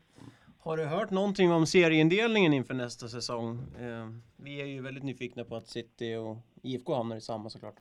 Har 0.59 0.78
du 0.78 0.86
hört 0.86 1.09
någonting 1.09 1.51
om 1.51 1.65
serieindelningen 1.65 2.53
inför 2.53 2.74
nästa 2.74 3.07
säsong? 3.07 3.59
Eh, 3.80 4.07
vi 4.38 4.61
är 4.61 4.65
ju 4.65 4.82
väldigt 4.82 5.03
nyfikna 5.03 5.43
på 5.43 5.55
att 5.55 5.67
City 5.67 6.15
och 6.15 6.38
IFK 6.63 6.95
hamnar 6.95 7.15
i 7.15 7.22
samma 7.22 7.49
såklart. 7.49 7.76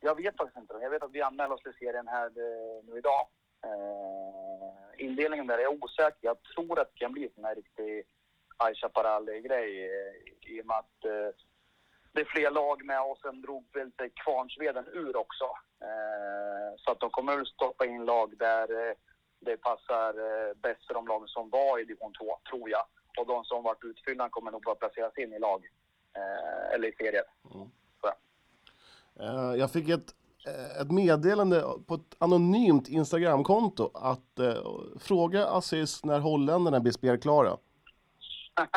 Jag 0.00 0.16
vet 0.16 0.36
faktiskt 0.36 0.58
inte. 0.58 0.74
Jag 0.82 0.90
vet 0.90 1.02
att 1.02 1.12
vi 1.12 1.22
anmäler 1.22 1.52
oss 1.52 1.62
till 1.62 1.72
serien 1.78 2.08
här 2.08 2.26
eh, 2.26 2.84
nu 2.84 2.98
idag. 2.98 3.28
Eh, 3.64 5.06
indelningen 5.06 5.46
där 5.46 5.58
är 5.58 5.62
jag 5.62 5.84
osäker. 5.84 6.18
Jag 6.20 6.42
tror 6.42 6.80
att 6.80 6.90
det 6.92 6.98
kan 6.98 7.12
bli 7.12 7.28
en 7.36 7.54
riktig 7.54 8.04
High 8.60 8.74
Chaparral-grej 8.74 9.84
eh, 9.84 10.52
i 10.52 10.62
och 10.62 10.66
med 10.66 10.76
att 10.76 11.04
eh, 11.04 11.30
det 12.12 12.20
är 12.20 12.24
fler 12.24 12.50
lag 12.50 12.84
med 12.84 13.00
och 13.02 13.18
sen 13.22 13.42
drog 13.42 13.64
väl 13.72 13.92
sig 13.92 14.10
Kvarnsveden 14.24 14.86
ur 14.92 15.16
också. 15.16 15.44
Eh, 15.82 16.70
så 16.76 16.92
att 16.92 17.00
de 17.00 17.10
kommer 17.10 17.36
väl 17.36 17.46
stoppa 17.46 17.86
in 17.86 18.04
lag 18.04 18.38
där 18.38 18.88
eh, 18.88 18.94
det 19.40 19.56
passar 19.56 20.08
eh, 20.08 20.54
bäst 20.56 20.86
för 20.86 20.94
de 20.94 21.06
lagen 21.06 21.28
som 21.28 21.50
var 21.50 21.78
i 21.80 21.84
division 21.84 22.12
2, 22.12 22.38
tror 22.50 22.70
jag. 22.70 22.82
Och 23.18 23.26
de 23.26 23.44
som 23.44 23.62
varit 23.62 23.84
utfyllda 23.84 24.28
kommer 24.28 24.50
nog 24.50 24.62
bara 24.62 24.74
placeras 24.74 25.18
in 25.18 25.32
i 25.32 25.38
lag. 25.38 25.66
Eh, 26.16 26.74
eller 26.74 26.88
i 26.88 26.92
serier. 26.92 27.24
Eh, 29.20 29.54
Jag 29.60 29.70
fick 29.72 29.88
ett, 29.88 30.14
ett 30.80 30.90
meddelande 30.90 31.64
på 31.86 31.94
ett 31.94 32.16
anonymt 32.18 32.88
Instagramkonto 32.88 33.90
att 33.94 34.38
eh, 34.38 34.54
fråga 35.00 35.46
Aziz 35.46 36.04
när 36.04 36.20
holländarna 36.20 36.80
blir 36.80 36.92
spelklara. 36.92 37.56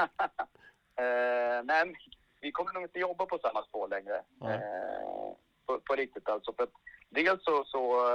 Eh, 0.96 1.64
nej, 1.64 1.96
vi 2.42 2.52
kommer 2.52 2.74
nog 2.74 2.84
inte 2.84 3.00
jobba 3.00 3.26
på 3.26 3.38
samma 3.38 3.64
spår 3.64 3.88
längre. 3.88 4.16
Eh, 4.44 5.36
på, 5.66 5.80
på 5.80 5.96
riktigt 5.96 6.30
alltså. 6.30 6.54
För 6.54 6.64
att 6.64 6.74
dels 7.10 7.44
så, 7.44 7.64
så 7.66 8.06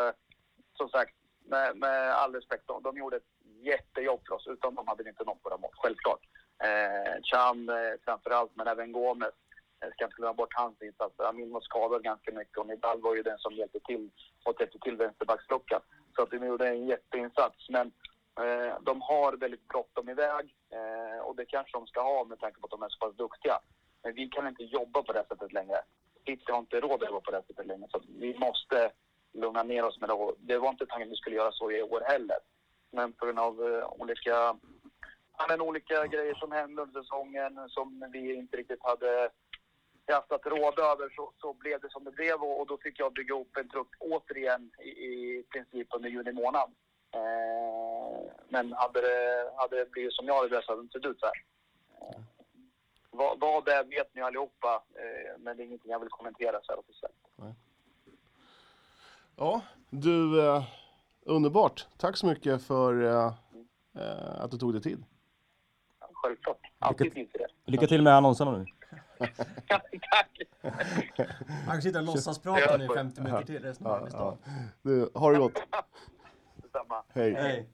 som 0.77 0.89
sagt, 0.89 1.14
med, 1.45 1.77
med 1.77 2.14
all 2.14 2.35
respekt, 2.35 2.66
de, 2.66 2.83
de 2.83 2.97
gjorde 2.99 3.16
ett 3.16 3.33
jättejobb 3.62 4.21
för 4.27 4.35
oss. 4.35 4.47
Utan 4.47 4.75
dem 4.75 4.89
hade 4.89 5.03
vi 5.03 5.09
inte 5.09 5.25
nått 5.25 5.39
våra 5.43 5.57
mål, 5.57 5.71
självklart. 5.73 6.21
Eh, 6.64 7.23
Chan 7.23 7.69
eh, 7.69 7.95
framförallt, 8.05 8.57
men 8.57 8.69
även 8.69 8.93
Gomes. 8.93 9.35
Jag 9.81 9.93
ska 9.93 10.05
inte 10.05 10.16
glömma 10.16 10.35
bort 10.35 10.55
hans 10.55 10.83
insatser. 10.83 11.25
Amin 11.25 11.53
var 11.53 11.61
skadad 11.61 12.03
ganska 12.03 12.33
mycket 12.33 12.59
och 12.59 12.66
Nidal 12.66 13.01
var 13.01 13.14
ju 13.14 13.23
den 13.23 13.39
som 13.39 13.55
hjälpte 13.55 13.81
till 13.81 14.11
och 14.45 14.57
täppte 14.57 14.79
till 14.79 14.97
vänsterbacksluckan. 14.97 15.81
Så 16.16 16.23
att 16.23 16.31
de 16.31 16.47
gjorde 16.47 16.69
en 16.69 16.87
jätteinsats. 16.87 17.69
Men 17.69 17.93
Eh, 18.39 18.74
de 18.80 19.03
har 19.03 19.32
väldigt 19.32 19.68
bråttom 19.68 20.09
iväg 20.09 20.55
eh, 20.70 21.20
och 21.26 21.36
det 21.36 21.45
kanske 21.45 21.78
de 21.78 21.86
ska 21.86 22.03
ha 22.03 22.24
med 22.24 22.41
tanke 22.41 22.61
på 22.61 22.66
att 22.66 22.70
de 22.70 22.82
är 22.82 22.89
så 22.89 22.99
pass 22.99 23.16
duktiga. 23.16 23.59
Men 24.03 24.14
vi 24.14 24.28
kan 24.28 24.49
inte 24.49 24.64
jobba 24.64 25.03
på 25.03 25.12
det 25.12 25.24
sättet 25.28 25.53
längre. 25.53 25.78
City 26.26 26.53
har 26.53 26.59
inte 26.59 26.80
råd 26.80 27.03
att 27.03 27.09
jobba 27.09 27.20
på 27.20 27.30
det 27.30 27.43
sättet 27.47 27.66
längre. 27.66 27.86
Så 27.91 28.01
vi 28.18 28.39
måste 28.39 28.91
lugna 29.32 29.62
ner 29.62 29.84
oss 29.84 30.01
med 30.01 30.09
det. 30.09 30.34
Det 30.39 30.59
var 30.59 30.70
inte 30.70 30.86
tanken 30.86 31.09
att 31.09 31.12
vi 31.12 31.16
skulle 31.16 31.36
göra 31.36 31.53
så 31.53 31.70
i 31.70 31.82
år 31.82 32.01
heller. 32.01 32.39
Men 32.91 33.12
på 33.12 33.26
grund 33.26 33.39
av 33.39 33.55
eh, 33.74 34.01
olika, 34.01 34.57
men 35.49 35.61
olika 35.61 36.07
grejer 36.07 36.34
som 36.34 36.53
hände 36.53 36.82
under 36.82 37.03
säsongen 37.03 37.68
som 37.68 38.11
vi 38.12 38.34
inte 38.34 38.57
riktigt 38.57 38.82
hade 38.82 39.30
haft 40.12 40.32
att 40.32 40.47
råda 40.47 40.82
över 40.82 41.09
så, 41.16 41.32
så 41.41 41.53
blev 41.53 41.80
det 41.80 41.91
som 41.91 42.05
det 42.05 42.11
blev 42.11 42.43
och, 42.43 42.61
och 42.61 42.66
då 42.66 42.78
fick 42.78 43.01
jag 43.01 43.12
bygga 43.12 43.34
upp 43.34 43.57
en 43.57 43.68
trupp 43.68 43.89
återigen 44.01 44.70
i, 44.78 44.89
i 44.89 45.45
princip 45.53 45.89
under 45.95 46.09
juni 46.09 46.32
månad. 46.32 46.70
Eh, 47.15 48.31
men 48.49 48.73
hade 48.73 49.01
det, 49.01 49.53
hade 49.57 49.77
det 49.77 49.91
blivit 49.91 50.13
som 50.13 50.27
jag 50.27 50.35
hade 50.37 50.49
velat 50.49 50.65
så 50.65 50.73
hade 50.73 50.83
det 50.83 50.85
inte 50.85 50.99
sett 50.99 51.07
ut 51.11 51.21
så 51.21 51.27
här. 51.27 51.35
Eh, 52.01 52.21
vad, 53.11 53.41
vad 53.41 53.65
det 53.65 53.83
vet 53.83 54.15
ni 54.15 54.23
allihopa, 54.23 54.83
eh, 54.95 55.39
men 55.39 55.57
det 55.57 55.63
är 55.63 55.65
ingenting 55.65 55.91
jag 55.91 56.01
vill 56.01 56.09
kommentera 56.09 56.61
så 56.63 56.73
här 56.73 56.79
officiellt. 56.79 57.15
Ja, 59.37 59.61
du, 59.91 60.47
eh, 60.47 60.65
underbart. 61.27 61.87
Tack 61.97 62.17
så 62.17 62.27
mycket 62.27 62.63
för 62.63 63.03
eh, 63.05 63.33
eh, 63.99 64.41
att 64.41 64.51
du 64.51 64.59
tog 64.59 64.73
dig 64.73 64.83
tid. 64.83 65.05
Självklart. 66.13 66.61
Alltid 66.79 67.15
tid 67.15 67.31
för 67.31 67.39
det. 67.39 67.47
Lycka 67.65 67.87
till 67.87 68.03
med 68.03 68.15
annonserna 68.15 68.51
nu. 68.59 68.67
Tack! 69.69 70.41
Han 71.67 71.73
kan 71.73 71.83
sitta 71.83 71.99
och 71.99 72.05
låtsas 72.05 72.39
prata 72.39 72.77
nu 72.77 72.85
i 72.85 72.89
50 72.89 73.21
minuter 73.21 73.45
till 73.45 73.63
resten 73.63 73.87
av 73.87 73.93
arbetsdagen. 73.93 74.39
Du, 74.83 75.11
ha 75.15 75.33
det 75.33 75.39
gott. 75.39 75.53
Detsamma. 76.79 77.03
Hej. 77.14 77.35
Hej. 77.35 77.68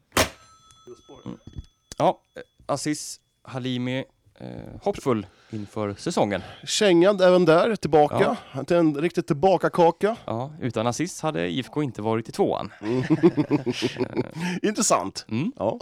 Ja, 1.99 2.21
eh, 2.37 2.43
Aziz 2.67 3.21
Halimi, 3.43 4.05
eh, 4.39 4.47
hoppfull 4.83 5.27
inför 5.51 5.95
säsongen. 5.95 6.43
Kängad 6.65 7.21
även 7.21 7.45
där, 7.45 7.77
tillbaka. 7.77 8.37
Till 8.67 8.77
en 8.77 8.97
riktigt 9.01 9.27
tillbaka-kaka. 9.27 10.17
Ja, 10.25 10.53
utan 10.61 10.87
Aziz 10.87 11.21
hade 11.23 11.49
IFK 11.49 11.83
inte 11.83 12.03
varit 12.03 12.29
i 12.29 12.33
tvåan. 12.33 12.71
Intressant. 14.63 15.27
Mm. 15.29 15.53
Ja. 15.57 15.81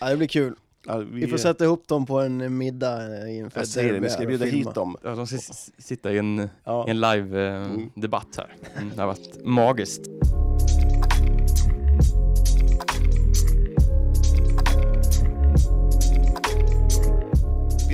Ja, 0.00 0.08
det 0.10 0.16
blir 0.16 0.28
kul. 0.28 0.54
Ja, 0.86 0.96
Vi 0.96 1.26
får 1.28 1.36
sätta 1.38 1.64
ihop 1.64 1.88
dem 1.88 2.06
på 2.06 2.20
en 2.20 2.56
middag 2.58 3.22
eh, 3.26 3.36
inför 3.38 3.60
Jag 3.60 3.68
säger 3.68 3.92
det, 3.92 4.00
vi 4.00 4.10
ska 4.10 4.26
bjuda 4.26 4.44
hit 4.44 4.74
dem. 4.74 4.96
Ja, 5.02 5.10
De 5.14 5.26
ska 5.26 5.38
sitta 5.78 6.12
i 6.12 6.18
en, 6.18 6.48
Ja. 6.64 6.88
en 6.88 7.00
live-debatt 7.00 8.36
här. 8.36 8.54
Mm, 8.76 8.90
det 8.94 9.00
har 9.00 9.06
varit 9.06 9.44
magiskt. 9.44 10.02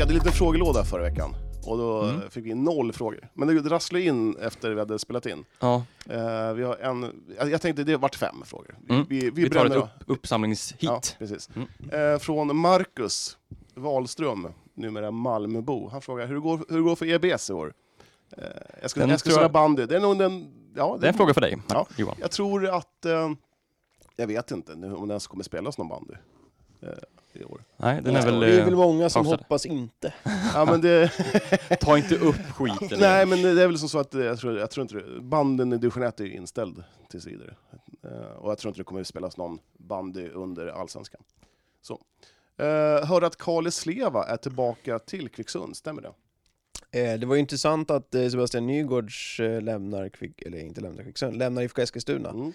Vi 0.01 0.03
hade 0.03 0.13
en 0.13 0.19
liten 0.19 0.33
frågelåda 0.33 0.85
förra 0.85 1.03
veckan. 1.03 1.35
Och 1.67 1.79
då 1.79 2.03
Mm. 2.03 2.31
fick 2.31 2.45
vi 2.47 2.55
noll 2.55 2.93
frågor. 2.93 3.29
Men 3.35 3.49
det 3.63 3.71
rasslade 3.71 4.05
in 4.05 4.37
efter 4.37 4.71
vi 4.71 4.79
hade 4.79 4.99
spelat 4.99 5.27
in. 5.27 5.45
Ja, 5.61 5.85
Eh, 6.11 6.53
vi 6.53 6.63
har 6.63 6.77
en, 6.77 7.25
jag 7.51 7.61
tänkte 7.63 7.85
det 7.85 7.97
vart 7.97 8.15
fem 8.15 8.43
frågor. 8.45 8.79
Vi, 8.89 8.95
Mm. 8.95 9.07
vi, 9.09 9.21
vi, 9.21 9.31
vi 9.31 9.51
tar 9.51 9.67
ett 9.67 9.73
upp, 9.77 9.85
uppsamlingshit. 10.07 10.83
Ja, 10.83 11.01
precis. 11.19 11.51
Mm. 11.55 12.13
Eh, 12.15 12.19
från 12.19 12.57
Marcus 12.57 13.39
Wahlström, 13.75 14.49
numera 14.75 15.11
Malmöbo. 15.11 15.89
Han 15.89 16.03
frågar 16.03 16.27
hur 16.27 16.35
det 16.35 16.41
går, 16.41 16.65
hur 16.69 16.77
det 16.77 16.83
går 16.83 16.97
för 16.97 17.07
EBS 17.07 17.51
i 17.51 17.53
år. 17.53 17.73
Eh, 18.37 18.45
jag 18.83 18.91
ska, 18.91 19.01
Den 19.01 19.11
jag 19.11 19.21
ska 19.21 19.31
spela 19.31 19.49
bandy. 19.49 19.87
Det 19.87 19.97
är 19.97 20.01
nog 20.01 20.19
den... 20.19 20.47
Ja, 20.77 20.97
Det 21.01 21.07
är 21.07 21.09
en 21.13 21.17
fråga 21.17 21.35
för 21.35 21.41
dig, 21.41 21.59
Ja. 21.69 21.87
Johan. 21.97 22.17
Jag 22.21 22.31
tror 22.31 22.67
att... 22.69 23.07
Jag 24.17 24.27
vet 24.27 24.51
inte 24.51 24.75
nu 24.75 24.95
om 24.95 25.09
det 25.09 25.13
ens 25.13 25.27
kommer 25.27 25.45
spelas 25.45 25.79
någon 25.79 25.89
bandy 25.89 26.15
i 27.33 27.45
år. 27.45 27.65
Nej, 27.77 28.03
den 28.03 28.17
är 28.17 28.23
väl... 28.23 28.41
Vi 28.41 28.57
är 28.57 28.59
eh, 28.59 28.65
väl 28.65 28.77
många 28.77 29.11
som 29.11 29.25
pausad. 29.25 29.41
hoppas 29.41 29.67
inte. 29.67 30.15
Ja, 30.55 30.65
men 30.65 30.81
det, 30.81 31.09
Ta 31.81 31.99
inte 31.99 32.17
upp 32.17 32.53
skiten. 32.55 33.01
nej, 33.01 33.27
men 33.27 33.43
det 33.43 33.63
är 33.63 33.67
väl 33.67 33.79
som 33.79 33.89
så 33.89 33.99
att 33.99 34.15
eh, 34.15 34.25
jag 34.25 34.39
tror, 34.39 34.59
jag 34.59 34.71
tror 34.71 34.83
inte 34.83 34.95
det, 34.95 35.21
banden 35.21 35.73
i 35.73 35.77
division 35.77 36.03
1 36.03 36.21
är 36.21 36.25
ju 36.25 36.35
inställd 36.35 36.85
tills 37.11 37.27
vidare. 37.27 37.55
Eh, 38.05 38.37
och 38.37 38.51
jag 38.51 38.59
tror 38.59 38.71
inte 38.71 38.81
det 38.81 38.85
kommer 38.85 39.05
spelas 39.05 39.37
någon 39.37 39.59
bandy 39.79 40.29
under 40.29 40.67
allsvenskan. 40.67 41.23
Så. 41.83 42.01
Eh, 42.57 43.07
hör 43.07 43.23
att 43.23 43.37
Kali 43.37 43.71
Sleva 43.71 44.25
är 44.25 44.37
tillbaka 44.37 44.99
till 44.99 45.29
Kvicksund, 45.29 45.77
stämmer 45.77 46.03
det? 46.03 46.13
Eh, 46.93 47.19
det 47.19 47.27
var 47.27 47.35
ju 47.35 47.41
intressant 47.41 47.91
att 47.91 48.15
eh, 48.15 48.29
Sebastian 48.29 48.67
Nygårds 48.67 49.41
eh, 49.41 49.63
lämnar, 49.63 50.09
Kvick, 50.09 50.43
eller 50.43 50.59
inte 50.59 50.81
lämnar 50.81 51.03
Kvicksund, 51.03 51.37
lämnar 51.37 51.63
IFK 51.63 51.83
Eskilstuna. 51.83 52.31
Mm. 52.31 52.53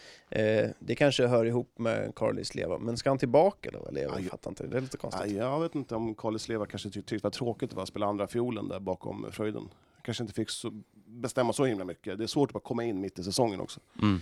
Det 0.79 0.95
kanske 0.95 1.27
hör 1.27 1.45
ihop 1.45 1.71
med 1.79 2.15
Carlis 2.15 2.55
leva, 2.55 2.77
men 2.77 2.97
ska 2.97 3.09
han 3.09 3.17
tillbaka 3.17 3.71
då? 3.71 3.85
Eller 3.87 4.01
jag 4.01 4.17
Aj. 4.17 4.23
fattar 4.23 4.51
inte, 4.51 4.67
det 4.67 4.77
är 4.77 4.81
lite 4.81 4.97
konstigt. 4.97 5.25
Nej, 5.27 5.35
jag 5.35 5.59
vet 5.59 5.75
inte 5.75 5.95
om 5.95 6.15
Kali 6.15 6.39
Sleva 6.39 6.65
kanske 6.65 6.89
tyck- 6.89 6.93
tyckte 6.93 7.15
det 7.15 7.23
var 7.23 7.31
tråkigt 7.31 7.77
att 7.77 7.87
spela 7.87 8.05
andra 8.05 8.27
fiolen 8.27 8.67
där 8.67 8.79
bakom 8.79 9.25
Fröjden. 9.31 9.69
Kanske 10.01 10.23
inte 10.23 10.33
fick 10.33 10.49
så, 10.49 10.81
bestämma 11.05 11.53
så 11.53 11.65
himla 11.65 11.85
mycket. 11.85 12.17
Det 12.17 12.23
är 12.23 12.27
svårt 12.27 12.49
att 12.49 12.53
bara 12.53 12.59
komma 12.59 12.83
in 12.83 13.01
mitt 13.01 13.19
i 13.19 13.23
säsongen 13.23 13.59
också. 13.61 13.79
Mm. 14.01 14.21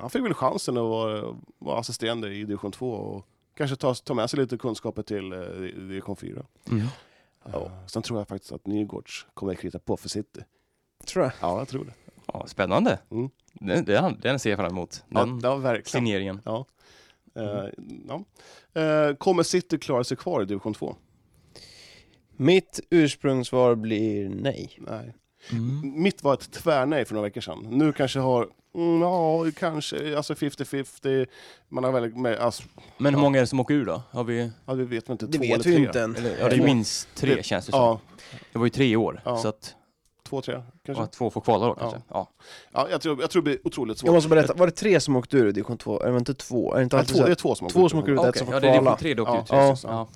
Han 0.00 0.10
fick 0.10 0.24
väl 0.24 0.34
chansen 0.34 0.76
att 0.76 0.80
vara, 0.82 1.36
vara 1.58 1.78
assisterande 1.78 2.28
i 2.34 2.38
division 2.44 2.72
2 2.72 2.90
och 2.90 3.26
kanske 3.56 3.76
ta, 3.76 3.94
ta 3.94 4.14
med 4.14 4.30
sig 4.30 4.38
lite 4.40 4.58
kunskaper 4.58 5.02
till 5.02 5.30
division 5.88 6.16
4. 6.16 6.46
Mm. 6.70 6.86
Ja. 7.52 7.70
Sen 7.86 8.02
tror 8.02 8.20
jag 8.20 8.28
faktiskt 8.28 8.52
att 8.52 8.66
Nygårds 8.66 9.26
kommer 9.34 9.52
att 9.52 9.58
krita 9.58 9.78
på 9.78 9.96
för 9.96 10.08
City. 10.08 10.40
Tror 11.06 11.24
jag. 11.24 11.32
Ja, 11.40 11.58
jag 11.58 11.68
tror 11.68 11.84
det. 11.84 11.92
Ja, 12.32 12.46
spännande. 12.46 12.98
Mm. 13.10 13.30
Den, 13.52 13.84
den, 13.84 14.20
den 14.20 14.38
ser 14.38 14.50
jag 14.50 14.58
fram 14.58 14.70
emot. 14.72 15.04
Ja, 15.08 15.20
Den 15.20 15.40
ja 15.42 15.56
verkligen. 15.56 15.84
signeringen. 16.04 16.40
Ja. 16.44 16.66
Eh, 17.34 17.64
ja. 18.08 18.24
Eh, 18.82 19.14
kommer 19.16 19.42
City 19.42 19.78
klara 19.78 20.04
sig 20.04 20.16
kvar 20.16 20.42
i 20.42 20.44
division 20.44 20.74
2? 20.74 20.96
Mitt 22.36 22.80
ursprungssvar 22.90 23.74
blir 23.74 24.28
nej. 24.28 24.78
Nej. 24.78 25.14
Mm. 25.52 26.02
Mitt 26.02 26.22
var 26.22 26.34
ett 26.34 26.52
tvärnej 26.52 27.04
för 27.04 27.14
några 27.14 27.26
veckor 27.28 27.40
sedan. 27.40 27.66
Nu 27.70 27.92
kanske 27.92 28.18
har, 28.18 28.48
mm, 28.74 29.00
ja, 29.02 29.44
kanske, 29.58 30.16
alltså 30.16 30.34
50-50. 30.34 31.26
Man 31.68 31.84
har 31.84 31.92
väldigt, 31.92 32.16
med, 32.16 32.38
alltså, 32.38 32.62
Men 32.98 33.14
hur 33.14 33.20
många 33.20 33.38
är 33.38 33.40
det 33.40 33.46
som 33.46 33.60
åker 33.60 33.74
ur 33.74 33.84
då? 33.84 34.02
Har 34.10 34.24
vi... 34.24 34.50
ja, 34.66 34.72
vi 34.74 34.84
vet 34.84 35.08
väl 35.08 35.12
inte, 35.12 35.26
Det 35.26 35.32
två 35.38 35.42
vet 35.42 35.50
eller 35.52 35.64
vi 35.64 35.76
tre. 35.76 35.84
inte 35.86 36.00
än. 36.02 36.16
Eller, 36.16 36.38
ja, 36.40 36.48
det 36.48 36.56
är 36.56 36.62
minst 36.62 37.08
tre 37.14 37.34
Det- 37.34 37.42
känns 37.42 37.66
det 37.66 37.72
som. 37.72 37.80
Ja, 37.80 38.00
Det 38.52 38.58
var 38.58 38.66
ju 38.66 38.70
tre 38.70 38.96
år. 38.96 39.22
Ja. 39.24 39.36
Så 39.36 39.48
att, 39.48 39.74
två, 40.28 40.40
tre 40.40 40.62
kanske. 40.86 41.04
Att 41.04 41.12
två 41.12 41.30
får 41.30 41.40
kvala 41.40 41.66
då 41.66 41.74
kanske. 41.74 41.98
Ja. 42.08 42.28
Ja, 42.72 42.86
jag, 42.90 43.00
tror, 43.00 43.20
jag 43.20 43.30
tror 43.30 43.42
det 43.42 43.44
blir 43.44 43.58
otroligt 43.66 43.98
svårt. 43.98 44.06
Jag 44.06 44.14
måste 44.14 44.28
berätta, 44.30 44.54
var 44.54 44.66
det 44.66 44.72
tre 44.72 45.00
som 45.00 45.16
åkte 45.16 45.36
ur 45.36 45.48
i 45.48 45.52
division 45.52 45.78
2? 45.78 46.00
Är 46.02 46.10
det 46.12 46.18
inte 46.18 46.34
två? 46.34 46.72
Är 46.74 46.76
det 46.78 46.82
inte 46.84 46.98
alltid 46.98 47.14
två, 47.14 47.18
så 47.20 47.26
det 47.26 47.30
är 47.32 47.34
två 47.34 47.54
som 47.54 47.68
två 47.68 47.88
som 47.88 47.98
åker 47.98 48.12
ut, 48.12 48.18
ett 48.20 48.28
Okej, 48.28 48.38
som 48.38 48.46
får 48.46 48.54
ja, 48.54 48.60
det 48.60 48.66
är 48.66 48.70
division 48.72 48.84
kvala? 48.84 48.96
3 48.96 49.14
det 49.14 49.22
åkte 49.22 49.56
Ja. 49.56 49.72
ut. 49.72 49.82
Ja. 49.82 50.06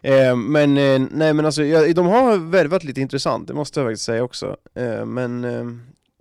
det. 0.00 0.08
Ja. 0.08 0.14
Eh, 0.30 0.36
men 0.36 0.78
eh, 0.78 1.02
nej 1.10 1.34
men 1.34 1.46
alltså, 1.46 1.64
jag, 1.64 1.94
de 1.94 2.06
har 2.06 2.36
värvat 2.36 2.84
lite 2.84 3.00
intressant, 3.00 3.48
det 3.48 3.54
måste 3.54 3.80
jag 3.80 3.88
faktiskt 3.88 4.04
säga 4.04 4.22
också. 4.24 4.56
Eh, 4.74 5.04
men 5.04 5.44
eh, 5.44 5.64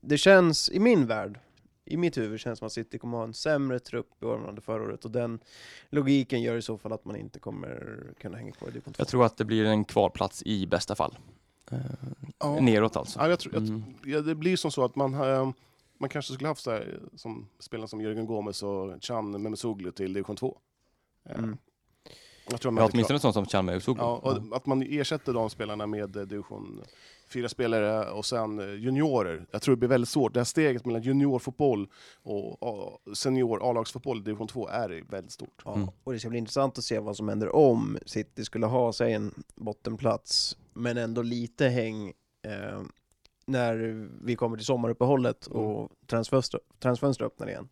det 0.02 0.18
känns, 0.18 0.70
i 0.70 0.80
min 0.80 1.08
värld, 1.08 1.40
i 1.92 1.98
mitt 1.98 2.18
huvud 2.18 2.40
känns 2.40 2.58
det 2.58 2.60
som 2.60 2.66
att 2.66 2.72
City 2.74 2.98
kommer 2.98 3.18
ha 3.18 3.24
en 3.24 3.34
sämre 3.34 3.80
trupp 3.80 4.24
i 4.24 4.26
år 4.26 4.38
än 4.38 4.46
hade 4.46 4.62
förra 4.62 4.84
året 4.84 5.06
och 5.06 5.12
den 5.12 5.40
logiken 5.90 6.42
gör 6.42 6.56
i 6.58 6.62
så 6.62 6.78
fall 6.78 6.94
att 6.94 7.06
man 7.06 7.16
inte 7.16 7.40
kommer 7.40 7.98
kunna 8.20 8.38
hänga 8.38 8.52
kvar 8.52 8.68
i 8.68 8.72
division 8.72 8.94
2. 8.94 9.02
Jag 9.02 9.08
tror 9.08 9.26
att 9.26 9.38
det 9.38 9.46
blir 9.46 9.66
en 9.66 9.86
kvalplats 9.86 10.44
i 10.46 10.68
bästa 10.68 10.96
fall. 10.96 11.18
Eh, 11.72 11.78
Ja. 12.40 12.60
Neråt 12.60 12.96
alltså. 12.96 13.20
Ja, 13.20 13.30
jag 13.30 13.40
tror, 13.40 13.54
jag, 13.54 13.64
Mm. 13.68 13.84
ja, 14.06 14.22
det 14.22 14.36
blir 14.36 14.58
som 14.58 14.72
så 14.72 14.84
att 14.86 14.96
man, 14.96 15.14
eh, 15.14 15.52
man 15.98 16.10
kanske 16.10 16.34
skulle 16.34 16.48
haft 16.48 16.64
så 16.64 16.72
här, 16.72 17.00
som 17.16 17.48
spelare 17.60 17.88
som 17.88 18.02
Jörgen 18.02 18.26
Gomes 18.26 18.64
och 18.64 19.02
Can 19.02 19.42
Memesoglu 19.42 19.92
till 19.92 20.14
division 20.14 20.36
2. 20.36 20.58
Eh, 21.30 21.38
Mm. 21.40 21.58
Jag 22.50 22.62
tror 22.62 22.72
man 22.72 22.84
Ja, 22.84 22.90
åtminstone 22.94 23.20
sånt 23.20 23.34
som 23.34 23.46
Chalmers 23.46 23.76
Usoglu. 23.78 24.04
Ja, 24.04 24.18
och 24.18 24.58
att 24.58 24.66
man 24.66 24.82
ersätter 24.82 25.34
de 25.34 25.50
spelarna 25.50 25.88
med 25.88 26.16
eh, 26.18 26.24
division 26.24 26.82
fyra 27.34 27.50
spelare 27.50 28.12
och 28.12 28.26
sen 28.26 28.60
eh, 28.60 28.66
juniorer. 28.84 29.46
Jag 29.52 29.62
tror 29.62 29.76
det 29.76 29.80
blir 29.80 29.90
väldigt 29.90 30.10
svårt. 30.10 30.34
Det 30.34 30.40
här 30.40 30.46
steget 30.46 30.86
mellan 30.86 31.02
juniorfotboll 31.02 31.88
och 32.24 33.18
senior 33.18 33.70
A-lagsfotboll 33.70 34.18
i 34.18 34.22
division 34.22 34.48
2 34.48 34.68
är 34.68 35.04
väldigt 35.10 35.32
stort. 35.32 35.62
Ja, 35.66 35.74
Mm. 35.76 35.88
och 36.04 36.14
det 36.14 36.20
ska 36.20 36.30
bli 36.30 36.38
intressant 36.40 36.78
att 36.78 36.84
se 36.84 37.00
vad 37.00 37.18
som 37.18 37.30
händer 37.30 37.56
om 37.56 37.98
City 38.06 38.46
skulle 38.46 38.66
ha 38.66 38.94
sig 38.94 39.14
en 39.14 39.44
bottenplats, 39.56 40.58
men 40.74 40.98
ändå 40.98 41.22
lite 41.22 41.68
häng 41.68 42.08
eh, 42.42 42.82
när 43.46 44.08
vi 44.26 44.36
kommer 44.36 44.58
till 44.58 44.66
sommaruppehållet 44.66 45.46
och 45.48 45.90
transfönster, 46.08 46.60
transfönster 46.80 47.26
öppnar 47.26 47.48
igen. 47.50 47.70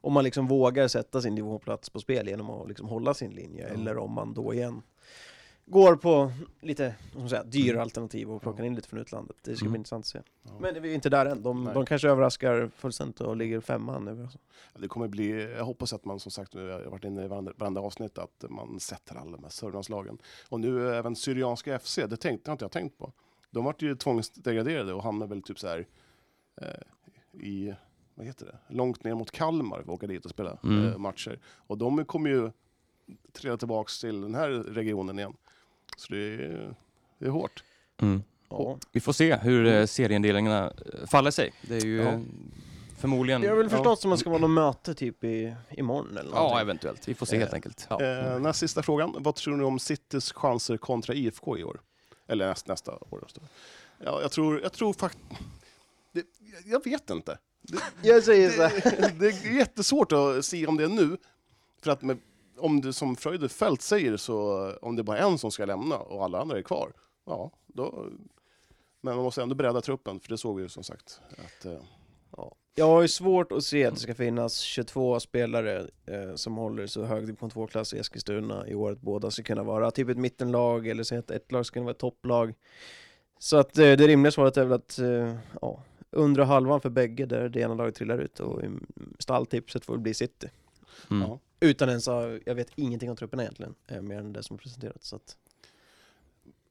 Om 0.00 0.12
man 0.12 0.24
liksom 0.24 0.46
vågar 0.46 0.88
sätta 0.88 1.20
sin 1.22 1.34
divisionplats 1.34 1.90
på 1.90 2.00
spel 2.00 2.28
genom 2.28 2.50
att 2.50 2.68
liksom 2.68 2.88
hålla 2.88 3.14
sin 3.14 3.30
linje, 3.30 3.66
Ja. 3.68 3.74
eller 3.74 3.96
om 3.98 4.12
man 4.12 4.34
då 4.34 4.54
igen 4.54 4.82
går 5.70 5.96
på 5.96 6.32
lite 6.60 6.94
säga, 7.28 7.44
dyra 7.44 7.82
alternativ 7.82 8.30
och 8.30 8.42
plockar 8.42 8.64
in 8.64 8.74
lite 8.74 8.88
från 8.88 9.00
utlandet. 9.00 9.36
Det 9.42 9.56
ska 9.56 9.64
Mm. 9.64 9.72
bli 9.72 9.78
intressant 9.78 10.02
att 10.02 10.06
se. 10.06 10.20
Ja. 10.42 10.50
Men 10.60 10.82
vi 10.82 10.90
är 10.90 10.94
inte 10.94 11.08
där 11.10 11.26
än. 11.26 11.42
De, 11.42 11.64
de 11.74 11.86
kanske 11.86 12.08
överraskar 12.08 12.70
fullständigt 12.76 13.20
och 13.20 13.36
ligger 13.36 13.60
femma 13.60 13.98
nu. 13.98 14.22
Alltså. 14.22 14.38
Det 14.78 14.88
kommer 14.88 15.08
bli, 15.08 15.52
jag 15.56 15.64
hoppas 15.64 15.92
att 15.92 16.04
man 16.04 16.20
som 16.20 16.30
sagt, 16.30 16.54
nu 16.54 16.70
har 16.70 16.80
jag 16.80 16.90
varit 16.90 17.04
inne 17.04 17.24
i 17.24 17.28
varandra, 17.28 17.52
varandra 17.56 17.82
avsnitt, 17.82 18.18
att 18.18 18.44
man 18.48 18.80
sätter 18.80 19.14
alla 19.16 19.30
de 19.30 19.42
här 19.44 19.50
Sörmlandslagen. 19.50 20.18
Och 20.48 20.60
nu 20.60 20.94
även 20.94 21.16
Syrianska 21.16 21.78
FC, 21.78 21.96
det, 22.08 22.16
tänkte, 22.16 22.50
har 22.50 22.52
inte 22.52 22.64
jag 22.64 22.72
tänkt 22.72 22.98
på. 22.98 23.12
De 23.50 23.64
vart 23.64 23.82
ju 23.82 23.94
tvångsdegraderade 23.96 24.92
och 24.94 25.02
hamnade 25.02 25.28
väl 25.34 25.42
typ 25.42 25.58
så 25.58 25.68
här 25.68 25.86
eh, 26.60 26.66
i, 27.46 27.74
vad 28.14 28.26
heter 28.26 28.46
det, 28.46 28.74
långt 28.74 29.04
ner 29.04 29.14
mot 29.14 29.30
Kalmar 29.30 29.78
och 29.86 29.94
åka 29.94 30.06
dit 30.06 30.24
och 30.24 30.30
spela 30.30 30.58
Mm. 30.64 30.86
eh, 30.86 30.98
matcher. 30.98 31.38
Och 31.46 31.78
de 31.78 32.04
kommer 32.04 32.30
ju 32.30 32.50
trilla 33.32 33.56
tillbaks 33.56 34.00
till 34.00 34.20
den 34.20 34.34
här 34.34 34.48
regionen 34.50 35.18
igen. 35.18 35.36
Så 35.96 36.12
det 36.14 36.18
är, 36.34 36.74
det 37.18 37.26
är 37.26 37.30
hårt. 37.30 37.64
Mm. 38.02 38.22
Ja. 38.50 38.78
Vi 38.92 39.00
får 39.00 39.12
se 39.12 39.36
hur 39.36 39.66
eh, 39.66 39.86
serieindelningarna 39.86 40.66
eh, 40.94 41.06
faller 41.06 41.30
sig. 41.30 41.52
Det 41.62 41.76
är 41.76 41.84
ju 41.86 41.96
Ja. 41.96 42.08
eh, 42.08 42.20
förmodligen... 42.98 43.40
Det 43.40 43.48
har 43.48 43.56
väl 43.56 43.66
Ja. 43.70 43.76
förstått 43.76 44.00
som 44.00 44.12
att 44.12 44.18
det 44.18 44.20
ska 44.20 44.30
vara 44.30 44.40
något 44.40 44.50
möte 44.50 44.94
typ 44.94 45.24
i, 45.24 45.54
imorgon 45.70 46.10
eller 46.10 46.30
Ja, 46.30 46.36
någonting. 46.36 46.60
eventuellt. 46.60 47.08
Vi 47.08 47.14
får 47.14 47.26
se 47.26 47.36
Eh, 47.36 47.40
helt 47.40 47.54
enkelt. 47.54 47.86
Ja. 47.90 48.02
Eh, 48.02 48.38
nästa 48.40 48.52
sista 48.52 48.82
frågan. 48.82 49.14
Vad 49.18 49.34
tror 49.34 49.56
ni 49.56 49.64
om 49.64 49.78
Citys 49.78 50.32
chanser 50.32 50.76
kontra 50.76 51.14
IFK 51.14 51.58
i 51.58 51.64
år? 51.64 51.80
Eller 52.26 52.48
näst, 52.48 52.66
nästa 52.68 52.92
år. 52.92 53.26
Ja, 54.04 54.22
jag 54.22 54.30
tror, 54.32 54.60
jag 54.62 54.72
tror 54.72 54.92
faktiskt... 54.92 55.24
Jag 56.64 56.84
vet 56.84 57.10
inte. 57.10 57.38
Det, 57.62 57.78
Jag 58.08 58.22
säger 58.24 58.50
så 58.50 58.62
här. 58.62 58.96
det, 59.00 59.18
det 59.20 59.26
är 59.28 59.56
jättesvårt 59.56 60.12
att 60.12 60.44
se 60.44 60.66
om 60.66 60.76
det 60.76 60.84
är 60.84 60.88
nu. 60.88 61.16
För 61.82 61.90
att 61.90 62.02
med, 62.02 62.18
om 62.58 62.80
det 62.80 62.92
som 62.92 63.16
Freudenfeldt 63.16 63.82
säger, 63.82 64.16
så 64.16 64.68
om 64.82 64.96
det 64.96 65.02
är 65.02 65.04
bara 65.04 65.18
en 65.18 65.38
som 65.38 65.50
ska 65.50 65.64
lämna 65.64 65.96
och 65.96 66.24
alla 66.24 66.40
andra 66.40 66.58
är 66.58 66.62
kvar, 66.62 66.92
ja, 67.26 67.50
då... 67.66 68.06
Men 69.00 69.14
man 69.14 69.24
måste 69.24 69.42
ändå 69.42 69.54
bredda 69.54 69.80
truppen, 69.80 70.20
för 70.20 70.28
det 70.28 70.38
såg 70.38 70.56
vi 70.56 70.62
ju 70.62 70.68
som 70.68 70.82
sagt. 70.82 71.20
Att, 71.30 71.64
eh, 71.64 71.80
Jag 72.74 72.86
har 72.86 73.02
ju 73.02 73.08
svårt 73.08 73.52
att 73.52 73.64
se 73.64 73.84
att 73.84 73.94
det 73.94 74.00
ska 74.00 74.14
finnas 74.14 74.58
22 74.58 75.20
spelare 75.20 75.86
eh, 76.06 76.34
som 76.34 76.56
håller 76.56 76.86
så 76.86 77.04
hög 77.04 77.26
division 77.26 77.50
2-klass 77.50 77.94
i 77.94 77.98
Eskilstuna 77.98 78.68
i 78.68 78.74
år 78.74 78.92
att 78.92 79.00
båda 79.00 79.30
ska 79.30 79.42
kunna 79.42 79.62
vara 79.62 79.90
typ 79.90 80.08
ett 80.08 80.18
mittenlag 80.18 80.86
eller 80.86 81.02
så 81.02 81.18
att 81.18 81.30
ett 81.30 81.52
lag 81.52 81.66
ska 81.66 81.74
kunna 81.74 81.84
vara 81.84 81.92
ett 81.92 81.98
topplag. 81.98 82.54
Så 83.38 83.56
att 83.56 83.78
eh, 83.78 83.82
det 83.82 84.06
rimliga 84.06 84.30
svaret 84.30 84.56
är 84.56 84.64
väl 84.64 84.72
att 84.72 84.98
eh, 84.98 85.36
ja, 85.60 85.82
undre 86.10 86.44
halvan 86.44 86.80
för 86.80 86.90
bägge 86.90 87.26
där 87.26 87.48
det 87.48 87.60
ena 87.60 87.74
laget 87.74 87.94
trillar 87.94 88.18
ut 88.18 88.40
och 88.40 88.62
stalltipset 89.18 89.84
får 89.84 89.96
bli 89.96 90.14
City. 90.14 90.48
Mm. 91.10 91.28
ja. 91.28 91.38
Utan 91.60 91.88
ens 91.88 92.06
jag 92.46 92.54
vet 92.54 92.70
ingenting 92.74 93.10
om 93.10 93.16
truppen 93.16 93.40
egentligen, 93.40 93.74
eh, 93.86 94.02
mer 94.02 94.18
än 94.18 94.32
det 94.32 94.42
som 94.42 94.54
är 94.54 94.58
presenterat. 94.58 95.02
Så 95.04 95.16
att 95.16 95.36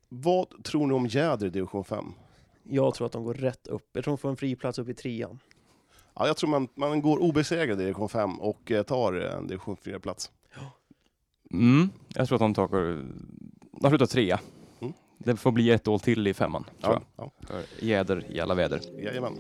Vad 0.10 0.64
tror 0.64 0.88
ni 0.88 0.94
om 0.94 1.08
Jäder 1.08 1.48
i 1.48 1.50
division 1.50 1.84
5? 1.84 2.06
jag 2.70 2.94
tror 2.94 3.06
att 3.08 3.12
de 3.14 3.24
går 3.24 3.34
rätt 3.34 3.68
upp. 3.68 3.90
Jag 3.94 4.04
tror 4.04 4.12
de 4.12 4.18
får 4.18 4.30
en 4.30 4.38
fri 4.38 4.56
plats 4.56 4.80
upp 4.80 4.90
i 4.90 4.94
trean. 4.94 5.40
Ja, 6.16 6.28
jag 6.28 6.38
tror 6.38 6.50
man, 6.50 6.68
man 6.76 7.02
går 7.02 7.18
obesegrad 7.18 7.82
i 7.82 7.84
division 7.84 8.10
5 8.10 8.40
och 8.42 8.72
eh, 8.72 8.84
tar 8.84 9.14
en 9.14 9.48
division 9.48 9.78
4-plats. 9.78 10.32
Mm. 11.52 11.90
Jag 12.08 12.28
tror 12.28 12.36
att 12.36 12.40
de 12.40 12.54
tar... 12.54 12.68
De 13.82 13.90
slutar 13.90 14.06
trea. 14.06 14.40
Mm. 14.80 14.94
Det 15.18 15.36
får 15.36 15.52
bli 15.52 15.72
ett 15.72 15.88
år 15.88 16.00
till 16.00 16.28
i 16.28 16.34
femman, 16.34 16.64
tror 16.82 16.94
Ja, 16.94 17.02
ja. 17.16 17.32
jag. 17.40 17.48
För 17.48 17.86
Jäder 17.86 18.26
i 18.30 18.40
alla 18.40 18.56
väder. 18.56 18.82
Jajamän. 19.04 19.38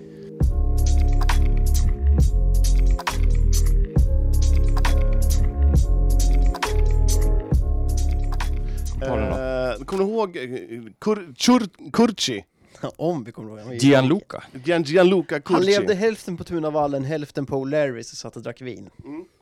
Ta 8.99 9.15
den 9.15 9.29
då. 9.31 9.37
Eh, 9.37 9.85
kommer 9.85 10.03
du 10.03 10.09
ihåg 10.09 10.37
eh, 10.37 10.91
Kur, 10.99 11.33
Chur, 11.37 11.91
Kurci? 11.93 12.45
Om 12.97 13.23
vi 13.23 13.31
kommer 13.31 13.49
ihåg. 13.49 13.57
Han 13.57 13.67
var 13.67 13.73
ju- 13.73 13.79
Gianluca. 13.79 14.43
Gian, 14.65 14.83
Gianluca 14.83 15.39
Kurci. 15.39 15.53
Han 15.53 15.65
levde 15.65 15.95
hälften 15.95 16.37
på 16.37 16.43
Tunavallen, 16.43 17.03
hälften 17.03 17.45
på 17.45 17.65
O'Larrys 17.65 18.11
och 18.11 18.17
satt 18.17 18.35
och 18.35 18.41
drack 18.41 18.61
vin. 18.61 18.89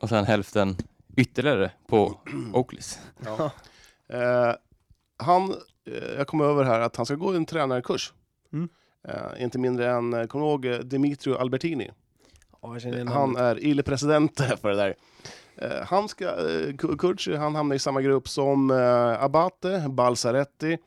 Och 0.00 0.08
sen 0.08 0.24
hälften 0.24 0.76
ytterligare 1.16 1.70
på 1.86 2.20
Oakleys. 2.52 2.98
Ja. 3.24 3.50
Eh, 4.12 4.54
han, 5.18 5.50
eh, 5.90 6.16
jag 6.18 6.26
kom 6.26 6.40
över 6.40 6.64
här 6.64 6.80
att 6.80 6.96
han 6.96 7.06
ska 7.06 7.14
gå 7.14 7.32
en 7.32 7.46
tränarkurs. 7.46 8.12
Mm. 8.52 8.68
Eh, 9.08 9.42
inte 9.42 9.58
mindre 9.58 9.90
än, 9.90 10.14
eh, 10.14 10.26
kommer 10.26 10.44
du 10.44 10.50
ihåg 10.50 10.64
eh, 10.66 10.78
Dimitrio 10.78 11.34
Albertini? 11.36 11.90
Ja, 12.62 12.72
jag 12.72 12.82
känner 12.82 12.94
igen 12.96 13.08
Han 13.08 13.36
är 13.36 13.64
il 13.64 13.82
presidente 13.82 14.56
för 14.60 14.68
det 14.70 14.76
där. 14.76 14.94
Eh, 15.56 15.82
han 15.86 16.08
ska, 16.08 16.24
eh, 16.24 16.68
Ku- 16.74 16.96
Kurci, 16.98 17.34
han 17.36 17.54
hamnar 17.54 17.76
i 17.76 17.78
samma 17.78 18.02
grupp 18.02 18.28
som 18.28 18.70
eh, 18.70 19.22
Abate, 19.24 19.84
Balsaretti, 19.88 20.78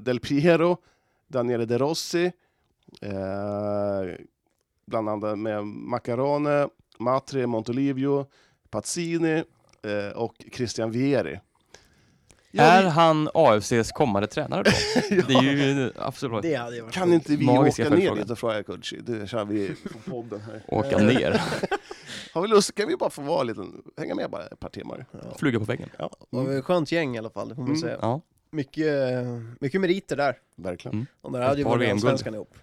Del 0.00 0.20
Piero, 0.20 0.76
Daniele 1.28 1.64
De 1.64 1.78
Rossi, 1.78 2.32
bland 4.86 5.08
annat 5.08 5.38
med 5.38 5.64
Macarone, 5.66 6.68
Matri, 6.98 7.46
Montolivio, 7.46 8.26
Pazzini 8.70 9.44
och 10.14 10.34
Christian 10.52 10.90
Vieri. 10.90 11.40
Ja, 12.50 12.62
Är 12.62 12.82
vi- 12.82 12.88
han 12.88 13.28
AFCs 13.34 13.92
kommande 13.92 14.28
tränare 14.28 14.62
då? 14.62 14.70
Det 15.28 15.34
är 15.34 15.42
ju 15.42 15.92
absolut 15.98 16.44
kan 16.92 17.12
inte 17.12 17.36
vi 17.36 17.46
åka 17.48 17.88
ner 17.88 18.14
dit 18.14 18.30
och 18.30 18.38
fråga 18.38 18.62
Kurci? 18.62 18.96
Det 19.02 19.26
kör 19.26 19.44
vi 19.44 19.74
på 19.92 20.10
podden 20.10 20.40
här. 20.40 20.62
åka 20.68 20.98
ner, 20.98 21.40
Har 22.32 22.42
vi 22.42 22.48
lust 22.48 22.74
kan 22.74 22.88
vi 22.88 22.96
bara 22.96 23.10
få 23.10 23.22
vara 23.22 23.40
en 23.40 23.46
liten, 23.46 23.82
hänga 23.96 24.14
med 24.14 24.30
bara 24.30 24.46
ett 24.46 24.60
par 24.60 24.68
timmar. 24.68 25.06
Ja. 25.12 25.18
flyga 25.38 25.58
på 25.58 25.64
väggen. 25.64 25.88
Ja, 25.98 26.10
Det 26.30 26.36
var 26.36 26.52
ett 26.52 26.64
skönt 26.64 26.92
gäng 26.92 27.14
i 27.16 27.18
alla 27.18 27.30
fall, 27.30 27.48
det 27.48 27.54
får 27.54 27.62
man 27.62 27.70
Mm. 27.70 27.80
säga. 27.80 27.98
Ja. 28.00 28.20
Mycket, 28.50 29.26
mycket 29.60 29.80
meriter 29.80 30.16
där. 30.16 30.38
verkligen. 30.56 30.94
Mm. 30.94 31.06
De 31.22 31.32
där 31.32 31.40
hade 31.40 31.58
ju 31.58 31.64
vunnit 31.64 31.90
allsvenskan 31.92 32.34
ihop. 32.34 32.54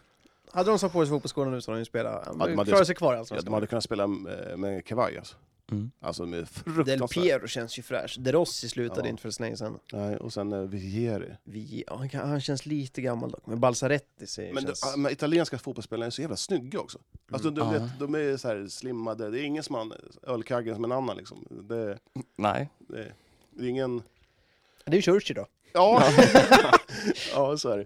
Hade 0.51 0.69
de 0.71 0.79
satt 0.79 0.91
på 0.93 1.05
sig 1.05 1.09
fotbollsskorna 1.09 1.51
nu 1.51 1.61
så 1.61 1.71
hade 1.71 1.77
de 1.77 1.81
ju 1.81 1.85
spelat, 1.85 2.25
de 2.25 2.39
ja, 2.39 2.45
hade- 2.45 2.65
klarat 2.71 2.87
sig 2.87 2.95
kvar 2.95 3.15
i 3.15 3.23
Ja, 3.29 3.41
de 3.41 3.53
hade 3.53 3.67
kunnat 3.67 3.83
spela 3.83 4.07
med, 4.07 4.59
med 4.59 4.85
kavaj 4.85 5.17
alltså. 5.17 5.35
Mm. 5.71 5.91
Alltså 5.99 6.25
med 6.25 6.39
Del 6.39 6.47
fruktansvärt. 6.47 7.11
Piero 7.23 7.47
känns 7.47 7.79
ju 7.79 7.83
fräsch. 7.83 8.15
De 8.19 8.31
Rossi 8.31 8.69
slutade 8.69 9.01
Ja. 9.01 9.07
inte 9.07 9.21
för 9.21 9.29
så 9.31 9.43
länge 9.43 9.57
sedan. 9.57 9.79
Nej, 9.93 10.17
och 10.17 10.33
sen 10.33 10.69
Vieri. 10.69 11.31
Vi, 11.43 11.83
ja, 11.87 11.95
han, 11.97 12.09
kan, 12.09 12.29
han 12.29 12.41
känns 12.41 12.65
lite 12.65 13.01
gammal 13.01 13.31
dock, 13.31 13.45
men 13.47 13.59
Balsaretti 13.59 14.27
ser, 14.27 14.53
Men, 14.53 14.63
känns... 14.63 14.81
de, 14.93 15.01
men 15.01 15.11
italienska 15.11 15.57
fotbollsspelare 15.57 16.07
är 16.07 16.11
så 16.11 16.21
jävla 16.21 16.35
snygga 16.37 16.79
också. 16.79 16.99
Alltså, 17.31 17.49
de, 17.49 17.73
Ja. 17.73 17.79
vet, 17.79 17.99
de 17.99 18.15
är 18.15 18.37
så 18.37 18.47
här 18.47 18.67
slimmade, 18.67 19.29
det 19.29 19.39
är 19.39 19.43
ingen 19.43 19.63
som 19.63 19.75
har 19.75 19.81
en 19.81 19.93
ölkagge 20.23 20.75
som 20.75 20.83
en 20.83 20.91
annan 20.91 21.17
liksom. 21.17 21.45
Det, 21.49 21.97
Nej. 22.35 22.69
det, 22.77 23.11
det 23.51 23.65
är 23.65 23.69
ingen... 23.69 24.01
Det 24.85 24.91
är 24.91 24.95
ju 24.95 25.01
Churchill 25.01 25.35
då. 25.35 25.45
Ja, 25.73 26.03
ja 27.33 27.57
så 27.57 27.69
är 27.69 27.77
det. 27.77 27.85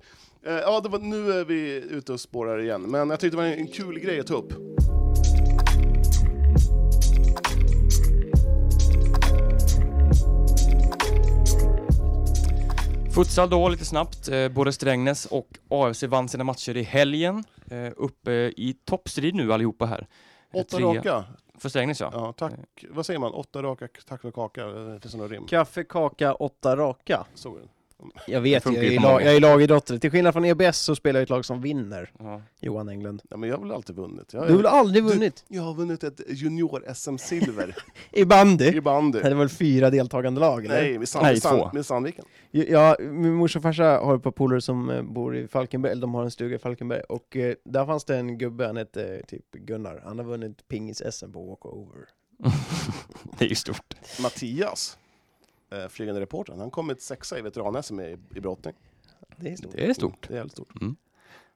Eh, 0.51 0.59
Ja, 0.59 0.79
det 0.79 0.89
var, 0.89 0.99
nu 0.99 1.31
är 1.31 1.45
vi 1.45 1.71
ute 1.75 2.13
och 2.13 2.19
spårar 2.19 2.59
igen, 2.61 2.81
men 2.81 3.09
jag 3.09 3.19
tyckte 3.19 3.37
det 3.37 3.41
var 3.43 3.49
en 3.49 3.67
kul 3.67 3.99
grej 3.99 4.19
att 4.19 4.27
ta 4.27 4.33
upp. 4.33 4.53
Futsal 13.13 13.49
då 13.49 13.69
lite 13.69 13.85
snabbt. 13.85 14.27
Eh, 14.27 14.49
både 14.49 14.73
Strängnäs 14.73 15.25
och 15.25 15.47
AFC 15.69 16.03
vann 16.03 16.29
sina 16.29 16.43
matcher 16.43 16.77
i 16.77 16.83
helgen. 16.83 17.43
Eh, 17.71 17.91
uppe 17.97 18.31
i 18.31 18.75
toppstrid 18.85 19.35
nu 19.35 19.53
allihopa 19.53 19.85
här. 19.85 20.07
Eh, 20.53 20.59
Åtta 20.59 20.79
raka. 20.79 21.23
För 21.57 21.69
Strängnäs 21.69 21.99
ja. 22.01 22.09
Ja, 22.13 22.33
tack. 22.33 22.53
Vad 22.89 23.05
säger 23.05 23.19
man? 23.19 23.33
Åtta 23.33 23.63
raka, 23.63 23.87
tack 24.07 24.21
för 24.21 24.31
kaka. 24.31 24.65
Det 24.65 24.99
finns 24.99 25.15
några 25.15 25.29
rim. 25.33 25.45
Kaffe, 25.47 25.83
kaka, 25.83 26.33
åtta 26.33 26.77
raka. 26.77 27.25
Såg 27.33 27.55
du 27.55 27.59
den? 27.59 27.69
Jag 28.27 28.41
vet, 28.41 28.63
funkar 28.63 28.81
jag 28.81 28.87
är, 28.89 28.93
ju 28.93 28.99
lag, 28.99 29.21
jag 29.21 29.35
är 29.35 29.39
lagidrottare. 29.39 29.99
Till 29.99 30.11
skillnad 30.11 30.33
från 30.33 30.45
EBS 30.45 30.77
så 30.77 30.95
spelar 30.95 31.19
jag 31.19 31.21
i 31.21 31.23
ett 31.23 31.29
lag 31.29 31.45
som 31.45 31.61
vinner, 31.61 32.11
ja. 32.19 32.41
Johan 32.59 32.89
Englund. 32.89 33.21
Ja, 33.29 33.37
men 33.37 33.49
jag 33.49 33.57
har 33.57 33.61
väl 33.63 33.71
alltid 33.71 33.95
vunnit. 33.95 34.33
Jag, 34.33 34.43
Du 34.47 34.51
har 34.51 34.57
väl 34.57 34.65
aldrig 34.65 35.03
Du- 35.03 35.09
vunnit? 35.09 35.45
jag 35.47 35.63
har 35.63 35.73
vunnit 35.73 36.03
ett 36.03 36.21
junior-SM-silver 36.27 37.75
I 38.11 38.25
bandy? 38.25 38.65
i 38.65 38.81
bandy. 38.81 39.19
Det 39.19 39.27
är 39.29 39.35
väl 39.35 39.49
fyra 39.49 39.89
deltagande 39.89 40.39
lag, 40.41 40.65
eller? 40.65 40.81
Nej, 40.81 40.99
med, 40.99 41.07
Sand, 41.09 41.23
Nej, 41.23 41.33
med, 41.33 41.41
Sand, 41.41 41.59
två. 41.61 41.69
med 41.73 41.85
Sandviken. 41.85 42.25
Ja, 42.51 42.95
min 42.99 43.33
morsa 43.33 43.59
och 43.59 43.63
farsa 43.63 43.83
har 43.83 44.15
ett 44.15 44.23
par 44.23 44.31
polare 44.31 44.61
som 44.61 44.89
eh, 44.89 45.01
bor 45.01 45.35
i 45.37 45.47
Falkenberg, 45.47 45.91
eller 45.91 46.01
de 46.01 46.13
har 46.13 46.23
en 46.23 46.31
stuga 46.31 46.55
i 46.55 46.59
Falkenberg, 46.59 47.01
och 47.01 47.37
eh, 47.37 47.55
där 47.65 47.85
fanns 47.85 48.05
det 48.05 48.17
en 48.17 48.37
gubbe, 48.37 48.65
han 48.67 48.77
hette 48.77 49.15
eh, 49.15 49.25
typ 49.25 49.51
Gunnar, 49.51 50.01
han 50.05 50.17
har 50.19 50.25
vunnit 50.25 50.67
pingis-SM 50.67 51.31
på 51.33 51.45
walkover. 51.45 51.97
det 53.37 53.45
är 53.45 53.49
ju 53.49 53.55
stort. 53.55 53.93
Mattias, 54.21 54.97
eh, 55.73 55.87
flygande 55.89 56.21
reportern, 56.21 56.59
han 56.59 56.71
kom 56.71 56.89
ett 56.89 57.01
sexa 57.01 57.39
i 57.39 57.41
veteran-SM 57.41 57.99
i, 58.01 58.17
i 58.35 58.39
brottning. 58.39 58.73
Det 59.37 59.49
är 59.51 59.55
stort. 59.55 59.71
Det 59.75 59.85
är 59.85 59.93
stort. 59.93 60.27
Det 60.27 60.33
är 60.33 60.37
jävligt 60.37 60.51
stort. 60.53 60.69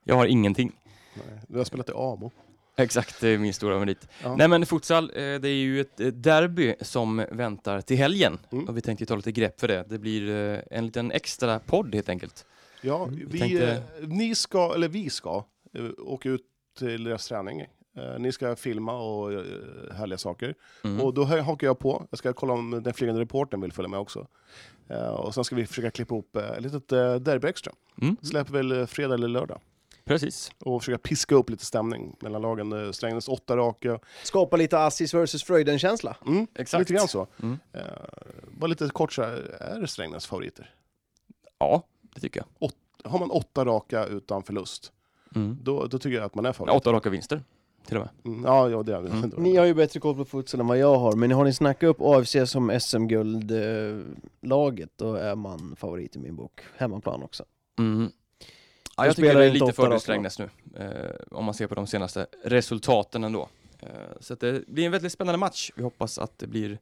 Jag 0.04 0.16
har 0.16 0.26
ingenting. 0.26 0.72
Nej. 1.14 1.40
Du 1.48 1.58
har 1.58 1.66
spelat 1.66 1.90
i 1.90 1.92
AMO. 1.96 2.32
Exakt, 2.80 3.22
det 3.22 3.30
är 3.30 3.38
min 3.38 3.54
stora 3.54 3.80
merit. 3.80 4.08
Ja. 4.24 4.36
Nej 4.36 4.48
men 4.48 4.66
futsal, 4.66 5.04
eh, 5.10 5.14
det 5.16 5.50
är 5.50 5.56
ju 5.56 5.82
ett 5.82 6.24
derby 6.24 6.76
som 6.82 7.26
väntar 7.32 7.82
till 7.82 7.98
helgen. 7.98 8.40
Mm. 8.52 8.66
Och 8.68 8.78
vi 8.78 8.82
tänkte 8.82 9.06
ta 9.06 9.16
lite 9.16 9.32
grepp 9.32 9.60
för 9.60 9.68
det. 9.68 9.86
Det 9.90 9.98
blir 10.00 10.30
eh, 10.54 10.60
en 10.72 10.86
liten 10.86 11.12
extra 11.12 11.60
podd 11.60 11.96
helt 11.96 12.10
enkelt. 12.10 12.46
Ja, 12.82 13.04
Mm, 13.08 13.28
vi, 13.30 13.40
tänkte- 13.40 13.72
eh, 14.02 14.08
ni 14.08 14.36
ska, 14.36 14.74
eller 14.76 14.88
vi 14.88 15.10
ska, 15.10 15.44
åka 15.98 16.30
ut 16.30 16.42
till 16.80 17.04
deras 17.04 17.28
träning. 17.28 17.66
Eh, 17.98 18.20
ni 18.20 18.32
ska 18.32 18.56
filma 18.56 18.94
och 18.98 19.34
eh, 19.34 19.40
härliga 19.92 20.18
saker. 20.18 20.56
Mm. 20.84 21.02
Och 21.02 21.14
då 21.14 21.24
hakar 21.24 21.68
jag 21.68 21.80
på. 21.80 22.06
Jag 22.10 22.18
ska 22.18 22.34
kolla 22.34 22.54
om 22.54 22.82
den 22.84 22.94
flygande 22.94 23.22
reportern 23.22 23.62
vill 23.62 23.72
följa 23.74 23.90
med 23.90 24.00
också. 24.00 24.28
Eh, 24.90 25.08
och 25.08 25.34
sen 25.34 25.44
ska 25.44 25.56
vi 25.56 25.66
försöka 25.66 25.92
klippa 25.92 26.14
ihop 26.16 26.36
ett 26.36 26.62
litet 26.64 26.90
derby 27.26 27.48
extra. 27.48 27.74
Mm. 28.02 28.18
Släpper 28.22 28.54
väl 28.54 28.88
fredag 28.88 29.14
eller 29.14 29.28
lördag. 29.28 29.60
Precis. 30.06 30.52
Och 30.60 30.82
försöka 30.82 30.98
piska 30.98 31.36
upp 31.36 31.50
lite 31.50 31.66
stämning 31.66 32.16
mellan 32.20 32.42
lagen. 32.42 32.94
Strängnäs 32.94 33.28
åtta 33.28 33.58
raka. 33.58 34.00
Skapa 34.24 34.58
lite 34.58 34.80
Assis 34.80 35.14
versus 35.14 35.44
Fröjden-känsla. 35.44 36.18
Mm, 36.28 36.48
Exakt. 36.56 36.80
Lite 36.80 36.94
grann 36.94 37.08
så. 37.08 37.28
Mm. 37.44 37.58
Bara 38.52 38.68
lite 38.68 38.90
kort 38.90 39.14
så 39.14 39.24
här, 39.24 39.58
är 39.60 39.80
det 39.82 39.88
Strängnäs 39.88 40.28
favoriter? 40.28 40.74
Ja, 41.60 41.84
det 42.02 42.22
tycker 42.22 42.44
jag. 42.60 42.72
Har 43.12 43.20
man 43.20 43.32
åtta 43.32 43.66
raka 43.66 44.06
utan 44.06 44.44
förlust, 44.44 44.92
Mm. 45.36 45.58
då, 45.62 45.86
då 45.86 46.00
tycker 46.00 46.16
jag 46.18 46.26
att 46.26 46.36
man 46.36 46.46
är 46.46 46.50
Ja, 46.50 46.54
favorit. 46.54 46.76
åtta 46.76 46.94
raka 46.94 47.10
vinster 47.10 47.44
till 47.88 47.98
och 47.98 48.04
med. 48.04 48.10
Mm, 48.34 48.46
ja, 48.46 48.70
ja, 48.70 48.84
det 48.84 48.94
är 48.94 48.98
Mm. 48.98 49.32
Ni 49.38 49.56
har 49.56 49.66
ju 49.66 49.74
bättre 49.74 50.00
koll 50.00 50.16
på 50.16 50.26
futsal 50.26 50.60
än 50.60 50.68
vad 50.68 50.78
jag 50.78 50.98
har, 50.98 51.14
men 51.14 51.32
har 51.32 51.46
ni 51.46 51.54
snackat 51.54 51.90
upp 51.90 51.98
AFC 52.02 52.36
som 52.46 52.80
SM-guldlaget, 52.80 54.90
då 54.96 55.16
är 55.16 55.36
man 55.36 55.76
favorit 55.76 56.16
i 56.16 56.20
min 56.20 56.36
bok. 56.36 56.62
Hemmaplan 56.78 57.24
också. 57.24 57.44
Mm. 57.80 58.12
Ja, 58.98 59.06
jag 59.06 59.16
tycker 59.16 59.36
det 59.36 59.46
är 59.46 59.52
lite 59.52 59.66
åtta 59.66 59.74
fördel 59.74 59.92
raka, 59.92 60.00
Strängnäs 60.00 60.40
nu. 60.40 60.50
Eh, 60.78 61.12
om 61.32 61.46
man 61.46 61.54
ser 61.54 61.68
på 61.68 61.76
de 61.76 61.88
senaste 61.88 62.28
resultaten 62.44 63.24
ändå. 63.24 63.50
Eh, 63.80 63.90
så 64.20 64.34
att 64.34 64.40
det 64.40 64.68
blir 64.68 64.86
en 64.86 64.92
väldigt 64.92 65.12
spännande 65.12 65.38
match. 65.38 65.72
Vi 65.76 65.84
hoppas 65.84 66.20
att 66.20 66.40
det 66.40 66.48
blir 66.48 66.80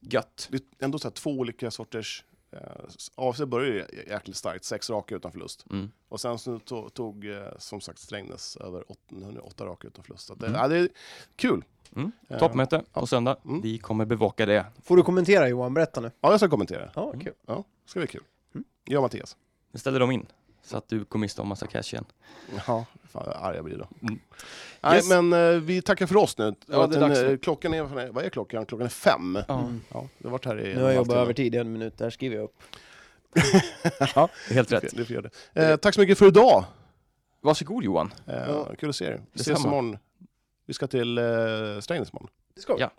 gött. 0.00 0.48
Det 0.50 0.56
är 0.56 0.84
ändå 0.84 0.98
så 0.98 1.08
här 1.08 1.12
två 1.12 1.30
olika 1.30 1.70
sorters... 1.70 2.24
Eh, 2.60 2.84
AFC 3.14 3.40
började 3.40 3.76
ju 3.76 4.02
jäkligt 4.10 4.36
starkt, 4.36 4.64
sex 4.64 4.90
raka 4.90 5.16
utan 5.16 5.32
förlust. 5.32 5.64
Mm. 5.70 5.90
Och 6.08 6.20
sen 6.20 6.38
så 6.38 6.58
to- 6.58 6.88
tog, 6.90 7.24
eh, 7.26 7.42
som 7.58 7.80
sagt, 7.80 7.98
Strängnäs 7.98 8.56
över 8.56 8.84
808 8.92 9.66
raka 9.66 9.88
utan 9.88 10.04
förlust. 10.04 10.26
Så 10.26 10.34
det, 10.34 10.46
Mm. 10.46 10.60
ja, 10.60 10.68
det 10.68 10.78
är 10.78 10.88
kul! 11.36 11.64
Mm. 11.96 12.12
Eh, 12.28 12.38
Toppmöte 12.38 12.84
på 12.92 13.06
söndag. 13.06 13.36
Mm. 13.44 13.60
Vi 13.60 13.78
kommer 13.78 14.04
bevaka 14.04 14.46
det. 14.46 14.66
Får 14.82 14.96
du 14.96 15.02
kommentera 15.02 15.48
Johan, 15.48 15.74
berätta 15.74 16.00
nu. 16.00 16.10
Ja, 16.20 16.30
jag 16.30 16.40
ska 16.40 16.48
kommentera. 16.48 16.90
Ja, 16.94 17.12
kul. 17.12 17.32
Ja, 17.46 17.64
det 17.84 17.90
ska 17.90 18.00
bli 18.00 18.06
kul. 18.06 18.22
Mm. 18.54 18.64
Jag 18.84 18.98
och 18.98 19.02
Mattias. 19.02 19.36
Nu 19.72 19.78
ställer 19.80 20.00
de 20.00 20.10
in. 20.10 20.26
Så 20.66 20.76
att 20.76 20.88
du 20.88 21.04
kommer 21.04 21.20
mista 21.24 21.42
en 21.42 21.48
massa 21.48 21.66
cash 21.66 21.82
igen. 21.92 22.04
Ja, 22.66 22.84
fan 23.10 23.22
vad 23.26 23.36
arg 23.36 23.56
jag 23.56 23.64
blir 23.64 23.76
då. 23.78 23.86
Mm. 24.02 24.18
Nej, 24.80 24.96
Yes. 24.96 25.08
men 25.08 25.32
eh, 25.32 25.60
vi 25.60 25.82
tackar 25.82 26.06
för 26.06 26.16
oss 26.16 26.38
nu. 26.38 26.54
Ja, 26.66 26.86
det 26.86 26.96
är 26.96 27.00
dags 27.00 27.18
eh, 27.18 27.28
nu. 27.28 27.38
klockan 27.38 27.74
är, 27.74 27.82
vad 28.12 28.24
är 28.24 28.28
klockan? 28.28 28.66
Klockan 28.66 28.84
är 28.84 28.90
fem. 28.90 29.38
Ja, 29.48 29.58
Mm. 29.60 29.80
Ja, 29.92 30.08
det 30.18 30.28
har 30.28 30.32
varit 30.32 30.44
här 30.44 30.60
i 30.60 30.70
en 30.70 30.76
Nu 30.76 30.82
har 30.82 30.88
jag 30.88 30.96
jobbat 30.96 31.08
timme. 31.08 31.20
över 31.20 31.32
tid, 31.32 31.54
en 31.54 31.72
minut, 31.72 31.98
där 31.98 32.10
skriver 32.10 32.36
jag 32.36 32.44
upp. 32.44 32.56
helt 34.50 34.68
Du 34.68 34.74
rätt. 34.76 34.96
Du 34.96 35.04
får 35.04 35.14
göra 35.14 35.28
det. 35.52 35.62
Eh, 35.70 35.76
tack 35.76 35.94
så 35.94 36.00
mycket 36.00 36.18
för 36.18 36.26
idag! 36.26 36.64
Varsågod 37.40 37.84
Johan. 37.84 38.12
Eh, 38.26 38.34
Ja. 38.36 38.68
Kul 38.78 38.88
att 38.88 38.96
se 38.96 39.04
er. 39.04 39.20
Vi 39.32 39.40
ses 39.40 39.64
imorgon. 39.64 39.98
Vi 40.66 40.74
ska 40.74 40.86
till 40.86 41.18
eh, 41.18 41.24
Strängnäs 41.80 42.10
imorgon. 42.10 42.28
Det 42.54 42.60
ska 42.60 42.74
vi. 42.74 42.80
Ja. 42.80 42.90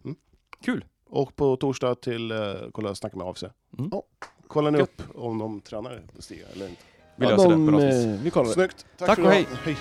Kul. 0.63 0.85
Och 1.09 1.35
på 1.35 1.55
torsdag 1.57 1.95
till 1.95 2.31
eh, 2.31 2.37
kolla 2.71 2.95
snacka 2.95 3.17
med 3.17 3.27
AFC. 3.27 3.43
Mm. 3.43 3.89
Ja. 3.91 4.03
Kollar 4.47 4.71
ni 4.71 4.79
upp 4.79 5.01
om 5.15 5.37
de 5.37 5.61
tränar 5.61 6.01
Stiga 6.19 6.47
eller 6.53 6.67
inte? 6.67 6.81
Vi 7.19 7.25
Ja, 7.25 7.31
löser 7.31 7.49
de, 7.49 7.65
det 7.65 7.71
på 7.71 7.77
något 7.77 7.83
vis. 7.93 8.05
eh, 8.05 8.11
Vi 8.23 8.29
kollar. 8.29 8.51
Snyggt! 8.51 8.85
Tack 8.97 9.07
för 9.07 9.13
och 9.13 9.19
idag. 9.19 9.31
hej. 9.31 9.47
hej. 9.65 9.77